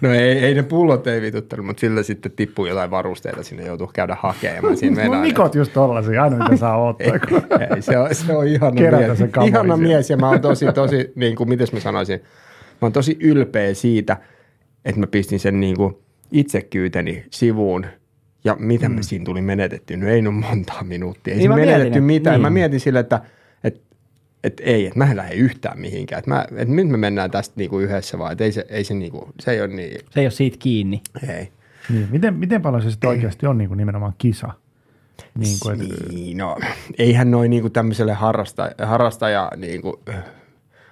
No 0.00 0.14
ei, 0.14 0.38
ei 0.38 0.54
ne 0.54 0.62
pullot 0.62 1.06
ei 1.06 1.20
vituttanut, 1.20 1.66
mutta 1.66 1.80
sillä 1.80 2.02
sitten 2.02 2.32
tippui 2.32 2.68
jotain 2.68 2.90
varusteita 2.90 3.42
sinne 3.42 3.64
joutuu 3.66 3.90
käydä 3.94 4.16
hakemaan. 4.20 4.76
Siinä 4.76 4.96
mennään. 4.96 5.22
Nikot 5.22 5.54
just 5.54 5.72
tollasia, 5.72 6.22
aina 6.22 6.36
mitä 6.36 6.56
saa 6.56 6.88
ottaa. 6.88 7.18
kun- 7.18 7.42
ei, 7.76 7.82
se, 7.82 7.98
on, 7.98 8.14
se 8.14 8.36
on 8.36 8.46
ihana 8.46 8.76
Kerätä 8.80 9.06
mies. 9.06 9.20
Ihana 9.46 9.76
mies 9.76 10.10
ja 10.10 10.16
mä 10.16 10.28
oon 10.28 10.40
tosi, 10.40 10.66
tosi, 10.74 11.12
niin 11.14 11.36
kuin, 11.36 11.48
mites 11.48 11.72
mä 11.72 11.80
sanoisin, 11.80 12.20
mä 12.70 12.76
oon 12.82 12.92
tosi 12.92 13.16
ylpeä 13.20 13.74
siitä, 13.74 14.16
että 14.84 15.00
mä 15.00 15.06
pistin 15.06 15.40
sen 15.40 15.60
niin 15.60 15.76
kuin 15.76 15.94
itsekyyteni 16.32 17.24
sivuun 17.30 17.86
ja 18.44 18.56
mitä 18.58 18.88
mm. 18.88 18.94
me 18.94 19.02
siinä 19.02 19.24
tuli 19.24 19.40
menetetty. 19.40 19.96
No 19.96 20.08
ei 20.08 20.20
ole 20.20 20.30
montaa 20.30 20.82
minuuttia. 20.84 21.34
Ei 21.34 21.38
Niin 21.38 21.54
menetetty 21.54 21.82
mietin, 21.84 22.02
mitään. 22.02 22.34
niin. 22.34 22.42
Mä 22.42 22.50
mietin 22.50 22.80
sille, 22.80 22.98
että, 22.98 23.20
että, 23.64 23.80
että 24.44 24.62
ei, 24.62 24.86
että 24.86 24.98
mä 24.98 25.10
en 25.10 25.16
lähde 25.16 25.34
yhtään 25.34 25.80
mihinkään. 25.80 26.18
Että, 26.18 26.30
mä, 26.30 26.44
että 26.56 26.74
nyt 26.74 26.88
me 26.88 26.96
mennään 26.96 27.30
tästä 27.30 27.54
niin 27.56 27.70
kuin 27.70 27.84
yhdessä 27.84 28.18
vaan. 28.18 28.32
Että 28.32 28.44
ei 28.44 28.52
se, 28.52 28.66
ei 28.68 28.84
se, 28.84 28.94
niin 28.94 29.12
kuin, 29.12 29.24
se 29.40 29.50
ei 29.50 29.60
ole 29.60 29.68
niin, 29.68 29.98
Se 30.10 30.20
ei 30.20 30.26
ole 30.26 30.30
siitä 30.30 30.56
kiinni. 30.60 31.02
ei. 31.28 31.48
Niin, 31.88 32.08
miten, 32.10 32.34
miten 32.34 32.62
paljon 32.62 32.82
se 32.82 32.90
sitten 32.90 33.10
oikeasti 33.10 33.46
on 33.46 33.58
niin 33.58 33.68
kuin 33.68 33.78
nimenomaan 33.78 34.14
kisa? 34.18 34.48
Niin 35.38 35.56
kuin, 35.62 35.80
että, 35.82 35.94
Niin, 36.12 36.36
no, 36.38 36.58
eihän 36.98 37.30
noin 37.30 37.50
niinku 37.50 37.70
tämmöiselle 37.70 38.12
harrasta, 38.12 38.70
harrastaja, 38.82 39.52
niinku, 39.56 40.00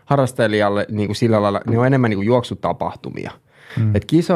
harrastelijalle 0.05 0.87
niinku 0.91 1.15
sillä 1.15 1.43
lailla, 1.43 1.61
ne 1.67 1.79
on 1.79 1.87
enemmän 1.87 2.11
niinku 2.11 2.23
juoksutapahtumia. 2.23 3.31
Mm. 3.77 3.97
Et 3.97 4.05
kiso, 4.05 4.35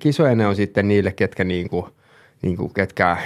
kisoja 0.00 0.34
ne 0.34 0.46
on 0.46 0.56
sitten 0.56 0.88
niille, 0.88 1.12
ketkä, 1.12 1.44
niinku, 1.44 1.88
niinku, 2.42 2.68
ketkä 2.68 3.16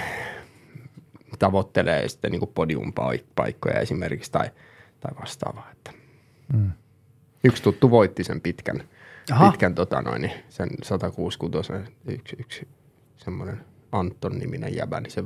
tavoittelee 1.39 2.09
sitten 2.09 2.31
niinku 2.31 2.47
podiumpaikkoja 2.47 3.79
esimerkiksi 3.79 4.31
tai, 4.31 4.49
tai 4.99 5.11
vastaavaa. 5.21 5.69
Että. 5.71 5.91
Mm. 6.53 6.71
Yksi 7.43 7.63
tuttu 7.63 7.89
voitti 7.89 8.23
sen 8.23 8.41
pitkän, 8.41 8.83
Aha. 9.31 9.51
pitkän 9.51 9.75
tota 9.75 10.01
noin, 10.01 10.21
niin 10.21 10.33
sen 10.49 10.69
160 10.83 11.91
yksi, 12.07 12.35
yksi 12.39 12.67
semmoinen 13.17 13.65
Anton-niminen 13.91 14.75
jäbä, 14.75 15.01
niin 15.01 15.11
se 15.11 15.23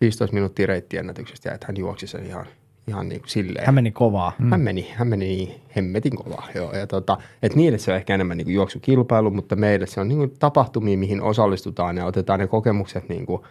15 0.00 0.34
minuuttia 0.34 0.66
reittiennätyksestä 0.66 1.48
ja 1.48 1.54
että 1.54 1.66
hän 1.66 1.76
juoksi 1.76 2.06
sen 2.06 2.26
ihan, 2.26 2.46
ihan 2.88 3.08
niin 3.08 3.20
kuin 3.20 3.30
silleen. 3.30 3.66
Hän 3.66 3.74
meni 3.74 3.90
kovaa. 3.90 4.32
Mm. 4.38 4.50
Hän 4.50 4.60
meni, 4.60 4.90
hän 4.94 5.08
meni 5.08 5.26
niin 5.26 5.60
hemmetin 5.76 6.16
kovaa, 6.16 6.48
joo. 6.54 6.72
Ja 6.72 6.86
tota, 6.86 7.18
et 7.42 7.54
niille 7.54 7.78
se 7.78 7.90
on 7.90 7.96
ehkä 7.96 8.14
enemmän 8.14 8.36
niin 8.36 8.44
kuin 8.44 8.54
juoksukilpailu, 8.54 9.30
mutta 9.30 9.56
meille 9.56 9.86
se 9.86 10.00
on 10.00 10.08
niin 10.08 10.18
kuin 10.18 10.32
tapahtumia, 10.38 10.98
mihin 10.98 11.22
osallistutaan 11.22 11.96
ja 11.96 12.06
otetaan 12.06 12.40
ne 12.40 12.46
kokemukset 12.46 13.08
niin 13.08 13.26
kuin 13.26 13.42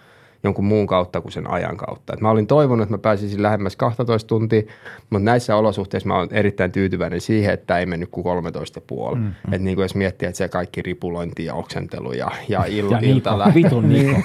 jonkun 0.43 0.65
muun 0.65 0.87
kautta 0.87 1.21
kuin 1.21 1.31
sen 1.31 1.51
ajan 1.51 1.77
kautta. 1.77 2.13
Et 2.13 2.21
mä 2.21 2.29
olin 2.29 2.47
toivonut, 2.47 2.83
että 2.83 2.93
mä 2.93 2.97
pääsisin 2.97 3.43
lähemmäs 3.43 3.75
12 3.75 4.27
tuntia, 4.27 4.61
mutta 5.09 5.25
näissä 5.25 5.55
olosuhteissa 5.55 6.07
mä 6.07 6.15
olen 6.17 6.29
erittäin 6.31 6.71
tyytyväinen 6.71 7.21
siihen, 7.21 7.53
että 7.53 7.77
ei 7.79 7.85
mennyt 7.85 8.09
kuin 8.11 8.23
13 8.23 8.81
puoli. 8.81 9.15
Mm, 9.15 9.21
mm. 9.23 9.31
Että 9.53 9.57
niin 9.65 9.75
kuin 9.75 9.83
jos 9.83 9.95
miettii, 9.95 10.27
että 10.27 10.37
se 10.37 10.47
kaikki 10.47 10.81
ripulointi 10.81 11.45
ja 11.45 11.53
oksentelu 11.53 12.11
ja, 12.13 12.31
ja, 12.49 12.63
il, 12.67 12.91
Ja 12.91 12.99
ilta 13.01 13.31
Niko, 13.31 13.39
lä- 13.39 13.53
vitun 13.63 13.89
Niko. 13.89 14.21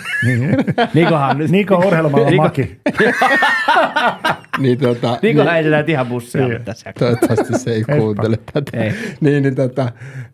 Nikohan 0.94 1.38
nyt, 1.38 1.50
Niko 1.60 1.76
urheilumalla 1.76 2.28
Niko- 2.30 2.36
maki. 2.42 2.76
niin, 4.58 4.78
tota, 4.78 5.18
Niko 5.22 5.44
niin, 5.44 5.74
ei 5.74 5.84
ihan 5.88 6.06
bussia 6.06 6.48
Niin. 6.48 6.64
tässä. 6.64 6.92
toivottavasti 6.98 7.58
se 7.58 7.70
ei 7.70 7.84
kuuntele 7.98 8.38
tätä. 8.52 8.84
Ei. 8.84 8.92
Niin, 9.20 9.42
niin, 9.42 9.54
tota, 9.54 9.88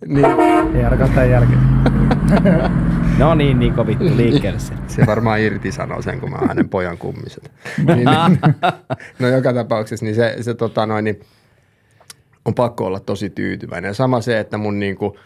niin, 0.07 0.27
Ei 0.75 0.85
ainakaan 0.85 1.11
tämän 1.11 1.31
jälkeen. 1.31 1.59
No 3.19 3.35
niin, 3.35 3.59
Niko 3.59 3.87
vittu 3.87 4.05
liikkeelle 4.17 4.59
se. 4.59 4.75
Se 4.87 5.07
varmaan 5.07 5.41
irti 5.41 5.73
sanoo 5.73 6.03
sen, 6.03 6.21
kun 6.21 6.31
mä 6.31 6.39
hänen 6.49 6.69
pojan 6.69 6.99
kummiset. 6.99 7.51
niin, 7.87 8.09
no 9.19 9.29
joka 9.29 9.53
tapauksessa, 9.53 10.05
niin 10.05 10.15
se, 10.15 10.37
se 10.41 10.55
tota 10.55 10.87
noin, 10.87 11.05
niin 11.05 11.21
on 12.45 12.55
pakko 12.55 12.87
olla 12.87 13.01
tosi 13.01 13.31
tyytyväinen. 13.31 13.89
Ja 13.89 13.95
sama 13.95 14.21
se, 14.21 14.39
että 14.39 14.59
mun 14.59 14.79
niinku, 14.79 15.19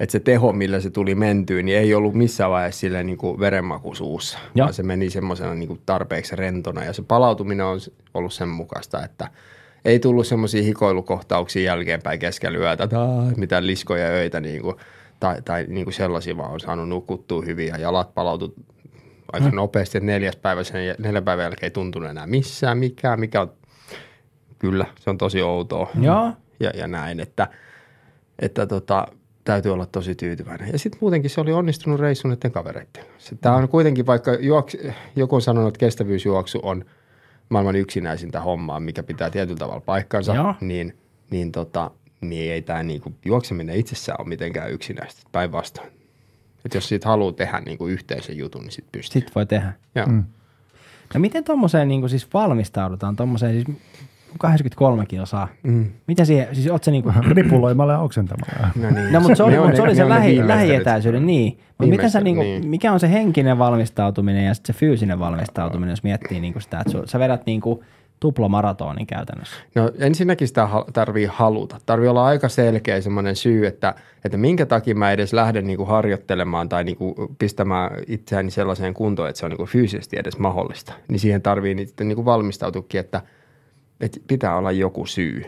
että 0.00 0.12
se 0.12 0.20
teho, 0.20 0.52
millä 0.52 0.80
se 0.80 0.90
tuli 0.90 1.14
mentyyn, 1.14 1.64
niin 1.64 1.78
ei 1.78 1.94
ollut 1.94 2.14
missään 2.14 2.50
vaiheessa 2.50 2.80
silleen 2.80 3.06
niinku 3.06 3.40
verenmaku 3.40 3.94
suussa, 3.94 4.38
Joo. 4.54 4.64
vaan 4.64 4.74
se 4.74 4.82
meni 4.82 5.10
semmoisena 5.10 5.54
niinku 5.54 5.78
tarpeeksi 5.86 6.36
rentona. 6.36 6.84
Ja 6.84 6.92
se 6.92 7.02
palautuminen 7.02 7.66
on 7.66 7.80
ollut 8.14 8.32
sen 8.32 8.48
mukaista, 8.48 9.04
että 9.04 9.28
ei 9.84 9.98
tullut 9.98 10.26
semmoisia 10.26 10.62
hikoilukohtauksia 10.62 11.62
jälkeenpäin 11.62 12.18
keskellä 12.18 12.58
yötä 12.58 12.88
tai 12.88 13.34
mitään 13.36 13.66
liskoja 13.66 14.06
öitä 14.06 14.40
niinku, 14.40 14.76
tai, 15.20 15.42
tai 15.42 15.64
niinku 15.68 15.90
sellaisia, 15.90 16.36
vaan 16.36 16.50
on 16.50 16.60
saanut 16.60 16.88
nukuttua 16.88 17.42
hyvin 17.42 17.68
ja 17.68 17.78
jalat 17.78 18.14
palautu 18.14 18.54
aika 19.32 19.50
nopeasti, 19.50 19.98
että 19.98 20.06
neljäs 20.06 20.36
päivä 20.36 20.64
sen, 20.64 20.94
neljän 20.98 21.24
päivän 21.24 21.42
jälkeen 21.42 21.66
ei 21.66 21.70
tuntunut 21.70 22.10
enää 22.10 22.26
missään 22.26 22.78
mikään, 22.78 23.20
mikä 23.20 23.40
on, 23.40 23.52
kyllä, 24.58 24.86
se 25.00 25.10
on 25.10 25.18
tosi 25.18 25.42
outoa 25.42 25.90
Joo. 26.00 26.32
ja, 26.60 26.70
ja 26.74 26.86
näin, 26.86 27.20
että, 27.20 27.48
että 28.38 28.66
tota, 28.66 29.08
täytyy 29.44 29.72
olla 29.72 29.86
tosi 29.86 30.14
tyytyväinen. 30.14 30.72
Ja 30.72 30.78
sitten 30.78 30.98
muutenkin 31.00 31.30
se 31.30 31.40
oli 31.40 31.52
onnistunut 31.52 32.00
reissu 32.00 32.28
näiden 32.28 32.52
kavereiden 32.52 33.04
kanssa. 33.10 33.36
Tämä 33.40 33.56
on 33.56 33.68
kuitenkin, 33.68 34.06
vaikka 34.06 34.34
juoks, 34.34 34.76
joku 35.16 35.34
on 35.34 35.42
sanonut, 35.42 35.68
että 35.68 35.78
kestävyysjuoksu 35.78 36.60
on 36.62 36.84
maailman 37.48 37.76
yksinäisintä 37.76 38.40
hommaa, 38.40 38.80
mikä 38.80 39.02
pitää 39.02 39.30
tietyllä 39.30 39.58
tavalla 39.58 39.80
paikkansa, 39.80 40.34
Joo. 40.34 40.54
niin, 40.60 40.98
niin, 41.30 41.52
tota, 41.52 41.90
niin 42.20 42.52
ei 42.52 42.62
tämä 42.62 42.82
niinku, 42.82 43.12
juokseminen 43.24 43.76
itsessään 43.76 44.20
ole 44.20 44.28
mitenkään 44.28 44.70
yksinäistä, 44.70 45.22
päinvastoin. 45.32 45.88
Että 46.64 46.76
jos 46.76 46.88
siitä 46.88 47.08
haluaa 47.08 47.32
tehdä 47.32 47.60
niinku 47.60 47.86
yhteisen 47.86 48.36
jutun, 48.36 48.62
niin 48.62 48.72
sitten 48.72 48.92
pystyy. 48.92 49.20
Sitten 49.20 49.34
voi 49.34 49.46
tehdä. 49.46 49.72
Joo. 49.94 50.06
Mm. 50.06 50.24
No 51.14 51.20
miten 51.20 51.44
tuommoiseen 51.44 51.88
niin 51.88 52.08
siis 52.10 52.28
valmistaudutaan, 52.34 53.16
tuommoiseen 53.16 53.52
siis 53.52 53.78
83 54.38 55.06
kilsaa? 55.06 55.48
Mm. 55.62 55.90
Mitä 56.06 56.24
siihen, 56.24 56.54
siis 56.54 56.70
oot 56.70 56.84
se 56.84 56.90
niin 56.90 57.02
kuin, 57.02 57.14
Ripuloimalla 57.36 57.92
ja 57.92 57.98
oksentamalla. 57.98 58.68
No, 58.76 58.90
niin. 58.90 59.12
No, 59.12 59.20
mutta 59.20 59.34
se 59.34 59.42
oli, 59.42 59.52
Ne 59.52 59.60
on 59.60 59.66
mut 59.66 59.76
se, 59.76 59.82
oli 59.82 59.94
se 59.94 60.08
lähi, 60.08 60.48
lähietäisyyden, 60.48 61.26
niin. 61.26 61.58
Mutta 61.78 61.90
miten 61.90 62.10
sä, 62.10 62.20
niinku, 62.20 62.42
niin. 62.42 62.66
mikä 62.66 62.92
on 62.92 63.00
se 63.00 63.10
henkinen 63.10 63.58
valmistautuminen 63.58 64.44
ja 64.44 64.54
sitten 64.54 64.74
se 64.74 64.78
fyysinen 64.78 65.18
valmistautuminen, 65.18 65.92
jos 65.92 66.02
miettii 66.02 66.40
niinku 66.40 66.60
sitä, 66.60 66.80
että 66.80 67.02
sä 67.06 67.18
vedät 67.18 67.46
niinku 67.46 67.84
tuplamaratonin 68.24 69.06
käytännössä. 69.06 69.56
No 69.74 69.90
ensinnäkin 69.98 70.48
sitä 70.48 70.68
tarvii 70.92 71.26
haluta. 71.26 71.80
Tarvii 71.86 72.08
olla 72.08 72.26
aika 72.26 72.48
selkeä 72.48 73.00
semmoinen 73.00 73.36
syy, 73.36 73.66
että, 73.66 73.94
että 74.24 74.38
minkä 74.38 74.66
takia 74.66 74.94
mä 74.94 75.12
edes 75.12 75.32
lähden 75.32 75.66
niinku 75.66 75.84
harjoittelemaan 75.84 76.68
tai 76.68 76.84
niinku 76.84 77.14
pistämään 77.38 77.90
itseäni 78.06 78.50
sellaiseen 78.50 78.94
kuntoon, 78.94 79.28
että 79.28 79.40
se 79.40 79.46
on 79.46 79.50
niinku 79.50 79.66
fyysisesti 79.66 80.16
edes 80.18 80.38
mahdollista. 80.38 80.92
Niin 81.08 81.18
siihen 81.18 81.42
tarvii 81.42 81.74
niitä 81.74 82.04
niinku 82.04 82.24
valmistautukin, 82.24 83.00
että, 83.00 83.22
että 84.00 84.20
pitää 84.26 84.56
olla 84.56 84.72
joku 84.72 85.06
syy. 85.06 85.44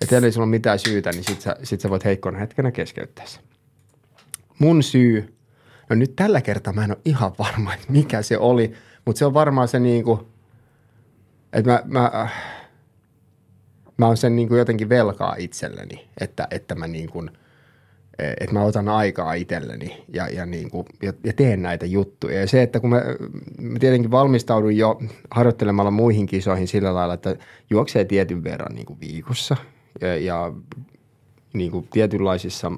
Että 0.00 0.16
ellei 0.16 0.32
sulla 0.32 0.44
ole 0.44 0.50
mitään 0.50 0.78
syytä, 0.78 1.10
niin 1.10 1.24
sit 1.24 1.40
sä, 1.40 1.56
sit 1.62 1.80
sä 1.80 1.90
voit 1.90 2.04
heikkona 2.04 2.38
hetkenä 2.38 2.70
keskeyttää 2.70 3.26
sen. 3.26 3.42
Mun 4.58 4.82
syy, 4.82 5.34
no 5.90 5.96
nyt 5.96 6.16
tällä 6.16 6.40
kertaa 6.40 6.72
mä 6.72 6.84
en 6.84 6.90
ole 6.90 6.98
ihan 7.04 7.32
varma, 7.38 7.74
että 7.74 7.86
mikä 7.88 8.22
se 8.22 8.38
oli, 8.38 8.72
mutta 9.04 9.18
se 9.18 9.26
on 9.26 9.34
varmaan 9.34 9.68
se 9.68 9.78
niinku, 9.78 10.33
että 11.54 11.70
mä, 11.70 11.82
mä, 11.84 12.28
mä 13.96 14.06
oon 14.06 14.16
sen 14.16 14.36
niin 14.36 14.48
kuin 14.48 14.58
jotenkin 14.58 14.88
velkaa 14.88 15.34
itselleni, 15.38 16.08
että, 16.20 16.48
että 16.50 16.74
mä 16.74 16.86
niin 16.86 17.10
kuin, 17.10 17.30
että 18.18 18.52
mä 18.52 18.62
otan 18.62 18.88
aikaa 18.88 19.34
itselleni 19.34 20.04
ja, 20.08 20.28
ja, 20.28 20.46
niin 20.46 20.70
kuin, 20.70 20.86
ja, 21.02 21.12
ja 21.24 21.32
teen 21.32 21.62
näitä 21.62 21.86
juttuja. 21.86 22.40
Ja 22.40 22.48
se, 22.48 22.62
että 22.62 22.80
kun 22.80 22.90
mä, 22.90 23.02
mä 23.60 23.78
tietenkin 23.78 24.10
valmistaudun 24.10 24.76
jo 24.76 25.00
harjoittelemalla 25.30 25.90
muihin 25.90 26.26
kisoihin 26.26 26.68
sillä 26.68 26.94
lailla, 26.94 27.14
että 27.14 27.36
juoksee 27.70 28.04
tietyn 28.04 28.44
verran 28.44 28.74
niin 28.74 28.86
kuin 28.86 29.00
viikossa 29.00 29.56
ja, 30.00 30.16
ja 30.16 30.52
niin 31.52 31.70
kuin 31.70 31.88
tietynlaisissa 31.92 32.72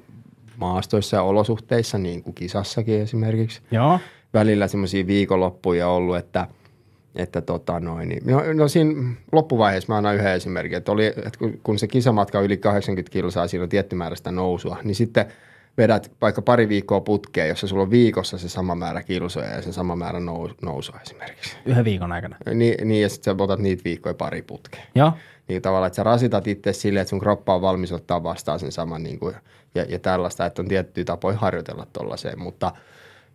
maastoissa 0.56 1.16
ja 1.16 1.22
olosuhteissa, 1.22 1.98
niin 1.98 2.22
kuin 2.22 2.34
kisassakin 2.34 3.00
esimerkiksi 3.00 3.60
Joo. 3.70 4.00
välillä 4.34 4.68
semmoisia 4.68 5.06
viikonloppuja 5.06 5.88
ollut, 5.88 6.16
että, 6.16 6.46
että 7.16 7.40
tota 7.40 7.80
noin, 7.80 8.08
niin, 8.08 8.22
no, 8.26 8.42
no 8.54 8.68
siinä 8.68 9.14
loppuvaiheessa 9.32 9.92
mä 9.92 9.96
annan 9.96 10.14
yhden 10.14 10.32
esimerkin, 10.32 10.76
että, 10.78 10.92
oli, 10.92 11.06
että 11.06 11.38
kun- 11.38 11.60
kun 11.62 11.78
se 11.78 11.86
kisamatka 11.86 12.38
on 12.38 12.44
yli 12.44 12.56
80 12.56 13.12
kilsaa, 13.12 13.46
siinä 13.48 13.62
on 13.62 13.68
tietty 13.68 13.96
määrä 13.96 14.16
sitä 14.16 14.32
nousua, 14.32 14.76
niin 14.84 14.94
sitten 14.94 15.26
vedät 15.78 16.10
vaikka 16.20 16.42
pari 16.42 16.68
viikkoa 16.68 17.00
putkeen, 17.00 17.48
jossa 17.48 17.66
sulla 17.66 17.82
on 17.82 17.90
viikossa 17.90 18.38
se 18.38 18.48
sama 18.48 18.74
määrä 18.74 19.02
kilsoja 19.02 19.50
ja 19.50 19.62
se 19.62 19.72
sama 19.72 19.96
määrä 19.96 20.20
nous, 20.20 20.50
nousua 20.62 20.98
esimerkiksi. 21.02 21.56
Yhden 21.66 21.84
viikon 21.84 22.12
aikana. 22.12 22.36
Niin, 22.54 22.88
niin 22.88 23.02
ja 23.02 23.08
sitten 23.08 23.36
sä 23.38 23.42
otat 23.44 23.60
niitä 23.60 23.84
viikkoja 23.84 24.14
pari 24.14 24.42
putkeen 24.42 24.86
Joo. 24.94 25.12
niin 25.48 25.62
tavallaan, 25.62 25.86
että 25.86 25.96
sä 25.96 26.02
rasitat 26.02 26.46
itse 26.46 26.72
silleen, 26.72 27.02
että 27.02 27.10
sun 27.10 27.20
kroppa 27.20 27.54
on 27.54 27.62
valmis 27.62 27.92
ottaa 27.92 28.22
vastaan 28.22 28.58
sen 28.60 28.72
saman 28.72 29.02
niin 29.02 29.18
kuin, 29.18 29.34
ja, 29.74 29.84
ja 29.88 29.98
tällaista, 29.98 30.46
että 30.46 30.62
on 30.62 30.68
tiettyjä 30.68 31.04
tapoja 31.04 31.36
harjoitella 31.38 31.86
tuollaiseen, 31.92 32.38
mutta, 32.38 32.72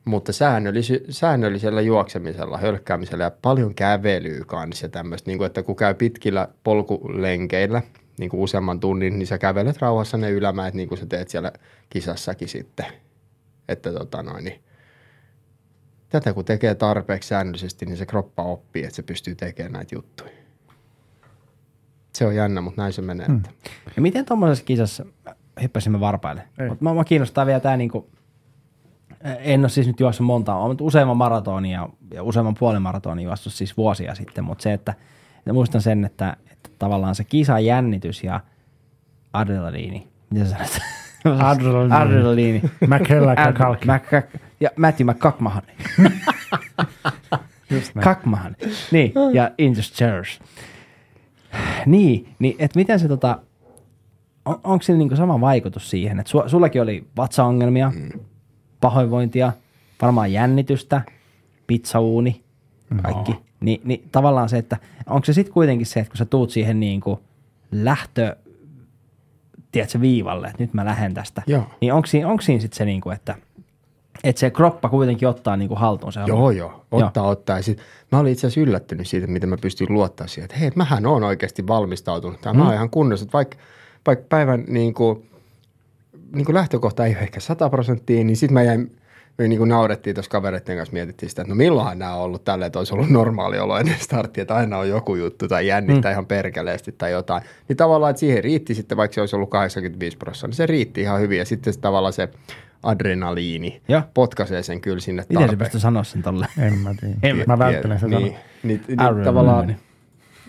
mutta 0.06 0.32
säännöllis- 0.32 1.06
säännöllisellä 1.10 1.82
juoksemisella, 1.82 2.58
hölkkäämisellä 2.58 3.24
ja 3.24 3.32
paljon 3.41 3.76
kävelyä 3.76 4.43
kanssa 4.47 4.86
ja 4.86 4.89
tämmöistä, 4.89 5.30
niin 5.30 5.38
kuin, 5.38 5.45
että 5.45 5.64
kun 5.64 5.76
käy 5.76 5.93
pitkillä 5.93 6.47
polkulenkeillä, 6.64 7.82
niin 8.20 8.30
kuin 8.30 8.41
useamman 8.41 8.80
tunnin, 8.80 9.20
niin 9.20 9.28
sä 9.28 9.38
kävelet 9.38 9.78
rauhassa 9.78 10.18
ne 10.18 10.32
ylämäet, 10.32 10.74
niin 10.74 10.88
kuin 10.89 10.97
sä 10.97 11.06
teet 11.06 11.30
siellä 11.30 11.52
kisassakin 11.89 12.47
sitten. 12.47 12.86
Että 13.68 13.91
tota 13.91 14.24
noin, 14.24 14.43
niin 14.43 14.62
tätä 16.10 16.34
kun 16.34 16.45
tekee 16.45 16.76
tarpeeksi 16.76 17.30
säännöllisesti, 17.30 17.86
niin 17.86 17.97
se 17.97 18.06
kroppa 18.06 18.43
oppii, 18.43 18.84
että 18.84 18.95
se 18.95 19.04
pystyy 19.04 19.36
tekemään 19.36 19.72
näitä 19.72 19.95
juttuja. 19.95 20.30
Se 22.14 22.26
on 22.26 22.36
jännä, 22.36 22.62
mutta 22.62 22.82
näin 22.82 22.93
se 22.93 23.02
menee. 23.02 23.28
Hmm. 23.28 23.41
Ja 23.95 24.02
miten 24.02 24.26
tuommoisessa 24.26 24.66
kisassa, 24.66 25.06
hyppäsimme 25.62 25.99
varpaille, 25.99 26.43
mutta 26.70 26.84
mä, 26.84 26.93
mä 26.93 27.04
kiinnostaa 27.04 27.45
vielä 27.45 27.60
tämä 27.60 27.78
niinku, 27.78 28.10
en 29.24 29.61
ole 29.61 29.69
siis 29.69 29.88
nyt 29.88 29.99
juossut 29.99 30.26
monta, 30.26 30.55
olen 30.55 30.78
useamman 30.82 31.17
maratonin 31.17 31.72
ja, 31.72 31.89
ja 32.13 32.24
useamman 32.24 32.55
puolen 32.59 32.82
maratonin 32.82 33.26
juossut 33.26 33.53
siis 33.53 33.78
vuosia 33.78 34.15
sitten, 34.15 34.43
mutta 34.43 34.61
se, 34.61 34.74
että, 34.74 34.93
että 35.38 35.53
muistan 35.53 35.82
sen, 35.82 36.05
että, 36.05 36.38
että 36.51 36.69
tavallaan 36.80 37.15
se 37.15 37.24
kisan 37.24 37.65
jännitys 37.65 38.24
ja 38.24 38.39
adrenaliini, 39.34 40.07
mitä 40.30 40.45
sä 40.45 40.55
sanot? 40.55 40.80
Adrenaliini. 41.49 41.95
adrenaliini. 41.95 42.61
Mac- 42.88 44.39
ja 44.59 44.69
Matthew 44.76 45.09
McCackmahan. 45.09 45.63
Kakmahan. 48.03 48.55
Niin, 48.91 49.13
ja 49.34 49.51
In 49.57 49.74
the 49.74 49.82
Stairs. 49.82 50.39
Niin, 51.86 52.36
niin 52.39 52.55
että 52.59 52.80
miten 52.80 52.99
se 52.99 53.07
tota, 53.07 53.39
on, 54.45 54.59
onko 54.63 54.84
sillä 54.84 54.97
niinku 54.97 55.15
sama 55.15 55.41
vaikutus 55.41 55.89
siihen, 55.89 56.19
että 56.19 56.30
su, 56.30 56.43
sullakin 56.47 56.82
oli 56.82 57.07
vatsaongelmia, 57.17 57.91
mm. 57.95 58.19
Pahoinvointia, 58.82 59.52
varmaan 60.02 60.34
jännitystä, 60.34 61.02
pizzauuni, 61.68 62.44
kaikki. 63.02 63.36
Ni, 63.60 63.82
niin 63.84 64.10
tavallaan 64.12 64.50
se, 64.50 64.58
että 64.58 64.78
onko 65.10 65.26
se 65.26 65.34
sitten 65.34 65.54
kuitenkin 65.54 65.88
se, 65.88 66.00
että 66.00 66.12
kun 66.12 66.18
sä 66.18 66.26
tuut 66.26 66.50
siihen 66.50 66.80
niinku 66.80 67.20
lähtö, 67.72 68.36
tiedätkö, 69.72 70.02
viivalle, 70.02 70.48
että 70.48 70.64
nyt 70.64 70.74
mä 70.74 70.86
lähden 70.86 71.14
tästä, 71.14 71.42
Joo. 71.48 71.64
niin 71.82 71.94
onko 71.94 72.06
siinä, 72.06 72.28
onko 72.28 72.42
siinä 72.42 72.62
sitten 72.62 72.78
se, 72.78 72.86
niinku, 72.86 73.10
että, 73.10 73.36
että 74.24 74.40
se 74.40 74.50
kroppa 74.50 74.90
kuitenkin 74.90 75.28
ottaa 75.28 75.58
niinku 75.58 75.76
haltuun 75.76 76.14
se 76.14 76.20
homma? 76.20 76.36
Joo, 76.36 76.52
joo. 76.52 76.86
Ottaa, 76.92 77.24
joo. 77.24 77.32
ottaa. 77.32 77.58
Ja 77.58 77.64
sit, 77.64 77.82
mä 78.12 78.20
olin 78.20 78.32
itse 78.32 78.48
asiassa 78.48 78.62
yllättynyt 78.62 79.08
siitä, 79.08 79.28
miten 79.28 79.50
mä 79.50 79.58
pystyin 79.58 79.94
luottaa 79.94 80.28
siihen, 80.28 80.46
että 80.46 80.58
hei, 80.58 80.72
mähän 80.76 81.06
oon 81.06 81.24
oikeasti 81.24 81.68
valmistautunut. 81.68 82.42
Tämä 82.42 82.54
mm. 82.54 82.68
on 82.68 82.74
ihan 82.74 82.90
kunnossa. 82.90 83.24
Että 83.24 83.34
vaikka, 83.34 83.58
vaikka 84.08 84.26
päivän 84.30 84.64
niin 84.68 84.94
kuin, 84.94 85.30
niin 86.32 86.46
kuin 86.46 86.56
lähtökohta 86.56 87.06
ei 87.06 87.12
ole 87.12 87.20
ehkä 87.20 87.40
100 87.40 87.70
prosenttia, 87.70 88.24
niin 88.24 88.38
sitten 88.38 88.54
mä 88.54 88.64
jäin, 88.64 88.92
me 89.38 89.48
niin 89.48 89.58
kuin 89.58 89.70
naurettiin 89.70 90.14
tuossa 90.16 90.32
kavereiden 90.32 90.78
kanssa, 90.78 90.94
mietittiin 90.94 91.30
sitä, 91.30 91.42
että 91.42 91.52
no 91.52 91.56
milloinhan 91.56 92.00
nämä 92.00 92.16
on 92.16 92.22
ollut 92.22 92.44
tälleen, 92.44 92.68
että 92.68 92.80
olisi 92.80 92.94
ollut 92.94 93.10
normaali 93.10 93.60
olo 93.60 93.78
ennen 93.78 94.00
starttia, 94.00 94.42
että 94.42 94.56
aina 94.56 94.78
on 94.78 94.90
joku 94.90 95.16
juttu 95.16 95.48
tai 95.48 95.68
jännittää 95.68 96.12
mm. 96.12 96.14
ihan 96.14 96.26
perkeleesti 96.26 96.92
tai 96.92 97.12
jotain. 97.12 97.44
Niin 97.68 97.78
tavallaan, 97.78 98.10
että 98.10 98.20
siihen 98.20 98.44
riitti 98.44 98.76
sitten, 98.76 98.98
vaikka 98.98 99.16
se 99.16 99.22
olisi 99.22 99.36
ollut 99.36 99.50
85 99.50 100.18
prosenttia, 100.18 100.48
niin 100.48 100.56
se 100.56 100.66
riitti 100.66 101.02
ihan 101.02 101.20
hyvin 101.20 101.40
ja 101.40 101.46
sitten 101.46 101.74
se, 101.74 101.80
tavallaan 101.80 102.14
se 102.14 102.30
adrenaliini 102.84 103.82
Joo. 103.88 104.02
potkaisee 104.14 104.64
sen 104.64 104.82
kyllä 104.82 105.00
sinne 105.00 105.24
Miten 105.30 105.50
se 105.50 105.56
pystyy 105.56 105.80
sanoa 105.80 106.04
sen 106.04 106.24
tolle? 106.24 106.48
En 106.60 106.78
mä 106.78 106.96
tiedä. 107.00 107.16
En 107.24 107.44
Mä 107.48 107.60
välttelen 107.60 108.00
sitä 108.00 108.10
niin, 108.10 108.28
sanoa. 108.28 108.40
niin, 108.64 108.82
niin, 108.88 109.00
Adrenaline. 109.00 109.26
tavallaan, 109.26 109.76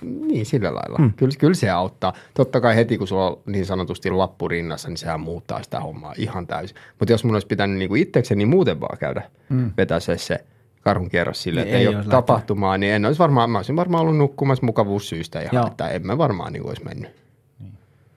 niin 0.02 0.46
sillä 0.46 0.74
lailla. 0.74 0.98
Mm. 0.98 1.12
Kyllä, 1.12 1.34
kyllä 1.38 1.54
se 1.54 1.70
auttaa. 1.70 2.12
Totta 2.34 2.60
kai 2.60 2.76
heti, 2.76 2.98
kun 2.98 3.08
sulla 3.08 3.26
on 3.26 3.42
niin 3.46 3.66
sanotusti 3.66 4.10
lappu 4.10 4.48
rinnassa, 4.48 4.88
niin 4.88 4.96
sehän 4.96 5.20
muuttaa 5.20 5.62
sitä 5.62 5.80
hommaa 5.80 6.14
ihan 6.16 6.46
täysin. 6.46 6.76
Mutta 6.98 7.12
jos 7.12 7.24
mun 7.24 7.34
olisi 7.34 7.46
pitänyt 7.46 7.78
niinku 7.78 7.94
itsekseni 7.94 8.46
muuten 8.46 8.80
vaan 8.80 8.98
käydä 8.98 9.22
mm. 9.48 9.70
vetää 9.76 10.00
se, 10.00 10.18
se 10.18 10.44
karhun 10.80 11.10
kierros 11.10 11.42
silleen, 11.42 11.66
Niin 11.66 11.74
että 11.74 11.78
ei, 11.78 11.82
ei 11.82 11.88
ole 11.88 11.96
olisi 11.96 12.10
tapahtumaa, 12.10 12.78
niin 12.78 12.92
en 12.92 13.04
olisi 13.04 13.18
varmaan, 13.18 13.50
mä 13.50 13.58
olisin 13.58 13.76
varmaan 13.76 14.02
ollut 14.02 14.16
nukkumassa 14.16 14.66
mukavuussyistä 14.66 15.40
ihan, 15.40 15.54
Joo. 15.54 15.66
että 15.66 15.88
en 15.88 16.06
mä 16.06 16.18
varmaan 16.18 16.52
niin 16.52 16.66
olisi 16.66 16.84
mennyt. 16.84 17.10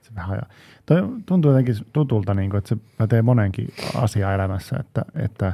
Se 0.02 0.10
vähän. 0.14 0.42
Toi 0.86 1.02
tuntuu 1.26 1.50
jotenkin 1.50 1.74
tutulta, 1.92 2.34
niin 2.34 2.50
kuin, 2.50 2.58
että 2.58 2.68
se 2.68 2.76
pätee 2.98 3.22
monenkin 3.22 3.68
asia 3.94 4.34
elämässä, 4.34 4.76
että, 4.80 5.02
että 5.14 5.52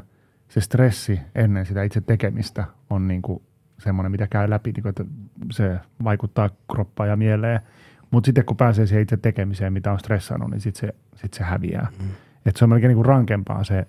se 0.49 0.61
stressi 0.61 1.21
ennen 1.35 1.67
sitä 1.67 1.83
itse 1.83 2.01
tekemistä 2.01 2.65
on 2.91 3.09
niin 3.09 3.23
kuin 3.23 3.43
semmoinen, 3.83 4.13
mitä 4.13 4.27
käy 4.27 4.51
läpi, 4.51 4.73
niin 4.73 4.83
kuin, 4.83 4.91
että 4.91 5.05
se 5.53 5.79
vaikuttaa 6.05 6.51
kroppaan 6.73 7.09
ja 7.09 7.17
mieleen. 7.17 7.61
Mutta 8.11 8.27
sitten 8.27 8.45
kun 8.45 8.57
pääsee 8.57 8.87
siihen 8.87 9.03
itse 9.03 9.17
tekemiseen, 9.17 9.73
mitä 9.73 9.93
on 9.93 9.99
stressannut, 9.99 10.51
niin 10.51 10.61
sitten 10.61 10.89
se, 10.89 10.95
sit 11.15 11.35
se 11.35 11.45
häviää. 11.45 11.89
Mm. 12.03 12.09
Että 12.47 12.59
se 12.59 12.65
on 12.65 12.69
melkein 12.69 12.89
niin 12.89 12.97
kuin 12.97 13.07
rankempaa 13.07 13.65
se 13.65 13.87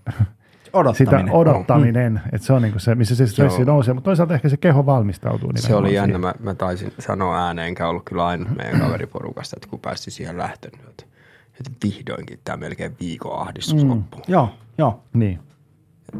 Odottaminen. 0.74 1.26
sitä 1.26 1.38
odottaminen, 1.38 2.22
että 2.32 2.48
se 2.48 2.54
on 2.54 2.62
niin 2.62 2.72
kuin 2.72 2.82
se, 2.82 2.96
missä 2.96 3.16
se 3.16 3.28
stressi 3.28 3.62
Joo. 3.62 3.66
nousee, 3.66 3.94
mutta 3.94 4.06
toisaalta 4.06 4.34
ehkä 4.34 4.50
se 4.50 4.58
keho 4.58 4.86
valmistautuu. 4.86 5.52
Se 5.56 5.68
nimenomaan 5.68 5.86
oli 5.86 5.96
jännä, 5.96 6.18
mä, 6.18 6.34
mä 6.40 6.56
taisin 6.56 6.94
sanoa 7.00 7.46
ääneen, 7.46 7.68
enkä 7.68 7.88
ollut 7.88 8.04
kyllä 8.06 8.26
ainut 8.26 8.56
meidän 8.56 8.80
kaveriporukasta, 8.80 9.56
että 9.58 9.70
kun 9.70 9.80
päästi 9.80 10.12
siihen 10.12 10.38
lähtöön, 10.38 10.72
niin 10.78 10.90
että, 10.90 11.04
että 11.60 11.72
vihdoinkin 11.84 12.40
tämä 12.44 12.58
melkein 12.58 12.96
viikon 13.00 13.40
ahdistus 13.40 13.84
mm. 13.84 13.90
loppuu. 13.90 14.22
Joo, 14.28 14.50
joo. 14.78 15.04
Niin. 15.14 15.40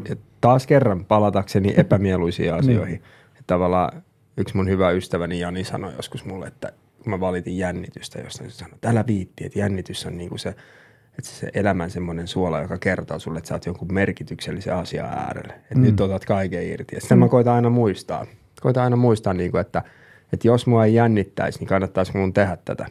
ja 0.08 0.16
taas 0.40 0.66
kerran 0.66 1.04
palatakseni 1.04 1.74
epämieluisiin 1.76 2.54
asioihin. 2.54 2.94
että 2.96 3.08
tavallaan 3.46 4.02
yksi 4.36 4.56
mun 4.56 4.68
hyvä 4.68 4.90
ystäväni 4.90 5.40
Jani 5.40 5.64
sanoi 5.64 5.92
joskus 5.96 6.24
mulle, 6.24 6.46
että 6.46 6.72
kun 7.02 7.10
mä 7.10 7.20
valitin 7.20 7.58
jännitystä, 7.58 8.20
josta 8.20 8.44
se 8.44 8.50
sanoi, 8.50 8.74
että 8.74 8.90
älä 8.90 9.04
viitti, 9.06 9.46
että 9.46 9.58
jännitys 9.58 10.06
on 10.06 10.16
niinku 10.16 10.38
se, 10.38 10.48
että 11.18 11.30
se 11.30 11.50
elämän 11.54 11.90
semmoinen 11.90 12.28
suola, 12.28 12.60
joka 12.60 12.78
kertoo 12.78 13.18
sulle, 13.18 13.38
että 13.38 13.48
sä 13.48 13.54
oot 13.54 13.66
jonkun 13.66 13.94
merkityksellisen 13.94 14.74
asian 14.74 15.06
äärelle. 15.06 15.52
Että 15.54 15.74
mm. 15.74 15.82
nyt 15.82 16.00
otat 16.00 16.24
kaiken 16.24 16.66
irti. 16.66 16.94
Ja 16.94 17.00
sitä 17.00 17.16
mä 17.16 17.28
koitan 17.28 17.54
aina 17.54 17.70
muistaa. 17.70 18.26
Koitan 18.60 18.84
aina 18.84 18.96
muistaa, 18.96 19.34
niinku, 19.34 19.56
että, 19.56 19.82
että 20.32 20.48
jos 20.48 20.66
mua 20.66 20.84
ei 20.84 20.94
jännittäisi, 20.94 21.58
niin 21.58 21.68
kannattaisi 21.68 22.16
mun 22.16 22.32
tehdä 22.32 22.58
tätä. 22.64 22.86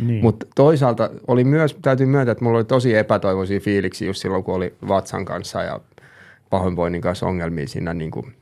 Niin. 0.00 0.22
Mutta 0.22 0.46
toisaalta 0.54 1.10
oli 1.26 1.44
myös, 1.44 1.76
täytyy 1.82 2.06
myöntää, 2.06 2.32
että 2.32 2.44
mulla 2.44 2.58
oli 2.58 2.64
tosi 2.64 2.96
epätoivoisia 2.96 3.60
fiiliksi 3.60 4.06
just 4.06 4.22
silloin, 4.22 4.44
kun 4.44 4.54
oli 4.54 4.74
vatsan 4.88 5.24
kanssa 5.24 5.62
ja 5.62 5.80
pahoinvoinnin 6.50 7.00
kanssa 7.00 7.26
ongelmia 7.26 7.68
siinä 7.68 7.94
niin 7.94 8.10
kuin 8.10 8.34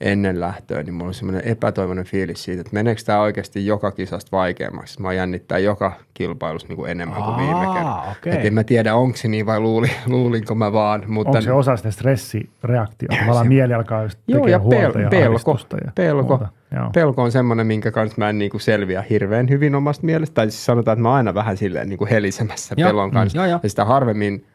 ennen 0.00 0.40
lähtöä, 0.40 0.82
niin 0.82 0.94
mulla 0.94 1.06
oli 1.06 1.14
semmoinen 1.14 1.42
epätoivoinen 1.48 2.04
fiilis 2.04 2.44
siitä, 2.44 2.60
että 2.60 2.74
meneekö 2.74 3.02
tämä 3.06 3.20
oikeasti 3.20 3.66
joka 3.66 3.90
kisasta 3.90 4.36
vaikeammaksi. 4.36 5.02
Mä 5.02 5.12
jännittää 5.12 5.58
joka 5.58 5.92
kilpailussa 6.14 6.68
niin 6.68 6.76
kuin 6.76 6.90
enemmän 6.90 7.22
kuin 7.22 7.36
viime 7.36 7.54
Aa, 7.54 7.74
kerralla. 7.74 8.04
okei. 8.18 8.32
Et 8.34 8.44
en 8.44 8.54
mä 8.54 8.64
tiedä, 8.64 8.94
onko 8.94 9.16
se 9.16 9.28
niin 9.28 9.46
vai 9.46 9.60
luuli, 9.60 9.90
luulinko 10.06 10.54
mä 10.54 10.72
vaan. 10.72 11.02
Mutta 11.06 11.30
Onko 11.30 11.40
se 11.40 11.52
osa 11.52 11.76
sitä 11.76 11.90
stressireaktiota? 11.90 13.16
Tavallaan 13.20 13.48
mieli 13.48 13.74
alkaa 13.74 14.02
just 14.02 14.18
Joo, 14.28 14.46
ja 14.46 14.58
pel- 14.58 14.62
ja 14.62 14.68
pelko, 14.70 14.98
ja 14.98 15.92
pelko, 15.94 16.28
muuta. 16.28 16.48
Joo. 16.74 16.90
pelko 16.94 17.22
on 17.22 17.32
semmoinen, 17.32 17.66
minkä 17.66 17.90
kanssa 17.90 18.14
mä 18.18 18.28
en 18.28 18.38
niinku 18.38 18.58
selviä 18.58 19.04
hirveän 19.10 19.48
hyvin 19.48 19.74
omasta 19.74 20.06
mielestä. 20.06 20.34
Tai 20.34 20.50
siis 20.50 20.64
sanotaan, 20.64 20.92
että 20.92 21.02
mä 21.02 21.08
oon 21.08 21.16
aina 21.16 21.34
vähän 21.34 21.56
silleen 21.56 21.88
niinku 21.88 22.06
helisemässä 22.10 22.74
Joo, 22.78 22.88
pelon 22.90 23.10
mm, 23.10 23.14
kanssa. 23.14 23.38
joo, 23.38 23.46
joo. 23.46 23.60
Ja 23.62 23.68
sitä 23.68 23.84
harvemmin 23.84 24.46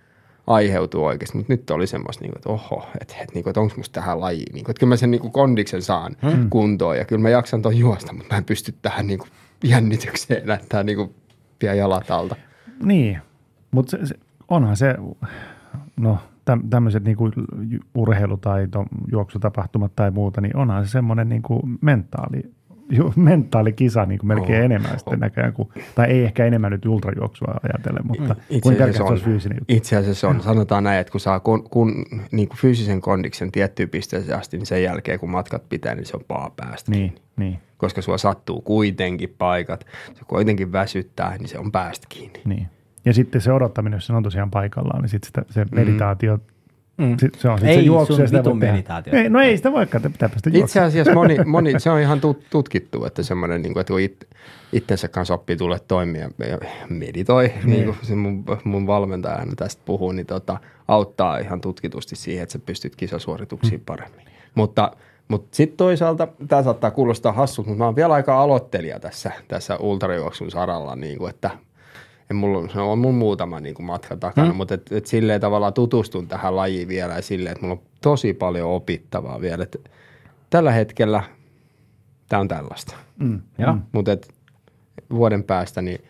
aiheutuu 0.49 1.05
oikeasti. 1.05 1.37
Mutta 1.37 1.53
nyt 1.53 1.69
oli 1.69 1.87
semmoista, 1.87 2.23
niinku, 2.23 2.37
että 2.37 2.49
oho, 2.49 2.85
että, 3.01 3.15
että, 3.21 3.33
niinku, 3.33 3.49
että 3.49 3.59
onko 3.59 3.73
musta 3.77 3.93
tähän 3.93 4.21
lajiin. 4.21 4.53
Niinku, 4.53 4.71
että 4.71 4.79
kyllä 4.79 4.91
mä 4.91 4.95
sen 4.95 5.11
niinku 5.11 5.29
kondiksen 5.29 5.81
saan 5.81 6.15
hmm. 6.21 6.49
kuntoon 6.49 6.97
ja 6.97 7.05
kyllä 7.05 7.21
mä 7.21 7.29
jaksan 7.29 7.61
ton 7.61 7.77
juosta, 7.77 8.13
mutta 8.13 8.33
mä 8.33 8.37
en 8.37 8.45
pysty 8.45 8.75
tähän 8.81 9.07
niinku 9.07 9.27
jännitykseen 9.63 10.47
näyttää 10.47 10.83
niinku 10.83 11.13
vie 11.61 11.75
jalat 11.75 12.11
alta. 12.11 12.35
Niin, 12.83 13.17
mutta 13.71 13.97
onhan 14.47 14.77
se, 14.77 14.95
no 15.97 16.17
täm, 16.45 16.69
tämmöiset 16.69 17.03
niinku 17.03 17.31
ju- 17.69 17.79
urheilu- 17.93 18.37
tai 18.37 18.67
juoksutapahtumat 19.11 19.95
tai 19.95 20.11
muuta, 20.11 20.41
niin 20.41 20.57
onhan 20.57 20.85
se 20.85 20.91
semmoinen 20.91 21.29
niinku 21.29 21.61
mentaali, 21.81 22.51
ju, 22.89 23.13
mentaalikisa 23.15 24.05
niinku 24.05 24.25
melkein 24.25 24.59
On, 24.59 24.65
enemmän 24.65 24.99
sitten 24.99 25.19
näköjään, 25.19 25.53
kuin, 25.53 25.69
tai 25.95 26.07
ei 26.07 26.23
ehkä 26.23 26.45
enemmän 26.45 26.71
nyt 26.71 26.85
ultrajuoksua 26.85 27.55
ajatellen, 27.63 28.07
mutta 28.07 28.35
Itse 28.49 28.59
kuin 28.61 28.73
asiassa 28.73 28.83
pelkästään 28.85 29.11
on. 29.11 29.19
fyysinen 29.19 29.57
juttu. 29.59 29.75
Itse 29.75 29.95
asiassa 29.95 30.27
on. 30.27 30.41
Sanotaan 30.41 30.83
näin, 30.83 30.99
että 30.99 31.11
kun 31.11 31.21
saa 31.21 31.39
kun, 31.39 31.69
kun, 31.69 32.05
niin 32.31 32.47
kuin 32.47 32.57
fyysisen 32.57 33.01
kondiksen 33.01 33.51
tiettyyn 33.51 33.89
pisteeseen 33.89 34.39
asti, 34.39 34.57
niin 34.57 34.65
sen 34.65 34.83
jälkeen 34.83 35.19
kun 35.19 35.29
matkat 35.29 35.69
pitää, 35.69 35.95
niin 35.95 36.05
se 36.05 36.17
on 36.17 36.23
paha 36.27 36.49
päästä. 36.49 36.91
Niin, 36.91 37.15
niin, 37.37 37.59
Koska 37.77 38.01
sua 38.01 38.17
sattuu 38.17 38.61
kuitenkin 38.61 39.35
paikat, 39.37 39.85
se 40.13 40.21
kuitenkin 40.27 40.71
väsyttää, 40.71 41.37
niin 41.37 41.47
se 41.47 41.59
on 41.59 41.71
päästä 41.71 42.07
kiinni. 42.09 42.41
niin. 42.45 42.67
Ja 43.05 43.13
sitten 43.13 43.41
se 43.41 43.51
odottaminen, 43.51 43.97
jos 43.97 44.07
se 44.07 44.13
on 44.13 44.23
tosiaan 44.23 44.51
paikallaan, 44.51 45.01
niin 45.01 45.09
sitten 45.09 45.45
se 45.49 45.65
meditaatio, 45.71 46.39
Mm. 46.99 47.17
sit, 47.19 47.35
se 47.35 47.49
on 47.49 47.59
sit 47.59 47.67
Ei 47.67 47.75
se 47.75 47.81
juoksu. 47.81 48.13
sun 48.13 48.23
ja 48.23 48.27
sitä 48.27 48.37
voi 48.37 48.43
vitun 48.43 48.59
tehdä. 48.59 48.73
meditaatio. 48.73 49.13
Ei, 49.13 49.29
no 49.29 49.39
ei 49.39 49.57
sitä 49.57 49.71
voikaan, 49.71 50.01
pitää 50.01 50.29
päästä 50.29 50.49
Itse 50.49 50.59
juoksemaan. 50.59 50.87
asiassa 50.87 51.13
moni, 51.13 51.37
moni, 51.45 51.73
se 51.79 51.89
on 51.89 51.99
ihan 51.99 52.21
tut, 52.21 52.43
tutkittu, 52.49 53.05
että 53.05 53.23
semmoinen, 53.23 53.61
niin 53.61 53.73
kuin, 53.73 53.81
että 53.81 53.91
kun 53.93 53.99
it, 54.01 54.27
itsensä 54.73 55.07
kanssa 55.07 55.33
oppii 55.33 55.57
tulee 55.57 55.79
toimia 55.87 56.29
ja 56.49 56.57
meditoi, 56.89 57.47
niin, 57.47 57.69
niin 57.69 57.85
kuin 57.85 57.97
se 58.01 58.15
mun, 58.15 58.43
mun 58.63 58.87
valmentaja 58.87 59.35
aina 59.35 59.51
tästä 59.55 59.81
puhuu, 59.85 60.11
niin 60.11 60.25
tota, 60.25 60.57
auttaa 60.87 61.37
ihan 61.37 61.61
tutkitusti 61.61 62.15
siihen, 62.15 62.43
että 62.43 62.53
sä 62.53 62.59
pystyt 62.59 62.95
kisasuorituksiin 62.95 63.81
paremmin. 63.85 64.25
Mutta, 64.55 64.91
mutta 65.27 65.55
sitten 65.55 65.77
toisaalta, 65.77 66.27
tämä 66.47 66.63
saattaa 66.63 66.91
kuulostaa 66.91 67.31
hassulta, 67.31 67.69
mutta 67.69 67.77
mä 67.81 67.85
oon 67.85 67.95
vielä 67.95 68.13
aika 68.13 68.41
aloittelija 68.41 68.99
tässä, 68.99 69.31
tässä 69.47 69.77
ultrajuoksun 69.77 70.51
saralla, 70.51 70.95
niin 70.95 71.17
kuin, 71.17 71.29
että 71.29 71.49
en 72.29 72.35
mulla, 72.35 72.69
se 72.73 72.79
on 72.79 72.99
mun 72.99 73.15
muutama 73.15 73.59
niin 73.59 73.75
kuin 73.75 73.85
matka 73.85 74.17
takana, 74.17 74.51
mm. 74.51 74.55
mutta 74.55 74.73
et, 74.73 74.91
et 74.91 75.05
silleen 75.05 75.41
tavallaan 75.41 75.73
tutustun 75.73 76.27
tähän 76.27 76.55
lajiin 76.55 76.87
vielä 76.87 77.13
ja 77.13 77.21
silleen, 77.21 77.51
että 77.51 77.61
mulla 77.61 77.79
on 77.81 77.87
tosi 78.01 78.33
paljon 78.33 78.69
opittavaa 78.69 79.41
vielä. 79.41 79.63
Et 79.63 79.91
tällä 80.49 80.71
hetkellä 80.71 81.23
tämä 82.29 82.39
on 82.39 82.47
tällaista. 82.47 82.95
Mm. 83.19 83.41
Joo. 83.57 83.77
Mutta 83.91 84.11
vuoden 85.11 85.43
päästä 85.43 85.81
niin 85.81 86.03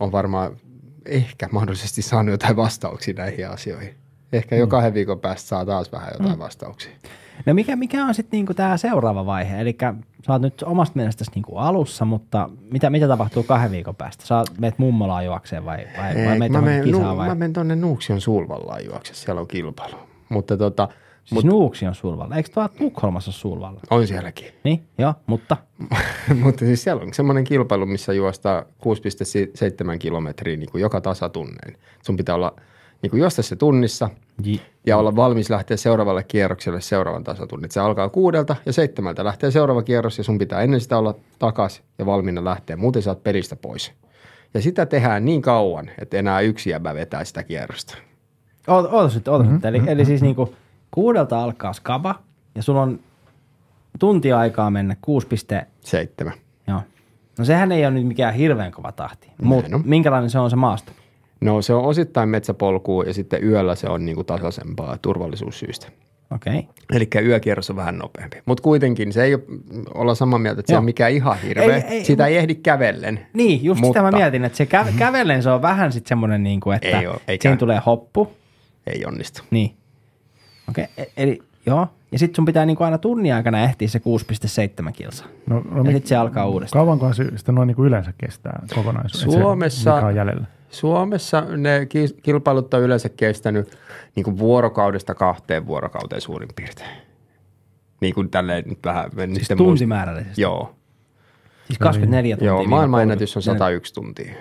on 0.00 0.12
varmaan 0.12 0.56
ehkä 1.06 1.48
mahdollisesti 1.52 2.02
saanut 2.02 2.32
jotain 2.32 2.56
vastauksia 2.56 3.14
näihin 3.14 3.48
asioihin. 3.48 3.94
Ehkä 4.32 4.56
jo 4.56 4.66
kahden 4.66 4.94
viikon 4.94 5.20
päästä 5.20 5.48
saa 5.48 5.66
taas 5.66 5.92
vähän 5.92 6.12
jotain 6.18 6.38
vastauksia. 6.38 6.92
No 7.46 7.54
mikä, 7.54 7.76
mikä 7.76 8.04
on 8.04 8.14
sitten 8.14 8.38
niinku 8.38 8.54
tämä 8.54 8.76
seuraava 8.76 9.26
vaihe? 9.26 9.60
Eli 9.60 9.76
sä 10.26 10.32
oot 10.32 10.42
nyt 10.42 10.62
omasta 10.62 10.96
mielestäsi 10.96 11.30
niinku 11.34 11.56
alussa, 11.56 12.04
mutta 12.04 12.50
mitä, 12.70 12.90
mitä 12.90 13.08
tapahtuu 13.08 13.42
kahden 13.42 13.70
viikon 13.70 13.96
päästä? 13.96 14.26
Sä 14.26 14.44
meet 14.58 14.78
mummolaan 14.78 15.24
juokseen 15.24 15.64
vai, 15.64 15.78
vai, 15.98 16.14
vai 16.14 16.32
Ei, 16.32 16.38
meet 16.38 16.52
mä, 16.52 16.60
menen, 16.60 16.84
kisaan 16.84 17.02
nu, 17.02 17.16
vai? 17.16 17.28
mä 17.28 17.34
menen 17.34 17.52
tuonne 17.52 17.76
Nuuksion 17.76 18.20
sulvallaan 18.20 18.84
juokse, 18.84 19.14
siellä 19.14 19.40
on 19.40 19.48
kilpailu. 19.48 19.96
Mutta 20.28 20.56
tota, 20.56 20.88
Siis 21.28 21.44
Mut, 21.44 21.44
Nuuksi 21.44 21.86
on 21.86 21.94
Sulvalla. 21.94 22.36
Eikö 22.36 22.48
tuolla 22.54 22.68
Tukholmassa 22.68 23.32
Sulvalla? 23.32 23.80
on 23.90 24.06
sielläkin. 24.06 24.46
Niin, 24.64 24.82
joo, 24.98 25.14
mutta 25.26 25.56
Mutta 26.42 26.64
siis 26.64 26.84
siellä 26.84 27.02
on 27.02 27.14
semmoinen 27.14 27.44
kilpailu, 27.44 27.86
missä 27.86 28.12
juostaa 28.12 28.60
6,7 28.62 29.98
kilometriä 29.98 30.56
niin 30.56 30.70
kuin 30.70 30.82
joka 30.82 31.00
tasatunnein. 31.00 31.76
Sun 32.02 32.16
pitää 32.16 32.34
olla 32.34 32.56
niin 33.02 33.10
kuin 33.10 33.20
juosta 33.20 33.42
se 33.42 33.56
tunnissa 33.56 34.10
J- 34.44 34.56
ja 34.86 34.96
olla 34.96 35.16
valmis 35.16 35.50
lähteä 35.50 35.76
seuraavalle 35.76 36.22
kierrokselle 36.22 36.80
seuraavan 36.80 37.24
tasatunnin. 37.24 37.70
Se 37.70 37.80
alkaa 37.80 38.08
kuudelta 38.08 38.56
ja 38.66 38.72
seitsemältä 38.72 39.24
lähtee 39.24 39.50
seuraava 39.50 39.82
kierros 39.82 40.18
ja 40.18 40.24
sun 40.24 40.38
pitää 40.38 40.62
ennen 40.62 40.80
sitä 40.80 40.98
olla 40.98 41.14
takas 41.38 41.82
ja 41.98 42.06
valmiina 42.06 42.44
lähteä. 42.44 42.76
Muuten 42.76 43.02
saat 43.02 43.22
pelistä 43.22 43.56
pois. 43.56 43.92
Ja 44.54 44.62
sitä 44.62 44.86
tehdään 44.86 45.24
niin 45.24 45.42
kauan, 45.42 45.90
että 46.00 46.16
enää 46.16 46.40
yksi 46.40 46.70
jäbä 46.70 46.94
vetää 46.94 47.24
sitä 47.24 47.42
kierrosta. 47.42 47.96
oota, 48.66 48.88
oota 48.88 49.08
sitten, 49.08 49.32
oota 49.32 49.44
mm-hmm. 49.44 49.60
Eli, 49.64 49.82
eli 49.86 50.04
siis 50.04 50.22
niinku 50.22 50.54
kuudelta 50.90 51.42
alkaa 51.42 51.72
skaba 51.72 52.14
ja 52.54 52.62
sulla 52.62 52.82
on 52.82 53.00
tunti 53.98 54.32
aikaa 54.32 54.70
mennä 54.70 54.96
6, 55.00 55.26
Seitsemän. 55.80 56.32
joo. 56.68 56.80
No 57.38 57.44
sehän 57.44 57.72
ei 57.72 57.86
ole 57.86 57.94
nyt 57.94 58.06
mikään 58.06 58.34
hirveän 58.34 58.72
kova 58.72 58.92
tahti, 58.92 59.30
mutta 59.42 59.78
minkälainen 59.84 60.30
se 60.30 60.38
on 60.38 60.50
se 60.50 60.56
maasto? 60.56 60.92
No 61.40 61.62
se 61.62 61.74
on 61.74 61.84
osittain 61.84 62.28
metsäpolkua 62.28 63.04
ja 63.04 63.14
sitten 63.14 63.44
yöllä 63.44 63.74
se 63.74 63.86
on 63.88 64.04
niin 64.04 64.14
kuin 64.14 64.26
tasaisempaa 64.26 64.98
turvallisuussyistä. 65.02 65.86
Okei. 66.34 66.58
Okay. 66.58 66.72
Eli 66.92 67.08
yökierros 67.28 67.70
on 67.70 67.76
vähän 67.76 67.98
nopeampi. 67.98 68.36
Mutta 68.46 68.62
kuitenkin 68.62 69.12
se 69.12 69.24
ei 69.24 69.34
ole, 69.34 69.42
olla 69.94 70.14
samaa 70.14 70.38
mieltä, 70.38 70.60
että 70.60 70.70
se 70.70 70.74
Joo. 70.74 70.78
on 70.78 70.84
mikään 70.84 71.12
ihan 71.12 71.36
hirveä. 71.46 71.76
Ei, 71.76 71.82
ei, 71.82 72.04
Sitä 72.04 72.22
mut- 72.22 72.28
ei 72.28 72.36
ehdi 72.36 72.54
kävellen. 72.54 73.26
Niin, 73.32 73.64
just 73.64 73.80
Mutta- 73.80 74.00
sitä 74.00 74.10
mä 74.10 74.18
mietin, 74.18 74.44
että 74.44 74.58
se 74.58 74.64
kä- 74.64 74.98
kävellen 74.98 75.42
se 75.42 75.50
on 75.50 75.62
vähän 75.62 75.92
sitten 75.92 76.08
semmoinen, 76.08 76.42
niinku, 76.42 76.70
että 76.70 76.88
Ei 77.00 77.06
oo, 77.06 77.18
eikä. 77.28 77.42
siinä 77.42 77.56
tulee 77.56 77.80
hoppu. 77.86 78.32
Ei 78.86 79.04
onnistu. 79.06 79.42
Niin. 79.50 79.74
Okei, 80.68 80.84
okay. 80.98 81.06
eli 81.16 81.42
joo. 81.66 81.86
Ja 82.12 82.18
sitten 82.18 82.36
sun 82.36 82.44
pitää 82.44 82.66
niinku 82.66 82.84
aina 82.84 82.98
tunnin 82.98 83.34
aikana 83.34 83.60
ehtiä 83.60 83.88
se 83.88 83.98
6,7 84.86 84.92
kilsaa. 84.92 85.26
No, 85.46 85.62
no, 85.70 85.84
Ja 85.84 85.92
sitten 85.92 86.08
se 86.08 86.16
alkaa 86.16 86.46
uudestaan. 86.46 86.80
Kauankohan 86.84 87.14
se 87.14 87.24
sitä 87.36 87.52
noin 87.52 87.66
niin 87.66 87.76
kuin 87.76 87.86
yleensä 87.86 88.12
kestää 88.18 88.62
kokonaisuus? 88.74 89.34
Suomessa- 89.34 89.94
Mikä 89.94 90.06
on 90.06 90.14
jäljellä? 90.14 90.46
Suomessa 90.70 91.40
ne 91.56 91.86
ki- 91.88 92.16
kilpailut 92.22 92.74
on 92.74 92.82
yleensä 92.82 93.08
kestänyt 93.08 93.78
niin 94.16 94.24
kuin 94.24 94.38
vuorokaudesta 94.38 95.14
kahteen 95.14 95.66
vuorokauteen 95.66 96.20
suurin 96.20 96.48
piirtein. 96.56 96.90
Niin 98.00 98.14
kuin 98.14 98.30
tälleen 98.30 98.64
nyt 98.66 98.78
vähän. 98.84 99.10
Siis 99.34 99.48
tuntimäärällisesti. 99.56 100.42
Joo, 100.42 100.74
Siis 101.66 101.78
24 101.78 102.36
tuntia. 102.36 102.46
joo 102.46 102.64
maailmanennätys 102.64 103.36
on 103.36 103.42
30. 103.42 103.64
101 103.64 103.94
tuntia. 103.94 104.34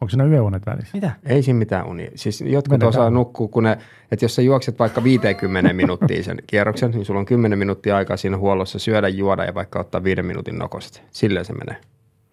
Onko 0.00 0.10
siinä 0.10 0.24
yöunet 0.24 0.66
välissä? 0.66 0.90
Mitä? 0.94 1.10
Ei 1.26 1.42
siinä 1.42 1.58
mitään 1.58 1.86
unia. 1.86 2.10
Siis 2.14 2.40
jotkut 2.40 2.70
Vedetään. 2.70 2.88
osaa 2.88 3.10
nukkua, 3.10 3.48
kun 3.48 3.62
ne, 3.62 3.78
että 4.12 4.24
jos 4.24 4.34
sä 4.34 4.42
juokset 4.42 4.78
vaikka 4.78 5.04
50 5.04 5.72
minuuttia 5.72 6.22
sen 6.22 6.38
kierroksen, 6.46 6.90
niin 6.90 7.04
sulla 7.04 7.20
on 7.20 7.26
10 7.26 7.58
minuuttia 7.58 7.96
aikaa 7.96 8.16
siinä 8.16 8.36
huollossa 8.36 8.78
syödä, 8.78 9.08
juoda 9.08 9.44
ja 9.44 9.54
vaikka 9.54 9.80
ottaa 9.80 10.04
5 10.04 10.22
minuutin 10.22 10.58
nokoset. 10.58 11.02
Silleen 11.10 11.44
se 11.44 11.52
menee. 11.52 11.76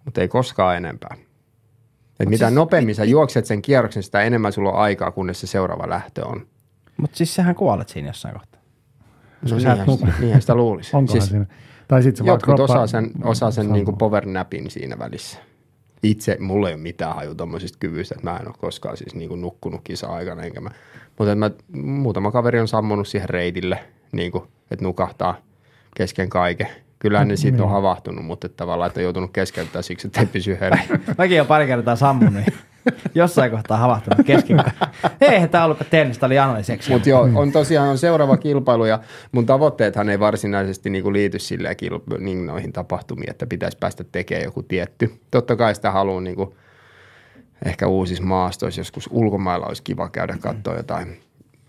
Mutta 0.06 0.22
ei 0.22 0.28
koskaan 0.28 0.78
enempää. 0.78 1.16
Et 2.20 2.30
mitä 2.30 2.46
siis- 2.46 2.56
nopeammin 2.56 2.96
sä 2.96 3.04
juokset 3.04 3.46
sen 3.46 3.62
kierroksen, 3.62 4.04
sitä 4.04 4.22
enemmän 4.22 4.54
sulla 4.54 4.72
on 4.72 4.80
aikaa, 4.80 5.12
kunnes 5.12 5.42
se 5.42 5.48
seuraava 5.48 5.90
lähtö 5.90 6.26
on. 6.26 6.48
Mutta 6.98 7.18
siis 7.18 7.36
sähän 7.36 7.56
kuolet 7.56 7.90
siinä 7.90 8.10
jossain 8.10 8.34
kohtaa. 8.34 8.62
No 9.42 9.58
et 9.58 9.64
niinhän, 9.64 9.88
nuku. 9.88 10.08
niinhän 10.20 10.42
sitä 10.42 10.56
luulisi. 10.56 10.90
Onkohan 10.98 11.22
Siis 11.22 11.30
siinä? 11.30 11.46
Tai 11.88 12.04
sitten 12.04 12.18
se 12.18 12.26
vaan 12.26 12.34
jotkut 12.36 12.56
kroppa- 12.56 12.64
osaa 12.74 12.88
sen, 12.88 13.12
osaa 13.24 13.52
sen 13.52 13.72
niinku 13.74 13.94
power 13.94 14.26
napin 14.26 14.72
siinä 14.72 15.00
välissä. 15.00 15.40
Itse, 16.04 16.38
mulla 16.40 16.70
ei 16.70 16.76
ole 16.76 16.82
mitään 16.82 17.16
haju 17.16 17.36
tommosista 17.36 17.78
kyvyistä, 17.80 18.16
että 18.16 18.30
mä 18.30 18.38
en 18.38 18.48
ole 18.48 18.56
koskaan 18.60 18.98
siis 18.98 19.16
niinku 19.16 19.36
nukkunut 19.36 19.82
kisa-aikana, 19.84 20.44
enkä 20.44 20.62
mä, 20.62 20.70
mutta 21.20 21.36
mä, 21.36 21.52
muutama 21.82 22.32
kaveri 22.32 22.60
on 22.60 22.68
sammunut 22.68 23.08
siihen 23.08 23.30
reitille, 23.30 23.80
niinku, 24.12 24.48
että 24.72 24.86
nukahtaa 24.86 25.38
kesken 25.98 26.30
kaiken. 26.30 26.68
Kyllä 27.00 27.26
ne 27.26 27.36
siitä 27.36 27.64
on 27.64 27.70
havahtunut, 27.70 28.26
mutta 28.26 28.48
että 28.48 28.58
tavallaan, 28.58 28.88
että 28.88 29.00
on 29.00 29.04
joutunut 29.04 29.32
keskeyttämään 29.34 29.84
siksi, 29.84 30.08
että 30.08 30.20
ei 30.20 30.26
pysy 30.26 30.58
hereillä. 30.62 31.00
Mäkin 31.18 31.40
olen 31.40 31.48
pari 31.48 31.68
kertaa 31.68 31.96
sammunut. 31.96 32.44
ja 32.46 32.52
Jossain 33.16 33.52
kohtaa 33.52 33.78
havahtunut 33.78 34.26
kesken. 34.26 34.64
Ei, 35.22 35.48
tämä 35.48 35.66
ollut 35.66 35.78
tennis, 35.90 36.18
tämä 36.18 36.28
oli 36.28 36.40
analyseksi. 36.40 36.92
Mutta 36.92 37.10
joo, 37.10 37.30
on 37.36 37.52
tosiaan 37.52 37.90
on 37.90 37.98
seuraava 37.98 38.38
kilpailu 38.38 38.86
ja 38.86 39.00
mun 39.32 39.46
tavoitteethan 39.46 40.10
ei 40.10 40.20
varsinaisesti 40.20 40.90
niinku 40.90 41.14
liity 41.14 41.40
silleen 41.40 41.76
kilp- 41.84 42.20
niin 42.20 42.46
noihin 42.46 42.74
tapahtumiin, 42.74 43.30
että 43.30 43.48
pitäisi 43.48 43.78
päästä 43.78 44.04
tekemään 44.12 44.44
joku 44.44 44.64
tietty. 44.64 45.20
Totta 45.32 45.56
kai 45.56 45.76
sitä 45.76 45.92
haluan 45.92 46.24
niinku, 46.24 46.56
ehkä 47.66 47.88
uusissa 47.88 48.24
maastoissa 48.24 48.82
joskus 48.82 49.10
ulkomailla 49.12 49.66
olisi 49.66 49.84
kiva 49.84 50.10
käydä 50.10 50.38
katsoa 50.42 50.76
jotain, 50.76 51.20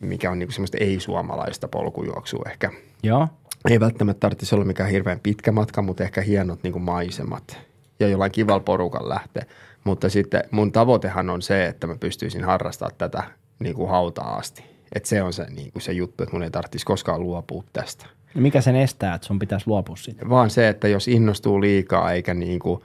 mikä 0.00 0.30
on 0.30 0.38
niinku 0.38 0.52
semmoista 0.52 0.78
ei-suomalaista 0.80 1.68
polkujuoksua 1.68 2.44
ehkä. 2.50 2.70
Joo. 3.02 3.28
Ei 3.68 3.80
välttämättä 3.80 4.20
tarvitsisi 4.20 4.54
olla 4.54 4.64
mikään 4.64 4.90
hirveän 4.90 5.20
pitkä 5.20 5.52
matka, 5.52 5.82
mutta 5.82 6.04
ehkä 6.04 6.20
hienot 6.20 6.62
niin 6.62 6.72
kuin 6.72 6.82
maisemat 6.82 7.58
ja 8.00 8.08
jollain 8.08 8.32
kivalla 8.32 8.60
porukan 8.60 9.08
lähteä. 9.08 9.46
Mutta 9.84 10.08
sitten 10.08 10.44
mun 10.50 10.72
tavoitehan 10.72 11.30
on 11.30 11.42
se, 11.42 11.66
että 11.66 11.86
mä 11.86 11.96
pystyisin 12.00 12.44
harrastamaan 12.44 12.94
tätä 12.98 13.22
niin 13.58 13.74
kuin 13.74 13.90
hautaa 13.90 14.34
asti. 14.34 14.64
Että 14.94 15.08
se 15.08 15.22
on 15.22 15.32
se, 15.32 15.46
niin 15.50 15.72
kuin 15.72 15.82
se 15.82 15.92
juttu, 15.92 16.22
että 16.22 16.32
mun 16.32 16.42
ei 16.42 16.50
tarvitsisi 16.50 16.86
koskaan 16.86 17.22
luopua 17.22 17.64
tästä. 17.72 18.06
Ja 18.34 18.40
mikä 18.40 18.60
sen 18.60 18.76
estää, 18.76 19.14
että 19.14 19.26
sun 19.26 19.38
pitäisi 19.38 19.66
luopua 19.66 19.96
siitä? 19.96 20.28
Vaan 20.28 20.50
se, 20.50 20.68
että 20.68 20.88
jos 20.88 21.08
innostuu 21.08 21.60
liikaa 21.60 22.12
eikä, 22.12 22.34
niin 22.34 22.58
kuin, 22.58 22.80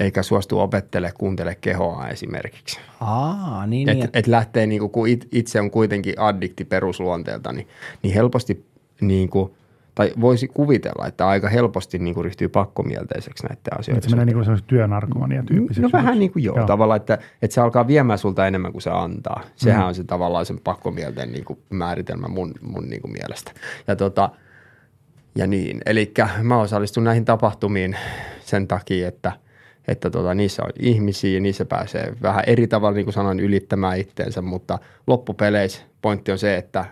eikä 0.00 0.22
suostu 0.22 0.58
opettele, 0.58 1.12
kuuntele 1.18 1.56
kehoa 1.60 2.08
esimerkiksi. 2.08 2.80
Aa, 3.00 3.66
niin, 3.66 3.88
Et, 3.88 3.98
niin. 3.98 4.10
et 4.12 4.26
lähtee, 4.26 4.66
niin 4.66 4.80
kuin, 4.80 4.90
kun 4.90 5.08
it, 5.08 5.28
itse 5.32 5.60
on 5.60 5.70
kuitenkin 5.70 6.14
addikti 6.20 6.64
perusluonteelta, 6.64 7.52
niin, 7.52 7.68
niin 8.02 8.14
helposti, 8.14 8.66
niin 9.00 9.28
kuin, 9.28 9.52
tai 10.00 10.12
voisi 10.20 10.48
kuvitella, 10.48 11.06
että 11.06 11.28
aika 11.28 11.48
helposti 11.48 11.98
niin 11.98 12.14
kuin, 12.14 12.24
ryhtyy 12.24 12.48
pakkomielteiseksi 12.48 13.46
näiden 13.46 13.78
asioiden. 13.78 13.98
Että 13.98 14.10
se 14.10 14.16
menee 14.16 14.34
niin 14.34 14.44
kuin 14.44 14.58
työnarkomania 14.66 15.42
tyyppiseksi. 15.42 15.82
No 15.82 15.88
vähän 15.92 16.18
niin 16.18 16.32
kuin 16.32 16.42
joo, 16.42 16.56
joo. 16.56 16.66
tavallaan, 16.66 16.96
että, 16.96 17.18
että 17.42 17.54
se 17.54 17.60
alkaa 17.60 17.86
viemään 17.86 18.18
sulta 18.18 18.46
enemmän 18.46 18.72
kuin 18.72 18.82
se 18.82 18.90
antaa. 18.90 19.42
Sehän 19.56 19.80
mm. 19.80 19.86
on 19.86 19.94
se 19.94 20.04
tavallaan 20.04 20.46
sen 20.46 20.60
pakkomielteen 20.64 21.32
niin 21.32 21.44
kuin 21.44 21.58
määritelmä 21.70 22.28
mun, 22.28 22.54
mun 22.60 22.84
niin 22.88 23.02
kuin 23.02 23.12
mielestä. 23.12 23.52
Ja, 23.86 23.96
tota, 23.96 24.30
ja 25.34 25.46
niin, 25.46 25.80
eli 25.86 26.12
mä 26.42 26.60
osallistun 26.60 27.04
näihin 27.04 27.24
tapahtumiin 27.24 27.96
sen 28.40 28.68
takia, 28.68 29.08
että, 29.08 29.32
että 29.88 30.10
tota, 30.10 30.34
niissä 30.34 30.62
on 30.62 30.70
ihmisiä 30.78 31.34
ja 31.34 31.40
niissä 31.40 31.64
pääsee 31.64 32.14
vähän 32.22 32.44
eri 32.46 32.66
tavalla, 32.66 32.94
niin 32.94 33.06
kuin 33.06 33.14
sanoin, 33.14 33.40
ylittämään 33.40 33.98
itteensä, 33.98 34.42
mutta 34.42 34.78
loppupeleissä 35.06 35.82
pointti 36.02 36.32
on 36.32 36.38
se, 36.38 36.56
että 36.56 36.84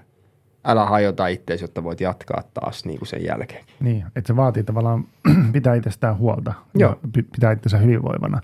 älä 0.68 0.86
hajota 0.86 1.26
itteesi, 1.26 1.64
jotta 1.64 1.84
voit 1.84 2.00
jatkaa 2.00 2.42
taas 2.54 2.84
niin 2.84 2.98
kuin 2.98 3.08
sen 3.08 3.24
jälkeen. 3.24 3.64
Niin, 3.80 4.04
että 4.16 4.26
se 4.26 4.36
vaatii 4.36 4.64
tavallaan 4.64 5.04
pitää 5.52 5.74
itsestään 5.74 6.18
huolta 6.18 6.54
Joo. 6.74 6.90
ja 6.90 6.96
pi- 7.12 7.22
pitää 7.22 7.52
itsensä 7.52 7.78
hyvinvoivana. 7.78 8.40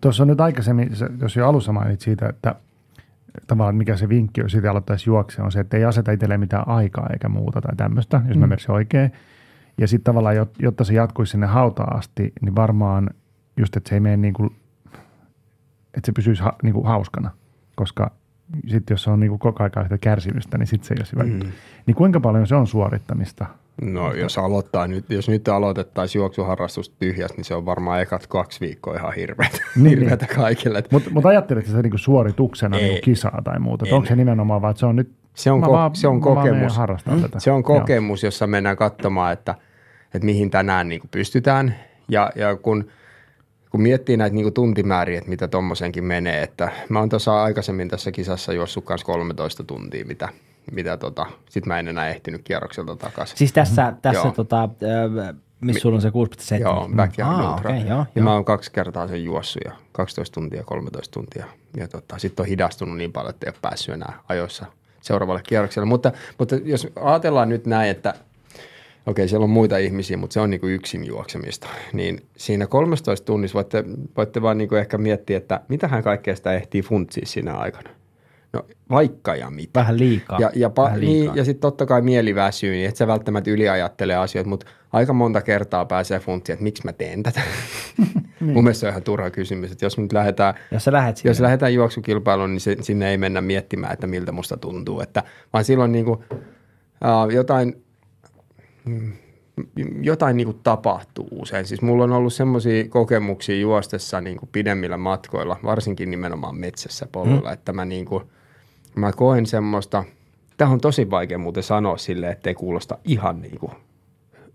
Tuossa 0.00 0.22
on 0.22 0.28
nyt 0.28 0.40
aikaisemmin, 0.40 0.90
jos 1.20 1.36
jo 1.36 1.48
alussa 1.48 1.72
mainit 1.72 2.00
siitä, 2.00 2.28
että 2.28 2.54
tavallaan 3.46 3.76
mikä 3.76 3.96
se 3.96 4.08
vinkki 4.08 4.42
on 4.42 4.50
siitä 4.50 4.70
aloittaisi 4.70 5.10
juoksea, 5.10 5.44
on 5.44 5.52
se, 5.52 5.60
että 5.60 5.76
ei 5.76 5.84
aseta 5.84 6.12
itselleen 6.12 6.40
mitään 6.40 6.68
aikaa 6.68 7.08
eikä 7.12 7.28
muuta 7.28 7.60
tai 7.60 7.76
tämmöistä, 7.76 8.16
jos 8.16 8.36
mm. 8.36 8.40
mä 8.40 8.44
ymmärsin 8.44 8.70
oikein. 8.70 9.12
Ja 9.78 9.88
sitten 9.88 10.04
tavallaan, 10.04 10.36
jot- 10.36 10.56
jotta 10.58 10.84
se 10.84 10.94
jatkuisi 10.94 11.30
sinne 11.30 11.46
hautaan 11.46 11.96
asti, 11.98 12.32
niin 12.40 12.56
varmaan 12.56 13.10
just, 13.56 13.76
että 13.76 13.88
se 13.88 13.96
ei 13.96 14.00
mene 14.00 14.16
niin 14.16 14.34
kuin, 14.34 14.50
että 15.94 16.06
se 16.06 16.12
pysyisi 16.12 16.42
ha, 16.42 16.52
niin 16.62 16.74
kuin 16.74 16.86
hauskana, 16.86 17.30
koska 17.74 18.10
sitten 18.66 18.94
jos 18.94 19.02
se 19.02 19.10
on 19.10 19.20
niin 19.20 19.30
kuin 19.30 19.38
koko 19.38 19.62
ajan 19.62 19.84
sitä 19.84 19.98
kärsimystä, 19.98 20.58
niin 20.58 20.66
sitten 20.66 20.88
se 20.88 20.94
ei 20.94 20.98
ole 21.00 21.08
hyvä 21.12 21.22
Mm. 21.22 21.30
juttu. 21.32 21.46
Niin 21.86 21.94
kuinka 21.94 22.20
paljon 22.20 22.46
se 22.46 22.54
on 22.54 22.66
suorittamista? 22.66 23.46
No 23.82 24.12
jos 24.14 24.38
aloittaa 24.38 24.86
nyt, 24.86 25.04
jos 25.10 25.28
nyt 25.28 25.48
aloitettaisiin 25.48 26.20
juoksuharrastus 26.20 26.90
tyhjästä, 26.90 27.36
niin 27.36 27.44
se 27.44 27.54
on 27.54 27.66
varmaan 27.66 28.00
ekat 28.00 28.26
kaksi 28.26 28.60
viikkoa 28.60 28.94
ihan 28.94 29.12
hirveätä, 29.14 29.58
Niin, 29.76 29.98
hirveätä 29.98 30.26
kaikille. 30.36 30.82
Mutta 30.90 31.10
mut 31.10 31.26
ajatteletko 31.26 31.70
sä 31.70 31.82
niinku 31.82 31.98
suorituksena 31.98 32.76
Ei. 32.76 32.82
niinku 32.84 33.00
kisaa 33.04 33.40
tai 33.44 33.58
muuta? 33.58 33.84
Onko 33.92 34.06
se 34.08 34.16
nimenomaan 34.16 34.62
vaan, 34.62 34.70
että 34.70 34.80
se 34.80 34.86
on 34.86 34.96
nyt, 34.96 35.10
Se 35.34 35.50
on, 35.50 35.62
ko- 35.64 35.70
vaan- 35.70 35.94
se 35.96 36.08
on 36.08 36.22
vaan 36.24 36.36
kokemus. 36.36 36.76
harrastaa 36.76 37.16
tätä. 37.20 37.40
Se 37.40 37.50
on 37.50 37.62
Joo. 37.68 37.80
kokemus, 37.80 38.22
jossa 38.22 38.46
mennään 38.46 38.76
katsomaan, 38.76 39.32
että, 39.32 39.54
että 40.14 40.26
mihin 40.26 40.50
tänään 40.50 40.88
niin 40.88 41.00
kuin 41.00 41.10
pystytään. 41.10 41.74
Ja, 42.08 42.30
ja 42.34 42.56
kun, 42.56 42.84
kun 43.76 43.82
miettii 43.82 44.16
näitä 44.16 44.36
niin 44.36 44.52
tuntimääriä, 44.52 45.18
että 45.18 45.30
mitä 45.30 45.48
tommosenkin 45.48 46.04
menee, 46.04 46.42
että 46.42 46.72
mä 46.88 46.98
oon 46.98 47.08
tuossa 47.08 47.42
aikaisemmin 47.42 47.88
tässä 47.88 48.12
kisassa 48.12 48.52
juossut 48.52 48.84
kanssa 48.84 49.06
13 49.06 49.64
tuntia, 49.64 50.04
mitä, 50.04 50.28
mitä 50.72 50.96
tota, 50.96 51.26
sit 51.50 51.66
mä 51.66 51.78
en 51.78 51.88
enää 51.88 52.08
ehtinyt 52.08 52.42
kierrokselta 52.44 52.96
takaisin. 52.96 53.38
Siis 53.38 53.52
tässä, 53.52 53.92
tässä 54.02 54.22
Joo. 54.22 54.32
tota, 54.36 54.68
missä 55.60 55.80
sulla 55.80 55.94
on 55.94 56.02
se 56.02 56.08
6,7? 56.08 56.60
Joo, 56.60 56.90
backyard 56.96 57.32
Aa, 57.32 57.54
ultra. 57.54 57.70
okei, 57.70 57.88
joo, 57.88 57.98
ja 57.98 58.06
joo. 58.14 58.24
mä 58.24 58.34
oon 58.34 58.44
kaksi 58.44 58.72
kertaa 58.72 59.08
sen 59.08 59.24
juossut 59.24 59.62
ja 59.64 59.72
12 59.92 60.34
tuntia, 60.34 60.64
13 60.64 61.12
tuntia. 61.12 61.46
Ja 61.76 61.88
tota, 61.88 62.18
sitten 62.18 62.42
on 62.42 62.48
hidastunut 62.48 62.96
niin 62.96 63.12
paljon, 63.12 63.30
että 63.30 63.46
ei 63.46 63.50
ole 63.50 63.58
päässyt 63.62 63.94
enää 63.94 64.20
ajoissa 64.28 64.66
seuraavalle 65.00 65.42
kierrokselle. 65.48 65.86
Mutta, 65.86 66.12
mutta 66.38 66.56
jos 66.64 66.88
ajatellaan 67.00 67.48
nyt 67.48 67.66
näin, 67.66 67.90
että 67.90 68.14
okei, 69.06 69.28
siellä 69.28 69.44
on 69.44 69.50
muita 69.50 69.78
ihmisiä, 69.78 70.16
mutta 70.16 70.34
se 70.34 70.40
on 70.40 70.50
niin 70.50 70.60
kuin 70.60 70.72
yksin 70.72 71.06
juoksemista. 71.06 71.68
Niin 71.92 72.20
siinä 72.36 72.66
13 72.66 73.24
tunnissa 73.26 73.54
voitte, 73.54 73.84
voitte 74.16 74.42
vaan 74.42 74.58
niin 74.58 74.68
kuin 74.68 74.78
ehkä 74.78 74.98
miettiä, 74.98 75.36
että 75.36 75.60
mitähän 75.68 76.02
kaikkea 76.02 76.36
sitä 76.36 76.52
ehtii 76.52 76.82
funtsia 76.82 77.26
siinä 77.26 77.54
aikana. 77.54 77.90
No 78.52 78.62
vaikka 78.90 79.34
ja 79.36 79.50
mitä. 79.50 79.80
Vähän 79.80 79.98
liikaa. 79.98 80.38
Ja, 80.40 80.50
ja, 80.54 80.68
pa- 80.68 80.82
Vähän 80.84 81.00
liikaa. 81.00 81.14
niin, 81.32 81.36
ja 81.36 81.44
sitten 81.44 81.60
totta 81.60 81.86
kai 81.86 82.02
mieli 82.02 82.34
väsyy, 82.34 82.72
niin 82.72 82.88
et 82.88 82.96
sä 82.96 83.06
välttämättä 83.06 83.50
yliajattele 83.50 84.14
asioita, 84.14 84.48
mutta 84.48 84.66
aika 84.92 85.12
monta 85.12 85.40
kertaa 85.42 85.84
pääsee 85.84 86.18
funtsiin, 86.20 86.54
että 86.54 86.62
miksi 86.62 86.82
mä 86.84 86.92
teen 86.92 87.22
tätä. 87.22 87.40
Niin. 88.40 88.54
Mun 88.54 88.64
mielestä 88.64 88.80
se 88.80 88.86
on 88.86 88.90
ihan 88.90 89.02
turha 89.02 89.30
kysymys, 89.30 89.72
että 89.72 89.84
jos 89.86 89.98
nyt 89.98 90.12
lähdetään, 90.12 90.54
Jos 90.70 90.84
sä 90.84 90.92
lähet 90.92 91.16
sinne. 91.16 91.30
jos 91.30 91.40
lähdetään 91.40 91.74
juoksukilpailuun, 91.74 92.50
niin 92.50 92.60
se, 92.60 92.76
sinne 92.80 93.10
ei 93.10 93.18
mennä 93.18 93.40
miettimään, 93.40 93.92
että 93.92 94.06
miltä 94.06 94.32
musta 94.32 94.56
tuntuu, 94.56 95.00
että, 95.00 95.22
vaan 95.52 95.64
silloin 95.64 95.92
niin 95.92 96.04
kuin, 96.04 96.18
uh, 96.32 97.30
jotain, 97.34 97.82
jotain 100.00 100.36
niin 100.36 100.46
kuin 100.46 100.60
tapahtuu 100.62 101.28
usein. 101.30 101.66
Siis 101.66 101.82
mulla 101.82 102.04
on 102.04 102.12
ollut 102.12 102.32
semmoisia 102.32 102.88
kokemuksia 102.88 103.60
juostessa 103.60 104.20
niin 104.20 104.36
kuin 104.36 104.48
pidemmillä 104.52 104.96
matkoilla, 104.96 105.56
varsinkin 105.64 106.10
nimenomaan 106.10 106.56
metsässä 106.56 107.06
polulla, 107.12 107.48
mm. 107.48 107.52
että 107.52 107.72
mä, 107.72 107.84
niin 107.84 108.04
kuin, 108.06 108.24
mä 108.94 109.12
koen 109.12 109.46
semmoista, 109.46 110.04
tämä 110.56 110.70
on 110.70 110.80
tosi 110.80 111.10
vaikea 111.10 111.38
muuten 111.38 111.62
sanoa 111.62 111.96
silleen, 111.96 112.32
ettei 112.32 112.54
kuulosta 112.54 112.98
ihan 113.04 113.40
niin 113.42 113.58
kuin 113.58 113.72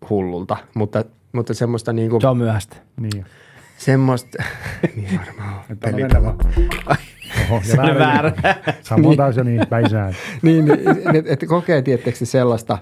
hullulta, 0.09 0.57
mutta, 0.73 1.05
mutta 1.31 1.53
semmoista 1.53 1.93
niin 1.93 2.09
kuin, 2.09 2.21
Se 2.21 2.27
on 2.27 2.37
myöhäistä. 2.37 2.75
Niin. 2.99 3.25
semmoista, 3.77 4.43
niin 4.95 5.19
varmaan 5.25 5.53
on. 5.53 5.61
Että 5.69 5.87
on 5.87 5.93
Pelit 5.93 6.13
mennä 6.13 6.23
vaan. 6.23 6.37
Oho, 7.49 7.61
Se 7.63 7.81
oli 7.81 7.99
väärä. 7.99 8.33
Samoin 8.81 9.17
taas 9.17 9.37
jo 9.37 9.43
niin 9.43 9.67
päisään. 9.69 10.15
niin, 10.41 10.71
että 11.13 11.33
et 11.33 11.45
kokee 11.47 11.81
tietysti 11.81 12.25
se 12.25 12.31
sellaista, 12.31 12.77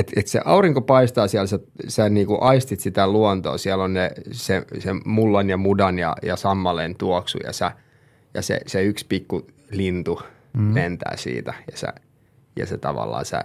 että 0.00 0.20
et 0.20 0.26
se 0.26 0.40
aurinko 0.44 0.80
paistaa 0.80 1.28
siellä, 1.28 1.46
sä, 1.46 1.58
sä 1.88 2.08
niinku 2.08 2.38
aistit 2.40 2.80
sitä 2.80 3.08
luontoa, 3.08 3.58
siellä 3.58 3.84
on 3.84 3.94
ne, 3.94 4.10
se, 4.32 4.62
se 4.78 4.90
mullan 5.04 5.50
ja 5.50 5.56
mudan 5.56 5.98
ja, 5.98 6.16
ja 6.22 6.36
sammaleen 6.36 6.94
tuoksu 6.94 7.38
ja, 7.44 7.52
sä, 7.52 7.72
ja 8.34 8.42
se, 8.42 8.60
se 8.66 8.82
yksi 8.82 9.06
pikku 9.08 9.46
lintu 9.70 10.20
mm. 10.52 10.74
lentää 10.74 11.16
siitä 11.16 11.54
ja, 11.70 11.76
sä, 11.76 11.92
ja 12.56 12.66
se 12.66 12.78
tavallaan 12.78 13.24
sä, 13.24 13.44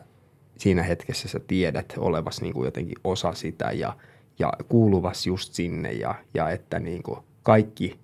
siinä 0.57 0.83
hetkessä 0.83 1.27
sä 1.27 1.39
tiedät 1.47 1.93
olevas 1.97 2.41
niinku 2.41 2.65
jotenkin 2.65 2.97
osa 3.03 3.33
sitä 3.33 3.71
ja, 3.73 3.97
ja 4.39 4.53
kuuluvas 4.69 5.27
just 5.27 5.53
sinne 5.53 5.91
ja, 5.91 6.15
ja 6.33 6.49
että 6.49 6.79
niinku 6.79 7.23
kaikki 7.43 7.99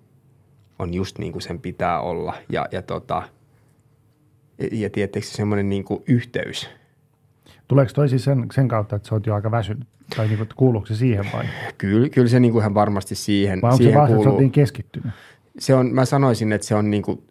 on 0.78 0.94
just 0.94 1.18
niin 1.18 1.32
kuin 1.32 1.42
sen 1.42 1.60
pitää 1.60 2.00
olla. 2.00 2.34
Ja, 2.48 2.68
ja, 2.72 2.82
tota, 2.82 3.22
ja, 4.58 4.68
ja 4.72 4.90
tietysti 4.90 5.36
semmoinen 5.36 5.68
niin 5.68 5.84
kuin 5.84 6.02
yhteys. 6.06 6.68
Tuleeko 7.72 7.92
toi 7.94 8.08
siis 8.08 8.24
sen, 8.24 8.46
sen 8.52 8.68
kautta, 8.68 8.96
että 8.96 9.08
sä 9.08 9.14
oot 9.14 9.26
jo 9.26 9.34
aika 9.34 9.50
väsynyt? 9.50 9.88
Tai 10.16 10.26
niin 10.26 10.36
kuin, 10.38 10.48
kuuluuko 10.56 10.86
se 10.86 10.94
siihen 10.96 11.24
vai? 11.32 11.44
Kyllä, 11.78 12.08
kyllä 12.08 12.28
se 12.28 12.40
niin 12.40 12.52
kuin 12.52 12.60
ihan 12.62 12.74
varmasti 12.74 13.14
siihen, 13.14 13.62
Vai 13.62 13.68
onko 13.68 13.76
se 13.76 13.82
siihen 13.82 13.98
vaan, 13.98 14.08
se, 14.08 14.12
että 14.12 14.18
sä 14.20 14.24
kuuluu. 14.24 14.32
oot 14.34 14.40
niin 14.40 14.52
keskittynyt? 14.52 15.12
Se 15.58 15.74
on, 15.74 15.94
mä 15.94 16.04
sanoisin, 16.04 16.52
että 16.52 16.66
se 16.66 16.74
on 16.74 16.90
niin 16.90 17.02
kuin 17.02 17.22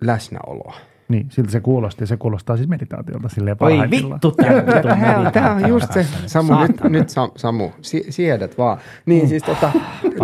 läsnäoloa. 0.00 0.74
Niin, 1.08 1.26
siltä 1.30 1.50
se 1.50 1.60
kuulosti. 1.60 2.02
Ja 2.02 2.06
se 2.06 2.16
kuulostaa 2.16 2.56
siis 2.56 2.68
meditaatiolta 2.68 3.28
silleen 3.28 3.56
Oi 3.60 3.78
vittu, 3.90 4.30
Tämä, 4.30 5.30
tämä 5.32 5.54
on 5.54 5.68
just 5.68 5.92
se, 5.92 6.06
Samu, 6.26 6.52
nyt, 6.62 6.80
nyt 6.84 7.08
Sam- 7.08 7.32
Samu, 7.36 7.70
si- 7.82 8.06
siedät 8.10 8.58
vaan. 8.58 8.78
Niin 9.06 9.28
siis 9.28 9.42
tota, 9.42 9.72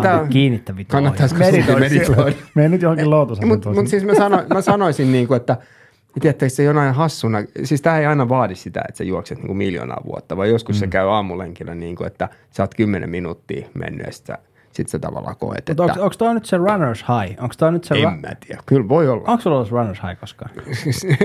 tää, 0.03 0.27
kiinnittää 0.31 0.77
vittu 0.77 0.93
kannattaisiko 0.93 1.41
meditoida? 1.41 2.36
Mene 2.55 2.69
nyt 2.69 2.82
johonkin 2.82 3.11
lootusasentoon. 3.11 3.59
Mutta 3.59 3.81
mut 3.81 3.89
siis 3.89 4.05
mä, 4.05 4.15
sano, 4.15 4.43
mä 4.55 4.61
sanoisin 4.61 5.12
niin 5.12 5.28
kuin, 5.28 5.36
että 5.36 5.57
tiedättekö, 6.20 6.51
se 6.51 6.62
jonain 6.62 6.95
hassuna, 6.95 7.39
siis 7.65 7.82
tämä 7.82 7.99
ei 7.99 8.07
aina 8.07 8.28
vaadi 8.28 8.55
sitä, 8.55 8.81
että 8.89 8.99
sä 8.99 9.05
juokset 9.05 9.39
niin 9.39 9.47
kuin 9.47 9.57
miljoonaa 9.57 10.01
vuotta, 10.07 10.36
vaan 10.36 10.49
joskus 10.49 10.77
mm. 10.77 10.81
se 10.81 10.86
käy 10.86 11.09
aamulenkillä 11.09 11.74
niin 11.74 11.97
kuin, 11.97 12.07
että 12.07 12.28
sä 12.51 12.62
oot 12.62 12.74
kymmenen 12.74 13.11
minuuttia 13.11 13.66
mennyt 13.74 14.07
ja 14.07 14.12
sit 14.12 14.27
sä, 14.27 14.39
sit 14.73 14.89
sä 14.89 14.99
tavallaan 14.99 15.36
koet, 15.36 15.59
että 15.59 15.73
Mutta 15.73 15.93
onko, 15.93 16.05
onko 16.05 16.15
toi 16.19 16.35
nyt 16.35 16.45
se 16.45 16.57
runner's 16.57 17.24
high? 17.27 17.43
Onko 17.43 17.55
toi 17.59 17.73
nyt 17.73 17.85
se... 17.85 17.95
en 17.95 18.05
Ra- 18.05 18.20
mä 18.28 18.35
tiedä, 18.47 18.62
kyllä 18.66 18.89
voi 18.89 19.09
olla. 19.09 19.24
onko 19.27 19.41
sulla 19.43 19.57
ollut 19.57 19.70
runner's 19.73 20.09
high 20.09 20.20
koskaan? 20.20 20.51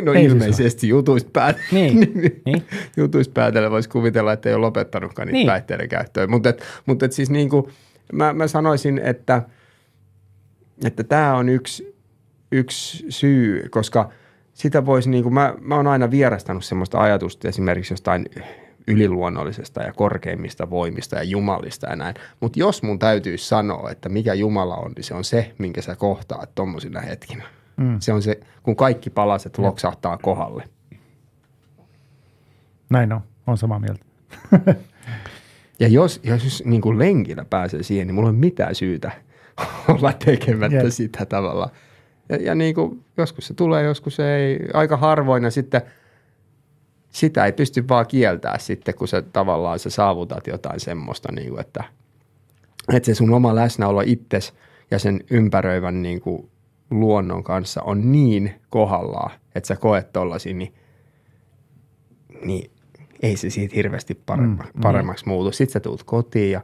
no 0.04 0.14
Ei 0.14 0.20
siis 0.20 0.32
ilmeisesti 0.32 0.88
jutuista 0.88 1.30
päätellä. 1.34 1.68
Niin, 1.80 2.42
niin. 2.46 2.64
jutuista 2.98 3.34
päätellä 3.34 3.72
voisi 3.72 3.90
kuvitella, 3.90 4.34
että 4.34 4.50
ei 4.50 4.56
ole 4.56 4.66
lopettanutkaan 4.66 5.26
niitä 5.26 5.34
Niin. 5.34 5.40
niin. 5.46 5.52
päihteiden 5.52 5.90
käyttöä. 5.90 6.28
Mutta 6.28 6.50
et, 6.50 6.64
mut 6.86 7.04
et 7.04 7.12
siis 7.12 7.30
niin 7.30 7.50
kuin, 7.50 7.66
mä, 8.14 8.34
mä 8.34 8.48
sanoisin, 8.48 9.00
että 9.04 9.42
että 10.86 11.04
tämä 11.04 11.36
on 11.36 11.50
yksi, 11.50 11.96
yksi 12.52 13.06
syy, 13.10 13.70
koska 13.70 14.10
sitä 14.60 14.86
voisi, 14.86 15.10
niin 15.10 15.24
kuin, 15.24 15.34
mä, 15.34 15.54
mä 15.62 15.76
oon 15.76 15.88
aina 15.88 16.12
vierastanut 16.12 16.66
semmoista 16.66 17.00
ajatusta 17.00 17.48
esimerkiksi 17.48 17.94
jostain 17.94 18.26
yliluonnollisesta 18.88 19.84
ja 19.84 19.94
korkeimmista 19.94 20.70
voimista 20.70 21.16
ja 21.16 21.24
jumalista 21.24 21.90
ja 21.90 21.96
näin. 21.96 22.16
Mutta 22.40 22.60
jos 22.60 22.84
mun 22.84 23.00
täytyisi 23.00 23.48
sanoa, 23.48 23.92
että 23.92 24.10
mikä 24.10 24.34
Jumala 24.34 24.76
on, 24.76 24.92
niin 24.96 25.04
se 25.04 25.14
on 25.14 25.24
se, 25.24 25.54
minkä 25.58 25.82
sä 25.82 25.96
kohtaat 25.96 26.56
tommosina 26.56 27.02
hetkinä. 27.02 27.44
Mm. 27.78 28.00
Se 28.00 28.14
on 28.14 28.22
se, 28.22 28.40
kun 28.64 28.76
kaikki 28.76 29.10
palaset 29.10 29.58
loksahtaa 29.58 30.18
kohdalle. 30.18 30.64
Näin 32.90 33.14
on, 33.14 33.22
on 33.48 33.58
samaa 33.58 33.80
mieltä. 33.80 34.06
Ja 35.82 35.88
jos, 35.88 36.22
jos 36.24 36.64
niin 36.66 36.82
kuin 36.82 37.00
lenkillä 37.00 37.46
pääsee 37.46 37.84
siihen, 37.84 38.08
niin 38.08 38.16
mulla 38.16 38.30
ei 38.30 38.32
ole 38.32 38.40
mitään 38.40 38.76
syytä 38.76 39.12
olla 39.94 40.14
tekemättä 40.14 40.78
Jep. 40.78 40.90
sitä 40.90 41.26
tavalla. 41.26 41.72
Ja, 42.30 42.36
ja 42.36 42.56
niin 42.56 42.76
kuin, 42.76 43.04
joskus 43.18 43.48
se 43.48 43.54
tulee, 43.54 43.84
joskus 43.84 44.20
ei. 44.20 44.60
Aika 44.74 44.98
harvoin 44.98 45.44
ja 45.44 45.52
sitten 45.52 45.82
sitä 47.10 47.46
ei 47.46 47.52
pysty 47.52 47.88
vaan 47.88 48.08
kieltää 48.08 48.58
sitten, 48.58 48.96
kun 48.96 49.08
sä 49.08 49.22
tavallaan 49.22 49.80
sä 49.80 49.90
saavutat 49.90 50.48
jotain 50.48 50.80
semmoista, 50.80 51.32
niin 51.32 51.50
kuin, 51.50 51.62
että, 51.62 51.84
että 52.94 53.06
se 53.06 53.16
sun 53.16 53.34
oma 53.34 53.56
läsnäolo 53.56 54.02
itses 54.06 54.54
ja 54.92 55.00
sen 55.00 55.24
ympäröivän 55.32 56.02
niin 56.02 56.22
kuin, 56.22 56.50
luonnon 56.92 57.44
kanssa 57.44 57.82
on 57.82 58.12
niin 58.12 58.54
kohdallaan, 58.70 59.32
että 59.56 59.68
sä 59.68 59.76
koet 59.76 60.14
tollasia, 60.14 60.54
niin, 60.54 60.74
niin 62.46 62.72
ei 63.22 63.38
se 63.38 63.50
siitä 63.50 63.76
hirveästi 63.76 64.16
paremma, 64.26 64.64
mm, 64.64 64.82
paremmaksi 64.82 65.28
muutu. 65.28 65.52
Sitten 65.52 65.74
sä 65.74 65.80
tuut 65.80 66.04
kotiin 66.04 66.52
ja 66.52 66.62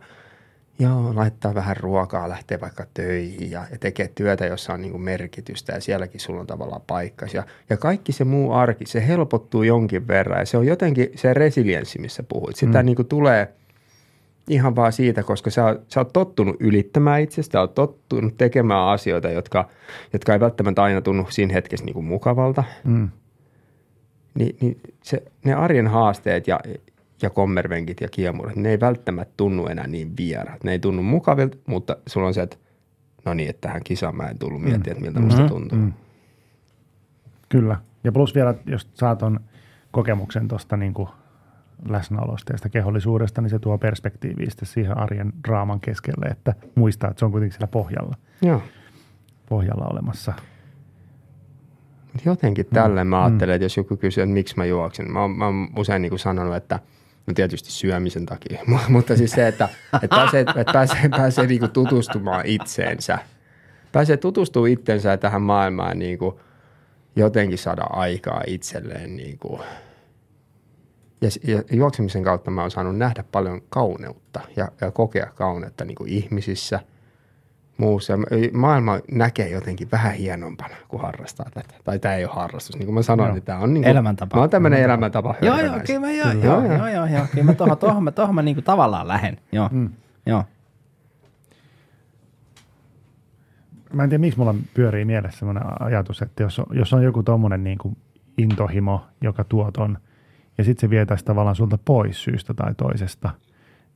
joo, 0.80 1.16
laittaa 1.16 1.56
vähän 1.56 1.78
ruokaa, 1.78 2.30
lähtee 2.30 2.62
vaikka 2.62 2.86
töihin 2.94 3.52
ja, 3.52 3.66
ja 3.72 3.78
tekee 3.78 4.12
työtä, 4.16 4.46
jossa 4.46 4.74
on 4.74 4.82
niinku 4.82 4.98
merkitystä 4.98 5.74
ja 5.74 5.82
sielläkin 5.82 6.20
sulla 6.20 6.40
on 6.40 6.48
tavallaan 6.48 6.82
paikkas. 6.88 7.34
Ja, 7.34 7.44
ja 7.70 7.78
kaikki 7.78 8.12
se 8.12 8.24
muu 8.24 8.54
arki, 8.54 8.86
se 8.86 9.08
helpottuu 9.08 9.64
jonkin 9.64 10.08
verran 10.08 10.40
ja 10.40 10.46
se 10.46 10.58
on 10.58 10.66
jotenkin 10.66 11.10
se 11.16 11.34
resilienssi, 11.34 12.00
missä 12.00 12.24
puhuit. 12.24 12.56
Sitä 12.56 12.82
mm. 12.82 12.86
niinku 12.86 13.04
tulee 13.04 13.54
ihan 14.50 14.76
vaan 14.76 14.94
siitä, 14.94 15.24
koska 15.24 15.50
sä, 15.50 15.80
sä 15.88 16.00
oot 16.00 16.14
tottunut 16.14 16.56
ylittämään 16.60 17.22
itsestä, 17.22 17.52
sä 17.52 17.60
oot 17.60 17.76
tottunut 17.76 18.38
tekemään 18.38 18.88
asioita, 18.88 19.30
jotka, 19.30 19.70
jotka 20.14 20.34
ei 20.34 20.40
välttämättä 20.40 20.84
aina 20.84 21.02
tunnu 21.02 21.26
siinä 21.30 21.54
hetkessä 21.54 21.86
niinku 21.86 22.02
mukavalta 22.02 22.64
Mm. 22.84 23.10
niin, 24.40 24.58
niin 24.62 24.82
se, 25.04 25.24
ne 25.46 25.54
arjen 25.54 25.88
haasteet 25.88 26.48
ja, 26.48 26.60
ja 27.22 27.30
kommervenkit 27.30 28.02
ja 28.02 28.08
kiemurat, 28.08 28.56
ne 28.56 28.70
ei 28.70 28.80
välttämättä 28.80 29.34
tunnu 29.38 29.68
enää 29.68 29.88
niin 29.88 30.18
vieraat. 30.18 30.64
Ne 30.64 30.72
ei 30.72 30.80
tunnu 30.80 31.04
mukavilta, 31.04 31.58
mutta 31.68 31.98
sulla 32.08 32.28
on 32.28 32.34
se, 32.34 32.42
että 32.42 32.58
no 33.26 33.34
niin, 33.34 33.50
että 33.50 33.68
tähän 33.68 33.84
kisaan 33.84 34.16
mä 34.16 34.24
en 34.24 34.40
tullut 34.40 34.62
miettiä, 34.62 34.92
että 34.92 35.04
miltä 35.06 35.20
musta 35.20 35.48
tuntuu. 35.48 35.78
Mm. 35.78 35.94
Kyllä. 37.50 37.78
Ja 38.04 38.12
plus 38.12 38.36
vielä, 38.36 38.56
jos 38.66 38.90
saat 38.94 39.18
ton 39.18 39.40
kokemuksen 39.92 40.48
tuosta 40.48 40.78
niin 40.78 40.94
läsnäolosta 41.90 42.54
ja 42.54 42.58
sitä 42.58 42.70
kehollisuudesta, 42.70 43.42
niin 43.42 43.50
se 43.50 43.60
tuo 43.60 43.78
perspektiiviä 43.78 44.50
sitten 44.50 44.68
siihen 44.68 44.98
arjen 44.98 45.34
draaman 45.48 45.80
keskelle, 45.80 46.26
että 46.26 46.54
muistaa, 46.76 47.10
että 47.10 47.20
se 47.20 47.26
on 47.26 47.32
kuitenkin 47.32 47.54
siellä 47.54 47.68
pohjalla, 47.68 48.16
Joo. 48.42 48.62
pohjalla 49.50 49.86
olemassa. 49.92 50.34
Jotenkin 52.26 52.66
tälleen 52.66 53.08
mä 53.08 53.26
ajattelen, 53.26 53.56
että 53.56 53.66
jos 53.66 53.78
joku 53.78 53.98
kysyy, 53.98 54.24
että 54.24 54.34
miksi 54.34 54.58
mä 54.58 54.66
juoksen, 54.66 55.12
mä 55.12 55.22
oon, 55.22 55.32
mä 55.32 55.46
oon 55.46 55.68
usein 55.78 56.02
niin 56.02 56.10
kuin 56.10 56.20
sanonut, 56.20 56.56
että 56.56 56.80
no 57.28 57.34
tietysti 57.34 57.72
syömisen 57.72 58.26
takia, 58.26 58.62
Mu- 58.72 58.90
mutta 58.90 59.18
siis 59.18 59.32
se, 59.32 59.48
että, 59.48 59.70
että 59.94 60.08
pääsee, 60.16 60.42
että 60.42 60.74
pääsee, 60.74 61.10
pääsee 61.10 61.48
niin 61.48 61.72
tutustumaan 61.72 62.46
itseensä. 62.46 63.20
Pääsee 63.92 64.18
tutustumaan 64.18 64.72
itsensä 64.72 65.10
ja 65.10 65.18
tähän 65.18 65.42
maailmaan 65.42 66.00
niin 66.00 66.18
kuin 66.18 66.36
jotenkin 67.16 67.58
saada 67.58 67.84
aikaa 67.90 68.44
itselleen. 68.48 69.16
Niin 69.16 69.38
kuin. 69.40 69.62
Ja, 71.22 71.30
ja 71.48 71.64
juoksemisen 71.72 72.24
kautta 72.24 72.52
mä 72.52 72.62
oon 72.62 72.72
saanut 72.72 72.98
nähdä 72.98 73.24
paljon 73.32 73.62
kauneutta 73.70 74.42
ja, 74.56 74.72
ja 74.82 74.92
kokea 74.92 75.32
kauneutta 75.36 75.86
niin 75.86 75.96
kuin 75.96 76.10
ihmisissä– 76.10 76.80
muussa. 77.78 78.14
Ja 78.14 78.18
Maailma 78.54 79.00
näkee 79.12 79.50
jotenkin 79.50 79.92
vähän 79.92 80.14
hienompana, 80.14 80.76
kun 80.88 81.02
harrastaa 81.02 81.46
tätä. 81.54 81.74
Tai 81.84 82.00
tämä 82.00 82.16
ei 82.16 82.26
ole 82.26 82.34
harrastus. 82.34 82.76
Niin 82.76 82.86
kuin 82.86 82.96
mä 82.96 83.02
sanoin, 83.02 83.34
niin 83.34 83.44
tämä 83.44 83.60
on 83.60 83.74
niin 83.74 83.84
kuin, 83.84 83.92
Elämäntapa. 83.92 84.36
Mä 84.36 84.42
oon 84.42 84.50
tämmöinen 84.50 84.84
elämäntapa. 84.84 85.36
Joo, 85.42 85.60
joo, 85.60 85.80
kyllä 85.86 86.00
mä, 86.00 86.12
joo, 86.12 86.32
joo, 86.32 86.66
joo, 86.66 86.88
joo, 86.88 87.06
joo, 87.06 87.26
kyllä 87.32 87.44
mä 87.44 87.54
tohon, 87.54 87.78
tohon, 87.78 88.04
mä, 88.04 88.12
tohon 88.12 88.36
mä 88.36 88.42
niinku 88.42 88.62
tavallaan 88.62 89.08
lähen, 89.08 89.38
joo, 89.52 89.70
mm. 89.72 89.90
joo. 90.26 90.44
Mä 93.94 94.04
en 94.04 94.10
tiedä, 94.10 94.22
miksi 94.22 94.40
mulla 94.40 94.56
pyörii 94.74 95.06
mielessä 95.06 95.40
sellainen 95.40 95.64
ajatus, 95.80 96.22
että 96.22 96.44
jos 96.44 96.60
on, 96.60 96.66
jos 96.72 96.94
on 96.94 97.04
joku 97.04 97.24
tommonen 97.24 97.64
niin 97.64 97.78
kuin 97.78 97.98
intohimo, 98.38 99.06
joka 99.22 99.44
tuo 99.44 99.72
ton, 99.72 99.98
ja 100.58 100.64
sitten 100.64 100.82
se 100.82 100.90
vietäisi 100.90 101.26
tavallaan 101.26 101.56
sulta 101.56 101.78
pois 101.86 102.24
syystä 102.24 102.54
tai 102.54 102.76
toisesta, 102.76 103.30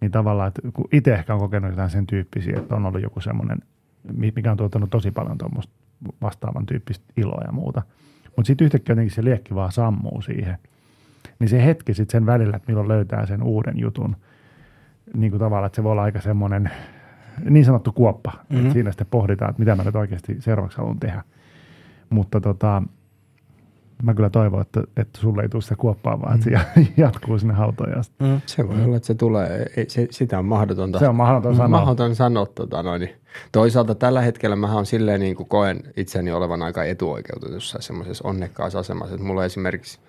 niin 0.02 0.12
tavallaan, 0.12 0.48
että 0.48 0.62
kun 0.74 0.88
itse 0.92 1.14
ehkä 1.14 1.34
on 1.34 1.40
kokenut 1.40 1.70
jotain 1.70 1.90
sen 1.90 2.08
tyyppisiä, 2.08 2.58
että 2.58 2.76
on 2.76 2.86
ollut 2.86 3.02
joku 3.02 3.22
semmoinen, 3.22 3.58
mi- 4.14 4.34
mikä 4.36 4.52
on 4.52 4.58
tuottanut 4.58 4.90
tosi 4.90 5.12
paljon 5.12 5.38
tuommoista 5.38 5.74
vastaavan 6.22 6.66
tyyppistä 6.66 7.06
iloa 7.18 7.42
ja 7.46 7.52
muuta. 7.52 7.82
Mutta 8.36 8.48
sitten 8.48 8.66
yhtäkkiä 8.66 8.94
jotenkin 8.94 9.16
se 9.16 9.24
liekki 9.24 9.56
vaan 9.56 9.72
sammuu 9.72 10.22
siihen. 10.22 10.58
Niin 11.40 11.50
se 11.50 11.66
hetki 11.66 11.94
sitten 11.94 12.12
sen 12.12 12.26
välillä, 12.26 12.56
että 12.56 12.72
milloin 12.72 12.88
löytää 12.88 13.26
sen 13.26 13.44
uuden 13.44 13.80
jutun, 13.80 14.16
niin 15.14 15.32
kuin 15.32 15.40
tavallaan, 15.40 15.66
että 15.66 15.76
se 15.76 15.84
voi 15.84 15.92
olla 15.92 16.04
aika 16.04 16.22
semmoinen 16.22 16.72
niin 17.50 17.66
sanottu 17.66 17.92
kuoppa. 17.92 18.32
Mm-hmm. 18.32 18.58
Että 18.62 18.74
siinä 18.74 18.92
sitten 18.92 19.08
pohditaan, 19.12 19.50
että 19.50 19.60
mitä 19.60 19.76
mä 19.76 19.84
nyt 19.84 19.96
oikeasti 19.96 20.36
seuraavaksi 20.40 20.78
haluan 20.78 21.00
tehdä. 21.00 21.24
Mutta 22.10 22.42
tota, 22.42 22.84
mä 24.04 24.14
kyllä 24.14 24.30
toivon, 24.30 24.62
että, 24.62 24.84
että 24.98 25.20
sulle 25.22 25.42
ei 25.42 25.50
tule 25.50 25.62
sitä 25.62 25.76
kuoppaa, 25.76 26.22
vaan 26.22 26.36
että 26.36 26.50
se 26.50 26.82
jatkuu 26.98 27.40
sinne 27.40 27.54
asti. 28.00 28.16
Mm. 28.20 28.42
Se 28.46 28.68
voi 28.68 28.84
olla, 28.84 28.96
että 28.96 29.08
se 29.08 29.16
tulee. 29.16 29.66
Ei, 29.78 29.90
se, 29.90 30.08
sitä 30.12 30.40
on 30.40 30.46
mahdotonta. 30.46 31.00
Se 31.00 31.08
on 31.08 31.16
mahdoton 31.16 31.56
sanoa. 31.56 31.80
Mahdoton 31.80 32.16
sanoa. 32.16 32.46
Tota, 32.46 32.84
noin. 32.84 33.00
niin. 33.00 33.16
Toisaalta 33.52 33.96
tällä 33.96 34.22
hetkellä 34.22 34.56
mä 34.56 34.68
on 34.68 34.86
silleen 34.86 35.20
niin 35.20 35.36
kuin 35.36 35.50
koen 35.50 35.84
itseni 35.98 36.32
olevan 36.32 36.62
aika 36.62 36.84
etuoikeutetussa 36.84 37.78
semmoisessa 37.82 38.28
onnekkaassa 38.28 38.80
asemassa. 38.80 39.16
Että 39.16 39.28
mulla 39.28 39.42
on 39.42 39.46
esimerkiksi 39.46 40.00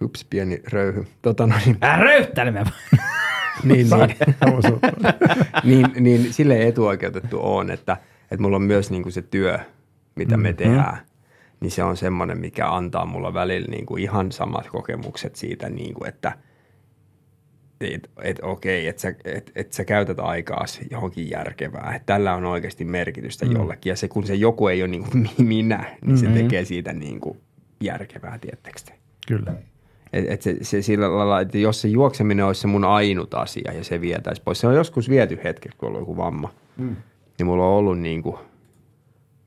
hups, 0.00 0.26
pieni 0.30 0.62
röyhy. 0.72 1.06
Tota, 1.22 1.46
noin, 1.46 1.76
Älä 1.82 1.96
röyhtäilemään. 1.96 2.66
niin, 3.64 3.86
niin, 3.90 4.16
niin, 5.64 5.92
niin 6.00 6.32
silleen 6.32 6.68
etuoikeutettu 6.68 7.38
on, 7.42 7.70
että, 7.70 7.96
että 8.22 8.42
mulla 8.42 8.56
on 8.56 8.62
myös 8.62 8.90
niin 8.90 9.02
kuin 9.02 9.12
se 9.12 9.22
työ, 9.22 9.58
mitä 10.14 10.36
me 10.36 10.52
tehdään, 10.52 10.98
niin 11.62 11.70
se 11.70 11.82
on 11.82 11.96
semmoinen, 11.96 12.38
mikä 12.38 12.68
antaa 12.68 13.06
mulla 13.06 13.34
välillä 13.34 13.68
niin 13.68 13.86
kuin 13.86 14.02
ihan 14.02 14.32
samat 14.32 14.68
kokemukset 14.68 15.36
siitä, 15.36 15.68
niin 15.68 15.94
kuin, 15.94 16.08
että 16.08 16.32
et, 17.80 18.10
et, 18.22 18.38
okei, 18.42 18.86
että 18.86 19.02
sä, 19.02 19.14
et, 19.24 19.52
et 19.54 19.72
sä 19.72 19.84
käytät 19.84 20.20
aikaa 20.20 20.64
johonkin 20.90 21.30
järkevää, 21.30 21.92
että 21.96 22.06
tällä 22.06 22.34
on 22.34 22.44
oikeasti 22.44 22.84
merkitystä 22.84 23.46
mm. 23.46 23.52
jollekin, 23.52 23.90
ja 23.90 23.96
se 23.96 24.08
kun 24.08 24.26
se 24.26 24.34
joku 24.34 24.68
ei 24.68 24.82
ole 24.82 24.90
niin 24.90 25.04
kuin 25.10 25.28
minä, 25.38 25.84
niin 26.04 26.18
se 26.18 26.26
tekee 26.26 26.64
siitä 26.64 26.92
niin 26.92 27.20
kuin 27.20 27.40
järkevää, 27.80 28.38
tiettekö 28.38 28.80
te? 28.86 28.92
Kyllä. 29.26 29.54
Et, 30.12 30.24
et 30.28 30.42
se, 30.42 30.56
se 30.62 30.82
sillä 30.82 31.16
lailla, 31.16 31.40
että 31.40 31.58
jos 31.58 31.80
se 31.80 31.88
juokseminen 31.88 32.44
olisi 32.44 32.60
se 32.60 32.66
mun 32.66 32.84
ainut 32.84 33.34
asia 33.34 33.72
ja 33.72 33.84
se 33.84 34.00
vietäisi 34.00 34.42
pois. 34.44 34.60
Se 34.60 34.66
on 34.66 34.74
joskus 34.74 35.08
viety 35.08 35.40
hetki, 35.44 35.68
kun 35.78 35.86
on 35.86 35.86
ollut 35.86 36.00
joku 36.00 36.16
vamma. 36.16 36.52
Mm. 36.76 36.96
Niin 37.38 37.46
mulla 37.46 37.64
on 37.64 37.72
ollut 37.72 37.98
niin 37.98 38.22
kuin 38.22 38.36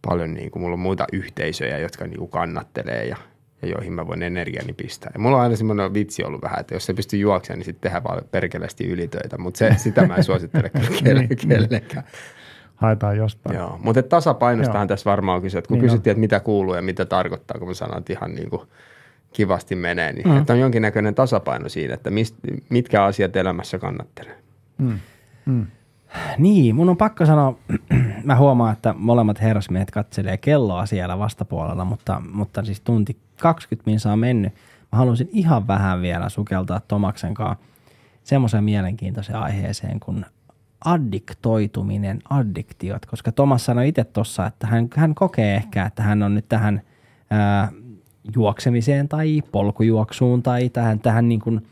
paljon 0.05 0.33
niin 0.33 0.51
kuin, 0.51 0.61
mulla 0.63 0.73
on 0.73 0.79
muita 0.79 1.05
yhteisöjä, 1.13 1.77
jotka 1.77 2.05
niin 2.07 2.17
kuin 2.19 2.31
kannattelee 2.31 3.05
ja, 3.05 3.15
ja 3.61 3.67
joihin 3.67 3.93
mä 3.93 4.07
voin 4.07 4.23
energiani 4.23 4.73
pistää. 4.73 5.11
Ja 5.13 5.19
mulla 5.19 5.37
on 5.37 5.43
aina 5.43 5.55
semmoinen 5.55 5.93
vitsi 5.93 6.23
ollut 6.23 6.41
vähän, 6.41 6.59
että 6.59 6.75
jos 6.75 6.85
se 6.85 6.93
pystyy 6.93 7.19
juoksemaan, 7.19 7.59
niin 7.59 7.65
sitten 7.65 7.81
tehdään 7.81 8.03
vaan 8.03 8.21
perkeleesti 8.31 8.87
ylitöitä, 8.87 9.37
mutta 9.37 9.57
se, 9.57 9.71
sitä 9.77 10.07
mä 10.07 10.15
en 10.15 10.23
suosittele 10.31 10.71
Niin, 10.73 11.03
kelle- 11.03 11.47
kellekään. 11.47 12.03
Haetaan 12.75 13.17
jostain. 13.17 13.55
Joo, 13.57 13.79
mutta 13.83 14.03
tasapainostahan 14.03 14.81
Joo. 14.81 14.87
tässä 14.87 15.09
varmaan 15.09 15.35
on 15.35 15.41
kyse, 15.41 15.57
että 15.57 15.67
kun 15.67 15.75
Niin 15.75 15.81
niin 15.81 15.89
on. 15.89 15.93
kysyttiin, 15.93 16.11
että 16.11 16.19
mitä 16.19 16.39
kuuluu 16.39 16.75
ja 16.75 16.81
mitä 16.81 17.05
tarkoittaa, 17.05 17.59
kun 17.59 17.67
mä 17.67 17.73
sanon, 17.73 17.97
että 17.97 18.13
ihan 18.13 18.35
niin 18.35 18.49
kuin 18.49 18.61
kivasti 19.33 19.75
menee, 19.75 20.13
niin 20.13 20.27
mm. 20.29 20.37
että 20.37 20.53
on 20.53 20.59
jonkinnäköinen 20.59 21.15
tasapaino 21.15 21.69
siinä, 21.69 21.93
että 21.93 22.09
mist, 22.09 22.35
mitkä 22.69 23.03
asiat 23.03 23.35
elämässä 23.35 23.79
kannattelee. 23.79 24.35
Mm. 24.77 24.99
Mm. 25.45 25.65
Niin, 26.37 26.75
mun 26.75 26.89
on 26.89 26.97
pakko 26.97 27.25
sanoa, 27.25 27.57
mä 28.23 28.35
huomaan, 28.35 28.73
että 28.73 28.93
molemmat 28.97 29.41
herrasmiehet 29.41 29.91
katselee 29.91 30.37
kelloa 30.37 30.85
siellä 30.85 31.19
vastapuolella, 31.19 31.85
mutta, 31.85 32.21
mutta 32.33 32.65
siis 32.65 32.81
tunti 32.81 33.17
20 33.39 33.91
minsa 33.91 34.11
on 34.11 34.19
mennyt. 34.19 34.53
Mä 34.91 34.97
haluaisin 34.97 35.29
ihan 35.31 35.67
vähän 35.67 36.01
vielä 36.01 36.29
sukeltaa 36.29 36.79
Tomaksen 36.79 37.33
kanssa 37.33 37.65
semmoiseen 38.23 38.63
mielenkiintoiseen 38.63 39.39
aiheeseen 39.39 39.99
kuin 39.99 40.25
addiktoituminen, 40.85 42.19
addiktiot, 42.29 43.05
koska 43.05 43.31
Tomas 43.31 43.65
sanoi 43.65 43.87
itse 43.87 44.03
tuossa, 44.03 44.45
että 44.45 44.67
hän, 44.67 44.87
hän 44.95 45.15
kokee 45.15 45.55
ehkä, 45.55 45.85
että 45.85 46.03
hän 46.03 46.23
on 46.23 46.35
nyt 46.35 46.49
tähän 46.49 46.81
ää, 47.29 47.71
juoksemiseen 48.35 49.09
tai 49.09 49.41
polkujuoksuun 49.51 50.43
tai 50.43 50.69
tähän, 50.69 50.99
tähän 50.99 51.29
niin 51.29 51.39
kuin, 51.39 51.67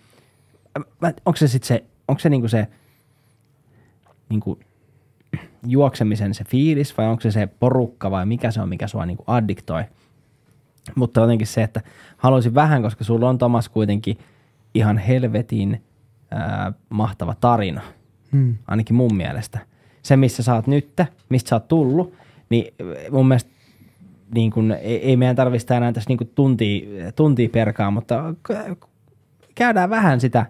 onko 1.26 1.36
se 1.36 1.48
sitten 1.48 1.68
se, 1.68 1.84
onko 2.08 2.20
se 2.20 2.30
niin 2.30 2.42
kuin 2.42 2.50
se 2.50 2.68
niin 4.34 4.42
kuin 4.42 4.60
juoksemisen 5.68 6.34
se 6.34 6.44
fiilis 6.44 6.98
vai 6.98 7.08
onko 7.08 7.22
se 7.22 7.32
se 7.32 7.48
porukka 7.48 8.12
vai 8.12 8.26
mikä 8.26 8.52
se 8.52 8.62
on, 8.62 8.70
mikä 8.70 8.88
sua 8.88 9.06
niin 9.06 9.18
kuin 9.18 9.30
addiktoi. 9.30 9.84
Mutta 10.96 11.22
jotenkin 11.22 11.48
se, 11.48 11.64
että 11.64 11.82
haluaisin 12.18 12.56
vähän, 12.56 12.82
koska 12.82 13.04
sulla 13.04 13.30
on 13.30 13.38
Tomas 13.38 13.70
kuitenkin 13.70 14.18
ihan 14.74 14.98
helvetin 14.98 15.84
ää, 16.32 16.74
mahtava 16.90 17.36
tarina, 17.36 17.82
hmm. 18.32 18.56
ainakin 18.68 18.96
mun 18.96 19.16
mielestä. 19.16 19.60
Se, 20.04 20.18
missä 20.18 20.44
sä 20.44 20.56
oot 20.56 20.68
nyt, 20.68 21.02
mistä 21.30 21.50
sä 21.50 21.56
oot 21.56 21.68
tullut, 21.68 22.14
niin 22.50 22.74
mun 23.12 23.28
mielestä 23.28 23.52
niin 24.34 24.52
kun, 24.52 24.72
ei, 24.72 24.98
ei 24.98 25.18
meidän 25.18 25.36
tarvitse 25.36 25.76
enää 25.76 25.92
tässä 25.92 26.10
niin 26.10 26.32
tuntia, 26.36 27.12
tuntia 27.16 27.50
perkaa, 27.50 27.92
mutta 27.92 28.34
käydään 29.56 29.90
vähän 29.90 30.20
sitä, 30.20 30.46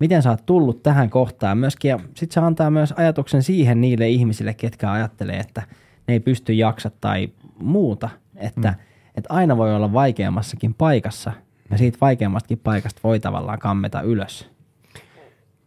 miten 0.00 0.22
sä 0.22 0.30
oot 0.30 0.46
tullut 0.46 0.82
tähän 0.82 1.10
kohtaan 1.10 1.58
myöskin. 1.58 1.88
Ja 1.88 1.98
sit 2.14 2.32
se 2.32 2.40
antaa 2.40 2.70
myös 2.70 2.94
ajatuksen 2.96 3.42
siihen 3.42 3.80
niille 3.80 4.08
ihmisille, 4.08 4.54
ketkä 4.54 4.92
ajattelee, 4.92 5.36
että 5.36 5.62
ne 6.08 6.14
ei 6.14 6.20
pysty 6.20 6.52
jaksa 6.52 6.90
tai 7.00 7.28
muuta. 7.58 8.08
Että, 8.36 8.68
mm. 8.68 8.74
että 9.14 9.34
aina 9.34 9.56
voi 9.56 9.74
olla 9.74 9.92
vaikeammassakin 9.92 10.74
paikassa 10.74 11.32
ja 11.70 11.78
siitä 11.78 11.98
vaikeammastakin 12.00 12.58
paikasta 12.58 13.00
voi 13.04 13.20
tavallaan 13.20 13.58
kammeta 13.58 14.02
ylös. 14.02 14.50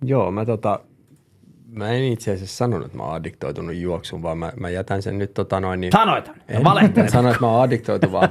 Joo, 0.05 0.31
mä 0.31 0.45
tota, 0.45 0.79
mä 1.71 1.89
en 1.89 2.03
itse 2.03 2.33
asiassa 2.33 2.57
sanonut, 2.57 2.85
että 2.85 2.97
mä 2.97 3.03
oon 3.03 3.13
addiktoitunut 3.13 3.75
juoksuun, 3.75 4.23
vaan 4.23 4.37
mä, 4.37 4.51
mä 4.59 4.69
jätän 4.69 5.01
sen 5.01 5.17
nyt 5.17 5.33
tota 5.33 5.59
noin 5.59 5.81
niin... 5.81 5.91
Sanoit! 5.91 6.31
En, 6.47 6.63
Valehtelet! 6.63 7.15
että 7.15 7.37
mä 7.41 7.47
oon 7.47 7.63
addiktoituvaa 7.63 8.29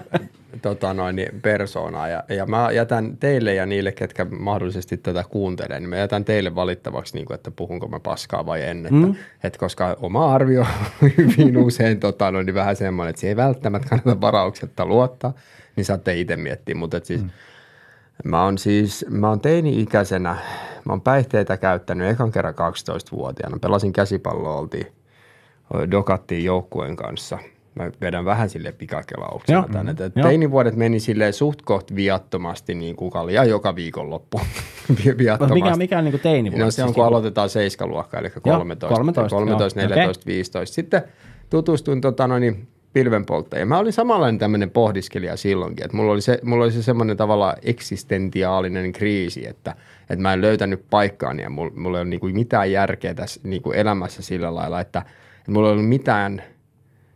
tota 0.62 0.94
noin, 0.94 1.16
niin 1.16 1.40
persoonaa 1.42 2.08
ja, 2.08 2.24
ja 2.28 2.46
mä 2.46 2.70
jätän 2.72 3.16
teille 3.16 3.54
ja 3.54 3.66
niille, 3.66 3.92
ketkä 3.92 4.24
mahdollisesti 4.24 4.96
tätä 4.96 5.24
kuuntelee, 5.30 5.80
niin 5.80 5.90
mä 5.90 5.96
jätän 5.96 6.24
teille 6.24 6.54
valittavaksi, 6.54 7.14
niin 7.14 7.26
kuin, 7.26 7.34
että 7.34 7.50
puhunko 7.50 7.88
mä 7.88 8.00
paskaa 8.00 8.46
vai 8.46 8.62
en. 8.62 8.78
Että, 8.78 9.06
mm. 9.06 9.14
että 9.44 9.58
koska 9.58 9.96
oma 10.00 10.34
arvio 10.34 10.60
on 10.60 11.10
hyvin 11.18 11.56
usein 11.56 12.00
tota 12.00 12.30
noin, 12.30 12.46
niin 12.46 12.54
vähän 12.54 12.76
semmoinen, 12.76 13.10
että 13.10 13.20
se 13.20 13.28
ei 13.28 13.36
välttämättä 13.36 13.88
kannata 13.88 14.20
varauksetta 14.20 14.86
luottaa, 14.86 15.32
niin 15.76 15.84
saatte 15.84 16.20
itse 16.20 16.36
miettiä, 16.36 16.74
mutta 16.74 16.96
et 16.96 17.04
siis 17.04 17.22
mm. 17.22 17.30
Mä 18.24 18.44
oon 18.44 18.58
siis, 18.58 19.06
mä 19.08 19.28
oon 19.28 19.40
teini-ikäisenä, 19.40 20.36
mä 20.84 20.92
oon 20.92 21.00
päihteitä 21.00 21.56
käyttänyt 21.56 22.10
ekan 22.10 22.32
kerran 22.32 22.54
12-vuotiaana. 22.54 23.58
Pelasin 23.58 23.92
käsipalloa, 23.92 24.58
oltiin, 24.58 24.86
dokattiin 25.90 26.44
joukkueen 26.44 26.96
kanssa. 26.96 27.38
Mä 27.74 27.90
vedän 28.00 28.24
vähän 28.24 28.48
sille 28.48 28.72
pikakelauksena 28.72 29.58
Joo. 29.58 29.68
tänne. 29.72 29.90
Et 29.90 30.16
Joo. 30.16 30.28
Teinivuodet 30.28 30.76
meni 30.76 31.00
silleen 31.00 31.32
suht 31.32 31.62
koht 31.62 31.94
viattomasti, 31.94 32.74
niin 32.74 32.96
kuin 32.96 33.10
kaljaa 33.10 33.44
joka 33.44 33.76
viikonloppu. 33.76 34.40
Viattomasti. 35.18 35.62
mikä, 35.62 35.76
mikä 35.76 35.98
on 35.98 36.04
niin 36.04 36.20
teini 36.20 36.50
No 36.50 36.70
se 36.70 36.84
on, 36.84 36.94
kun 36.94 37.04
aloitetaan 37.04 37.48
seiskaluokka, 37.48 38.18
eli 38.18 38.30
13, 38.30 38.88
13, 38.88 39.36
13 39.36 39.80
joo. 39.80 39.88
14, 39.88 40.26
15. 40.26 40.74
Sitten 40.74 41.02
tutustuin 41.50 42.00
tota, 42.00 42.28
noin, 42.28 42.68
pilvenpolttajien. 42.92 43.68
Mä 43.68 43.78
olin 43.78 43.92
samanlainen 43.92 44.38
tämmöinen 44.38 44.70
pohdiskelija 44.70 45.36
silloinkin, 45.36 45.84
että 45.84 45.96
mulla 45.96 46.12
oli 46.12 46.20
se, 46.20 46.38
mulla 46.42 46.64
oli 46.64 46.72
se 46.72 46.82
semmoinen 46.82 47.16
tavallaan 47.16 47.56
eksistentiaalinen 47.62 48.92
kriisi, 48.92 49.48
että, 49.48 49.74
että 50.10 50.22
mä 50.22 50.32
en 50.32 50.40
löytänyt 50.40 50.84
paikkaani 50.90 51.42
ja 51.42 51.50
mulla, 51.50 51.72
mulla 51.76 51.98
ei 51.98 52.02
ole 52.02 52.10
niinku 52.10 52.26
mitään 52.26 52.72
järkeä 52.72 53.14
tässä 53.14 53.40
niinku 53.44 53.72
elämässä 53.72 54.22
sillä 54.22 54.54
lailla, 54.54 54.80
että, 54.80 54.98
että 55.38 55.52
mulla 55.52 55.68
ei 55.68 55.72
ollut 55.72 55.88
mitään, 55.88 56.42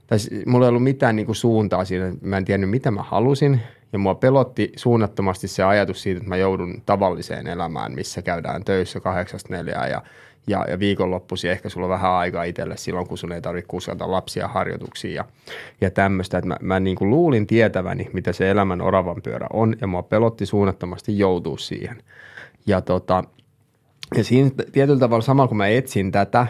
tai 0.06 0.18
mulla 0.46 0.66
ei 0.66 0.68
ollut 0.68 0.82
mitään 0.82 1.16
niinku 1.16 1.34
suuntaa 1.34 1.84
siinä, 1.84 2.12
mä 2.20 2.36
en 2.36 2.44
tiennyt 2.44 2.70
mitä 2.70 2.90
mä 2.90 3.02
halusin 3.02 3.60
ja 3.92 3.98
mua 3.98 4.14
pelotti 4.14 4.72
suunnattomasti 4.76 5.48
se 5.48 5.62
ajatus 5.62 6.02
siitä, 6.02 6.18
että 6.18 6.28
mä 6.28 6.36
joudun 6.36 6.82
tavalliseen 6.86 7.46
elämään, 7.46 7.92
missä 7.94 8.22
käydään 8.22 8.64
töissä 8.64 9.00
kahdeksasta 9.00 9.52
neljään 9.54 9.90
ja, 9.90 10.02
ja, 10.46 10.64
ja 10.68 10.78
viikonloppuisin 10.78 11.50
ehkä 11.50 11.68
sulla 11.68 11.86
on 11.86 11.90
vähän 11.90 12.12
aikaa 12.12 12.44
itselle 12.44 12.76
silloin, 12.76 13.06
kun 13.06 13.18
sun 13.18 13.32
ei 13.32 13.40
tarvitse 13.40 13.68
kuskata 13.68 14.10
lapsia 14.10 14.48
harjoituksiin 14.48 15.14
ja, 15.14 15.24
ja 15.80 15.90
tämmöistä. 15.90 16.38
Että 16.38 16.48
mä, 16.48 16.56
mä 16.60 16.80
niin 16.80 16.96
kuin 16.96 17.10
luulin 17.10 17.46
tietäväni, 17.46 18.10
mitä 18.12 18.32
se 18.32 18.50
elämän 18.50 18.80
oravan 18.80 19.22
pyörä 19.22 19.46
on 19.52 19.74
ja 19.80 19.86
mua 19.86 20.02
pelotti 20.02 20.46
suunnattomasti 20.46 21.18
joutua 21.18 21.58
siihen. 21.58 22.02
Ja, 22.66 22.80
tota, 22.80 23.24
ja 24.16 24.24
siinä 24.24 24.50
tietyllä 24.72 25.00
tavalla 25.00 25.22
samalla 25.22 25.48
kun 25.48 25.56
mä 25.56 25.68
etsin 25.68 26.12
tätä 26.12 26.46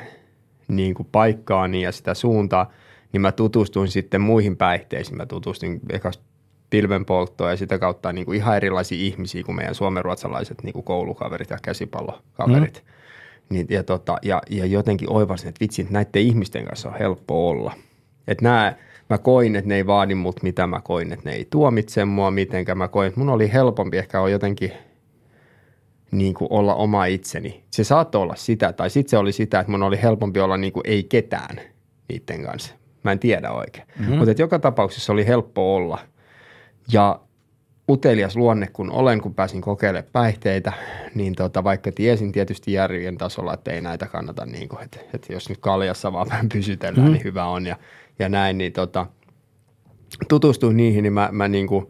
niin 0.68 0.94
kuin 0.94 1.08
paikkaani 1.12 1.82
ja 1.82 1.92
sitä 1.92 2.14
suuntaa, 2.14 2.72
niin 3.12 3.20
mä 3.20 3.32
tutustuin 3.32 3.88
sitten 3.88 4.20
muihin 4.20 4.56
päihteisiin. 4.56 5.16
Mä 5.16 5.26
tutustuin 5.26 5.80
ekas 5.90 6.20
pilvenpolttoon 6.70 7.50
ja 7.50 7.56
sitä 7.56 7.78
kautta 7.78 8.12
niin 8.12 8.26
kuin 8.26 8.36
ihan 8.36 8.56
erilaisia 8.56 8.98
ihmisiä 8.98 9.42
kuin 9.42 9.56
meidän 9.56 9.74
suomenruotsalaiset 9.74 10.62
niin 10.62 10.72
kuin 10.72 10.84
koulukaverit 10.84 11.50
ja 11.50 11.58
käsipallokaverit. 11.62 12.84
Mm. 12.84 12.92
Niin, 13.48 13.66
ja, 13.70 13.82
tota, 13.82 14.16
ja, 14.22 14.42
ja 14.50 14.66
jotenkin 14.66 15.12
oivasin, 15.12 15.48
että 15.48 15.60
vitsi, 15.60 15.82
että 15.82 15.94
näiden 15.94 16.22
ihmisten 16.22 16.64
kanssa 16.64 16.88
on 16.88 16.98
helppo 16.98 17.48
olla. 17.48 17.72
Että 18.28 18.44
nämä, 18.44 18.74
mä 19.10 19.18
koin, 19.18 19.56
että 19.56 19.68
ne 19.68 19.74
ei 19.74 19.86
vaadi 19.86 20.14
mut 20.14 20.42
mitä 20.42 20.66
mä 20.66 20.80
koin, 20.80 21.12
että 21.12 21.30
ne 21.30 21.36
ei 21.36 21.46
tuomitse 21.50 22.04
mua 22.04 22.30
mitenkään. 22.30 22.78
Mä 22.78 22.88
koin, 22.88 23.08
että 23.08 23.20
mun 23.20 23.28
oli 23.28 23.52
helpompi 23.52 23.98
ehkä 23.98 24.20
on 24.20 24.32
jotenkin 24.32 24.72
niin 26.10 26.34
kuin 26.34 26.48
olla 26.50 26.74
oma 26.74 27.04
itseni. 27.04 27.64
Se 27.70 27.84
saattoi 27.84 28.22
olla 28.22 28.34
sitä, 28.36 28.72
tai 28.72 28.90
sitten 28.90 29.10
se 29.10 29.18
oli 29.18 29.32
sitä, 29.32 29.60
että 29.60 29.70
mun 29.70 29.82
oli 29.82 30.02
helpompi 30.02 30.40
olla 30.40 30.56
niin 30.56 30.72
kuin 30.72 30.86
ei 30.86 31.04
ketään 31.04 31.60
niiden 32.08 32.42
kanssa. 32.44 32.74
Mä 33.06 33.12
en 33.12 33.18
tiedä 33.18 33.50
oikein. 33.50 33.86
Mm-hmm. 33.98 34.16
Mutta 34.16 34.34
joka 34.38 34.58
tapauksessa 34.58 35.12
oli 35.12 35.26
helppo 35.26 35.76
olla. 35.76 35.98
Ja 36.92 37.20
utelias 37.88 38.36
luonne 38.36 38.66
kun 38.72 38.90
olen, 38.90 39.20
kun 39.20 39.34
pääsin 39.34 39.60
kokeilemaan 39.60 40.10
päihteitä, 40.12 40.72
niin 41.14 41.34
tota, 41.34 41.64
vaikka 41.64 41.92
tiesin 41.92 42.32
tietysti 42.32 42.72
järjen 42.72 43.18
tasolla, 43.18 43.54
että 43.54 43.72
ei 43.72 43.80
näitä 43.80 44.06
kannata, 44.06 44.46
niin 44.46 44.68
kuin, 44.68 44.82
että, 44.82 45.00
että 45.14 45.32
jos 45.32 45.48
nyt 45.48 45.58
kaljassa 45.58 46.12
vaan 46.12 46.28
vähän 46.30 46.48
pysytellään, 46.48 46.96
mm-hmm. 46.96 47.12
niin 47.12 47.24
hyvä 47.24 47.44
on 47.44 47.66
ja, 47.66 47.76
ja 48.18 48.28
näin, 48.28 48.58
niin 48.58 48.72
tota, 48.72 49.06
tutustuin 50.28 50.76
niihin, 50.76 51.02
niin 51.02 51.12
mä, 51.12 51.28
mä 51.32 51.48
niin 51.48 51.66
kuin, 51.66 51.86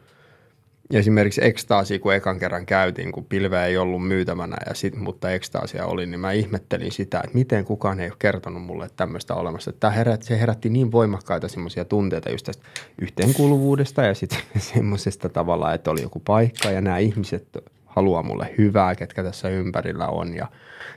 esimerkiksi 0.91 1.45
ekstaasi, 1.45 1.99
kun 1.99 2.15
ekan 2.15 2.39
kerran 2.39 2.67
käytiin, 2.67 3.13
kun 3.13 3.25
pilveä 3.25 3.67
ei 3.67 3.77
ollut 3.77 4.07
myytävänä, 4.07 4.57
ja 4.69 4.75
sit, 4.75 4.97
mutta 4.97 5.31
ekstaasia 5.31 5.87
oli, 5.87 6.07
niin 6.07 6.21
mä 6.21 6.33
ihmettelin 6.33 6.93
sitä, 6.93 7.21
että 7.25 7.39
miten 7.39 7.65
kukaan 7.65 8.01
ei 8.01 8.09
ole 8.09 8.17
kertonut 8.19 8.63
mulle 8.63 8.91
tämmöistä 8.97 9.35
olemassa. 9.35 9.71
Että 9.71 9.91
herät, 9.91 10.23
se 10.23 10.41
herätti 10.41 10.69
niin 10.69 10.93
voimakkaita 10.93 11.49
semmoisia 11.49 11.85
tunteita 11.85 12.31
just 12.31 12.47
tästä 12.47 12.63
yhteenkuuluvuudesta 13.01 14.03
ja 14.03 14.15
sitten 14.15 14.39
semmoisesta 14.75 15.29
tavalla, 15.29 15.75
että 15.75 15.91
oli 15.91 16.03
joku 16.03 16.21
paikka 16.21 16.71
ja 16.71 16.81
nämä 16.81 16.99
ihmiset 16.99 17.49
haluaa 17.87 18.23
mulle 18.23 18.55
hyvää, 18.59 18.95
ketkä 18.95 19.23
tässä 19.23 19.49
ympärillä 19.49 20.09
on 20.09 20.35
ja 20.35 20.47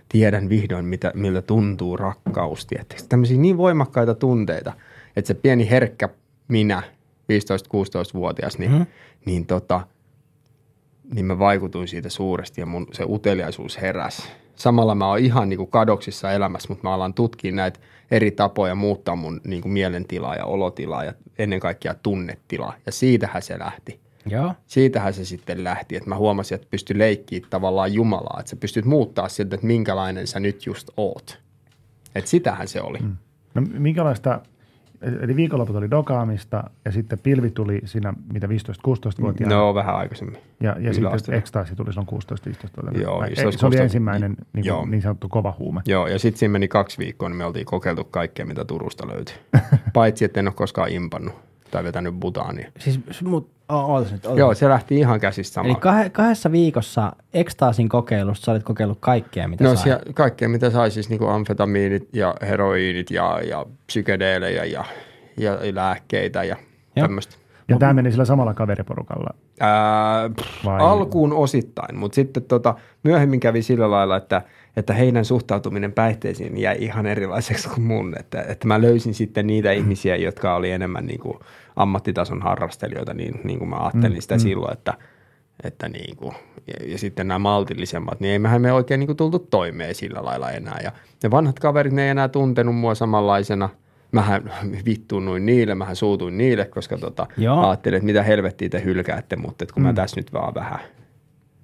tiedän 0.10 0.50
vihdoin, 0.50 0.86
mitä, 0.86 1.12
miltä 1.16 1.42
tuntuu 1.42 1.98
rakkaus. 1.98 2.68
Tämmöisiä 3.10 3.38
niin 3.38 3.58
voimakkaita 3.58 4.16
tunteita, 4.16 4.74
että 5.16 5.28
se 5.28 5.34
pieni 5.34 5.70
herkkä 5.70 6.10
minä, 6.48 6.84
15-16-vuotias, 7.30 8.58
niin, 8.58 8.72
mm-hmm. 8.72 8.86
niin, 9.26 9.46
tota, 9.46 9.88
niin 11.14 11.26
mä 11.26 11.40
vaikutuin 11.40 11.88
siitä 11.88 12.10
suuresti 12.10 12.62
ja 12.62 12.66
mun 12.66 12.88
se 12.94 13.04
uteliaisuus 13.08 13.82
heräsi. 13.82 14.24
Samalla 14.56 14.96
mä 14.96 15.08
oon 15.08 15.20
ihan 15.20 15.50
niin 15.50 15.58
kuin 15.58 15.72
kadoksissa 15.72 16.32
elämässä, 16.32 16.70
mutta 16.70 16.88
mä 16.88 16.94
alan 16.94 17.14
tutkia 17.14 17.52
näitä 17.52 17.80
eri 18.12 18.32
tapoja 18.32 18.76
muuttaa 18.76 19.16
mun 19.16 19.42
niin 19.44 19.62
kuin 19.62 19.72
mielentilaa 19.72 20.36
ja 20.36 20.46
olotilaa 20.46 21.04
ja 21.04 21.14
ennen 21.38 21.60
kaikkea 21.60 21.94
tunnetilaa. 21.94 22.74
Ja 22.86 22.92
siitähän 22.92 23.42
se 23.42 23.60
lähti. 23.60 24.00
Joo. 24.26 24.54
Siitähän 24.68 25.14
se 25.14 25.26
sitten 25.26 25.64
lähti, 25.64 25.96
että 25.96 26.10
mä 26.10 26.16
huomasin, 26.16 26.56
että 26.56 26.68
pystyn 26.72 26.98
leikkiä 26.98 27.40
tavallaan 27.50 27.94
Jumalaa, 27.94 28.38
että 28.40 28.50
sä 28.50 28.56
pystyt 28.56 28.86
muuttaa 28.86 29.30
siltä, 29.30 29.56
että 29.56 29.68
minkälainen 29.68 30.28
sä 30.28 30.40
nyt 30.40 30.66
just 30.66 30.90
oot. 30.98 31.40
Että 32.16 32.30
sitähän 32.30 32.68
se 32.68 32.82
oli. 32.82 32.98
Mm. 33.00 33.16
No, 33.54 33.62
minkälaista, 33.62 34.42
eli 35.22 35.36
viikonloput 35.36 35.76
oli 35.76 35.92
dokaamista 35.92 36.64
ja 36.86 36.92
sitten 36.92 37.20
pilvi 37.20 37.52
tuli 37.52 37.82
siinä 37.86 38.14
mitä 38.34 38.48
15-16-vuotiaana. 38.48 39.56
No, 39.56 39.74
vähän 39.74 39.96
aikaisemmin. 39.96 40.38
Ja, 40.60 40.76
ja 40.80 40.94
sitten 40.94 41.36
ekstaasi 41.36 41.76
tuli 41.76 41.94
silloin 41.94 42.08
16-15-vuotiaana. 42.08 43.00
Joo, 43.02 43.20
Vai- 43.20 43.30
se 43.30 43.36
se, 43.36 43.46
olisi 43.46 43.58
se 43.60 43.66
oli 43.66 43.72
16 43.76 43.84
ensimmäinen 43.84 44.38
niin, 44.54 44.66
Joo. 44.66 44.80
kuin, 44.80 44.92
niin 44.92 45.02
sanottu 45.02 45.30
kova 45.30 45.56
huume. 45.60 45.82
Joo, 45.86 46.08
ja 46.08 46.20
sitten 46.20 46.40
siinä 46.40 46.52
meni 46.52 46.68
kaksi 46.68 46.98
viikkoa, 46.98 47.30
niin 47.30 47.38
me 47.38 47.46
oltiin 47.46 47.66
kokeiltu 47.66 48.04
kaikkea, 48.04 48.46
mitä 48.46 48.66
Turusta 48.66 49.08
löytyi. 49.08 49.36
Paitsi, 49.94 50.26
että 50.26 50.40
en 50.40 50.48
ole 50.48 50.54
koskaan 50.54 50.92
impannut 50.92 51.34
tai 51.72 51.84
vetänyt 51.84 52.14
butaania. 52.14 52.72
Siis, 52.80 53.00
s- 53.12 53.22
mut, 53.24 53.50
o- 53.70 53.94
ootas 53.94 54.12
nyt, 54.12 54.26
ootas 54.26 54.40
Joo, 54.40 54.54
se 54.54 54.70
lähti 54.70 54.98
ihan 55.00 55.20
käsistä 55.20 55.62
Eli 55.62 55.74
samalla. 55.74 56.04
kah- 56.04 56.10
kahdessa 56.10 56.52
viikossa 56.52 57.14
ekstaasin 57.34 57.90
kokeilusta 57.90 58.46
sä 58.46 58.52
olit 58.52 58.64
kokeillut 58.64 58.98
kaikkea, 59.02 59.48
mitä 59.48 59.64
No 59.64 59.76
sai. 59.76 59.84
siellä, 59.84 60.02
kaikkea, 60.14 60.50
mitä 60.50 60.70
sai, 60.70 60.92
siis 60.92 61.10
niin 61.10 61.30
amfetamiinit 61.30 62.10
ja 62.14 62.36
heroiinit 62.42 63.12
ja, 63.12 63.42
ja 63.50 63.66
psykedeelejä 63.88 64.66
ja, 64.66 64.84
ja 65.38 65.58
lääkkeitä 65.74 66.44
ja 66.44 66.56
Joo. 66.96 67.08
tämmöistä. 67.08 67.36
Ja 67.68 67.78
tämä 67.78 67.94
meni 67.94 68.12
sillä 68.12 68.26
samalla 68.26 68.54
kaveriporukalla. 68.54 69.30
Ää, 69.60 70.30
pff, 70.30 70.66
Vai- 70.66 70.80
alkuun 70.82 71.34
osittain, 71.34 71.98
mutta 71.98 72.16
sitten 72.16 72.44
tota, 72.44 72.76
myöhemmin 73.04 73.40
kävi 73.40 73.62
sillä 73.62 73.92
lailla, 73.92 74.18
että, 74.18 74.42
että 74.78 74.94
heidän 74.94 75.26
suhtautuminen 75.26 75.94
päihteisiin 75.94 76.58
jäi 76.58 76.78
ihan 76.80 77.06
erilaiseksi 77.06 77.70
kuin 77.70 77.82
mun. 77.82 78.14
Että, 78.20 78.42
että 78.42 78.68
mä 78.68 78.82
löysin 78.82 79.14
sitten 79.14 79.48
niitä 79.48 79.72
ihmisiä, 79.72 80.16
jotka 80.16 80.56
oli 80.56 80.72
enemmän 80.72 81.06
niin 81.06 81.20
kuin 81.20 81.40
ammattitason 81.80 82.42
harrastelijoita, 82.42 83.14
niin, 83.14 83.42
niin 83.44 83.60
kuin 83.60 83.70
mä 83.70 83.76
ajattelin 83.76 84.22
sitä 84.22 84.38
silloin, 84.38 84.74
että, 84.74 84.94
että 85.64 85.90
niin 85.90 86.16
kuin, 86.16 86.36
ja, 86.68 86.92
ja 86.92 86.98
sitten 86.98 87.28
nämä 87.28 87.40
maltillisemmat, 87.40 88.20
niin 88.20 88.32
ei 88.32 88.40
mehän 88.40 88.62
me 88.62 88.74
oikein 88.74 89.00
niin 89.00 89.08
kuin 89.08 89.18
tultu 89.18 89.40
toimeen 89.40 89.96
sillä 89.96 90.26
lailla 90.26 90.52
enää. 90.52 90.80
Ja 90.84 90.92
ne 91.24 91.32
vanhat 91.32 91.60
kaverit, 91.60 91.94
ne 91.94 92.04
ei 92.04 92.10
enää 92.10 92.28
tuntenut 92.28 92.76
mua 92.76 92.96
samanlaisena. 92.96 93.70
Mähän 94.12 94.52
vittuunnuin 94.86 95.46
niille, 95.46 95.76
mähän 95.76 95.96
suutuin 95.96 96.38
niille, 96.38 96.66
koska 96.66 96.98
tota, 96.98 97.28
Joo. 97.38 97.68
ajattelin, 97.68 97.98
että 97.98 98.06
mitä 98.06 98.24
helvettiä 98.24 98.70
te 98.70 98.84
hylkäätte, 98.84 99.36
mutta 99.36 99.64
et 99.64 99.72
kun 99.72 99.84
mä 99.84 99.94
tässä 99.94 100.20
nyt 100.20 100.34
vaan 100.34 100.54
vähän, 100.54 100.80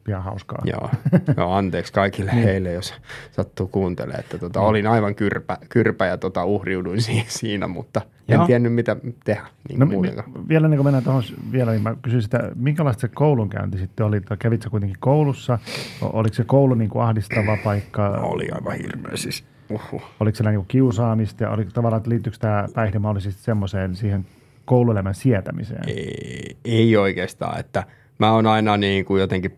Ihan 0.07 0.23
hauskaa. 0.23 0.61
joo, 0.65 0.90
joo 1.38 1.53
anteeksi 1.53 1.94
kaikille 1.94 2.34
heille, 2.34 2.73
jos 2.73 2.94
sattuu 3.32 3.68
kuuntelemaan, 3.68 4.19
että 4.19 4.38
tota, 4.38 4.61
olin 4.61 4.88
aivan 4.88 5.15
kyrpä, 5.15 5.57
kyrpä 5.69 6.06
ja 6.06 6.18
tota, 6.18 6.45
uhriuduin 6.45 7.02
si- 7.02 7.26
siinä, 7.27 7.68
mutta 7.68 8.02
en 8.30 8.36
Joo. 8.36 8.45
tiennyt 8.48 8.73
mitä 8.73 8.95
tehdä 9.23 9.41
niin 9.69 9.80
No, 9.80 9.86
no, 9.86 10.02
mi- 10.02 10.48
vielä 10.49 10.68
niin 10.68 10.77
kuin 10.77 10.86
mennään 10.86 11.03
tuohon 11.03 11.23
vielä, 11.52 11.72
niin 11.72 11.84
mä 11.84 11.95
kysyin 12.02 12.22
sitä, 12.22 12.52
minkälaista 12.56 13.02
se 13.02 13.07
koulunkäynti 13.07 13.77
sitten 13.77 14.06
oli? 14.06 14.22
Kävit 14.40 14.61
sä 14.61 14.69
kuitenkin 14.69 14.98
koulussa? 14.99 15.60
Oliko 16.02 16.34
se 16.36 16.44
koulu 16.44 16.73
niin 16.73 16.90
kuin 16.90 17.03
ahdistava 17.03 17.57
paikka? 17.64 18.07
Oli 18.10 18.49
aivan 18.52 18.77
hirveä 18.77 19.15
siis. 19.18 19.44
Uhuh. 19.69 20.02
Oliko 20.19 20.36
siellä 20.36 20.52
niin 20.52 20.65
kiusaamista? 20.68 21.44
Ja 21.44 21.49
oliko 21.49 21.72
tavallaan, 21.73 21.98
että 21.98 22.10
liittyykö 22.10 22.38
tämä 22.41 22.68
päihde 22.76 22.99
mahdollisesti 22.99 23.44
semmoiseen 23.44 23.95
siihen 23.95 24.26
kouluelämän 24.65 25.15
sietämiseen? 25.15 25.84
Ei, 25.90 26.57
ei 26.65 26.98
oikeastaan, 26.98 27.60
että 27.60 27.84
mä 28.19 28.32
oon 28.32 28.48
aina 28.48 28.77
niin 28.77 29.06
kuin 29.06 29.22
jotenkin 29.22 29.57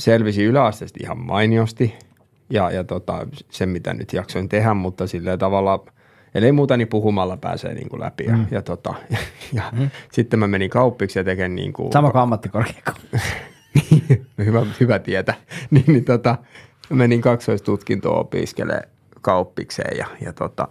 selvisin 0.00 0.46
yläasteesta 0.46 0.98
ihan 1.02 1.18
mainiosti 1.18 1.94
ja, 2.50 2.70
ja 2.70 2.84
tota, 2.84 3.26
sen 3.50 3.68
mitä 3.68 3.94
nyt 3.94 4.12
jaksoin 4.12 4.48
tehdä, 4.48 4.74
mutta 4.74 5.06
sillä 5.06 5.36
tavalla, 5.36 5.84
ellei 6.34 6.52
muuta, 6.52 6.76
niin 6.76 6.88
puhumalla 6.88 7.36
pääsee 7.36 7.74
niin 7.74 7.88
kuin 7.88 8.00
läpi 8.00 8.24
ja, 8.24 8.36
mm. 8.36 8.46
ja, 8.50 8.62
tota, 8.62 8.94
ja 9.52 9.62
mm. 9.72 9.90
sitten 10.12 10.38
mä 10.38 10.46
menin 10.46 10.70
kauppiksi 10.70 11.18
ja 11.18 11.24
teken 11.24 11.54
niin 11.54 11.72
kuin, 11.72 11.92
Sama 11.92 12.10
kuin 12.10 12.22
ammattikorkeakoulu. 12.22 13.08
niin, 13.90 14.26
hyvä, 14.38 14.66
hyvä 14.80 14.98
tietä, 14.98 15.34
niin, 15.70 15.84
niin 15.86 16.04
tota, 16.04 16.36
menin 16.90 17.20
kaksoistutkintoa 17.20 18.18
opiskelemaan 18.18 18.88
kauppikseen 19.20 19.98
ja, 19.98 20.06
ja 20.20 20.32
tota, 20.32 20.68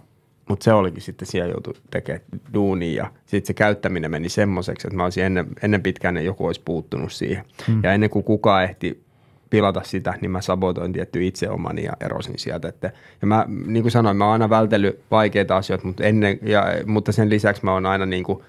mutta 0.50 0.64
se 0.64 0.72
olikin 0.72 1.02
sitten, 1.02 1.28
siellä 1.28 1.52
joutui 1.52 1.74
tekemään 1.90 2.22
duunia 2.54 3.02
ja 3.02 3.10
sitten 3.26 3.46
se 3.46 3.54
käyttäminen 3.54 4.10
meni 4.10 4.28
semmoiseksi, 4.28 4.86
että 4.86 4.96
mä 4.96 5.04
olisin 5.04 5.24
ennen, 5.24 5.46
ennen 5.62 5.82
pitkään 5.82 6.24
joku 6.24 6.46
olisi 6.46 6.60
puuttunut 6.64 7.12
siihen. 7.12 7.44
Mm. 7.68 7.80
Ja 7.82 7.92
ennen 7.92 8.10
kuin 8.10 8.24
kukaan 8.24 8.64
ehti 8.64 9.02
pilata 9.50 9.82
sitä, 9.84 10.14
niin 10.20 10.30
mä 10.30 10.40
sabotoin 10.40 10.92
tietty 10.92 11.26
itse 11.26 11.50
omani 11.50 11.84
ja 11.84 11.92
erosin 12.00 12.38
sieltä. 12.38 12.68
Että, 12.68 12.92
ja 13.22 13.26
mä, 13.26 13.44
niin 13.66 13.82
kuin 13.82 13.92
sanoin, 13.92 14.16
mä 14.16 14.24
oon 14.24 14.32
aina 14.32 14.50
vältellyt 14.50 15.00
vaikeita 15.10 15.56
asioita, 15.56 15.86
mutta, 15.86 16.04
ennen, 16.04 16.38
ja, 16.42 16.64
mutta 16.86 17.12
sen 17.12 17.30
lisäksi 17.30 17.64
mä 17.64 17.72
oon 17.72 17.86
aina 17.86 18.06
niin 18.06 18.24
kuin 18.24 18.42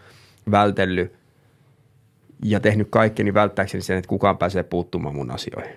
vältellyt 0.51 1.13
ja 2.43 2.59
tehnyt 2.59 2.87
kaikkeni 2.89 3.33
välttääkseni 3.33 3.81
sen, 3.81 3.97
että 3.97 4.09
kukaan 4.09 4.37
pääsee 4.37 4.63
puuttumaan 4.63 5.15
mun 5.15 5.31
asioihin. 5.31 5.75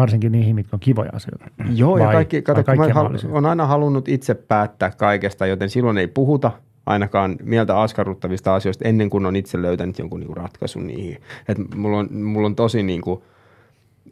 Varsinkin 0.00 0.32
niihin, 0.32 0.54
mitkä 0.54 0.76
on 0.76 0.80
kivoja 0.80 1.10
asioita. 1.12 1.44
Joo, 1.74 1.98
ja 1.98 2.04
Vai- 2.04 2.14
kaikki, 2.14 2.42
kato, 2.42 2.62
vai 2.66 2.76
mä 2.76 2.82
kaikkia 2.84 3.02
hal- 3.02 3.36
on 3.36 3.46
aina 3.46 3.66
halunnut 3.66 4.08
itse 4.08 4.34
päättää 4.34 4.90
kaikesta, 4.90 5.46
joten 5.46 5.70
silloin 5.70 5.98
ei 5.98 6.06
puhuta 6.06 6.50
ainakaan 6.86 7.36
mieltä 7.42 7.80
askarruttavista 7.80 8.54
asioista 8.54 8.88
ennen 8.88 9.10
kuin 9.10 9.26
on 9.26 9.36
itse 9.36 9.62
löytänyt 9.62 9.98
jonkun 9.98 10.20
niinku 10.20 10.34
ratkaisun 10.34 10.86
niihin. 10.86 11.18
Et 11.48 11.58
mulla, 11.74 11.98
on, 11.98 12.08
mulla 12.12 12.46
on 12.46 12.56
tosi 12.56 12.82
niinku, 12.82 13.24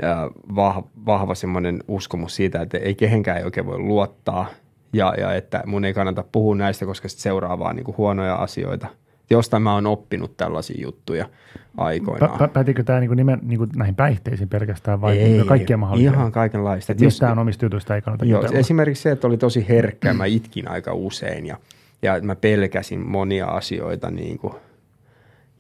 äh, 0.05 0.19
vah, 0.55 0.85
vahva 1.07 1.35
semmoinen 1.35 1.83
uskomus 1.89 2.37
siitä, 2.37 2.63
että 2.63 2.79
ei 2.79 2.95
kehenkään 2.95 3.39
ei 3.39 3.45
oikein 3.45 3.67
voi 3.67 3.79
luottaa 3.79 4.47
ja, 4.93 5.15
ja 5.19 5.35
että 5.35 5.63
mun 5.67 5.85
ei 5.85 5.95
kannata 5.95 6.25
puhua 6.33 6.55
näistä, 6.55 6.87
koska 6.87 7.09
sit 7.09 7.19
seuraa 7.19 7.59
vaan 7.59 7.77
niinku 7.77 7.95
huonoja 7.99 8.35
asioita. 8.35 8.87
Jostain 9.31 9.63
mä 9.63 9.75
oon 9.75 9.87
oppinut 9.87 10.37
tällaisia 10.37 10.83
juttuja 10.83 11.29
aikoinaan. 11.77 12.41
Pä- 12.41 12.45
pä- 12.45 12.49
Pätikö 12.53 12.83
tämä 12.83 13.01
niin 13.01 13.17
nimen, 13.17 13.39
niin 13.43 13.61
näihin 13.77 13.95
päihteisiin 13.95 14.49
pelkästään 14.49 15.01
vai 15.01 15.19
ei, 15.19 15.45
kaikkia 15.45 15.77
mahdollisia? 15.77 16.13
Ihan 16.13 16.33
kaikenlaista. 16.33 16.93
Että 16.93 17.05
mistään 17.05 17.39
omista 17.39 17.65
jutuista 17.65 17.95
ei 17.95 18.03
kannata 18.03 18.25
Joo, 18.25 18.41
jutella. 18.41 18.59
esimerkiksi 18.59 19.03
se, 19.03 19.11
että 19.11 19.27
oli 19.27 19.37
tosi 19.37 19.67
herkkä, 19.69 20.15
mä 20.15 20.25
itkin 20.25 20.69
aika 20.71 20.95
usein 20.95 21.47
ja, 21.47 21.57
ja 22.03 22.21
mä 22.23 22.37
pelkäsin 22.37 23.07
monia 23.07 23.47
asioita 23.47 24.11
niin 24.11 24.39
kuin, 24.39 24.55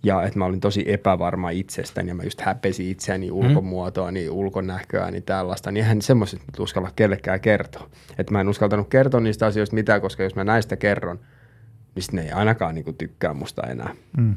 ja 0.02 0.22
että 0.22 0.38
mä 0.38 0.44
olin 0.44 0.60
tosi 0.60 0.84
epävarma 0.86 1.50
itsestäni 1.50 2.08
ja 2.08 2.14
mä 2.14 2.22
just 2.22 2.40
häpesin 2.40 2.88
itseäni 2.88 3.30
ulkomuotoa, 3.30 4.10
niin 4.10 4.30
ulkonäköä, 4.30 5.10
niin 5.10 5.22
tällaista, 5.22 5.70
niin 5.70 5.84
eihän 5.84 6.02
semmoiset 6.02 6.40
uskalla 6.58 6.90
kellekään 6.96 7.40
kertoa. 7.40 7.88
Että 8.18 8.32
mä 8.32 8.40
en 8.40 8.48
uskaltanut 8.48 8.88
kertoa 8.88 9.20
niistä 9.20 9.46
asioista 9.46 9.74
mitään, 9.74 10.00
koska 10.00 10.22
jos 10.22 10.34
mä 10.34 10.44
näistä 10.44 10.76
kerron, 10.76 11.18
sit 12.02 12.12
ne 12.12 12.22
ei 12.22 12.30
ainakaan 12.30 12.74
niin 12.74 12.84
kuin 12.84 12.96
tykkää 12.96 13.34
musta 13.34 13.62
enää. 13.62 13.94
Mm. 14.16 14.34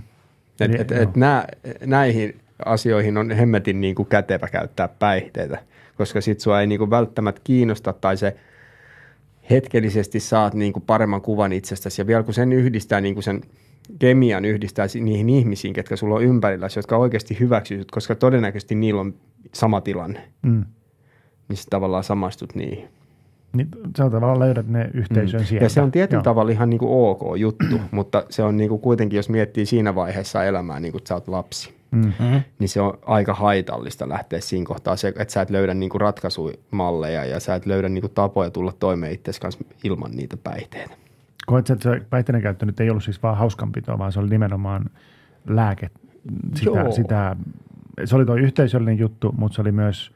Et, 0.60 0.76
et, 0.80 0.92
et 0.92 1.16
nää, 1.16 1.48
näihin 1.86 2.40
asioihin 2.66 3.18
on 3.18 3.32
hemmetin 3.32 3.82
niin 3.82 3.96
kuin 3.96 4.08
kätevä 4.08 4.48
käyttää 4.48 4.88
päihteitä, 4.88 5.58
koska 5.98 6.22
sit 6.22 6.40
sua 6.40 6.62
ei 6.62 6.68
niin 6.68 6.80
kuin 6.80 6.90
välttämättä 6.90 7.42
kiinnosta 7.44 7.94
tai 7.94 8.18
se 8.18 8.36
hetkellisesti 9.50 10.20
saat 10.20 10.54
niin 10.54 10.74
kuin 10.74 10.84
paremman 10.88 11.22
kuvan 11.22 11.54
itsestäsi 11.54 12.02
ja 12.02 12.08
vielä 12.08 12.24
kun 12.24 12.34
sen 12.34 12.54
yhdistää 12.54 13.02
niin 13.02 13.14
kuin 13.14 13.24
sen 13.24 13.42
kemian 14.00 14.46
yhdistää 14.46 14.88
niihin 15.02 15.30
ihmisiin, 15.30 15.74
ketkä 15.74 15.96
sulla 15.96 16.16
on 16.16 16.24
ympärillä, 16.24 16.68
jotka 16.76 16.98
oikeasti 16.98 17.40
hyväksyt, 17.40 17.92
koska 17.92 18.16
todennäköisesti 18.16 18.76
niillä 18.76 19.02
on 19.02 19.14
sama 19.54 19.82
tilanne, 19.82 20.22
Mm. 20.42 20.66
niin 21.50 21.60
tavallaan 21.70 22.04
samastut 22.04 22.56
niihin. 22.56 22.90
Niin, 23.54 23.68
sä 23.98 24.10
tavallaan 24.10 24.40
löydät 24.40 24.68
ne 24.68 24.90
yhteisön 24.94 25.46
sieltä. 25.46 25.66
Ja 25.66 25.70
se 25.70 25.82
on 25.82 25.92
tietyllä 25.92 26.18
Joo. 26.18 26.24
tavalla 26.24 26.52
ihan 26.52 26.70
niin 26.70 26.80
kuin 26.80 26.92
ok 26.92 27.38
juttu, 27.38 27.82
mutta 27.92 28.24
se 28.30 28.44
on 28.44 28.58
niin 28.58 28.70
kuin 28.70 28.82
kuitenkin, 28.82 29.18
jos 29.18 29.30
miettii 29.30 29.66
siinä 29.66 29.96
vaiheessa 29.96 30.44
elämää, 30.46 30.80
niin 30.80 30.92
kuin 30.92 31.00
että 31.00 31.08
sä 31.08 31.14
oot 31.16 31.28
lapsi, 31.28 31.82
Mm. 31.92 32.02
Mm-hmm. 32.02 32.42
niin 32.60 32.70
se 32.70 32.82
on 32.82 32.98
aika 33.06 33.34
haitallista 33.34 34.10
lähteä 34.10 34.42
siinä 34.42 34.66
kohtaa, 34.66 34.96
se, 34.96 35.08
että 35.08 35.34
sä 35.34 35.42
et 35.42 35.50
löydä 35.50 35.74
niinku 35.74 35.98
ratkaisumalleja 35.98 37.26
ja 37.26 37.40
sä 37.40 37.56
et 37.56 37.66
löydä 37.66 37.90
niinku 37.90 38.10
tapoja 38.10 38.50
tulla 38.50 38.74
toimeen 38.80 39.14
itsesi 39.14 39.42
kanssa 39.42 39.64
ilman 39.84 40.12
niitä 40.12 40.38
päihteitä. 40.38 40.96
Koet 41.46 41.68
sä, 41.68 41.74
että 41.74 41.94
se 41.94 42.02
päihteiden 42.10 42.42
käyttö 42.42 42.66
nyt 42.66 42.80
ei 42.80 42.90
ollut 42.90 43.04
siis 43.04 43.24
vaan 43.24 43.38
hauskanpitoa, 43.38 43.98
vaan 43.98 44.12
se 44.12 44.20
oli 44.20 44.30
nimenomaan 44.30 44.86
lääke. 45.48 45.90
Sitä, 46.56 46.80
Joo. 46.80 46.92
sitä, 46.92 47.36
se 48.06 48.16
oli 48.16 48.26
tuo 48.26 48.36
yhteisöllinen 48.36 49.00
juttu, 49.00 49.32
mutta 49.38 49.56
se 49.56 49.62
oli 49.62 49.72
myös 49.72 50.12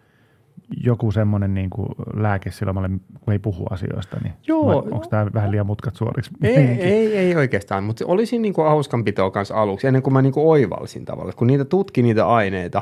joku 0.83 1.11
semmoinen 1.11 1.53
niin 1.53 1.69
kuin 1.69 1.89
lääke 2.13 2.51
silloin, 2.51 3.01
kun 3.21 3.33
ei 3.33 3.39
puhu 3.39 3.65
asioista. 3.69 4.17
Niin 4.23 4.33
Joo. 4.47 4.77
Onko 4.77 5.05
tämä 5.09 5.27
vähän 5.33 5.51
liian 5.51 5.65
mutkat 5.65 5.95
suoriksi? 5.95 6.31
Ei, 6.43 6.55
ei, 6.57 7.17
ei 7.17 7.35
oikeastaan, 7.35 7.83
mutta 7.83 8.05
olisin 8.07 8.41
niinku 8.41 8.61
hauskanpitoa 8.61 9.31
kanssa 9.31 9.55
aluksi, 9.55 9.87
ennen 9.87 10.01
kuin 10.01 10.13
mä 10.13 10.21
niinku 10.21 10.51
oivalsin 10.51 11.05
tavallaan. 11.05 11.35
Kun 11.35 11.47
niitä 11.47 11.65
tutki 11.65 12.01
niitä 12.01 12.27
aineita, 12.27 12.81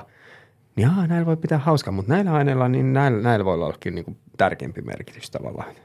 niin 0.75 0.87
jaa, 0.87 1.07
näillä 1.07 1.25
voi 1.25 1.37
pitää 1.37 1.57
hauskaa, 1.57 1.91
mutta 1.91 2.13
näillä 2.13 2.33
aineilla, 2.33 2.69
niin 2.69 2.93
näillä, 2.93 3.21
näillä 3.21 3.45
voi 3.45 3.55
ollakin 3.55 3.95
niinku 3.95 4.15
tärkeämpi 4.37 4.81
merkitys 4.81 5.31
tavallaan. 5.31 5.75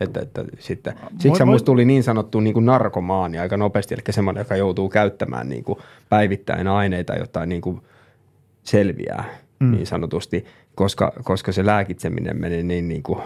Että, 0.00 0.20
että 0.20 0.44
sitten, 0.58 0.94
siksi 1.18 1.38
voi- 1.38 1.46
musta 1.52 1.66
tuli 1.66 1.84
niin 1.84 2.02
sanottu 2.02 2.40
niin 2.40 2.54
kuin 2.54 2.66
narkomaani 2.66 3.38
aika 3.38 3.56
nopeasti, 3.56 3.94
eli 3.94 4.02
semmoinen, 4.10 4.40
joka 4.40 4.56
joutuu 4.56 4.88
käyttämään 4.88 5.48
niin 5.48 5.64
kuin 5.64 5.78
päivittäin 6.08 6.68
aineita, 6.68 7.14
jotta 7.14 7.46
niin 7.46 7.60
kuin 7.60 7.80
selviää 8.62 9.24
mm. 9.60 9.70
niin 9.70 9.86
sanotusti, 9.86 10.44
koska, 10.78 11.12
koska 11.24 11.52
se 11.52 11.66
lääkitseminen 11.66 12.40
meni 12.40 12.62
niin, 12.62 12.88
niin 12.88 13.02
kuin 13.02 13.18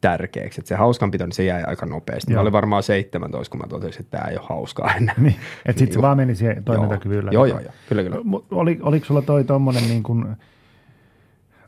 tärkeäksi. 0.00 0.60
Että 0.60 0.68
se 0.68 0.74
hauskanpito, 0.74 1.24
niin 1.24 1.32
se 1.32 1.44
jäi 1.44 1.62
aika 1.62 1.86
nopeasti. 1.86 2.32
Joo. 2.32 2.36
Joo. 2.36 2.38
Mä 2.38 2.42
olin 2.42 2.52
varmaan 2.52 2.82
17, 2.82 3.52
kun 3.52 3.60
mä 3.60 3.66
totesin, 3.68 4.00
että 4.00 4.18
tämä 4.18 4.30
ei 4.30 4.36
ole 4.36 4.46
hauskaa 4.48 4.94
enää. 4.96 5.14
Niin, 5.18 5.36
että 5.66 5.78
sitten 5.78 5.92
se 5.92 5.98
Joo. 5.98 6.02
vaan 6.02 6.16
meni 6.16 6.34
siihen 6.34 6.64
toimintakyvyllä. 6.64 7.30
Joo, 7.30 7.44
joo, 7.44 7.58
joo. 7.58 7.72
Kyllä, 7.88 8.02
kyllä. 8.02 8.16
Mut 8.24 8.46
Oli, 8.50 8.78
oliko 8.82 9.06
sulla 9.06 9.22
toi 9.22 9.44
tommonen 9.44 9.82
niin 9.82 10.02
kuin, 10.02 10.26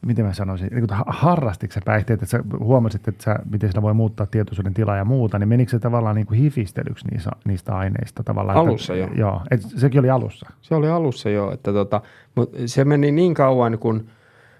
miten 0.06 0.24
mä 0.24 0.32
sanoisin, 0.32 0.68
niin 0.72 0.88
kuin, 0.88 1.00
harrastitko 1.06 1.74
sä 1.74 1.80
päihteitä, 1.84 2.24
että 2.24 2.38
sä 2.38 2.44
huomasit, 2.58 3.08
että 3.08 3.24
sä, 3.24 3.36
miten 3.50 3.68
sillä 3.68 3.82
voi 3.82 3.94
muuttaa 3.94 4.26
tietoisuuden 4.26 4.74
tilaa 4.74 4.96
ja 4.96 5.04
muuta, 5.04 5.38
niin 5.38 5.48
menikö 5.48 5.70
se 5.70 5.78
tavallaan 5.78 6.16
niin 6.16 6.26
kuin 6.26 6.40
hifistelyksi 6.40 7.08
niistä, 7.08 7.30
niistä 7.44 7.76
aineista 7.76 8.22
tavallaan? 8.22 8.58
Alussa 8.58 8.94
että, 8.94 9.06
jo. 9.06 9.26
Joo, 9.26 9.40
et 9.50 9.60
sekin 9.76 10.00
oli 10.00 10.10
alussa. 10.10 10.50
Se 10.60 10.74
oli 10.74 10.88
alussa 10.88 11.30
jo, 11.30 11.52
että 11.52 11.72
tota, 11.72 12.00
mutta 12.34 12.58
se 12.66 12.84
meni 12.84 13.12
niin 13.12 13.34
kauan, 13.34 13.78
kun, 13.78 14.06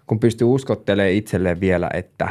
kun 0.07 0.21
pystyi 0.21 0.45
uskottelemaan 0.45 1.13
itselleen 1.13 1.61
vielä, 1.61 1.91
että 1.95 2.29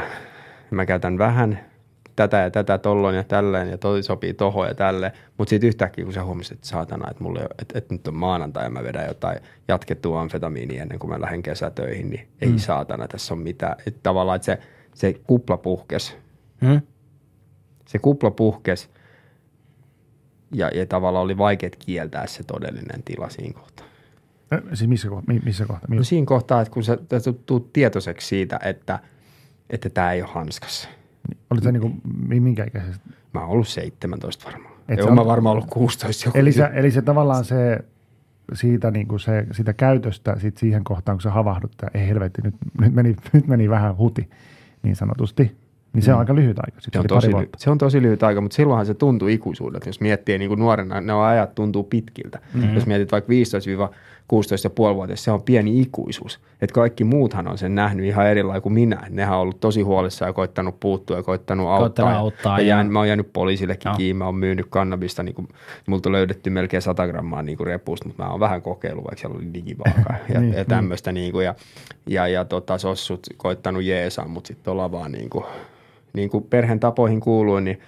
mä 0.70 0.86
käytän 0.86 1.18
vähän 1.18 1.72
tätä 2.16 2.36
ja 2.36 2.50
tätä 2.50 2.78
tolloin 2.78 3.16
ja 3.16 3.24
tälleen 3.24 3.70
ja 3.70 3.78
toi 3.78 4.02
sopii 4.02 4.34
tohon 4.34 4.68
ja 4.68 4.74
tälleen. 4.74 5.12
Mutta 5.38 5.50
sitten 5.50 5.68
yhtäkkiä, 5.68 6.04
kun 6.04 6.14
sä 6.14 6.24
huomasit, 6.24 6.52
että 6.52 6.66
saatana, 6.66 7.10
että, 7.10 7.22
mulle, 7.22 7.40
että, 7.58 7.78
että 7.78 7.94
nyt 7.94 8.08
on 8.08 8.14
maanantai 8.14 8.64
ja 8.64 8.70
mä 8.70 8.82
vedän 8.82 9.06
jotain 9.06 9.38
jatkettua 9.68 10.20
amfetamiinia 10.20 10.82
ennen 10.82 10.98
kuin 10.98 11.10
mä 11.10 11.20
lähden 11.20 11.42
kesätöihin, 11.42 12.10
niin 12.10 12.28
ei 12.40 12.48
mm. 12.48 12.58
saatana 12.58 13.08
tässä 13.08 13.34
on 13.34 13.40
mitään. 13.40 13.76
Että 13.86 14.00
tavallaan, 14.02 14.36
että 14.36 14.46
se, 14.46 14.58
se 14.94 15.14
kupla 15.26 15.56
puhkes. 15.56 16.16
Hmm? 16.66 16.80
Se 17.86 17.98
kupla 17.98 18.30
puhkes 18.30 18.90
ja, 20.54 20.68
ja 20.68 20.86
tavallaan 20.86 21.24
oli 21.24 21.38
vaikea 21.38 21.70
kieltää 21.86 22.26
se 22.26 22.44
todellinen 22.44 23.02
tila 23.04 23.28
siinä 23.28 23.60
kohtaa. 23.60 23.86
Ö, 24.52 24.62
Siis 24.76 24.88
missä, 24.88 25.08
missä 25.44 25.66
kohtaa? 25.66 25.94
No 25.94 26.04
siinä 26.04 26.26
kohtaa, 26.26 26.60
että 26.60 26.72
kun 26.74 26.84
sä 26.84 26.98
tuut 27.46 27.72
tietoiseksi 27.72 28.26
siitä, 28.28 28.60
että 28.64 28.98
että 29.72 29.90
tämä 29.90 30.12
ei 30.12 30.22
ole 30.22 30.30
hanskassa. 30.32 30.88
Olit 31.50 31.64
sä 31.64 31.72
niin 31.72 31.80
kuin, 31.80 32.00
minkä 32.28 32.64
ikäisestä? 32.64 33.04
Mä 33.34 33.40
oon 33.40 33.50
ollut 33.50 33.68
17 33.68 34.44
varmaan. 34.44 34.74
Et 34.88 34.98
Joo, 34.98 35.14
mä 35.14 35.26
varmaan 35.26 35.52
ollut 35.56 35.70
16 35.70 36.28
joku. 36.28 36.38
Eli, 36.38 36.52
sä, 36.52 36.66
eli 36.66 36.90
se 36.90 37.02
tavallaan 37.02 37.44
se, 37.44 37.78
siitä 38.52 38.90
niin 38.90 39.08
kuin 39.08 39.20
se, 39.20 39.46
sitä 39.52 39.72
käytöstä 39.72 40.36
sit 40.38 40.56
siihen 40.58 40.84
kohtaan, 40.84 41.16
kun 41.18 41.22
sä 41.22 41.30
havahdut, 41.30 41.72
että 41.72 41.98
ei 41.98 42.08
helvetti, 42.08 42.42
nyt, 42.42 42.54
nyt, 42.80 42.94
meni, 42.94 43.16
nyt 43.32 43.46
meni 43.46 43.70
vähän 43.70 43.96
huti 43.96 44.30
niin 44.82 44.96
sanotusti, 44.96 45.56
niin 45.92 46.02
se 46.02 46.12
on 46.12 46.18
aika 46.18 46.34
lyhyt 46.34 46.58
aika. 46.58 46.80
Sitten 46.80 47.02
Se 47.08 47.14
on, 47.14 47.18
oli 47.18 47.32
tosi, 47.32 47.44
ly- 47.44 47.48
se 47.56 47.70
on 47.70 47.78
tosi 47.78 48.02
lyhyt 48.02 48.22
aika, 48.22 48.40
mutta 48.40 48.54
silloinhan 48.54 48.86
se 48.86 48.94
tuntuu 48.94 49.28
ikuisuudelta. 49.28 49.88
Jos 49.88 50.00
miettii 50.00 50.38
niin 50.38 50.48
kuin 50.48 50.60
nuorena, 50.60 51.00
ne 51.00 51.12
ajat 51.12 51.54
tuntuu 51.54 51.84
pitkiltä. 51.84 52.38
Mm-hmm. 52.54 52.74
Jos 52.74 52.86
mietit 52.86 53.12
vaikka 53.12 53.28
15-16,5-vuotias, 54.32 55.24
se 55.24 55.30
on 55.30 55.42
pieni 55.42 55.80
ikuisuus. 55.80 56.40
Et 56.60 56.72
kaikki 56.72 57.04
muuthan 57.04 57.48
on 57.48 57.58
sen 57.58 57.74
nähnyt 57.74 58.06
ihan 58.06 58.26
eri 58.26 58.42
lailla 58.42 58.60
kuin 58.60 58.72
minä. 58.72 59.06
Nehän 59.10 59.34
on 59.34 59.40
ollut 59.40 59.60
tosi 59.60 59.82
huolissaan 59.82 60.28
ja 60.28 60.32
koittanut 60.32 60.80
puuttua 60.80 61.16
ja 61.16 61.22
koittanut 61.22 61.66
auttaa. 61.68 61.80
Koittanut 61.80 62.12
ja, 62.12 62.18
auttaa 62.18 62.58
ja, 62.58 62.62
ja- 62.64 62.68
jään, 62.68 62.92
mä 62.92 62.98
oon 62.98 63.08
jäänyt 63.08 63.32
poliisillekin 63.32 63.88
Joo. 63.88 63.96
kiinni. 63.96 64.18
Mä 64.18 64.24
oon 64.24 64.34
myynyt 64.34 64.66
kannabista. 64.70 65.22
Niin 65.22 65.34
kuin, 65.34 65.48
multa 65.86 66.12
löydetty 66.12 66.50
melkein 66.50 66.82
100 66.82 67.06
grammaa 67.06 67.42
niin 67.42 67.58
kuin 67.58 67.66
repusta, 67.66 68.06
mutta 68.08 68.22
mä 68.24 68.30
oon 68.30 68.40
vähän 68.40 68.62
kokeillut, 68.62 69.04
vaikka 69.04 69.20
siellä 69.20 69.36
oli 69.38 69.54
digivaaka 69.54 70.14
ja, 70.34 70.40
Niin, 70.40 70.54
ja 70.54 70.64
tämmöistä. 70.64 71.12
Niin 71.12 71.32
kuin, 71.32 71.44
ja 71.44 71.54
ja, 72.06 72.28
ja 72.28 72.44
tota, 72.44 72.78
sossut 72.78 73.26
koittanut 73.36 73.82
jeesaa, 73.82 74.28
mutta 74.28 74.48
sitten 74.48 74.70
ollaan 74.72 74.92
vaan 74.92 75.12
niin 75.12 75.30
kuin, 75.30 75.44
niin 76.12 76.30
kuin 76.30 76.44
perheen 76.44 76.80
tapoihin 76.80 77.20
kuuluu, 77.20 77.60
niin 77.60 77.80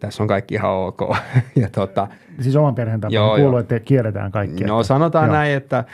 tässä 0.00 0.22
on 0.22 0.28
kaikki 0.28 0.54
ihan 0.54 0.70
ok. 0.70 1.00
ja 1.62 1.68
tota, 1.70 2.08
Siis 2.40 2.56
oman 2.56 2.74
perheen 2.74 3.00
tapaan 3.00 3.14
Joo, 3.14 3.36
kuuluu, 3.36 3.50
joo. 3.50 3.58
että 3.58 3.80
kierretään 3.80 4.32
kaikki. 4.32 4.64
no 4.64 4.80
että, 4.80 4.88
sanotaan 4.88 5.26
joo. 5.26 5.36
näin, 5.36 5.52
että, 5.54 5.84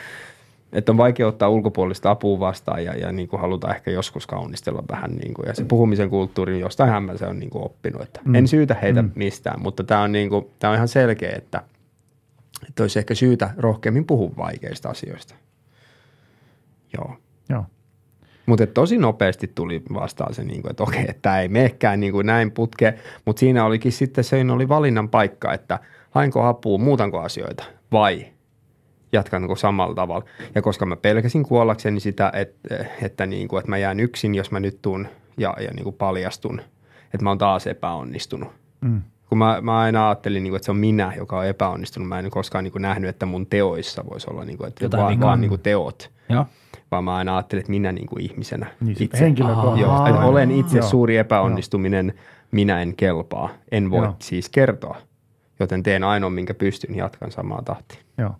että 0.73 0.91
on 0.91 0.97
vaikea 0.97 1.27
ottaa 1.27 1.49
ulkopuolista 1.49 2.11
apua 2.11 2.39
vastaan 2.39 2.85
ja, 2.85 2.93
ja 2.93 3.11
niin 3.11 3.27
kuin 3.27 3.39
halutaan 3.39 3.75
ehkä 3.75 3.91
joskus 3.91 4.27
kaunistella 4.27 4.83
vähän. 4.91 5.11
Niin 5.11 5.33
kuin, 5.33 5.47
ja 5.47 5.55
se 5.55 5.65
puhumisen 5.65 6.09
kulttuuri, 6.09 6.59
jostainhan 6.59 7.03
mä 7.03 7.17
se 7.17 7.25
on 7.25 7.39
niin 7.39 7.49
kuin 7.49 7.65
oppinut. 7.65 8.01
Että 8.01 8.19
mm. 8.25 8.35
En 8.35 8.47
syytä 8.47 8.75
heitä 8.81 9.01
mm. 9.01 9.11
mistään, 9.15 9.61
mutta 9.61 9.83
tämä 9.83 10.01
on, 10.01 10.11
niin 10.11 10.29
kuin, 10.29 10.45
tämä 10.59 10.71
on 10.71 10.75
ihan 10.75 10.87
selkeä, 10.87 11.31
että, 11.35 11.63
että 12.69 12.83
olisi 12.83 12.99
ehkä 12.99 13.15
syytä 13.15 13.49
rohkeammin 13.57 14.05
puhua 14.05 14.31
vaikeista 14.37 14.89
asioista. 14.89 15.35
Joo. 16.97 17.15
Joo. 17.49 17.65
Mutta 18.45 18.67
tosi 18.67 18.97
nopeasti 18.97 19.51
tuli 19.55 19.81
vastaan 19.93 20.33
se, 20.33 20.43
niin 20.43 20.61
kuin, 20.61 20.71
että 20.71 20.83
okei, 20.83 21.07
tämä 21.21 21.39
ei 21.39 21.47
menekään 21.47 21.99
niin 21.99 22.13
kuin 22.13 22.25
näin 22.25 22.51
putke. 22.51 22.93
Mutta 23.25 23.39
siinä 23.39 23.65
olikin 23.65 23.91
sitten, 23.91 24.23
se 24.23 24.45
oli 24.51 24.69
valinnan 24.69 25.09
paikka, 25.09 25.53
että 25.53 25.79
hainko 26.11 26.43
apua, 26.43 26.77
muutanko 26.77 27.19
asioita 27.19 27.63
vai 27.91 28.25
jatkanko 29.11 29.55
samalla 29.55 29.95
tavalla. 29.95 30.25
Ja 30.55 30.61
koska 30.61 30.85
mä 30.85 30.95
pelkäsin 30.95 31.43
kuollakseni 31.43 31.99
sitä, 31.99 32.31
että, 32.35 32.85
että, 33.01 33.25
niin 33.25 33.47
kuin, 33.47 33.59
että 33.59 33.69
mä 33.69 33.77
jään 33.77 33.99
yksin, 33.99 34.35
jos 34.35 34.51
mä 34.51 34.59
nyt 34.59 34.81
tuun 34.81 35.07
ja, 35.37 35.53
ja 35.59 35.71
niin 35.73 35.83
kuin 35.83 35.95
paljastun, 35.95 36.61
että 37.03 37.23
mä 37.23 37.29
oon 37.29 37.37
taas 37.37 37.67
epäonnistunut. 37.67 38.49
Mm. 38.81 39.01
Kun 39.29 39.37
mä, 39.37 39.61
mä 39.61 39.79
aina 39.79 40.07
ajattelin, 40.07 40.43
niin 40.43 40.51
kuin, 40.51 40.57
että 40.57 40.65
se 40.65 40.71
on 40.71 40.77
minä, 40.77 41.13
joka 41.17 41.37
on 41.37 41.45
epäonnistunut. 41.45 42.09
Mä 42.09 42.19
en 42.19 42.29
koskaan 42.29 42.63
niin 42.63 42.71
kuin, 42.71 42.81
nähnyt, 42.81 43.09
että 43.09 43.25
mun 43.25 43.47
teoissa 43.47 44.03
voisi 44.09 44.29
olla 44.29 44.45
niin 44.45 44.57
kuin, 44.57 44.67
että 44.67 44.85
Jotain 44.85 45.03
vaan, 45.03 45.19
vaan 45.19 45.41
niin 45.41 45.49
kuin 45.49 45.61
teot 45.61 46.11
Joo. 46.29 46.45
Vaan 46.91 47.03
mä 47.03 47.15
aina 47.15 47.35
ajattelin, 47.37 47.59
että 47.59 47.71
minä 47.71 47.91
niin 47.91 48.07
kuin 48.07 48.21
ihmisenä 48.21 48.65
Niin, 48.81 48.95
se 48.95 49.03
itse. 49.03 49.19
henkilökohtaisesti. 49.19 49.81
Joo, 49.81 50.07
että 50.07 50.19
olen 50.21 50.51
itse 50.51 50.77
Joo. 50.77 50.87
suuri 50.87 51.17
epäonnistuminen, 51.17 52.13
minä 52.51 52.81
en 52.81 52.95
kelpaa, 52.95 53.49
en 53.71 53.91
voi 53.91 54.05
Joo. 54.05 54.15
siis 54.19 54.49
kertoa. 54.49 54.97
Joten 55.59 55.83
teen 55.83 56.03
ainoa, 56.03 56.29
minkä 56.29 56.53
pystyn, 56.53 56.95
jatkan 56.95 57.31
samaa 57.31 57.61
tahtia. 57.61 57.99
Joo. 58.17 58.35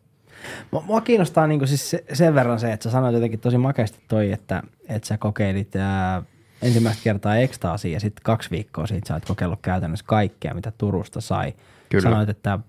Mua, 0.85 1.01
kiinnostaa 1.01 1.47
niin 1.47 1.67
siis 1.67 1.89
se, 1.89 2.03
sen 2.13 2.35
verran 2.35 2.59
se, 2.59 2.71
että 2.71 2.83
sä 2.83 2.91
sanoit 2.91 3.13
jotenkin 3.13 3.39
tosi 3.39 3.57
makeasti 3.57 3.99
toi, 4.07 4.31
että, 4.31 4.63
että 4.89 5.07
sä 5.07 5.17
kokeilit 5.17 5.75
ää, 5.75 6.23
ensimmäistä 6.61 7.03
kertaa 7.03 7.37
ekstaasia 7.37 7.93
ja 7.93 7.99
sitten 7.99 8.23
kaksi 8.23 8.51
viikkoa 8.51 8.87
siitä 8.87 9.07
sä 9.07 9.13
oot 9.13 9.25
kokeillut 9.25 9.59
käytännössä 9.61 10.05
kaikkea, 10.07 10.53
mitä 10.53 10.71
Turusta 10.77 11.21
sai. 11.21 11.53
Kyllä. 11.89 12.01
Sanoit, 12.01 12.29
että 12.29 12.59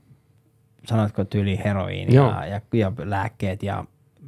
sanoitko 0.87 1.25
tyyli 1.25 1.61
heroiini 1.65 2.15
Joo. 2.15 2.31
ja, 2.31 2.47
ja, 2.47 2.61
ja, 2.73 2.93
lääkkeet 2.99 3.63
ja 3.63 3.85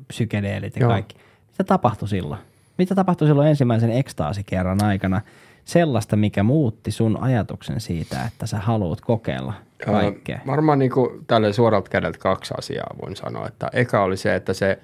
psykedeelit 0.09 0.77
ja 0.77 0.81
Joo. 0.81 0.91
kaikki. 0.91 1.17
Mitä 1.59 1.65
tapahtui 1.65 2.09
silloin? 2.09 2.41
Mitä 2.79 2.95
tapahtui 2.95 3.29
silloin 3.29 3.49
ensimmäisen 3.49 3.91
ekstaasikerran 3.91 4.85
aikana? 4.85 5.21
Sellaista, 5.65 6.17
mikä 6.17 6.43
muutti 6.43 6.91
sun 6.91 7.19
ajatuksen 7.21 7.81
siitä, 7.81 8.25
että 8.27 8.47
sä 8.47 8.59
haluat 8.59 9.01
kokeilla 9.01 9.55
kaikkea. 9.85 10.37
Ää, 10.37 10.47
varmaan 10.47 10.79
niin 10.79 10.91
kuin 10.91 11.25
tälle 11.27 11.53
suoralta 11.53 11.91
kädeltä 11.91 12.19
kaksi 12.19 12.55
asiaa 12.59 12.97
voin 13.03 13.17
sanoa. 13.17 13.49
Että 13.49 13.71
eka 13.73 14.03
oli 14.03 14.17
se, 14.17 14.35
että 14.35 14.53
se 14.53 14.79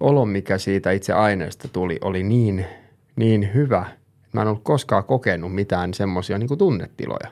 olo, 0.00 0.26
mikä 0.26 0.58
siitä 0.58 0.90
itse 0.90 1.12
aineesta 1.12 1.68
tuli, 1.68 1.98
oli 2.00 2.22
niin, 2.22 2.66
niin 3.16 3.50
hyvä. 3.54 3.86
Mä 4.32 4.42
en 4.42 4.48
ollut 4.48 4.62
koskaan 4.62 5.04
kokenut 5.04 5.54
mitään 5.54 5.94
semmoisia 5.94 6.38
niin 6.38 6.58
tunnetiloja. 6.58 7.28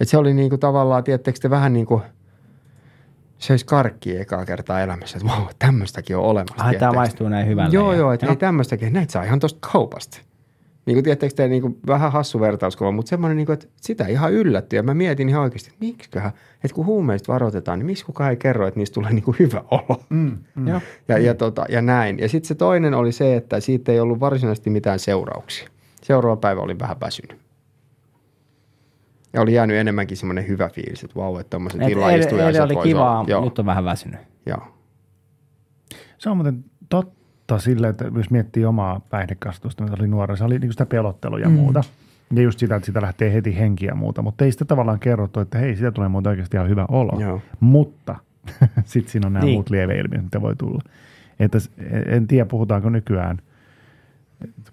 Et 0.00 0.08
se 0.08 0.18
oli 0.18 0.34
niin 0.34 0.50
kuin 0.50 0.60
tavallaan, 0.60 1.04
tiedättekö 1.04 1.38
te 1.42 1.50
vähän 1.50 1.72
niin 1.72 1.86
kuin 1.86 2.02
söisi 3.38 3.66
karkkia 3.66 4.20
ekaa 4.20 4.44
kertaa 4.44 4.80
elämässä, 4.80 5.18
että 5.18 5.28
vau, 5.28 5.46
tämmöistäkin 5.58 6.16
on 6.16 6.24
olemassa. 6.24 6.64
Ai, 6.64 6.70
tiedättekö? 6.70 6.94
maistuu 6.94 7.28
näin 7.28 7.46
hyvälle. 7.46 7.74
Joo, 7.74 7.92
ja- 7.92 7.98
joo, 7.98 8.12
että 8.12 8.26
hei 8.26 8.36
tämmöistäkin, 8.36 8.92
näitä 8.92 9.12
saa 9.12 9.22
ihan 9.22 9.40
tuosta 9.40 9.68
kaupasta. 9.72 10.18
Niin 10.86 10.94
kuin 10.94 11.04
tiedättekö 11.04 11.34
te, 11.34 11.48
niin 11.48 11.62
kuin 11.62 11.78
vähän 11.86 12.12
hassu 12.12 12.40
vertauskuva, 12.40 12.92
mutta 12.92 13.10
semmoinen, 13.10 13.36
niin 13.36 13.46
kuin, 13.46 13.54
että 13.54 13.66
sitä 13.80 14.06
ihan 14.06 14.32
yllätty. 14.32 14.76
Ja 14.76 14.82
mä 14.82 14.94
mietin 14.94 15.28
ihan 15.28 15.42
oikeasti, 15.42 15.70
että 15.70 15.84
miksiköhän, 15.84 16.32
että 16.64 16.74
kun 16.74 16.86
huumeista 16.86 17.32
varoitetaan, 17.32 17.78
niin 17.78 17.86
miksi 17.86 18.04
kukaan 18.04 18.30
ei 18.30 18.36
kerro, 18.36 18.66
että 18.66 18.80
niistä 18.80 18.94
tulee 18.94 19.12
niin 19.12 19.22
kuin 19.22 19.36
hyvä 19.38 19.64
olo. 19.70 20.00
Mm, 20.08 20.38
mm. 20.54 20.68
Joo. 20.68 20.80
Ja, 21.08 21.18
ja, 21.18 21.34
tota, 21.34 21.64
ja 21.68 21.82
näin. 21.82 22.18
Ja 22.18 22.28
sitten 22.28 22.48
se 22.48 22.54
toinen 22.54 22.94
oli 22.94 23.12
se, 23.12 23.36
että 23.36 23.60
siitä 23.60 23.92
ei 23.92 24.00
ollut 24.00 24.20
varsinaisesti 24.20 24.70
mitään 24.70 24.98
seurauksia. 24.98 25.68
Seuraava 26.02 26.36
päivä 26.36 26.60
oli 26.60 26.78
vähän 26.78 26.96
väsynyt. 27.00 27.43
Ja 29.34 29.40
oli 29.40 29.54
jäänyt 29.54 29.76
enemmänkin 29.76 30.16
semmoinen 30.16 30.48
hyvä 30.48 30.68
fiilis, 30.68 31.04
että 31.04 31.16
vau, 31.16 31.36
että 31.38 31.50
tommoset 31.50 31.82
Et 31.82 31.88
illaistujaisat 31.88 32.70
oli 32.70 32.76
kivaa, 32.88 33.18
olla. 33.18 33.28
Joo, 33.30 33.44
nyt 33.44 33.58
on 33.58 33.66
vähän 33.66 33.84
väsynyt. 33.84 34.20
joo. 34.46 34.68
Se 36.18 36.30
on 36.30 36.36
muuten 36.36 36.64
totta 36.88 37.58
sille, 37.58 37.88
että 37.88 38.04
jos 38.16 38.30
miettii 38.30 38.64
omaa 38.64 39.00
päihdekasvatusta, 39.10 39.84
mitä 39.84 39.96
oli 39.98 40.08
nuori, 40.08 40.36
se 40.36 40.44
oli 40.44 40.58
niin 40.58 40.72
sitä 40.72 40.86
pelottelua 40.86 41.38
ja 41.38 41.48
mm. 41.48 41.54
muuta. 41.54 41.84
Ja 42.34 42.42
just 42.42 42.58
sitä, 42.58 42.76
että 42.76 42.86
sitä 42.86 43.02
lähtee 43.02 43.32
heti 43.32 43.58
henkiä 43.58 43.88
ja 43.90 43.94
muuta. 43.94 44.22
Mutta 44.22 44.44
ei 44.44 44.52
sitä 44.52 44.64
tavallaan 44.64 44.98
kerrottu, 45.00 45.40
että 45.40 45.58
hei, 45.58 45.76
sitä 45.76 45.90
tulee 45.92 46.08
muuten 46.08 46.30
oikeasti 46.30 46.56
ihan 46.56 46.68
hyvä 46.68 46.86
olo. 46.88 47.20
Joo. 47.20 47.40
Mutta 47.60 48.16
sitten 48.84 49.12
siinä 49.12 49.26
on 49.26 49.32
nämä 49.32 49.44
Niin. 49.44 49.54
muut 49.54 49.70
lieveilmiöt, 49.70 50.22
mitä 50.24 50.40
voi 50.40 50.56
tulla. 50.56 50.82
Että 51.40 51.58
en 52.06 52.26
tiedä, 52.26 52.46
puhutaanko 52.46 52.90
nykyään, 52.90 53.38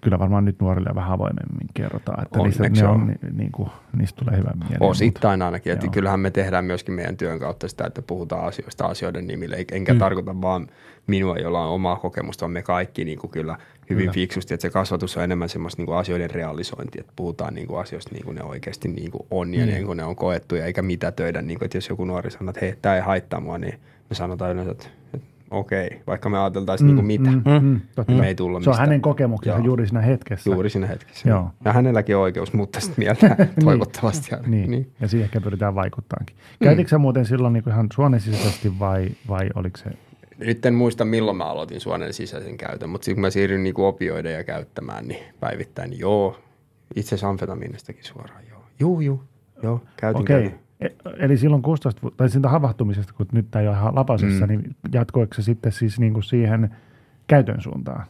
kyllä 0.00 0.18
varmaan 0.18 0.44
nyt 0.44 0.60
nuorille 0.60 0.90
vähän 0.94 1.12
avoimemmin 1.12 1.68
kerrotaan, 1.74 2.22
että 2.22 2.38
niistä, 2.38 2.68
ne 2.68 2.88
on, 2.88 3.00
on. 3.00 3.06
ni, 3.06 3.14
niin 3.32 3.52
kuin, 3.52 3.68
niistä 3.96 4.24
tulee 4.24 4.38
hyvä 4.38 4.50
mieli. 4.54 4.76
Osittain 4.80 5.42
ainakin, 5.42 5.72
että 5.72 5.86
Joo. 5.86 5.92
kyllähän 5.92 6.20
me 6.20 6.30
tehdään 6.30 6.64
myöskin 6.64 6.94
meidän 6.94 7.16
työn 7.16 7.38
kautta 7.38 7.68
sitä, 7.68 7.84
että 7.86 8.02
puhutaan 8.02 8.44
asioista 8.44 8.86
asioiden 8.86 9.26
nimille, 9.26 9.66
enkä 9.72 9.92
mm. 9.92 9.98
tarkoita 9.98 10.40
vaan 10.40 10.66
minua, 11.06 11.36
jolla 11.36 11.64
on 11.64 11.74
omaa 11.74 11.96
kokemusta, 11.96 12.42
vaan 12.42 12.52
me 12.52 12.62
kaikki 12.62 13.04
niin 13.04 13.18
kuin 13.18 13.30
kyllä 13.30 13.56
hyvin 13.90 14.02
Kyllä. 14.02 14.12
fiksusti, 14.12 14.54
että 14.54 14.62
se 14.62 14.70
kasvatus 14.70 15.16
on 15.16 15.24
enemmän 15.24 15.48
semmoista 15.48 15.80
niin 15.80 15.86
kuin 15.86 15.98
asioiden 15.98 16.30
realisointia, 16.30 17.00
että 17.00 17.12
puhutaan 17.16 17.54
niin 17.54 17.66
kuin 17.66 17.80
asioista 17.80 18.10
niin 18.12 18.24
kuin 18.24 18.34
ne 18.34 18.42
oikeasti 18.42 18.88
niin 18.88 19.10
kuin 19.10 19.26
on 19.30 19.54
ja 19.54 19.66
niin 19.66 19.86
kuin 19.86 19.96
ne 19.96 20.04
on 20.04 20.16
koettu 20.16 20.54
ja 20.54 20.66
eikä 20.66 20.82
mitätöidä, 20.82 21.42
niin 21.42 21.58
kuin, 21.58 21.66
että 21.66 21.76
jos 21.76 21.88
joku 21.88 22.04
nuori 22.04 22.30
sanoo, 22.30 22.50
että 22.50 22.60
hei, 22.60 22.74
tämä 22.82 22.94
ei 22.94 23.00
haittaa 23.00 23.40
mua, 23.40 23.58
niin 23.58 23.74
me 24.10 24.16
sanotaan 24.16 24.52
yleensä, 24.52 24.72
että, 24.72 24.86
että 25.14 25.28
okei, 25.52 26.00
vaikka 26.06 26.28
me 26.28 26.38
ajateltaisiin 26.38 26.86
niin 26.86 26.94
kuin 26.96 27.06
mitä, 27.06 27.30
Mm, 27.30 27.66
mm, 27.66 27.80
totta. 27.94 28.12
niin 28.12 28.20
me 28.20 28.28
ei 28.28 28.34
tulla 28.34 28.52
Se 28.60 28.70
on 28.70 28.72
mistään. 28.72 28.88
hänen 28.88 29.00
kokemuksensa 29.00 29.58
Joo. 29.58 29.64
juuri 29.66 29.86
siinä 29.86 30.00
hetkessä. 30.00 30.50
Juuri 30.50 30.70
siinä 30.70 30.86
hetkessä. 30.86 31.28
Joo. 31.28 31.50
Ja 31.64 31.72
hänelläkin 31.72 32.16
on 32.16 32.22
oikeus 32.22 32.52
muuttaa 32.52 32.80
sitä 32.80 32.94
mieltä 33.02 33.46
toivottavasti. 33.64 34.34
aina. 34.34 34.48
Niin, 34.48 34.70
niin. 34.70 34.92
ja 35.00 35.08
siihen 35.08 35.24
ehkä 35.24 35.40
pyritään 35.40 35.74
vaikuttaankin. 35.74 36.36
Käytitkö 36.62 36.90
sä 36.90 36.98
muuten 36.98 37.26
silloin 37.26 37.52
niin 37.52 37.64
ihan 37.68 37.86
suonesisäisesti 37.94 38.78
vai, 38.78 39.08
vai 39.28 39.50
oliko 39.54 39.76
se 39.76 39.90
nyt 40.38 40.66
en 40.66 40.74
muista 40.74 41.04
milloin 41.04 41.36
mä 41.36 41.44
aloitin 41.44 41.80
suonen 41.80 42.12
sisäisen 42.12 42.56
käytön, 42.56 42.90
mutta 42.90 43.04
sitten 43.04 43.16
kun 43.16 43.20
mä 43.22 43.30
siirryin 43.30 43.62
niin 43.62 43.74
opioideja 43.80 44.44
käyttämään, 44.44 45.08
niin 45.08 45.22
päivittäin, 45.40 45.90
niin 45.90 46.00
joo, 46.00 46.36
itse 46.96 47.08
asiassa 47.08 47.28
amfetamiinistakin 47.28 48.04
suoraan, 48.04 48.40
joo. 48.50 48.60
Juu, 48.80 49.00
juu, 49.00 49.22
joo, 49.62 49.80
käytin. 49.96 50.22
Okei. 50.22 50.42
käytin. 50.42 50.58
Eli 51.18 51.36
silloin 51.36 51.62
16, 51.62 52.02
vu- 52.02 52.10
tai 52.10 52.30
siitä 52.30 52.48
havahtumisesta, 52.48 53.12
kun 53.12 53.26
nyt 53.32 53.50
tämä 53.50 53.62
ei 53.62 53.68
ole 53.68 53.76
ihan 53.76 53.94
lapasessa, 53.94 54.46
mm. 54.46 54.52
niin 54.52 54.76
jatkoiko 54.92 55.34
se 55.34 55.42
sitten 55.42 55.72
siis 55.72 56.00
niin 56.00 56.12
kuin 56.12 56.22
siihen 56.22 56.76
käytön 57.26 57.60
suuntaan? 57.60 58.06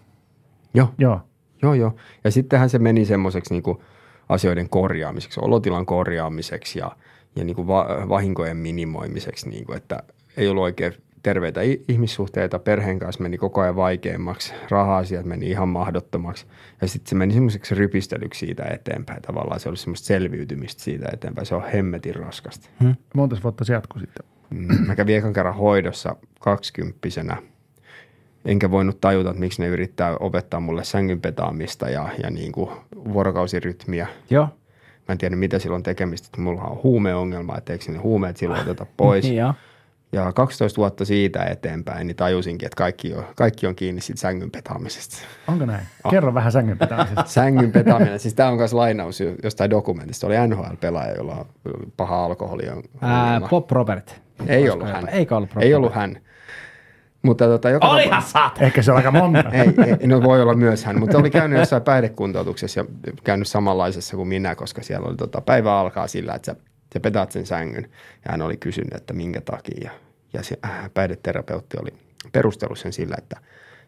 Joo, 0.75 0.95
Joo. 0.99 1.21
Joo, 1.63 1.75
joo. 1.75 1.97
Ja 2.25 2.31
sittenhän 2.31 2.71
se 2.71 2.79
meni 2.79 3.05
semmoiseksi 3.05 3.55
niin 3.55 3.79
asioiden 4.29 4.69
korjaamiseksi, 4.69 5.41
olotilan 5.43 5.87
korjaamiseksi 5.87 6.79
ja, 6.79 6.97
ja 7.37 7.45
niin 7.45 7.57
kuin 7.57 7.69
va- 7.69 8.07
vahinkojen 8.09 8.57
minimoimiseksi, 8.57 9.49
niin 9.49 9.65
kuin, 9.67 9.77
että 9.77 10.03
ei 10.37 10.49
ollut 10.49 10.63
oikein 10.63 10.93
terveitä 11.23 11.61
ihmissuhteita, 11.89 12.59
perheen 12.59 12.99
kanssa 12.99 13.23
meni 13.23 13.39
koko 13.39 13.61
ajan 13.61 13.77
vaikeammaksi, 13.77 14.55
raha-asiat 14.71 15.27
meni 15.27 15.51
ihan 15.51 15.69
mahdottomaksi 15.69 16.47
ja 16.81 16.89
sitten 16.89 17.09
se 17.11 17.15
meni 17.15 17.35
semmoiseksi 17.35 17.75
rypistelyksi 17.75 18.39
siitä 18.47 18.65
eteenpäin. 18.65 19.23
Tavallaan 19.23 19.61
se 19.61 19.69
oli 19.69 19.77
semmoista 19.77 20.07
selviytymistä 20.07 20.83
siitä 20.83 21.09
eteenpäin. 21.13 21.47
Se 21.47 21.55
on 21.55 21.65
hemmetin 21.73 22.15
raskasta. 22.15 22.69
Monta 23.15 23.37
vuotta 23.43 23.65
se 23.65 23.73
jatkuu 23.73 24.01
sitten? 24.01 24.27
Mm, 24.51 24.87
Mä 24.87 24.97
kävin 24.97 25.17
ekan 25.17 25.33
kerran 25.33 25.55
hoidossa 25.55 26.17
kaksikymppisenä. 26.41 27.37
Enkä 28.45 28.71
voinut 28.71 29.01
tajuta, 29.01 29.31
että 29.31 29.41
miksi 29.41 29.63
ne 29.63 29.69
yrittää 29.69 30.17
opettaa 30.21 30.61
mulle 30.61 30.85
sängyn 30.85 31.21
petaamista 31.21 31.91
ja, 31.91 32.09
ja 32.23 32.31
niin 32.31 32.53
kuin 32.53 32.71
vuorokausirytmiä. 33.13 34.07
Joo. 34.31 34.45
Mä 35.09 35.13
en 35.13 35.19
tiedä, 35.19 35.37
mitä 35.37 35.59
sillä 35.59 35.77
on 35.77 35.83
tekemistä, 35.83 36.27
että 36.27 36.41
mulla 36.41 36.63
on 36.63 36.83
huumeongelma, 36.83 37.59
että 37.59 37.73
eikö 37.73 37.93
ne 37.93 37.99
huumeet 37.99 38.37
silloin 38.37 38.61
oteta 38.61 38.87
pois. 38.97 39.31
Joo. 39.41 39.55
Ja 40.13 40.33
12 40.33 40.77
vuotta 40.77 41.05
siitä 41.05 41.45
eteenpäin, 41.45 42.07
niin 42.07 42.17
tajusinkin, 42.17 42.67
että 42.67 42.77
kaikki 42.77 43.15
on, 43.15 43.25
kaikki 43.37 43.67
on 43.67 43.75
kiinni 43.75 44.01
siitä 44.01 44.21
sängyn 44.21 44.51
petaamisesta. 44.51 45.17
Onko 45.49 45.67
näin? 45.67 45.87
Kerro 46.11 46.35
vähän 46.35 46.53
sängyn 46.53 46.79
pitämisestä. 46.79 47.25
Sängyn 47.41 47.73
petaaminen, 47.73 48.19
siis 48.19 48.35
tämä 48.35 48.49
on 48.49 48.57
myös 48.57 48.73
lainaus 48.73 49.21
jo- 49.21 49.35
jostain 49.43 49.71
dokumentista. 49.71 50.27
Oli 50.27 50.35
NHL-pelaaja, 50.49 51.17
jolla 51.17 51.35
on 51.35 51.47
paha 51.97 52.25
alkoholi. 52.25 52.63
Ää, 53.01 53.41
Bob 53.41 53.71
Robert. 53.71 54.21
Ei 54.47 54.59
Olisiko 54.59 54.75
ollut 54.75 54.89
hän. 54.89 55.09
Eikö 55.09 55.37
ollut 55.37 55.51
Bob 55.55 55.63
Ei 55.63 55.75
ollut 55.75 55.95
hän. 55.95 56.19
Mutta 57.23 57.45
tota, 57.45 57.71
joka 57.71 57.89
Olihan 57.89 58.23
saat! 58.23 58.63
Ehkä 58.63 58.83
se 58.83 58.91
on 58.91 58.97
aika 58.97 59.11
monta. 59.11 59.45
ei, 59.53 59.75
ei, 60.01 60.07
no 60.07 60.23
voi 60.23 60.43
olla 60.43 60.55
myös 60.55 60.85
hän, 60.85 60.99
mutta 60.99 61.19
oli 61.19 61.31
käynyt 61.31 61.59
jossain 61.59 61.83
päihdekuntoutuksessa 61.83 62.81
ja 62.81 62.87
käynyt 63.25 63.49
samanlaisessa 63.49 64.17
kuin 64.17 64.29
minä, 64.29 64.55
koska 64.55 64.83
siellä 64.83 65.09
oli 65.09 65.17
tota, 65.17 65.41
päivä 65.41 65.79
alkaa 65.79 66.07
sillä, 66.07 66.35
että 66.35 66.47
sä, 66.53 66.57
sä 66.93 67.01
petaat 67.01 67.33
sen 67.33 67.47
sängyn. 67.47 67.91
Ja 68.25 68.31
hän 68.31 68.43
oli 68.43 68.57
kysynyt, 68.57 68.95
että 68.95 69.13
minkä 69.13 69.41
takia. 69.41 69.81
Ja, 69.85 69.91
ja 70.33 70.43
se 70.43 70.57
äh, 70.65 70.91
päihdeterapeutti 70.95 71.77
oli 71.81 71.91
perustellut 72.33 72.79
sen 72.79 72.93
sillä, 72.93 73.15
että 73.19 73.37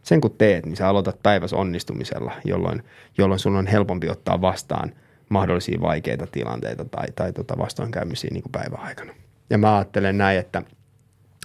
sen 0.02 0.20
kun 0.20 0.34
teet, 0.38 0.66
niin 0.66 0.76
sä 0.76 0.88
aloitat 0.88 1.22
päivässä 1.22 1.56
onnistumisella, 1.56 2.32
jolloin, 2.44 2.82
jolloin 3.18 3.40
sun 3.40 3.56
on 3.56 3.66
helpompi 3.66 4.10
ottaa 4.10 4.40
vastaan 4.40 4.92
mahdollisia 5.28 5.80
vaikeita 5.80 6.26
tilanteita 6.32 6.84
tai, 6.84 7.06
tai 7.16 7.32
tota 7.32 7.58
vastoinkäymisiä 7.58 8.30
niin 8.32 8.42
kuin 8.42 8.52
päivän 8.52 8.80
aikana. 8.80 9.14
Ja 9.50 9.58
mä 9.58 9.76
ajattelen 9.76 10.18
näin, 10.18 10.38
että 10.38 10.62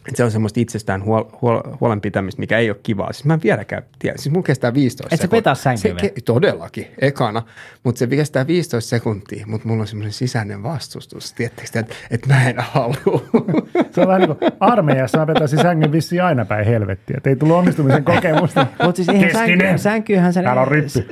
että 0.10 0.18
se 0.18 0.24
on 0.24 0.32
semmoista 0.32 0.60
itsestään 0.60 1.04
huol, 1.04 1.24
huol, 1.42 1.62
huolen 1.80 2.02
pitämistä, 2.02 2.40
mikä 2.40 2.58
ei 2.58 2.70
ole 2.70 2.78
kivaa. 2.84 3.14
Siis 3.14 3.26
mä 3.26 3.34
en 3.34 3.40
vieläkään 3.44 3.84
tiedä. 4.00 4.18
Siis 4.18 4.34
mun 4.34 4.44
kestää 4.44 4.74
15 4.74 5.16
Et 5.16 5.22
sä 5.22 5.28
petaa 5.28 5.56
sänkyä 5.56 5.94
Se 6.00 6.08
ke- 6.08 6.22
Todellakin, 6.26 6.88
ekana. 7.02 7.42
Mutta 7.84 8.00
se 8.00 8.08
kestää 8.08 8.48
15 8.48 8.90
sekuntia, 8.90 9.46
mutta 9.48 9.68
mulla 9.68 9.82
on 9.82 9.88
semmoinen 9.88 10.14
sisäinen 10.14 10.64
vastustus. 10.64 11.34
Tiedättekö, 11.34 11.80
että, 11.80 11.96
että 12.12 12.28
mä 12.28 12.50
en 12.50 12.56
halua. 12.58 12.96
Se 13.92 14.02
on 14.02 14.08
vähän 14.08 14.22
niin 14.22 14.38
kuin 14.38 14.52
armeijassa 14.60 15.18
mä 15.18 15.28
vetäisin 15.28 15.60
sängyn 15.62 15.92
vissiin 15.92 16.24
aina 16.24 16.46
päin 16.46 16.66
helvettiä. 16.66 17.16
Että 17.18 17.30
ei 17.30 17.36
tullut 17.36 17.58
onnistumisen 17.58 18.04
kokemusta. 18.04 18.68
Mutta 18.84 18.96
siis 18.96 19.10
eihän 19.10 19.32
sänky, 19.32 19.78
sänkyyhän, 19.78 20.34
sen, 20.34 20.46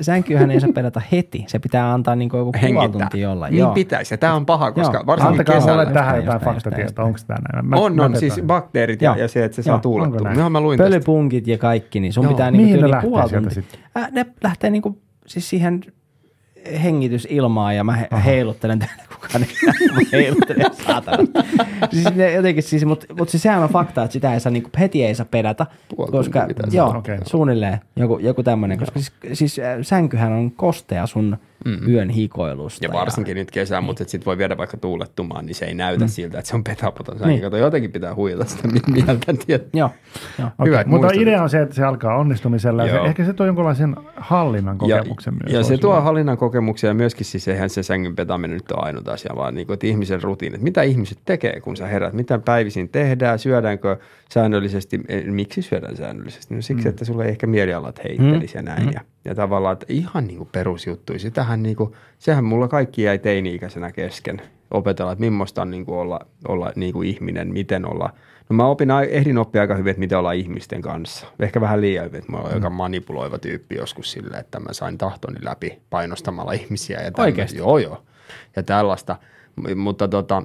sänkyyhän 0.02 0.52
ei 0.52 0.60
saa 0.61 0.69
pedata 0.76 1.02
heti. 1.11 1.45
Se 1.48 1.60
pitää 1.60 1.94
antaa 1.94 2.15
niinku 2.15 2.38
joku 2.38 2.52
puoli 2.52 2.61
Hengittää. 2.64 2.91
tuntia 3.10 3.32
olla. 3.32 3.48
Niin 3.49 3.60
Joo. 3.60 3.74
pitäisi. 3.74 4.14
Ja 4.14 4.18
tämä 4.18 4.34
on 4.34 4.45
paha, 4.45 4.72
koska 4.72 4.98
Joo. 4.98 5.06
varsinkin 5.06 5.32
Antakaa 5.32 5.56
kesällä. 5.56 5.82
mulle 5.84 5.94
tähän 5.94 6.18
jotain 6.18 6.41
faktatietoa. 6.41 7.06
Onko 7.06 7.19
tämä 7.28 7.40
näin? 7.53 7.65
Mä, 7.65 7.76
On, 7.76 7.95
mä 7.95 8.03
on. 8.06 8.18
Siis 8.18 8.41
bakteerit 8.88 9.02
ja, 9.02 9.24
ja 9.24 9.28
se, 9.28 9.44
että 9.44 9.56
se 9.56 9.64
saa 9.64 9.80
tuulettua. 9.80 10.34
Joo, 10.34 10.50
mä 10.50 10.62
luin 10.62 10.78
tästä. 10.78 10.90
Pölypunkit 10.90 11.48
ja 11.48 11.58
kaikki, 11.58 12.00
niin 12.00 12.14
sun 12.14 12.24
Joo. 12.24 12.34
pitää 12.34 12.52
niinku 12.52 12.74
ne 12.74 12.78
tyyli 12.78 12.92
lähtee 12.92 13.10
puoli 13.10 13.30
sieltä 13.30 13.50
tuntia. 13.50 13.80
Äh, 13.98 14.12
ne 14.12 14.26
lähtee 14.44 14.70
niinku 14.70 15.02
siis 15.28 15.50
siihen 15.50 15.82
hengitysilmaan 16.84 17.76
ja 17.76 17.84
mä 17.84 17.96
he, 17.96 18.08
heiluttelen 18.26 18.80
täällä 18.80 19.04
kukaan 19.16 19.44
ei 19.44 20.06
heiluttelen 20.12 20.66
saatana. 20.86 21.18
siis 21.94 22.16
ne 22.16 22.34
jotenkin 22.34 22.64
siis, 22.64 22.86
mutta 22.86 23.14
mut 23.18 23.30
siis 23.30 23.44
sehän 23.44 23.64
on 23.64 23.70
fakta, 23.70 24.04
että 24.04 24.14
sitä 24.14 24.34
ei 24.34 24.40
saa 24.40 24.52
niinku, 24.52 24.70
heti 24.80 25.04
ei 25.06 25.16
saa 25.16 25.26
pedata, 25.32 25.66
Puoli 25.96 26.12
koska 26.12 26.48
joo. 26.72 26.98
Okei. 26.98 27.18
suunnilleen 27.26 27.80
joku, 27.96 28.18
joku 28.18 28.44
tämmöinen, 28.44 28.80
koska 28.80 29.00
siis, 29.00 29.14
siis 29.34 29.58
sänkyhän 29.82 30.32
on 30.32 30.52
kostea 30.52 31.08
sun 31.08 31.38
mm. 31.68 31.88
yön 31.89 32.10
hikoilusta. 32.10 32.85
Ja 32.85 32.94
varsinkin 32.94 33.35
nyt 33.38 33.52
kesään, 33.52 33.84
mutta 33.84 34.03
sitten 34.03 34.26
voi 34.26 34.38
viedä 34.38 34.57
vaikka 34.57 34.77
tuulettumaan, 34.77 35.45
niin 35.45 35.56
se 35.56 35.65
ei 35.65 35.73
näytä 35.73 36.06
Mm. 36.06 36.10
siltä, 36.10 36.39
että 36.39 36.49
se 36.49 36.56
on 36.56 36.64
petapoton 36.64 37.18
Niin. 37.27 37.41
Kato, 37.41 37.57
jotenkin 37.57 37.91
pitää 37.91 38.15
huijata 38.15 38.45
sitä 38.45 38.68
mi- 38.68 38.80
mieltä, 38.94 39.34
tiedät. 39.45 39.68
Joo, 39.73 39.89
joo. 40.39 40.49
Okei, 40.60 40.72
Hyvä, 40.72 40.77
mutta 40.77 40.89
muistutit. 40.89 41.22
idea 41.22 41.44
on 41.44 41.49
se, 41.49 41.61
että 41.61 41.76
se 41.76 41.84
alkaa 41.84 42.18
onnistumisella. 42.18 42.85
Ja 42.85 42.91
se, 42.91 42.99
ehkä 43.10 43.26
se 43.26 43.34
tuo 43.34 43.45
jonkunlaisen 43.45 43.95
hallinnan 44.15 44.77
kokemuksen 44.77 45.34
ja, 45.34 45.39
myös. 45.44 45.53
Ja 45.53 45.64
se 45.64 45.77
tuo 45.77 45.91
olla. 45.91 46.02
hallinnan 46.02 46.38
kokemuksia 46.38 46.88
ja 46.89 46.94
myöskin 46.94 47.26
siis 47.26 47.48
eihän 47.48 47.69
se 47.69 47.84
sängyn 47.84 48.15
petaaminen 48.15 48.53
nyt 48.57 48.72
ole 48.72 48.85
ainut 48.85 49.07
asia, 49.07 49.31
vaan 49.35 49.56
niin 49.56 49.68
kuin, 49.68 49.73
että 49.73 49.88
ihmisen 49.88 50.23
rutiinit. 50.23 50.61
Mitä 50.61 50.81
ihmiset 50.81 51.18
tekee, 51.26 51.60
kun 51.60 51.77
sä 51.77 51.88
herät? 51.88 52.14
Mitä 52.14 52.39
päivisin 52.39 52.89
tehdään? 52.89 53.39
Syödäänkö 53.39 53.98
säännöllisesti? 54.34 54.99
Eh, 55.07 55.23
Miksi 55.26 55.61
syödään 55.61 55.95
säännöllisesti? 55.98 56.56
No 56.56 56.61
siksi, 56.61 56.84
mm. 56.85 56.89
että 56.89 57.06
sulla 57.06 57.23
ei 57.23 57.30
ehkä 57.30 57.48
mielialat 57.48 58.03
heittelisi 58.03 58.53
mm. 58.53 58.60
ja 58.60 58.61
näin. 58.64 58.84
Mm. 58.85 58.91
Ja, 58.94 59.02
ja 59.26 59.35
tavallaan, 59.35 59.73
että 59.73 59.85
ihan 59.89 60.27
niin 60.27 60.38
kuin 60.38 60.49
perusjuttuja. 60.52 61.19
Sitähän 61.19 61.57
niin 61.64 61.76
kuin, 61.76 61.94
sehän 62.20 62.44
mulla 62.44 62.68
kaikki 62.68 63.04
jäi 63.04 63.20
teini-ikäisenä 63.20 63.92
kesken 63.92 64.42
opetella, 64.72 65.12
että 65.12 65.26
millaista 65.26 65.62
on 65.62 65.72
niin 65.72 65.86
kuin 65.86 65.98
olla, 65.98 66.20
olla 66.48 66.72
niin 66.76 66.94
kuin 66.94 67.10
ihminen, 67.10 67.54
miten 67.54 67.86
olla. 67.86 68.10
No 68.50 68.56
mä 68.56 68.66
opin, 68.66 68.90
ehdin 69.10 69.38
oppia 69.38 69.62
aika 69.62 69.76
hyvin, 69.76 69.92
että 69.92 70.00
miten 70.00 70.18
olla 70.18 70.32
ihmisten 70.32 70.82
kanssa. 70.82 71.28
Ehkä 71.40 71.62
vähän 71.62 71.82
liian 71.82 72.06
hyvin, 72.06 72.20
että 72.20 72.32
mä 72.32 72.38
olen 72.38 72.52
mm. 72.52 72.56
aika 72.56 72.70
manipuloiva 72.70 73.38
tyyppi 73.38 73.76
joskus 73.76 74.12
silleen, 74.12 74.40
että 74.40 74.60
mä 74.60 74.74
sain 74.74 74.98
tahtoni 74.98 75.38
läpi 75.42 75.80
painostamalla 75.90 76.52
ihmisiä. 76.62 77.02
Ja. 77.02 77.12
Oikeesti? 77.18 77.58
Joo, 77.58 77.78
joo. 77.78 78.04
Ja 78.56 78.64
tällaista. 78.64 79.16
M- 79.56 79.78
Mutta, 79.78 80.08
tota, 80.08 80.44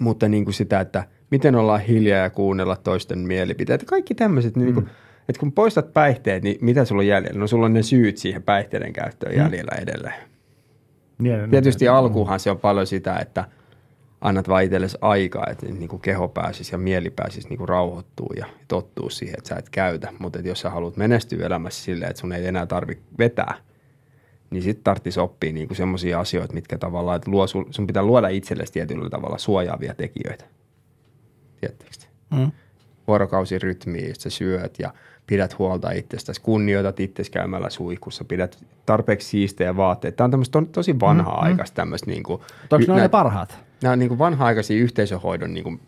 mutta 0.00 0.28
niin 0.28 0.44
kuin 0.44 0.54
sitä, 0.54 0.80
että 0.80 1.04
miten 1.30 1.54
olla 1.54 1.78
hiljaa 1.78 2.18
ja 2.18 2.30
kuunnella 2.30 2.76
toisten 2.76 3.18
mielipiteitä. 3.18 3.86
Kaikki 3.86 4.14
tämmöiset, 4.14 4.56
niin 4.56 4.74
kuin, 4.74 4.90
että 5.30 5.40
kun 5.40 5.52
poistat 5.52 5.92
päihteet, 5.92 6.42
niin 6.42 6.58
mitä 6.60 6.84
sulla 6.84 7.00
on 7.00 7.06
jäljellä? 7.06 7.40
No 7.40 7.46
sulla 7.46 7.66
on 7.66 7.72
ne 7.72 7.82
syyt 7.82 8.16
siihen 8.16 8.42
päihteiden 8.42 8.92
käyttöön 8.92 9.36
jäljellä 9.36 9.76
edelleen. 9.82 10.30
Niin, 11.18 11.38
niin, 11.38 11.50
Tietysti 11.50 11.84
niin. 11.84 11.92
alkuunhan 11.92 12.40
se 12.40 12.50
on 12.50 12.58
paljon 12.58 12.86
sitä, 12.86 13.16
että 13.16 13.44
annat 14.20 14.48
vaan 14.48 14.64
itsellesi 14.64 14.98
aikaa, 15.00 15.46
että 15.50 15.66
niin 15.66 15.88
kuin 15.88 16.02
keho 16.02 16.28
pääsisi 16.28 16.74
ja 16.74 16.78
mieli 16.78 17.10
pääsisi 17.10 17.48
niin 17.48 17.58
kuin 17.58 17.68
rauhoittuu 17.68 18.32
ja 18.36 18.46
tottuu 18.68 19.10
siihen, 19.10 19.34
että 19.38 19.48
sä 19.48 19.56
et 19.56 19.70
käytä. 19.70 20.12
Mutta 20.18 20.38
että 20.38 20.48
jos 20.48 20.60
sä 20.60 20.70
haluat 20.70 20.96
menestyä 20.96 21.46
elämässä 21.46 21.84
silleen, 21.84 22.10
että 22.10 22.20
sun 22.20 22.32
ei 22.32 22.46
enää 22.46 22.66
tarvitse 22.66 23.04
vetää, 23.18 23.54
niin 24.50 24.62
sitten 24.62 24.84
tarvitsisi 24.84 25.20
oppia 25.20 25.52
niin 25.52 25.76
semmoisia 25.76 26.20
asioita, 26.20 26.54
mitkä 26.54 26.78
tavallaan, 26.78 27.16
että 27.16 27.30
luo, 27.30 27.46
sun, 27.46 27.66
sun 27.70 27.86
pitää 27.86 28.02
luoda 28.02 28.28
itsellesi 28.28 28.72
tietyllä 28.72 29.10
tavalla 29.10 29.38
suojaavia 29.38 29.94
tekijöitä. 29.94 30.44
Tiedättekö 31.60 31.90
te? 32.00 32.06
Mm. 32.36 32.52
vuorokausirytmiä, 33.06 34.08
josta 34.08 34.22
sä 34.22 34.30
syöt 34.30 34.78
ja 34.78 34.94
pidät 35.30 35.58
huolta 35.58 35.90
itsestäsi, 35.90 36.40
kunnioitat 36.40 37.00
itsesi 37.00 37.30
käymällä 37.30 37.70
suihkussa, 37.70 38.24
pidät 38.24 38.64
tarpeeksi 38.86 39.28
siistejä 39.28 39.76
vaatteita. 39.76 40.16
Tämä 40.16 40.24
on 40.24 40.30
tämmöistä 40.30 40.60
to- 40.60 40.68
tosi 40.72 41.00
vanha-aikaista 41.00 41.74
tämmöistä 41.74 42.10
niin 42.10 42.22
kuin, 42.22 42.40
Onko 42.70 42.94
ne 42.94 43.00
ne 43.00 43.08
parhaat? 43.08 43.58
nämä 43.82 43.92
on 43.92 43.98
niin 43.98 44.08
kuin 44.08 44.18
vanha-aikaisia 44.18 44.76
yhteisöhoidon 44.76 45.54
niin 45.54 45.64
kuin, 45.64 45.80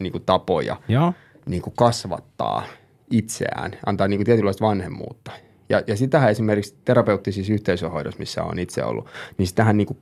niin 0.00 0.12
kuin 0.12 0.22
tapoja 0.26 0.76
Joo. 0.88 1.12
niin 1.46 1.62
kuin 1.62 1.74
kasvattaa 1.76 2.62
itseään, 3.10 3.72
antaa 3.86 4.08
niin 4.08 4.18
kuin 4.18 4.24
tietynlaista 4.24 4.66
vanhemmuutta. 4.66 5.30
Ja, 5.68 5.82
ja 5.86 5.96
sitähän 5.96 6.30
esimerkiksi 6.30 6.76
terapeuttisissa 6.84 7.52
yhteisöhoidossa, 7.52 8.18
missä 8.18 8.42
on 8.42 8.58
itse 8.58 8.84
ollut, 8.84 9.08
niin 9.38 9.46
sitähän 9.46 9.76
niin 9.76 9.86
kuin, 9.86 9.98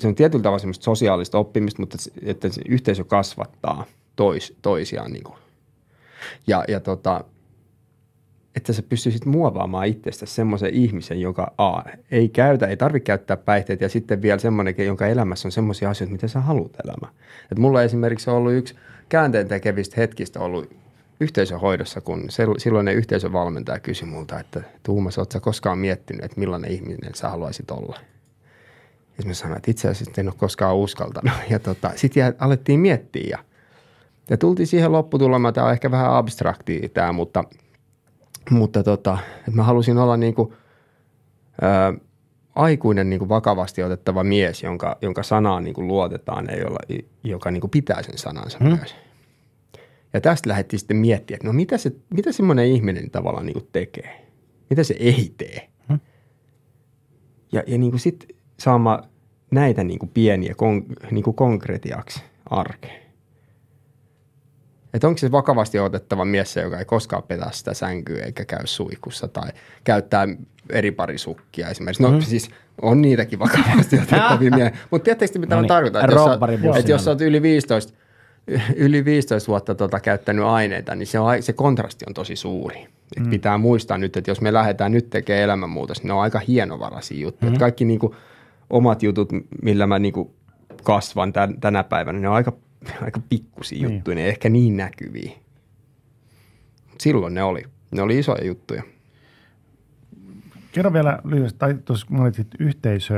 se 0.00 0.08
on 0.08 0.14
tietyllä 0.14 0.42
tavalla 0.42 0.58
semmoista 0.58 0.84
sosiaalista 0.84 1.38
oppimista, 1.38 1.82
mutta 1.82 1.98
että 2.22 2.48
se 2.48 2.62
yhteisö 2.68 3.04
kasvattaa 3.04 3.84
tois, 4.16 4.56
toisiaan. 4.62 5.12
Niin 5.12 5.24
kuin. 5.24 5.36
Ja, 6.46 6.64
ja 6.68 6.80
tota, 6.80 7.24
että 8.56 8.72
sä 8.72 8.82
pystyisit 8.82 9.24
muovaamaan 9.24 9.86
itsestäsi 9.86 10.34
semmoisen 10.34 10.74
ihmisen, 10.74 11.20
joka 11.20 11.52
A, 11.58 11.82
ei 12.10 12.28
käytä, 12.28 12.66
ei 12.66 12.76
tarvitse 12.76 13.04
käyttää 13.04 13.36
päihteitä 13.36 13.84
ja 13.84 13.88
sitten 13.88 14.22
vielä 14.22 14.38
semmoinen, 14.38 14.74
jonka 14.78 15.06
elämässä 15.06 15.48
on 15.48 15.52
semmoisia 15.52 15.90
asioita, 15.90 16.12
mitä 16.12 16.28
sä 16.28 16.40
haluat 16.40 16.72
elämään. 16.84 17.12
Et 17.52 17.58
mulla 17.58 17.82
esimerkiksi 17.82 18.30
on 18.30 18.36
ollut 18.36 18.52
yksi 18.52 18.74
käänteen 19.08 19.48
tekevistä 19.48 19.94
hetkistä 19.96 20.40
ollut 20.40 20.76
yhteisöhoidossa, 21.20 22.00
kun 22.00 22.24
silloinen 22.58 22.94
yhteisövalmentaja 22.94 23.80
kysyi 23.80 24.08
multa, 24.08 24.40
että 24.40 24.62
Tuumas, 24.82 25.18
ootko 25.18 25.32
sä 25.32 25.40
koskaan 25.40 25.78
miettinyt, 25.78 26.24
että 26.24 26.40
millainen 26.40 26.70
ihminen 26.70 27.14
sä 27.14 27.28
haluaisit 27.28 27.70
olla? 27.70 27.98
Ja 29.18 29.24
mä 29.26 29.34
sanoin, 29.34 29.56
että 29.56 29.70
itse 29.70 29.88
asiassa 29.88 30.20
en 30.20 30.28
ole 30.28 30.34
koskaan 30.38 30.76
uskaltanut. 30.76 31.32
Ja 31.50 31.58
tota, 31.58 31.90
sitten 31.96 32.34
alettiin 32.38 32.80
miettiä 32.80 33.26
ja 33.30 33.38
Ja 34.30 34.36
tultiin 34.36 34.66
siihen 34.66 34.92
lopputulemaan, 34.92 35.54
tämä 35.54 35.66
on 35.66 35.72
ehkä 35.72 35.90
vähän 35.90 36.14
abstrakti 36.14 36.90
tämä, 36.94 37.12
mutta, 37.12 37.44
mutta 38.50 38.82
tota, 38.82 39.18
että 39.38 39.50
mä 39.50 39.62
halusin 39.62 39.98
olla 39.98 40.16
niin 40.16 40.34
kuin, 40.34 40.52
ää, 41.60 41.94
aikuinen 42.54 43.10
niin 43.10 43.18
kuin 43.18 43.28
vakavasti 43.28 43.82
otettava 43.82 44.24
mies, 44.24 44.62
jonka, 44.62 44.98
jonka 45.02 45.22
sanaan 45.22 45.64
niin 45.64 45.74
kuin 45.74 45.88
luotetaan 45.88 46.46
ja 46.50 46.58
jolla, 46.58 46.78
joka 47.24 47.50
niin 47.50 47.60
kuin 47.60 47.70
pitää 47.70 48.02
sen 48.02 48.18
sanansa 48.18 48.58
hmm. 48.58 48.68
myös. 48.68 48.96
Ja 50.12 50.20
tästä 50.20 50.48
lähdettiin 50.48 50.80
sitten 50.80 50.96
miettimään, 50.96 51.36
että 51.36 51.46
no 51.46 51.52
mitä, 51.52 51.78
se, 51.78 51.92
mitä 52.14 52.32
semmoinen 52.32 52.66
ihminen 52.66 53.10
tavallaan 53.10 53.46
niin 53.46 53.54
kuin 53.54 53.68
tekee? 53.72 54.26
Mitä 54.70 54.84
se 54.84 54.94
ei 54.98 55.34
tee? 55.36 55.68
Hmm. 55.88 56.00
Ja, 57.52 57.62
ja 57.66 57.78
niin 57.78 57.90
kuin 57.90 58.00
sitten 58.00 58.36
saama 58.58 59.02
näitä 59.50 59.84
niin 59.84 59.98
kuin 59.98 60.10
pieniä 60.14 60.54
kon, 60.56 60.84
niin 61.10 61.24
kuin 61.24 61.36
konkretiaksi 61.36 62.22
arkeen. 62.50 63.03
Että 64.94 65.08
onko 65.08 65.18
se 65.18 65.32
vakavasti 65.32 65.78
otettava 65.78 66.24
mies 66.24 66.56
joka 66.56 66.78
ei 66.78 66.84
koskaan 66.84 67.22
petä 67.22 67.46
sitä 67.52 67.74
sänkyä 67.74 68.24
eikä 68.24 68.44
käy 68.44 68.66
suihkussa 68.66 69.28
tai 69.28 69.48
käyttää 69.84 70.28
eri 70.70 70.90
parisukkia 70.90 71.68
esimerkiksi. 71.68 72.02
No 72.02 72.10
mm. 72.10 72.20
siis 72.20 72.50
on 72.82 73.02
niitäkin 73.02 73.38
vakavasti 73.38 73.96
otettavia 74.02 74.50
miehiä. 74.50 74.72
Mutta 74.90 75.04
tiedättekö 75.04 75.38
mitä 75.38 75.54
no 75.54 75.60
niin, 75.60 75.68
tarkoitan? 75.68 76.04
Että 76.04 76.14
jos, 76.16 76.24
sä, 76.24 76.78
että 76.78 76.90
jos 76.90 77.04
sä 77.04 77.10
oot 77.10 77.20
yli 77.20 77.42
15, 77.42 77.92
yli 78.76 79.04
15 79.04 79.48
vuotta 79.48 79.74
tota 79.74 80.00
käyttänyt 80.00 80.44
aineita, 80.44 80.94
niin 80.94 81.06
se, 81.06 81.18
on, 81.18 81.42
se 81.42 81.52
kontrasti 81.52 82.04
on 82.08 82.14
tosi 82.14 82.36
suuri. 82.36 82.86
Et 83.16 83.24
mm. 83.24 83.30
Pitää 83.30 83.58
muistaa 83.58 83.98
nyt, 83.98 84.16
että 84.16 84.30
jos 84.30 84.40
me 84.40 84.52
lähdetään 84.52 84.92
nyt 84.92 85.10
tekemään 85.10 85.42
elämänmuutos, 85.42 86.02
niin 86.02 86.08
ne 86.08 86.14
on 86.14 86.22
aika 86.22 86.38
hienovaraisia 86.38 87.20
juttuja. 87.20 87.52
Mm. 87.52 87.58
Kaikki 87.58 87.84
niinku 87.84 88.14
omat 88.70 89.02
jutut, 89.02 89.28
millä 89.62 89.86
mä 89.86 89.98
niinku 89.98 90.34
kasvan 90.82 91.32
tän, 91.32 91.60
tänä 91.60 91.84
päivänä, 91.84 92.18
ne 92.18 92.28
on 92.28 92.34
aika 92.34 92.52
aika 93.04 93.20
pikkusia 93.28 93.88
niin. 93.88 93.94
juttuja, 93.94 94.14
ne 94.14 94.28
ehkä 94.28 94.48
niin 94.48 94.76
näkyviä. 94.76 95.32
Silloin 97.00 97.34
ne 97.34 97.42
oli. 97.42 97.62
Ne 97.90 98.02
oli 98.02 98.18
isoja 98.18 98.46
juttuja. 98.46 98.82
Kerro 100.72 100.92
vielä 100.92 101.18
lyhyesti, 101.24 101.58
tai 101.58 101.74
tuossa 101.74 102.06
mainitsit 102.10 102.48
yhteisö, 102.58 103.14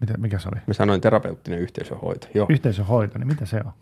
mitä, 0.00 0.18
mikä 0.18 0.38
se 0.38 0.48
oli? 0.48 0.60
Mä 0.66 0.74
sanoin 0.74 1.00
terapeuttinen 1.00 1.60
yhteisöhoito. 1.60 2.26
Joo. 2.34 2.46
Yhteisöhoito, 2.50 3.18
niin 3.18 3.28
mitä 3.28 3.46
se 3.46 3.60
on? 3.64 3.72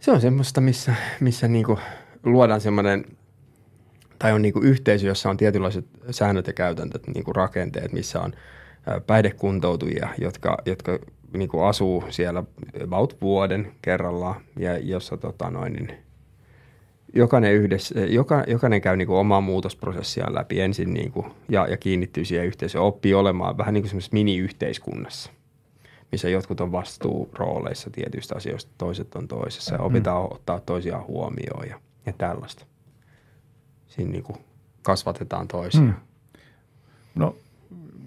Se 0.00 0.10
on 0.10 0.20
semmoista, 0.20 0.60
missä, 0.60 0.94
missä 1.20 1.48
niinku 1.48 1.78
luodaan 2.24 2.60
semmoinen, 2.60 3.04
tai 4.18 4.32
on 4.32 4.42
niinku 4.42 4.60
yhteisö, 4.60 5.06
jossa 5.06 5.30
on 5.30 5.36
tietynlaiset 5.36 5.86
säännöt 6.10 6.46
ja 6.46 6.52
käytäntöt, 6.52 7.06
niinku 7.06 7.32
rakenteet, 7.32 7.92
missä 7.92 8.20
on 8.20 8.32
päihdekuntoutujia, 9.06 10.08
jotka, 10.18 10.58
jotka 10.66 10.98
niin 11.32 11.48
kuin 11.48 11.64
asuu 11.64 12.04
siellä 12.08 12.42
about 12.84 13.16
vuoden 13.20 13.72
kerrallaan 13.82 14.40
ja 14.58 14.78
jossa 14.78 15.16
tota 15.16 15.50
noin, 15.50 15.72
niin 15.72 15.92
jokainen, 17.14 17.54
yhdessä, 17.54 18.00
joka, 18.00 18.44
jokainen 18.46 18.80
käy 18.80 18.96
niin 18.96 19.08
kuin 19.08 19.18
omaa 19.18 19.40
muutosprosessiaan 19.40 20.34
läpi 20.34 20.60
ensin 20.60 20.94
niin 20.94 21.12
kuin, 21.12 21.26
ja, 21.48 21.66
ja 21.66 21.76
kiinnittyy 21.76 22.24
siihen 22.24 22.46
yhteisöön, 22.46 22.84
oppii 22.84 23.14
olemaan 23.14 23.58
vähän 23.58 23.74
niin 23.74 23.82
kuin 23.82 23.90
semmoisessa 23.90 24.14
mini-yhteiskunnassa, 24.14 25.32
missä 26.12 26.28
jotkut 26.28 26.60
on 26.60 26.72
vastuurooleissa 26.72 27.90
tietyistä 27.90 28.34
asioista, 28.36 28.72
toiset 28.78 29.14
on 29.14 29.28
toisessa 29.28 29.74
ja 29.74 29.82
opitaan 29.82 30.22
mm. 30.22 30.28
ottaa 30.32 30.60
toisiaan 30.60 31.06
huomioon 31.06 31.68
ja, 31.68 31.80
ja 32.06 32.12
tällaista. 32.12 32.66
Siinä 33.86 34.12
niin 34.12 34.24
kuin 34.24 34.38
kasvatetaan 34.82 35.48
toisia. 35.48 35.80
Mm. 35.80 35.94
No 37.14 37.36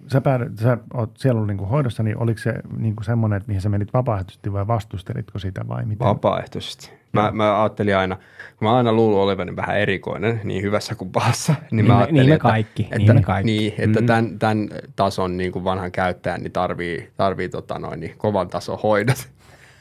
sä, 0.07 0.21
päädyt, 0.21 0.57
sä 0.57 0.77
oot 0.93 1.17
siellä 1.17 1.38
ollut 1.38 1.47
niinku 1.47 1.65
hoidossa, 1.65 2.03
niin 2.03 2.17
oliko 2.17 2.39
se 2.39 2.53
niinku 2.77 3.03
semmoinen, 3.03 3.38
että 3.38 3.47
mihin 3.47 3.61
sä 3.61 3.69
menit 3.69 3.93
vapaaehtoisesti 3.93 4.53
vai 4.53 4.67
vastustelitko 4.67 5.39
sitä 5.39 5.61
vai 5.67 5.85
miten? 5.85 6.07
Vapaaehtoisesti. 6.07 6.91
Mä, 7.13 7.31
mä 7.31 7.61
ajattelin 7.61 7.97
aina, 7.97 8.15
kun 8.57 8.67
mä 8.67 8.77
aina 8.77 8.93
luullut 8.93 9.19
olevani 9.19 9.55
vähän 9.55 9.80
erikoinen, 9.80 10.41
niin 10.43 10.63
hyvässä 10.63 10.95
kuin 10.95 11.11
pahassa, 11.11 11.53
niin, 11.53 11.67
niin 11.75 11.85
mä 11.85 11.97
ajattelin, 11.97 12.21
niin 12.21 12.34
me 12.34 12.39
kaikki, 12.39 12.84
että, 12.84 12.97
niin 12.97 13.15
me 13.15 13.21
kaikki. 13.21 13.51
Niin, 13.51 13.73
että 13.77 13.99
mm. 13.99 14.05
tämän, 14.05 14.39
tämän 14.39 14.69
tason 14.95 15.38
niin 15.38 15.51
kuin 15.51 15.63
vanhan 15.63 15.91
käyttäjän 15.91 16.41
niin 16.41 16.51
tarvii, 16.51 17.11
tarvii 17.17 17.49
tota 17.49 17.80
noin, 17.80 17.99
niin 17.99 18.13
kovan 18.17 18.47
tason 18.47 18.80
hoidot. 18.84 19.30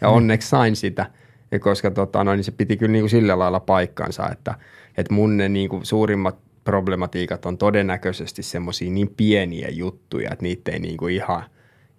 Ja 0.00 0.08
mm. 0.08 0.14
onneksi 0.14 0.48
sain 0.48 0.76
sitä, 0.76 1.06
koska 1.60 1.90
tota 1.90 2.24
noin, 2.24 2.36
niin 2.36 2.44
se 2.44 2.52
piti 2.52 2.76
kyllä 2.76 2.92
niin 2.92 3.02
kuin 3.02 3.10
sillä 3.10 3.38
lailla 3.38 3.60
paikkansa, 3.60 4.28
että, 4.32 4.54
että 4.96 5.14
mun 5.14 5.36
ne 5.36 5.48
niin 5.48 5.68
kuin 5.68 5.86
suurimmat– 5.86 6.36
problematiikat 6.64 7.46
on 7.46 7.58
todennäköisesti 7.58 8.42
semmoisia 8.42 8.90
niin 8.90 9.14
pieniä 9.16 9.68
juttuja, 9.68 10.30
että 10.32 10.42
niitä 10.42 10.72
ei 10.72 10.78
niinku 10.78 11.06
ihan, 11.06 11.42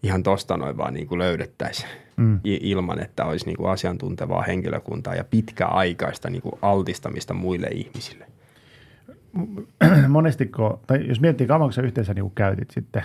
ihan 0.03 0.23
tosta 0.23 0.57
noin 0.57 0.77
vaan 0.77 0.93
niinku 0.93 1.17
löydettäisi 1.17 1.85
mm. 2.17 2.39
ilman, 2.43 2.99
että 2.99 3.25
olisi 3.25 3.45
niinku 3.45 3.65
asiantuntevaa 3.65 4.41
henkilökuntaa 4.41 5.15
ja 5.15 5.23
pitkäaikaista 5.23 6.29
niinku 6.29 6.59
altistamista 6.61 7.33
muille 7.33 7.67
ihmisille. 7.67 8.25
Monestiko, 10.07 10.79
tai 10.87 11.07
jos 11.07 11.21
miettii, 11.21 11.47
kauanko 11.47 11.71
sä 11.71 11.81
yhteensä 11.81 12.13
niinku 12.13 12.31
käytit 12.35 12.71
sitten 12.71 13.03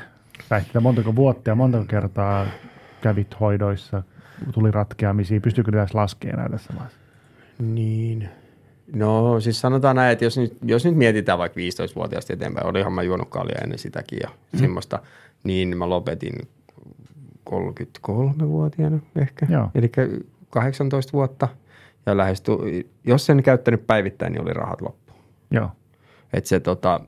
päihteitä, 0.49 0.81
montako 0.81 1.17
vuotta 1.17 1.51
ja 1.51 1.55
montako 1.55 1.85
kertaa 1.85 2.47
kävit 3.01 3.41
hoidoissa, 3.41 4.03
tuli 4.53 4.71
ratkeamisia, 4.71 5.41
pystyykö 5.41 5.73
tässä 5.73 5.99
laskemaan 5.99 6.39
näitä 6.39 6.53
tässä 6.53 6.75
vaiheessa? 6.75 6.99
Niin, 7.59 8.29
No 8.93 9.41
siis 9.41 9.61
sanotaan 9.61 9.97
näin, 9.97 10.13
että 10.13 10.25
jos 10.25 10.39
nyt, 10.39 10.57
jos 10.65 10.85
nyt 10.85 10.95
mietitään 10.97 11.39
vaikka 11.39 11.61
15-vuotiaasta 11.61 12.33
eteenpäin, 12.33 12.67
olihan 12.67 12.93
mä 12.93 13.03
juonut 13.03 13.29
kaljaa 13.29 13.61
ennen 13.63 13.79
sitäkin 13.79 14.19
ja 14.23 14.29
mm. 14.53 14.59
semmoista, 14.59 14.99
niin 15.45 15.79
mä 15.79 15.89
lopetin 15.89 16.49
33-vuotiaana 17.51 18.99
ehkä. 19.17 19.47
Eli 19.75 19.91
18 20.51 21.13
vuotta 21.13 21.49
ja 22.07 22.17
lähesty, 22.17 22.53
jos 23.05 23.27
sen 23.27 23.43
käyttänyt 23.43 23.87
päivittäin, 23.87 24.33
niin 24.33 24.43
oli 24.43 24.53
rahat 24.53 24.81
loppu. 24.81 25.13
Joo. 25.51 25.71
Et 26.33 26.47
se 26.47 26.61
tota, 26.61 27.01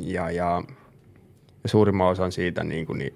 ja, 0.00 0.30
ja, 0.30 0.62
ja 1.62 1.68
suurimman 1.68 2.08
osan 2.08 2.32
siitä 2.32 2.64
niin 2.64 2.86
kuin, 2.86 2.98
niin, 2.98 3.14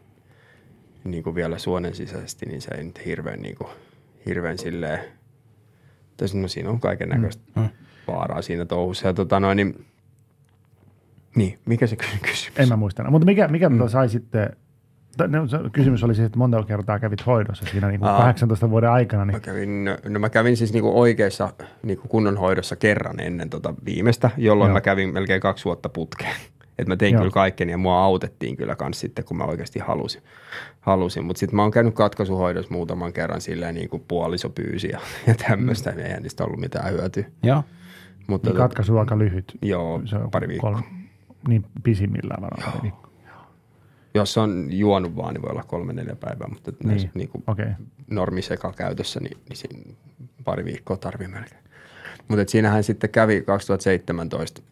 niin 1.04 1.22
kuin 1.22 1.34
vielä 1.34 1.58
suonen 1.58 1.94
sisäisesti, 1.94 2.46
niin 2.46 2.60
se 2.60 2.74
ei 2.74 2.84
nyt 2.84 3.06
hirveän, 3.06 3.42
niin 3.42 3.56
kuin, 3.56 3.70
hirveän 4.26 4.58
silleen, 4.58 4.98
no 6.34 6.48
siinä 6.48 6.70
on 6.70 6.80
kaiken 6.80 7.08
näköistä. 7.08 7.42
Mm. 7.56 7.62
Mm 7.62 7.68
vaaraa 8.12 8.42
siinä 8.42 8.64
touhussa. 8.64 9.06
Ja 9.06 9.14
tota 9.14 9.40
noin, 9.40 9.56
niin, 9.56 9.84
niin, 11.36 11.58
mikä 11.66 11.86
se 11.86 11.96
kysymys? 11.96 12.50
En 12.56 12.68
mä 12.68 12.76
muista. 12.76 13.10
Mutta 13.10 13.26
mikä, 13.26 13.48
mikä 13.48 13.68
mm. 13.68 13.88
sai 13.88 14.08
sitten, 14.08 14.56
kysymys 15.72 16.04
oli 16.04 16.14
siis, 16.14 16.26
että 16.26 16.38
monta 16.38 16.62
kertaa 16.62 16.98
kävit 16.98 17.26
hoidossa 17.26 17.64
siinä 17.70 17.88
niin 17.88 18.00
kuin 18.00 18.10
18 18.10 18.70
vuoden 18.70 18.90
aikana. 18.90 19.24
Niin. 19.24 19.36
Mä 19.36 19.40
kävin, 19.40 19.84
no 20.08 20.20
mä 20.20 20.30
kävin 20.30 20.56
siis 20.56 20.72
niin 20.72 20.82
kuin 20.82 20.94
oikeassa 20.94 21.52
niin 21.82 21.98
kuin 21.98 22.08
kunnon 22.08 22.36
hoidossa 22.36 22.76
kerran 22.76 23.20
ennen 23.20 23.50
tota 23.50 23.74
viimeistä, 23.84 24.30
jolloin 24.36 24.68
Joo. 24.68 24.74
mä 24.74 24.80
kävin 24.80 25.12
melkein 25.12 25.40
kaksi 25.40 25.64
vuotta 25.64 25.88
putkeen. 25.88 26.34
Et 26.78 26.86
mä 26.86 26.96
tein 26.96 27.12
Joo. 27.12 27.20
kyllä 27.20 27.32
kaikkeni 27.32 27.72
ja 27.72 27.78
mua 27.78 28.04
autettiin 28.04 28.56
kyllä 28.56 28.76
kans 28.76 29.00
sitten, 29.00 29.24
kun 29.24 29.36
mä 29.36 29.44
oikeasti 29.44 29.78
halusin. 29.78 30.22
halusin. 30.80 31.24
Mutta 31.24 31.40
sitten 31.40 31.56
mä 31.56 31.62
oon 31.62 31.70
käynyt 31.70 31.94
katkaisuhoidossa 31.94 32.72
muutaman 32.72 33.12
kerran 33.12 33.40
silleen 33.40 33.74
niin 33.74 33.88
kuin 33.88 34.04
puoliso 34.08 34.50
pyysi 34.50 34.88
ja, 34.88 35.00
ja 35.26 35.34
tämmöistä. 35.34 35.90
Mm. 35.90 35.98
Eihän 35.98 36.22
niistä 36.22 36.44
ollut 36.44 36.60
mitään 36.60 36.92
hyötyä. 36.92 37.24
Joo. 37.42 37.62
Mutta 38.30 38.50
niin 38.50 38.56
katkaisu 38.56 38.98
aika 38.98 39.18
lyhyt. 39.18 39.58
Joo, 39.62 40.02
se 40.04 40.16
on 40.16 40.30
pari 40.30 40.48
viikkoa. 40.48 40.72
Kolme, 40.72 40.86
niin 41.48 41.66
pisimmillään 41.82 42.42
varmaan 42.42 42.72
pari 42.72 42.82
viikkoa. 42.82 43.10
Jos 44.14 44.38
on 44.38 44.66
juonut 44.70 45.16
vaan, 45.16 45.34
niin 45.34 45.42
voi 45.42 45.50
olla 45.50 45.62
kolme 45.62 45.92
neljä 45.92 46.16
päivää, 46.16 46.48
mutta 46.48 46.70
niin, 46.70 46.88
näissä 46.88 47.08
niin 47.14 47.28
kuin 47.28 47.44
okay. 47.46 47.72
normiseka 48.10 48.72
käytössä, 48.72 49.20
niin, 49.20 49.36
niin 49.48 49.56
siinä 49.56 49.94
pari 50.44 50.64
viikkoa 50.64 50.96
tarvii 50.96 51.28
melkein. 51.28 51.60
Mutta 52.28 52.50
siinähän 52.50 52.84
sitten 52.84 53.10
kävi 53.10 53.42
2017. 53.42 54.62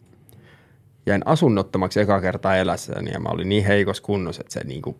Jäin 1.06 1.22
asunnottomaksi 1.24 2.00
eka 2.00 2.20
kertaa 2.20 2.56
elässäni 2.56 3.10
ja 3.10 3.20
mä 3.20 3.28
olin 3.28 3.48
niin 3.48 3.64
heikossa 3.64 4.02
kunnossa, 4.02 4.40
että 4.40 4.52
se, 4.52 4.64
niin 4.64 4.82
kuin, 4.82 4.96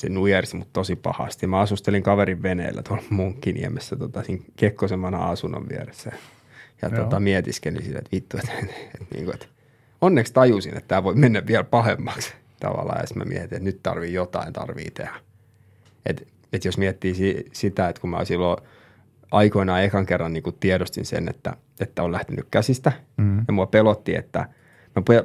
se 0.00 0.08
nujersi 0.08 0.56
mut 0.56 0.72
tosi 0.72 0.96
pahasti. 0.96 1.46
Mä 1.46 1.60
asustelin 1.60 2.02
kaverin 2.02 2.42
veneellä 2.42 2.82
tuolla 2.82 3.02
Munkkiniemessä 3.10 3.96
tota, 3.96 4.22
siinä 4.22 4.44
Kekkosen 4.56 5.14
asunnon 5.14 5.68
vieressä. 5.68 6.12
Ja 6.82 6.90
tota, 6.90 7.20
mietiskelin 7.20 7.82
sitä, 7.82 7.98
että 7.98 8.10
vittu, 8.12 8.36
että, 8.36 8.52
että, 8.62 8.74
että, 8.94 9.14
niin 9.14 9.24
kuin, 9.24 9.34
että 9.34 9.46
onneksi 10.00 10.32
tajusin, 10.32 10.76
että 10.76 10.88
tämä 10.88 11.04
voi 11.04 11.14
mennä 11.14 11.46
vielä 11.46 11.64
pahemmaksi 11.64 12.34
tavallaan. 12.60 13.00
Ja 13.00 13.06
sitten 13.06 13.28
mä 13.28 13.28
mietin, 13.28 13.44
että 13.56 13.64
nyt 13.64 13.80
tarvii 13.82 14.12
jotain, 14.12 14.52
tarvii 14.52 14.90
tehdä. 14.90 15.14
Et, 16.06 16.28
et 16.52 16.64
jos 16.64 16.78
miettii 16.78 17.14
si, 17.14 17.46
sitä, 17.52 17.88
että 17.88 18.00
kun 18.00 18.10
mä 18.10 18.24
silloin 18.24 18.56
aikoinaan 19.30 19.82
ekan 19.82 20.06
kerran 20.06 20.32
niin 20.32 20.42
tiedostin 20.60 21.06
sen, 21.06 21.28
että, 21.28 21.56
että 21.80 22.02
on 22.02 22.12
lähtenyt 22.12 22.46
käsistä. 22.50 22.92
Mm. 23.16 23.38
Ja 23.48 23.52
mua 23.52 23.66
pelotti, 23.66 24.16
että 24.16 24.48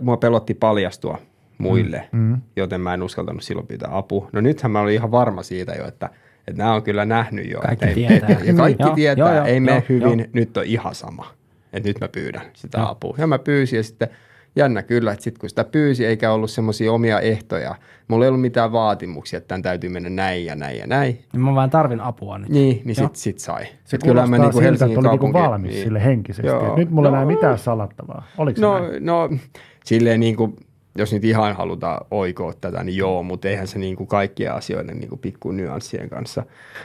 mua 0.01 0.17
pelotti 0.17 0.53
paljastua 0.53 1.21
muille, 1.57 2.09
mm. 2.11 2.19
mm. 2.19 2.41
joten 2.55 2.81
mä 2.81 2.93
en 2.93 3.03
uskaltanut 3.03 3.43
silloin 3.43 3.67
pyytää 3.67 3.97
apua. 3.97 4.29
No 4.33 4.41
nythän 4.41 4.71
mä 4.71 4.81
olin 4.81 4.93
ihan 4.93 5.11
varma 5.11 5.43
siitä 5.43 5.73
jo, 5.73 5.87
että, 5.87 6.09
että 6.47 6.57
nämä 6.57 6.73
on 6.73 6.83
kyllä 6.83 7.05
nähnyt 7.05 7.51
jo. 7.51 7.59
Kaikki 7.59 7.85
että 7.85 7.95
tietää. 7.95 8.29
Ei, 8.29 8.47
ja 8.47 8.53
kaikki 8.53 8.83
joo, 8.83 8.95
tietää, 8.95 9.27
joo, 9.27 9.35
joo, 9.35 9.45
ei 9.45 9.59
mene 9.59 9.83
hyvin, 9.89 10.19
joo. 10.19 10.27
nyt 10.33 10.57
on 10.57 10.65
ihan 10.65 10.95
sama 10.95 11.35
että 11.75 11.89
nyt 11.89 11.99
mä 12.01 12.07
pyydän 12.07 12.41
sitä 12.53 12.77
Joo. 12.77 12.89
apua. 12.89 13.15
Ja 13.17 13.27
mä 13.27 13.39
pyysin 13.39 13.77
ja 13.77 13.83
sitten 13.83 14.07
jännä 14.55 14.83
kyllä, 14.83 15.11
että 15.11 15.23
sitten 15.23 15.39
kun 15.39 15.49
sitä 15.49 15.63
pyysi 15.63 16.05
eikä 16.05 16.31
ollut 16.31 16.49
semmoisia 16.51 16.91
omia 16.91 17.19
ehtoja, 17.19 17.75
mulla 18.07 18.25
ei 18.25 18.29
ollut 18.29 18.41
mitään 18.41 18.71
vaatimuksia, 18.71 19.37
että 19.37 19.47
tämän 19.47 19.61
täytyy 19.61 19.89
mennä 19.89 20.09
näin 20.09 20.45
ja 20.45 20.55
näin 20.55 20.77
ja 20.77 20.87
näin. 20.87 21.19
Niin 21.33 21.41
mä 21.41 21.55
vaan 21.55 21.69
tarvin 21.69 22.01
apua 22.01 22.37
nyt. 22.37 22.49
Niin, 22.49 22.81
niin 22.85 22.95
Joo. 22.99 23.07
sit, 23.07 23.15
sit 23.15 23.39
sai. 23.39 23.65
Se 23.85 23.97
kyllä 23.97 24.27
mä 24.27 24.37
niinku 24.37 24.51
siltä, 24.51 24.67
Helsingin 24.69 24.97
että 24.99 25.09
oli 25.09 25.19
niinku 25.19 25.33
valmis 25.33 25.71
niin. 25.71 25.83
sille 25.83 26.05
henkisesti. 26.05 26.47
Joo. 26.47 26.75
Nyt 26.75 26.89
mulla 26.89 27.07
ei 27.07 27.11
No. 27.11 27.17
enää 27.21 27.35
mitään 27.35 27.57
salattavaa. 27.57 28.23
Oliko 28.37 28.61
No, 28.61 28.77
se 28.77 28.89
näin? 28.91 29.05
no 29.05 29.29
silleen 29.85 30.19
niin 30.19 30.35
kuin, 30.35 30.55
jos 30.97 31.13
nyt 31.13 31.23
ihan 31.23 31.55
halutaan 31.55 32.05
oikoa 32.11 32.53
tätä, 32.61 32.83
niin 32.83 32.97
joo, 32.97 33.23
mutta 33.23 33.47
eihän 33.47 33.67
se 33.67 33.79
niin 33.79 33.95
kuin 33.95 34.07
kaikkien 34.07 34.53
asioiden 34.53 34.97
niin 34.97 35.09
kuin 35.09 35.19
pikku 35.19 35.51
nyanssien 35.51 36.09
kanssa 36.09 36.43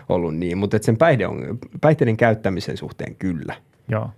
ollut 0.08 0.36
niin. 0.36 0.58
Mutta 0.58 0.78
sen 0.80 0.96
päihde 0.96 1.26
on, 1.26 1.58
päihteiden 1.80 2.16
käyttämisen 2.16 2.76
suhteen 2.76 3.14
kyllä. 3.14 3.54
Joo. 3.88 4.10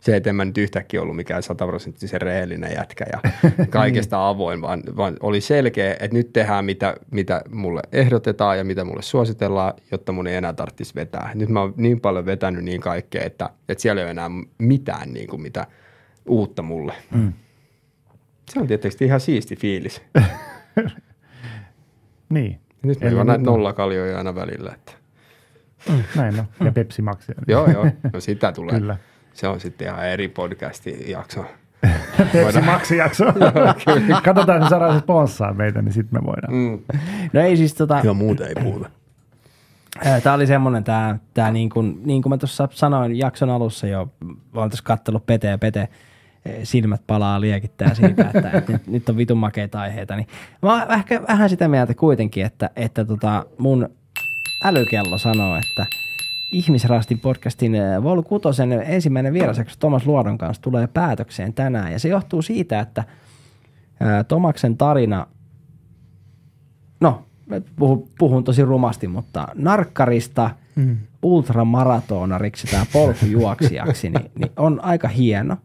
Se, 0.00 0.16
että 0.16 0.30
en 0.30 0.36
mä 0.36 0.44
nyt 0.44 0.58
yhtäkkiä 0.58 1.02
ollut 1.02 1.16
mikään 1.16 1.42
sataprosenttisen 1.42 2.20
rehellinen 2.20 2.72
jätkä 2.76 3.06
ja 3.12 3.20
kaikesta 3.70 4.28
avoin, 4.28 4.60
vaan, 4.62 4.82
vaan 4.96 5.16
oli 5.20 5.40
selkeä, 5.40 5.92
että 5.92 6.16
nyt 6.16 6.32
tehdään 6.32 6.64
mitä, 6.64 6.94
mitä 7.10 7.42
mulle 7.50 7.82
ehdotetaan 7.92 8.58
ja 8.58 8.64
mitä 8.64 8.84
mulle 8.84 9.02
suositellaan, 9.02 9.74
jotta 9.90 10.12
mun 10.12 10.26
ei 10.26 10.36
enää 10.36 10.52
tarvitsisi 10.52 10.94
vetää. 10.94 11.30
Nyt 11.34 11.48
mä 11.48 11.60
oon 11.60 11.74
niin 11.76 12.00
paljon 12.00 12.26
vetänyt 12.26 12.64
niin 12.64 12.80
kaikkea, 12.80 13.22
että, 13.24 13.50
että 13.68 13.82
siellä 13.82 14.00
ei 14.00 14.04
ole 14.04 14.10
enää 14.10 14.30
mitään 14.58 15.12
niin 15.12 15.26
kuin 15.28 15.42
mitä 15.42 15.66
uutta 16.26 16.62
mulle. 16.62 16.92
Mm. 17.14 17.32
Se 18.52 18.60
on 18.60 18.66
tietysti 18.66 19.04
ihan 19.04 19.20
siisti 19.20 19.56
fiilis. 19.56 20.02
Niin. 22.28 22.60
Nyt 22.82 23.00
juon 23.00 23.14
nyt 23.16 23.26
näitä 23.26 23.40
on- 23.40 23.42
nollakaljoja 23.42 24.18
aina 24.18 24.34
välillä. 24.34 24.72
Että. 24.74 24.92
Näin 26.16 26.40
on. 26.40 26.46
Ja 26.66 26.72
Pepsi 26.72 27.02
Maxia. 27.02 27.34
Joo, 27.48 27.70
joo. 27.70 27.86
No 28.12 28.20
sitä 28.20 28.52
tulee. 28.52 28.80
Kyllä. 28.80 28.96
Se 29.34 29.48
on 29.48 29.60
sitten 29.60 29.88
ihan 29.88 30.08
eri 30.08 30.28
podcastin 30.28 31.10
jakso. 31.10 31.44
Pepsi 32.32 32.60
Maxi 32.60 32.96
jakso. 32.96 33.24
Katsotaan, 34.24 34.60
jos 34.60 34.68
saadaan 34.68 34.94
se 34.94 35.00
sponssaa 35.00 35.54
meitä, 35.54 35.82
niin 35.82 35.92
sitten 35.92 36.22
me 36.22 36.26
voidaan. 36.26 36.54
Mm. 36.54 36.78
No 37.32 37.40
ei 37.40 37.56
siis 37.56 37.74
tota, 37.74 38.00
Joo, 38.04 38.14
muuta 38.14 38.46
ei 38.46 38.54
puhuta. 38.62 38.90
Tämä 40.22 40.34
oli 40.34 40.46
semmoinen, 40.46 40.84
tämä, 40.84 41.16
tämä 41.34 41.50
niin 41.50 41.70
kuin, 41.70 42.00
niin 42.04 42.22
kuin 42.22 42.30
mä 42.30 42.38
tuossa 42.38 42.68
sanoin 42.72 43.18
jakson 43.18 43.50
alussa 43.50 43.86
jo, 43.86 44.12
mä 44.24 44.60
oon 44.60 44.70
tuossa 44.70 44.84
kattellut 44.84 45.26
Pete 45.26 45.48
ja 45.48 45.58
Pete 45.58 45.88
eh, 46.44 46.60
silmät 46.62 47.02
palaa 47.06 47.40
liekittää 47.40 47.94
siitä, 47.94 48.30
että, 48.34 48.50
että 48.50 48.72
nyt, 48.72 48.86
nyt, 48.86 49.08
on 49.08 49.16
vitun 49.16 49.38
makeita 49.38 49.80
aiheita, 49.80 50.16
niin 50.16 50.28
mä 50.62 50.72
oon 50.72 50.92
ehkä 50.92 51.22
vähän 51.28 51.50
sitä 51.50 51.68
mieltä 51.68 51.94
kuitenkin, 51.94 52.46
että, 52.46 52.70
että 52.76 53.04
tota 53.04 53.46
mun 53.58 53.88
älykello 54.64 55.18
sanoo, 55.18 55.56
että 55.56 55.86
Ihmisraastin 56.52 57.18
podcastin 57.18 57.74
eh, 57.74 58.02
Vol 58.02 58.22
6 58.22 58.62
ensimmäinen 58.84 59.32
vierasjakso 59.32 59.76
Tomas 59.78 60.06
Luodon 60.06 60.38
kanssa 60.38 60.62
tulee 60.62 60.86
päätökseen 60.86 61.52
tänään 61.52 61.92
ja 61.92 61.98
se 61.98 62.08
johtuu 62.08 62.42
siitä, 62.42 62.80
että 62.80 63.04
ää, 64.00 64.24
Tomaksen 64.24 64.76
tarina 64.76 65.26
no, 67.00 67.24
puhun, 67.76 68.08
puhun 68.18 68.44
tosi 68.44 68.64
rumasti, 68.64 69.08
mutta 69.08 69.48
narkkarista 69.54 70.50
mm. 70.76 70.96
ultramaratonariksi 71.22 72.66
tai 72.66 72.84
polkujuoksijaksi, 72.92 74.10
niin, 74.10 74.30
niin 74.34 74.52
on 74.56 74.84
aika 74.84 75.08
hieno. 75.08 75.56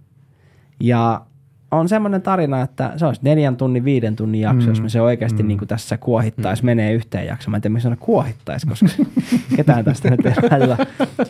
Ja 0.80 1.26
on 1.72 1.90
semmoinen 1.90 2.22
tarina, 2.22 2.62
että 2.62 2.94
se 2.98 3.06
olisi 3.06 3.22
neljän 3.24 3.58
tunnin, 3.58 3.84
viiden 3.86 4.16
tunnin 4.16 4.42
jakso, 4.42 4.62
mm. 4.62 4.70
jos 4.70 4.82
me 4.82 4.90
se 4.90 5.02
oikeasti 5.02 5.44
mm. 5.44 5.48
niin 5.48 5.58
kuin 5.58 5.68
tässä 5.68 5.98
kuohittaisi, 5.98 6.64
mm. 6.64 6.66
menee 6.66 6.94
yhteen 6.94 7.28
jaksoon. 7.28 7.52
Mä 7.52 7.58
en 7.58 7.62
tiedä, 7.62 7.74
missä 7.74 7.90
on 7.90 7.98
kuohittaisi, 7.98 8.68
koska 8.68 8.88
ketään 9.56 9.86
tästä 9.86 10.10
nyt 10.10 10.26
ei 10.26 10.34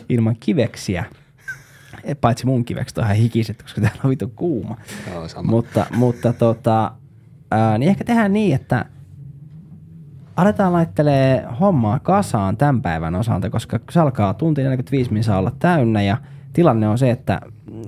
ilman 0.08 0.36
kiveksiä. 0.40 1.04
Paitsi 2.20 2.46
mun 2.46 2.64
kivekset 2.64 2.98
on 2.98 3.04
ihan 3.04 3.16
hikiset, 3.16 3.62
koska 3.62 3.80
täällä 3.80 4.00
on 4.04 4.10
vitun 4.10 4.32
kuuma. 4.36 4.76
Joo, 5.12 5.28
sama. 5.28 5.50
Mutta, 5.50 5.86
mutta 5.96 6.32
tota, 6.32 6.92
ää, 7.50 7.78
niin 7.78 7.88
ehkä 7.88 8.04
tehdään 8.04 8.32
niin, 8.32 8.54
että 8.54 8.84
aletaan 10.36 10.72
laittelee 10.72 11.46
hommaa 11.60 11.98
kasaan 11.98 12.56
tämän 12.56 12.82
päivän 12.82 13.14
osalta, 13.14 13.50
koska 13.50 13.80
se 13.90 14.00
alkaa 14.00 14.34
tunti 14.34 14.62
45 14.62 15.10
minuuttia 15.10 15.36
olla 15.36 15.52
täynnä 15.58 16.02
ja 16.02 16.16
tilanne 16.52 16.88
on 16.88 16.98
se, 16.98 17.10
että 17.10 17.40
mm, 17.72 17.82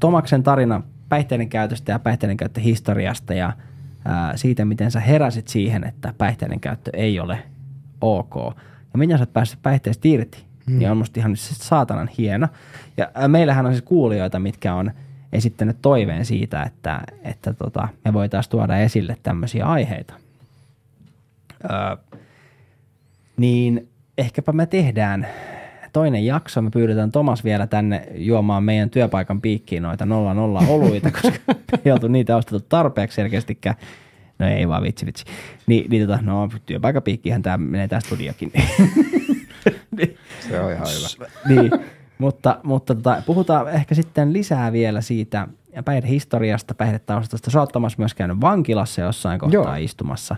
Tomaksen 0.00 0.42
tarina 0.42 0.82
päihteiden 1.10 1.48
käytöstä 1.48 1.92
ja 1.92 1.98
päihteiden 1.98 2.36
käyttöhistoriasta 2.36 3.34
ja 3.34 3.52
ää, 4.04 4.36
siitä, 4.36 4.64
miten 4.64 4.90
sä 4.90 5.00
heräsit 5.00 5.48
siihen, 5.48 5.84
että 5.84 6.14
päihteiden 6.18 6.60
käyttö 6.60 6.90
ei 6.94 7.20
ole 7.20 7.42
ok. 8.00 8.34
Ja 8.92 8.98
miten 8.98 9.18
sä 9.18 9.22
oot 9.22 9.32
päässyt 9.32 9.62
päihteestä 9.62 10.08
irti, 10.08 10.44
hmm. 10.66 10.78
niin 10.78 10.90
on 10.90 10.96
musta 10.96 11.20
ihan 11.20 11.36
siis 11.36 11.68
saatanan 11.68 12.10
hieno. 12.18 12.48
Ja 12.96 13.10
ää, 13.14 13.28
meillähän 13.28 13.66
on 13.66 13.72
siis 13.72 13.84
kuulijoita, 13.84 14.38
mitkä 14.38 14.74
on 14.74 14.90
esittänyt 15.32 15.76
toiveen 15.82 16.24
siitä, 16.24 16.62
että, 16.62 17.00
että 17.22 17.54
tota, 17.54 17.88
me 18.04 18.12
voitaisiin 18.12 18.50
tuoda 18.50 18.78
esille 18.78 19.16
tämmöisiä 19.22 19.66
aiheita. 19.66 20.14
Öö, 21.64 21.96
niin 23.36 23.88
ehkäpä 24.18 24.52
me 24.52 24.66
tehdään 24.66 25.26
toinen 25.92 26.26
jakso. 26.26 26.62
Me 26.62 26.70
pyydetään 26.70 27.12
Tomas 27.12 27.44
vielä 27.44 27.66
tänne 27.66 28.08
juomaan 28.14 28.64
meidän 28.64 28.90
työpaikan 28.90 29.40
piikkiin 29.40 29.82
noita 29.82 30.06
00 30.06 30.60
oluita, 30.68 31.10
koska 31.22 31.54
ei 31.84 31.92
oltu 31.92 32.08
niitä 32.08 32.36
ostettu 32.36 32.66
tarpeeksi 32.68 33.16
selkeästikään. 33.16 33.76
No 34.38 34.46
ei 34.48 34.68
vaan 34.68 34.82
vitsi 34.82 35.06
vitsi. 35.06 35.24
Ni, 35.66 35.86
niin 35.88 36.08
tota, 36.08 36.18
no 36.22 36.48
työpaikan 36.66 37.02
piikkihän 37.02 37.42
tämä 37.42 37.56
menee 37.56 37.88
tää 37.88 38.00
studiokin. 38.00 38.52
Se 40.40 40.60
on 40.60 40.72
ihan 40.72 40.86
hyvä. 40.88 41.26
niin, 41.48 41.70
mutta, 42.18 42.60
mutta 42.62 42.94
tota, 42.94 43.22
puhutaan 43.26 43.68
ehkä 43.68 43.94
sitten 43.94 44.32
lisää 44.32 44.72
vielä 44.72 45.00
siitä 45.00 45.48
päihdehistoriasta, 45.84 46.74
päihdetaustasta. 46.74 47.50
Sä 47.50 47.60
oot 47.60 47.72
Tomas 47.72 47.98
myös 47.98 48.14
käynyt 48.14 48.40
vankilassa 48.40 49.00
jossain 49.00 49.40
kohtaa 49.40 49.78
Joo. 49.78 49.84
istumassa. 49.84 50.36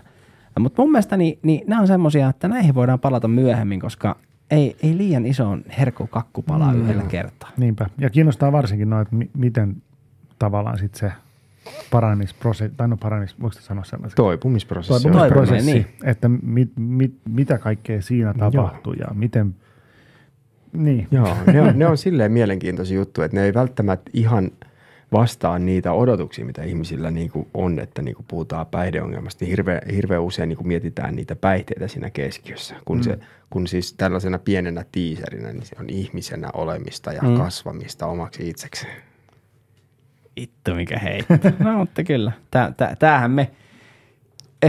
Mutta 0.59 0.81
mun 0.81 0.91
mielestä 0.91 1.17
niin, 1.17 1.39
niin 1.41 1.63
nämä 1.67 1.81
on 1.81 1.87
semmoisia, 1.87 2.29
että 2.29 2.47
näihin 2.47 2.75
voidaan 2.75 2.99
palata 2.99 3.27
myöhemmin, 3.27 3.79
koska 3.79 4.15
ei, 4.53 4.75
ei 4.83 4.97
liian 4.97 5.25
isoon 5.25 5.63
herkkukakku 5.79 6.41
palaa 6.41 6.73
mm. 6.73 6.81
yhdellä 6.81 7.03
kertaa. 7.03 7.51
Niinpä. 7.57 7.89
Ja 7.97 8.09
kiinnostaa 8.09 8.51
varsinkin 8.51 8.89
noin, 8.89 9.01
että 9.01 9.15
mi- 9.15 9.31
miten 9.37 9.75
tavallaan 10.39 10.77
sitten 10.77 10.99
se 10.99 11.11
paranemisprosessi, 11.91 12.75
tai 12.77 12.87
no 12.87 12.97
paranemis, 12.97 13.41
voiko 13.41 13.55
sanoa 13.59 13.83
sellaisen? 13.83 14.15
Toipumisprosessi. 14.15 15.03
Toipumisprosessi, 15.03 15.73
niin. 15.73 15.87
että 16.03 16.29
mit, 16.29 16.71
mit, 16.75 17.15
mitä 17.29 17.57
kaikkea 17.57 18.01
siinä 18.01 18.33
tapahtuu 18.33 18.93
ja 18.93 19.07
miten, 19.13 19.55
niin. 20.73 21.07
Joo, 21.11 21.37
ne 21.53 21.61
on, 21.61 21.79
ne 21.79 21.87
on 21.87 21.97
silleen 22.07 22.31
mielenkiintoisia 22.31 22.97
juttuja, 22.97 23.25
että 23.25 23.37
ne 23.37 23.43
ei 23.43 23.53
välttämättä 23.53 24.11
ihan 24.13 24.51
vastaa 25.13 25.59
niitä 25.59 25.93
odotuksia, 25.93 26.45
mitä 26.45 26.63
ihmisillä 26.63 27.11
niin 27.11 27.31
kuin 27.31 27.47
on, 27.53 27.79
että 27.79 28.01
niin 28.01 28.15
kuin 28.15 28.25
puhutaan 28.29 28.65
päihdeongelmasta, 28.65 29.45
niin 29.45 29.49
hirveän, 29.49 29.81
hirveän 29.95 30.21
usein 30.21 30.49
niin 30.49 30.57
kuin 30.57 30.67
mietitään 30.67 31.15
niitä 31.15 31.35
päihteitä 31.35 31.87
siinä 31.87 32.09
keskiössä, 32.09 32.75
kun, 32.85 32.97
mm. 32.97 33.03
se, 33.03 33.19
kun 33.49 33.67
siis 33.67 33.93
tällaisena 33.93 34.39
pienenä 34.39 34.85
tiiserinä, 34.91 35.53
niin 35.53 35.65
se 35.65 35.75
on 35.79 35.89
ihmisenä 35.89 36.49
olemista 36.53 37.13
ja 37.13 37.21
mm. 37.21 37.37
kasvamista 37.37 38.07
omaksi 38.07 38.49
itsekseen. 38.49 38.95
Vittu 40.39 40.75
mikä 40.75 40.99
heitto. 40.99 41.33
no 41.63 41.77
mutta 41.77 42.03
kyllä, 42.03 42.31
Tää, 42.51 42.71
tää, 42.77 42.95
tämähän 42.95 43.31
me 43.31 43.51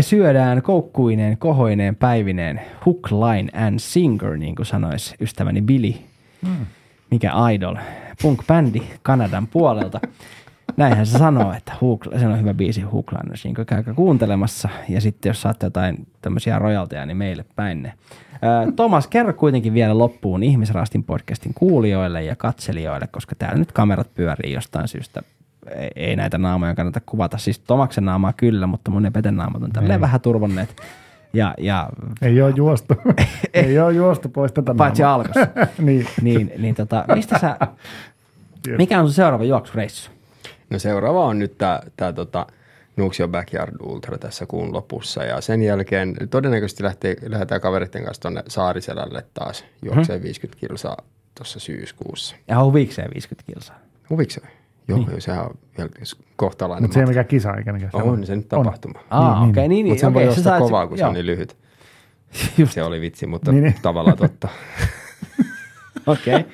syödään 0.01 0.63
koukkuineen, 0.63 1.39
kohoineen, 1.39 1.97
päivineen, 1.97 2.61
hook, 2.87 3.09
line 3.13 3.67
and 3.67 3.79
singer, 3.79 4.37
niin 4.37 4.55
kuin 4.55 4.67
sanoisi 4.67 5.15
ystäväni 5.21 5.63
Billy. 5.63 5.95
Mm. 6.43 6.67
Mikä 7.15 7.33
idol? 7.55 7.77
Punk-bändi 8.23 8.83
Kanadan 9.03 9.47
puolelta. 9.47 10.01
Näinhän 10.77 11.07
se 11.07 11.19
sanoo, 11.19 11.53
että 11.53 11.73
hook, 11.81 12.05
se 12.19 12.27
on 12.27 12.41
hyvä 12.41 12.55
biisi 12.55 12.81
Hook, 12.81 13.13
Line 13.13 13.31
and 13.31 13.37
Singer. 13.37 13.65
Käykää 13.65 13.95
kuuntelemassa 13.95 14.69
ja 14.89 15.01
sitten 15.01 15.31
jos 15.31 15.43
saatte 15.43 15.67
jotain 15.67 16.07
tämmöisiä 16.23 16.59
rojalteja, 16.59 17.07
niin 17.07 17.17
meille 17.17 17.45
päin 17.57 17.83
ne. 17.83 17.93
Tomas, 18.77 19.07
kerro 19.07 19.33
kuitenkin 19.33 19.75
vielä 19.75 19.99
loppuun 19.99 20.43
Ihmisraastin 20.43 21.05
podcastin 21.05 21.55
kuulijoille 21.55 22.23
ja 22.23 22.37
katselijoille, 22.37 23.07
koska 23.07 23.35
täällä 23.35 23.59
nyt 23.59 23.73
kamerat 23.73 24.15
pyörii 24.15 24.53
jostain 24.53 24.89
syystä 24.89 25.23
ei, 25.71 25.91
ei 25.97 26.17
näitä 26.17 26.39
naamoja 26.39 26.75
kannata 26.75 27.01
kuvata. 27.07 27.39
Siis 27.39 27.59
Tomaksen 27.59 28.05
naamaa 28.05 28.33
kyllä, 28.33 28.67
mutta 28.67 28.91
mun 28.91 29.07
epeten 29.07 29.37
naamat 29.37 29.63
on 29.63 29.73
tälleen 29.73 30.01
vähän 30.01 30.21
turvonneet. 30.21 30.77
Ja, 31.35 31.55
ja 31.59 31.89
Ei 32.23 32.43
ole 32.43 32.53
juostu. 32.57 32.95
ei 33.55 33.79
ole 33.79 33.93
juostu 33.93 34.29
pois 34.29 34.53
tätä 34.53 34.75
paitsi 34.75 35.03
alkos. 35.03 35.37
niin. 35.79 36.07
niin, 36.23 36.53
niin 36.59 36.75
tota, 36.75 37.05
mistä 37.15 37.39
sä, 37.39 37.59
mikä 38.79 39.01
on 39.01 39.07
sun 39.07 39.15
seuraava 39.15 39.45
juoksureissu? 39.45 40.11
No 40.71 40.79
seuraava 40.79 41.25
on 41.25 41.39
nyt 41.39 41.59
tämä, 41.97 42.13
tota, 42.15 42.47
Nuuksio 42.97 43.29
Backyard 43.29 43.75
Ultra 43.81 44.19
tässä 44.19 44.47
kuun 44.47 44.73
lopussa 44.73 45.25
ja 45.25 45.41
sen 45.41 45.63
jälkeen 45.63 46.17
todennäköisesti 46.31 46.83
lähtee, 46.83 47.17
lähdetään 47.27 47.61
kavereiden 47.61 48.05
kanssa 48.05 48.23
tuonne 48.23 48.43
Saariselälle 48.49 49.25
taas 49.35 49.65
juokseen 49.83 50.23
50 50.23 50.61
kilsaa 50.61 50.97
tuossa 51.35 51.61
syyskuussa. 51.61 52.37
Ja 52.49 52.65
huvikseen 52.65 53.11
50 53.15 53.53
kilsaa. 53.53 53.79
Huviksö? 54.11 54.41
Joo, 54.89 54.99
niin. 54.99 55.21
sehän 55.21 55.45
on 55.45 55.51
vielä 55.79 55.91
kohtalainen 56.37 56.83
Mutta 56.83 56.95
se 56.95 57.01
ei 57.01 57.07
matka. 57.07 57.19
mikä 57.21 57.29
kisa 57.29 57.55
eikä 57.55 57.73
mikä 57.73 57.89
On 57.93 58.27
se 58.27 58.37
nyt 58.37 58.49
tapahtuma. 58.49 58.99
Aa, 59.11 59.41
Niin, 59.41 59.51
okei, 59.51 59.51
okay, 59.51 59.69
niin, 59.69 59.85
niin. 59.85 59.87
Mutta 59.87 60.01
sen 60.01 60.09
okei, 60.09 60.27
voi 60.27 60.33
ostaa 60.33 60.59
kovaa, 60.59 60.87
kun 60.87 60.97
se 60.97 61.03
joo. 61.03 61.09
on 61.09 61.15
niin 61.15 61.27
lyhyt. 61.27 61.57
Just, 62.59 62.73
Se 62.73 62.83
oli 62.83 63.01
vitsi, 63.01 63.27
mutta 63.27 63.53
Niin, 63.53 63.65
niin. 63.65 63.75
tavallaan 63.83 64.17
totta. 64.17 64.49
okei, 66.07 66.45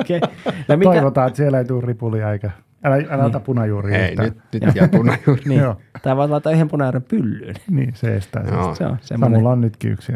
okei. 0.00 0.20
No 0.68 0.76
mitä, 0.76 0.90
Toivotaan, 0.90 1.26
että 1.28 1.36
siellä 1.36 1.58
ei 1.58 1.64
tule 1.64 1.86
ripulia 1.86 2.32
eikä, 2.32 2.50
Älä, 2.84 2.96
älä 3.10 3.24
ota 3.24 3.40
punajuuri 3.40 3.94
Ei, 3.94 4.10
yhtään. 4.10 4.32
nyt, 4.52 4.62
nyt 4.64 4.74
jää 4.74 4.88
punajuuri. 4.98 5.42
Niin. 5.46 5.62
Tää 6.02 6.16
voi 6.16 6.28
laittaa 6.28 6.52
yhden 6.52 6.68
punajuuren 6.68 7.02
pyllyyn. 7.02 7.54
Niin, 7.70 7.92
se 7.94 8.16
estää. 8.16 8.44
Joo. 8.52 8.74
Se 8.74 8.86
on 8.86 8.98
semmoinen. 9.00 9.36
Samulla 9.36 9.52
on 9.52 9.60
nytkin 9.60 9.92
yksi. 9.92 10.12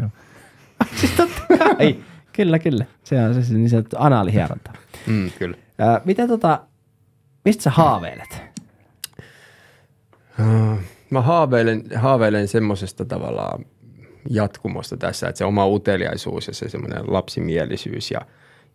Siis 0.95 1.11
totta 1.11 1.41
kai. 1.57 1.95
kyllä, 2.33 2.59
kyllä. 2.59 2.85
Se 3.03 3.21
on 3.23 3.43
se 3.43 3.53
niin 3.53 3.69
sanottu 3.69 3.95
anaalihieronta. 3.99 4.71
Mm, 5.07 5.31
kyllä. 5.39 5.57
Ää, 5.79 6.01
miten 6.05 6.27
tota, 6.27 6.59
mistä 7.47 7.63
sä 7.63 7.69
haaveilet? 7.69 8.41
Äh, 10.39 10.79
Mä 11.09 11.21
haaveilen, 11.21 11.83
haaveilen 11.95 12.47
semmoisesta 12.47 13.05
tavallaan 13.05 13.65
jatkumosta 14.29 14.97
tässä, 14.97 15.27
että 15.27 15.37
se 15.37 15.45
oma 15.45 15.67
uteliaisuus 15.67 16.47
ja 16.47 16.53
se 16.53 16.69
semmoinen 16.69 17.13
lapsimielisyys 17.13 18.11
ja, 18.11 18.21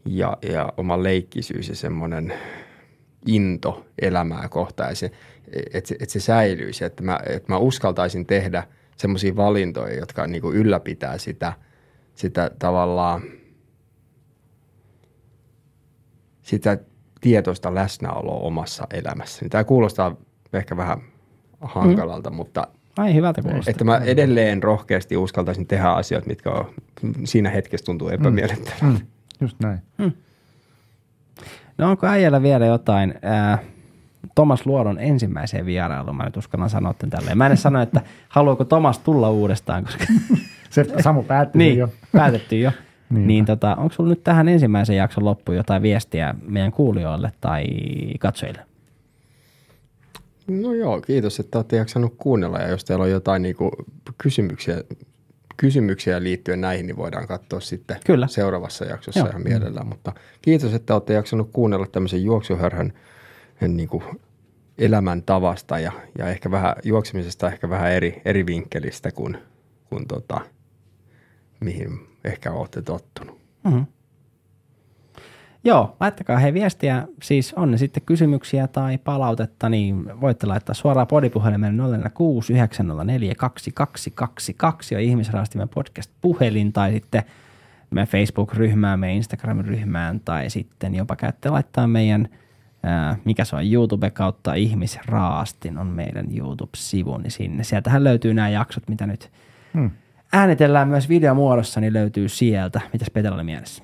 ja, 0.06 0.36
ja 0.42 0.72
oma 0.76 1.02
leikkisyys 1.02 1.68
ja 1.68 1.76
semmoinen 1.76 2.32
into 3.26 3.86
elämää 4.02 4.48
kohtaan, 4.48 4.88
ja 4.90 4.94
se, 4.94 5.10
että, 5.74 5.88
se, 5.88 5.94
että 5.94 6.12
se 6.12 6.20
säilyisi, 6.20 6.84
että 6.84 7.02
mä, 7.02 7.20
että 7.26 7.52
mä 7.52 7.58
uskaltaisin 7.58 8.26
tehdä 8.26 8.64
semmoisia 8.96 9.36
valintoja, 9.36 9.98
jotka 9.98 10.26
niin 10.26 10.42
kuin 10.42 10.56
ylläpitää 10.56 11.18
sitä, 11.18 11.52
sitä 12.14 12.50
tavallaan 12.58 13.22
sitä 16.42 16.78
tietoista 17.22 17.74
läsnäoloa 17.74 18.40
omassa 18.40 18.86
elämässäni. 18.90 19.48
Tämä 19.48 19.64
kuulostaa 19.64 20.16
ehkä 20.52 20.76
vähän 20.76 20.98
hankalalta, 21.60 22.30
mm. 22.30 22.36
mutta 22.36 22.66
Ai 22.98 23.14
hyvältä 23.14 23.42
kuulostaa. 23.42 23.70
että 23.70 23.84
mä 23.84 23.96
edelleen 23.98 24.62
rohkeasti 24.62 25.16
uskaltaisin 25.16 25.66
tehdä 25.66 25.88
asioita, 25.88 26.28
mitkä 26.28 26.50
on, 26.50 26.66
siinä 27.24 27.50
hetkessä 27.50 27.84
tuntuu 27.84 28.08
epämiellyttävältä. 28.08 28.86
Mm, 28.86 29.06
just 29.40 29.56
näin. 29.60 29.78
No 31.78 31.90
onko 31.90 32.06
äijällä 32.06 32.42
vielä 32.42 32.66
jotain? 32.66 33.14
Ää, 33.22 33.58
Tomas 34.34 34.66
Luodon 34.66 34.98
ensimmäiseen 34.98 35.66
vierailuun, 35.66 36.16
mä 36.16 36.24
nyt 36.24 36.36
uskallan 36.36 36.70
sanoa 36.70 36.94
tämän 36.94 37.10
tälleen. 37.10 37.38
Mä 37.38 37.46
en 37.46 37.56
sano, 37.56 37.82
että 37.82 38.00
haluaako 38.28 38.64
Tomas 38.64 38.98
tulla 38.98 39.30
uudestaan, 39.30 39.84
koska 39.84 40.04
Se 40.70 40.86
Samu 41.00 41.22
päätti 41.22 41.58
niin, 41.58 41.78
jo. 41.78 41.88
päätetty 42.12 42.58
jo. 42.58 42.72
Niinpä. 43.12 43.26
niin 43.26 43.44
tota, 43.44 43.76
onko 43.76 43.94
sulla 43.94 44.10
nyt 44.10 44.24
tähän 44.24 44.48
ensimmäisen 44.48 44.96
jakson 44.96 45.24
loppuun 45.24 45.56
jotain 45.56 45.82
viestiä 45.82 46.34
meidän 46.42 46.72
kuulijoille 46.72 47.32
tai 47.40 47.66
katsojille? 48.20 48.66
No 50.46 50.74
joo, 50.74 51.00
kiitos, 51.00 51.40
että 51.40 51.58
olette 51.58 51.76
jaksanut 51.76 52.14
kuunnella 52.18 52.58
ja 52.58 52.68
jos 52.68 52.84
teillä 52.84 53.02
on 53.02 53.10
jotain 53.10 53.42
niin 53.42 53.56
kuin 53.56 53.70
kysymyksiä, 54.18 54.82
kysymyksiä 55.56 56.22
liittyen 56.22 56.60
näihin, 56.60 56.86
niin 56.86 56.96
voidaan 56.96 57.26
katsoa 57.26 57.60
sitten 57.60 57.96
Kyllä. 58.06 58.26
seuraavassa 58.26 58.84
jaksossa 58.84 59.20
Joo. 59.20 59.28
ihan 59.28 59.42
mielellään. 59.42 59.86
Mutta 59.86 60.12
kiitos, 60.42 60.74
että 60.74 60.94
olette 60.94 61.12
jaksanut 61.12 61.50
kuunnella 61.52 61.86
tämmöisen 61.86 62.24
juoksuhörhön 62.24 62.92
niin 63.68 63.88
kuin 63.88 64.04
elämän 64.78 65.22
tavasta 65.22 65.78
ja, 65.78 65.92
ja 66.18 66.28
ehkä 66.28 66.50
vähän 66.50 66.74
juoksemisesta 66.84 67.48
ehkä 67.48 67.70
vähän 67.70 67.92
eri, 67.92 68.22
eri 68.24 68.46
vinkkelistä 68.46 69.12
kuin, 69.12 69.38
kuin 69.84 70.08
tota, 70.08 70.40
mihin 71.60 72.11
ehkä 72.24 72.52
olette 72.52 72.82
tottunut. 72.82 73.40
Mm-hmm. 73.64 73.86
Joo, 75.64 75.96
laittakaa 76.00 76.38
hei 76.38 76.54
viestiä, 76.54 77.08
siis 77.22 77.54
on 77.54 77.70
ne 77.70 77.78
sitten 77.78 78.02
kysymyksiä 78.06 78.66
tai 78.66 78.98
palautetta, 78.98 79.68
niin 79.68 80.20
voitte 80.20 80.46
laittaa 80.46 80.74
suoraan 80.74 81.06
podipuhelimeen 81.06 81.76
046 81.76 82.52
904 82.52 83.34
2222 83.34 84.94
on 84.94 85.00
ihmisraastimen 85.00 85.68
podcast 85.68 86.10
puhelin 86.20 86.72
tai 86.72 86.92
sitten 86.92 87.22
meidän 87.90 88.08
Facebook-ryhmään, 88.08 89.00
meidän 89.00 89.16
Instagram-ryhmään 89.16 90.20
tai 90.20 90.50
sitten 90.50 90.94
jopa 90.94 91.16
käytte 91.16 91.50
laittaa 91.50 91.86
meidän, 91.86 92.28
ää, 92.82 93.16
mikä 93.24 93.44
se 93.44 93.56
on, 93.56 93.72
YouTube 93.72 94.10
kautta 94.10 94.54
ihmisraastin 94.54 95.78
on 95.78 95.86
meidän 95.86 96.26
YouTube-sivu, 96.36 97.18
niin 97.18 97.30
sinne. 97.30 97.64
Sieltähän 97.64 98.04
löytyy 98.04 98.34
nämä 98.34 98.48
jaksot, 98.48 98.88
mitä 98.88 99.06
nyt 99.06 99.30
Hmm. 99.74 99.90
Äänitellään 100.32 100.88
myös 100.88 101.08
videomuodossa, 101.08 101.80
niin 101.80 101.92
löytyy 101.92 102.28
sieltä. 102.28 102.80
Mitäs 102.92 103.10
Petellä 103.10 103.34
oli 103.34 103.44
mielessä? 103.44 103.82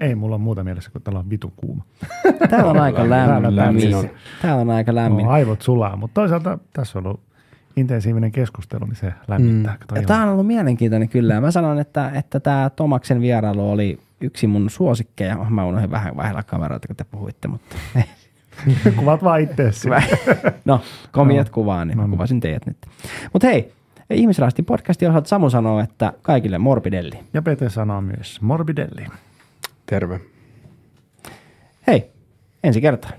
Ei 0.00 0.14
mulla 0.14 0.34
on 0.34 0.40
muuta 0.40 0.64
mielessä, 0.64 0.90
kun 0.90 1.02
täällä 1.02 1.18
on 1.18 1.30
vitun 1.30 1.52
kuuma. 1.56 1.84
Täällä 2.50 2.70
on 2.70 2.78
aika 2.78 2.98
Täällä 3.08 3.56
lämmin. 3.56 3.94
on. 3.94 4.10
Täällä 4.42 4.60
on 4.60 4.70
aika 4.70 4.94
lämmin. 4.94 5.24
No, 5.26 5.30
aivot 5.32 5.62
sulaa, 5.62 5.96
mutta 5.96 6.14
toisaalta 6.14 6.58
tässä 6.72 6.98
on 6.98 7.06
ollut 7.06 7.20
intensiivinen 7.76 8.32
keskustelu, 8.32 8.84
niin 8.84 8.96
se 8.96 9.12
lämmittää. 9.28 9.76
Mm. 9.90 9.96
Ja 9.96 10.02
tämä 10.06 10.22
on 10.22 10.28
ollut 10.28 10.46
mielenkiintoinen 10.46 11.08
kyllä. 11.08 11.34
Ja 11.34 11.40
mä 11.40 11.50
sanon, 11.50 11.78
että, 11.78 12.10
että 12.14 12.40
tämä 12.40 12.70
Tomaksen 12.76 13.20
vierailu 13.20 13.70
oli 13.70 13.98
yksi 14.20 14.46
mun 14.46 14.70
suosikkeja. 14.70 15.36
Mä 15.50 15.64
unohdin 15.64 15.90
vähän 15.90 16.16
vaihella 16.16 16.42
kameroita, 16.42 16.86
kun 16.86 16.96
te 16.96 17.04
puhuitte, 17.04 17.48
mutta 17.48 17.76
Kuvat 18.96 19.24
vaan 19.24 19.40
itseäsi. 19.40 19.88
no, 20.64 20.80
komiat 21.12 21.46
No. 21.46 21.52
kuvaa, 21.52 21.84
niin 21.84 21.96
No 21.96 22.02
mä 22.02 22.06
niin. 22.06 22.10
kuvasin 22.10 22.40
teidät 22.40 22.66
nyt. 22.66 22.76
Mutta 23.32 23.46
hei, 23.46 23.72
Ihmisraastin 24.14 24.64
podcastin 24.64 25.10
osalta 25.10 25.28
Samu 25.28 25.50
sanoo, 25.50 25.80
että 25.80 26.12
kaikille 26.22 26.58
morbidelli. 26.58 27.18
Ja 27.34 27.42
Pete 27.42 27.68
sanoo 27.70 28.00
myös 28.00 28.40
morbidelli. 28.40 29.06
Terve. 29.86 30.20
Hei, 31.86 32.10
ensi 32.64 32.80
kertaan. 32.80 33.14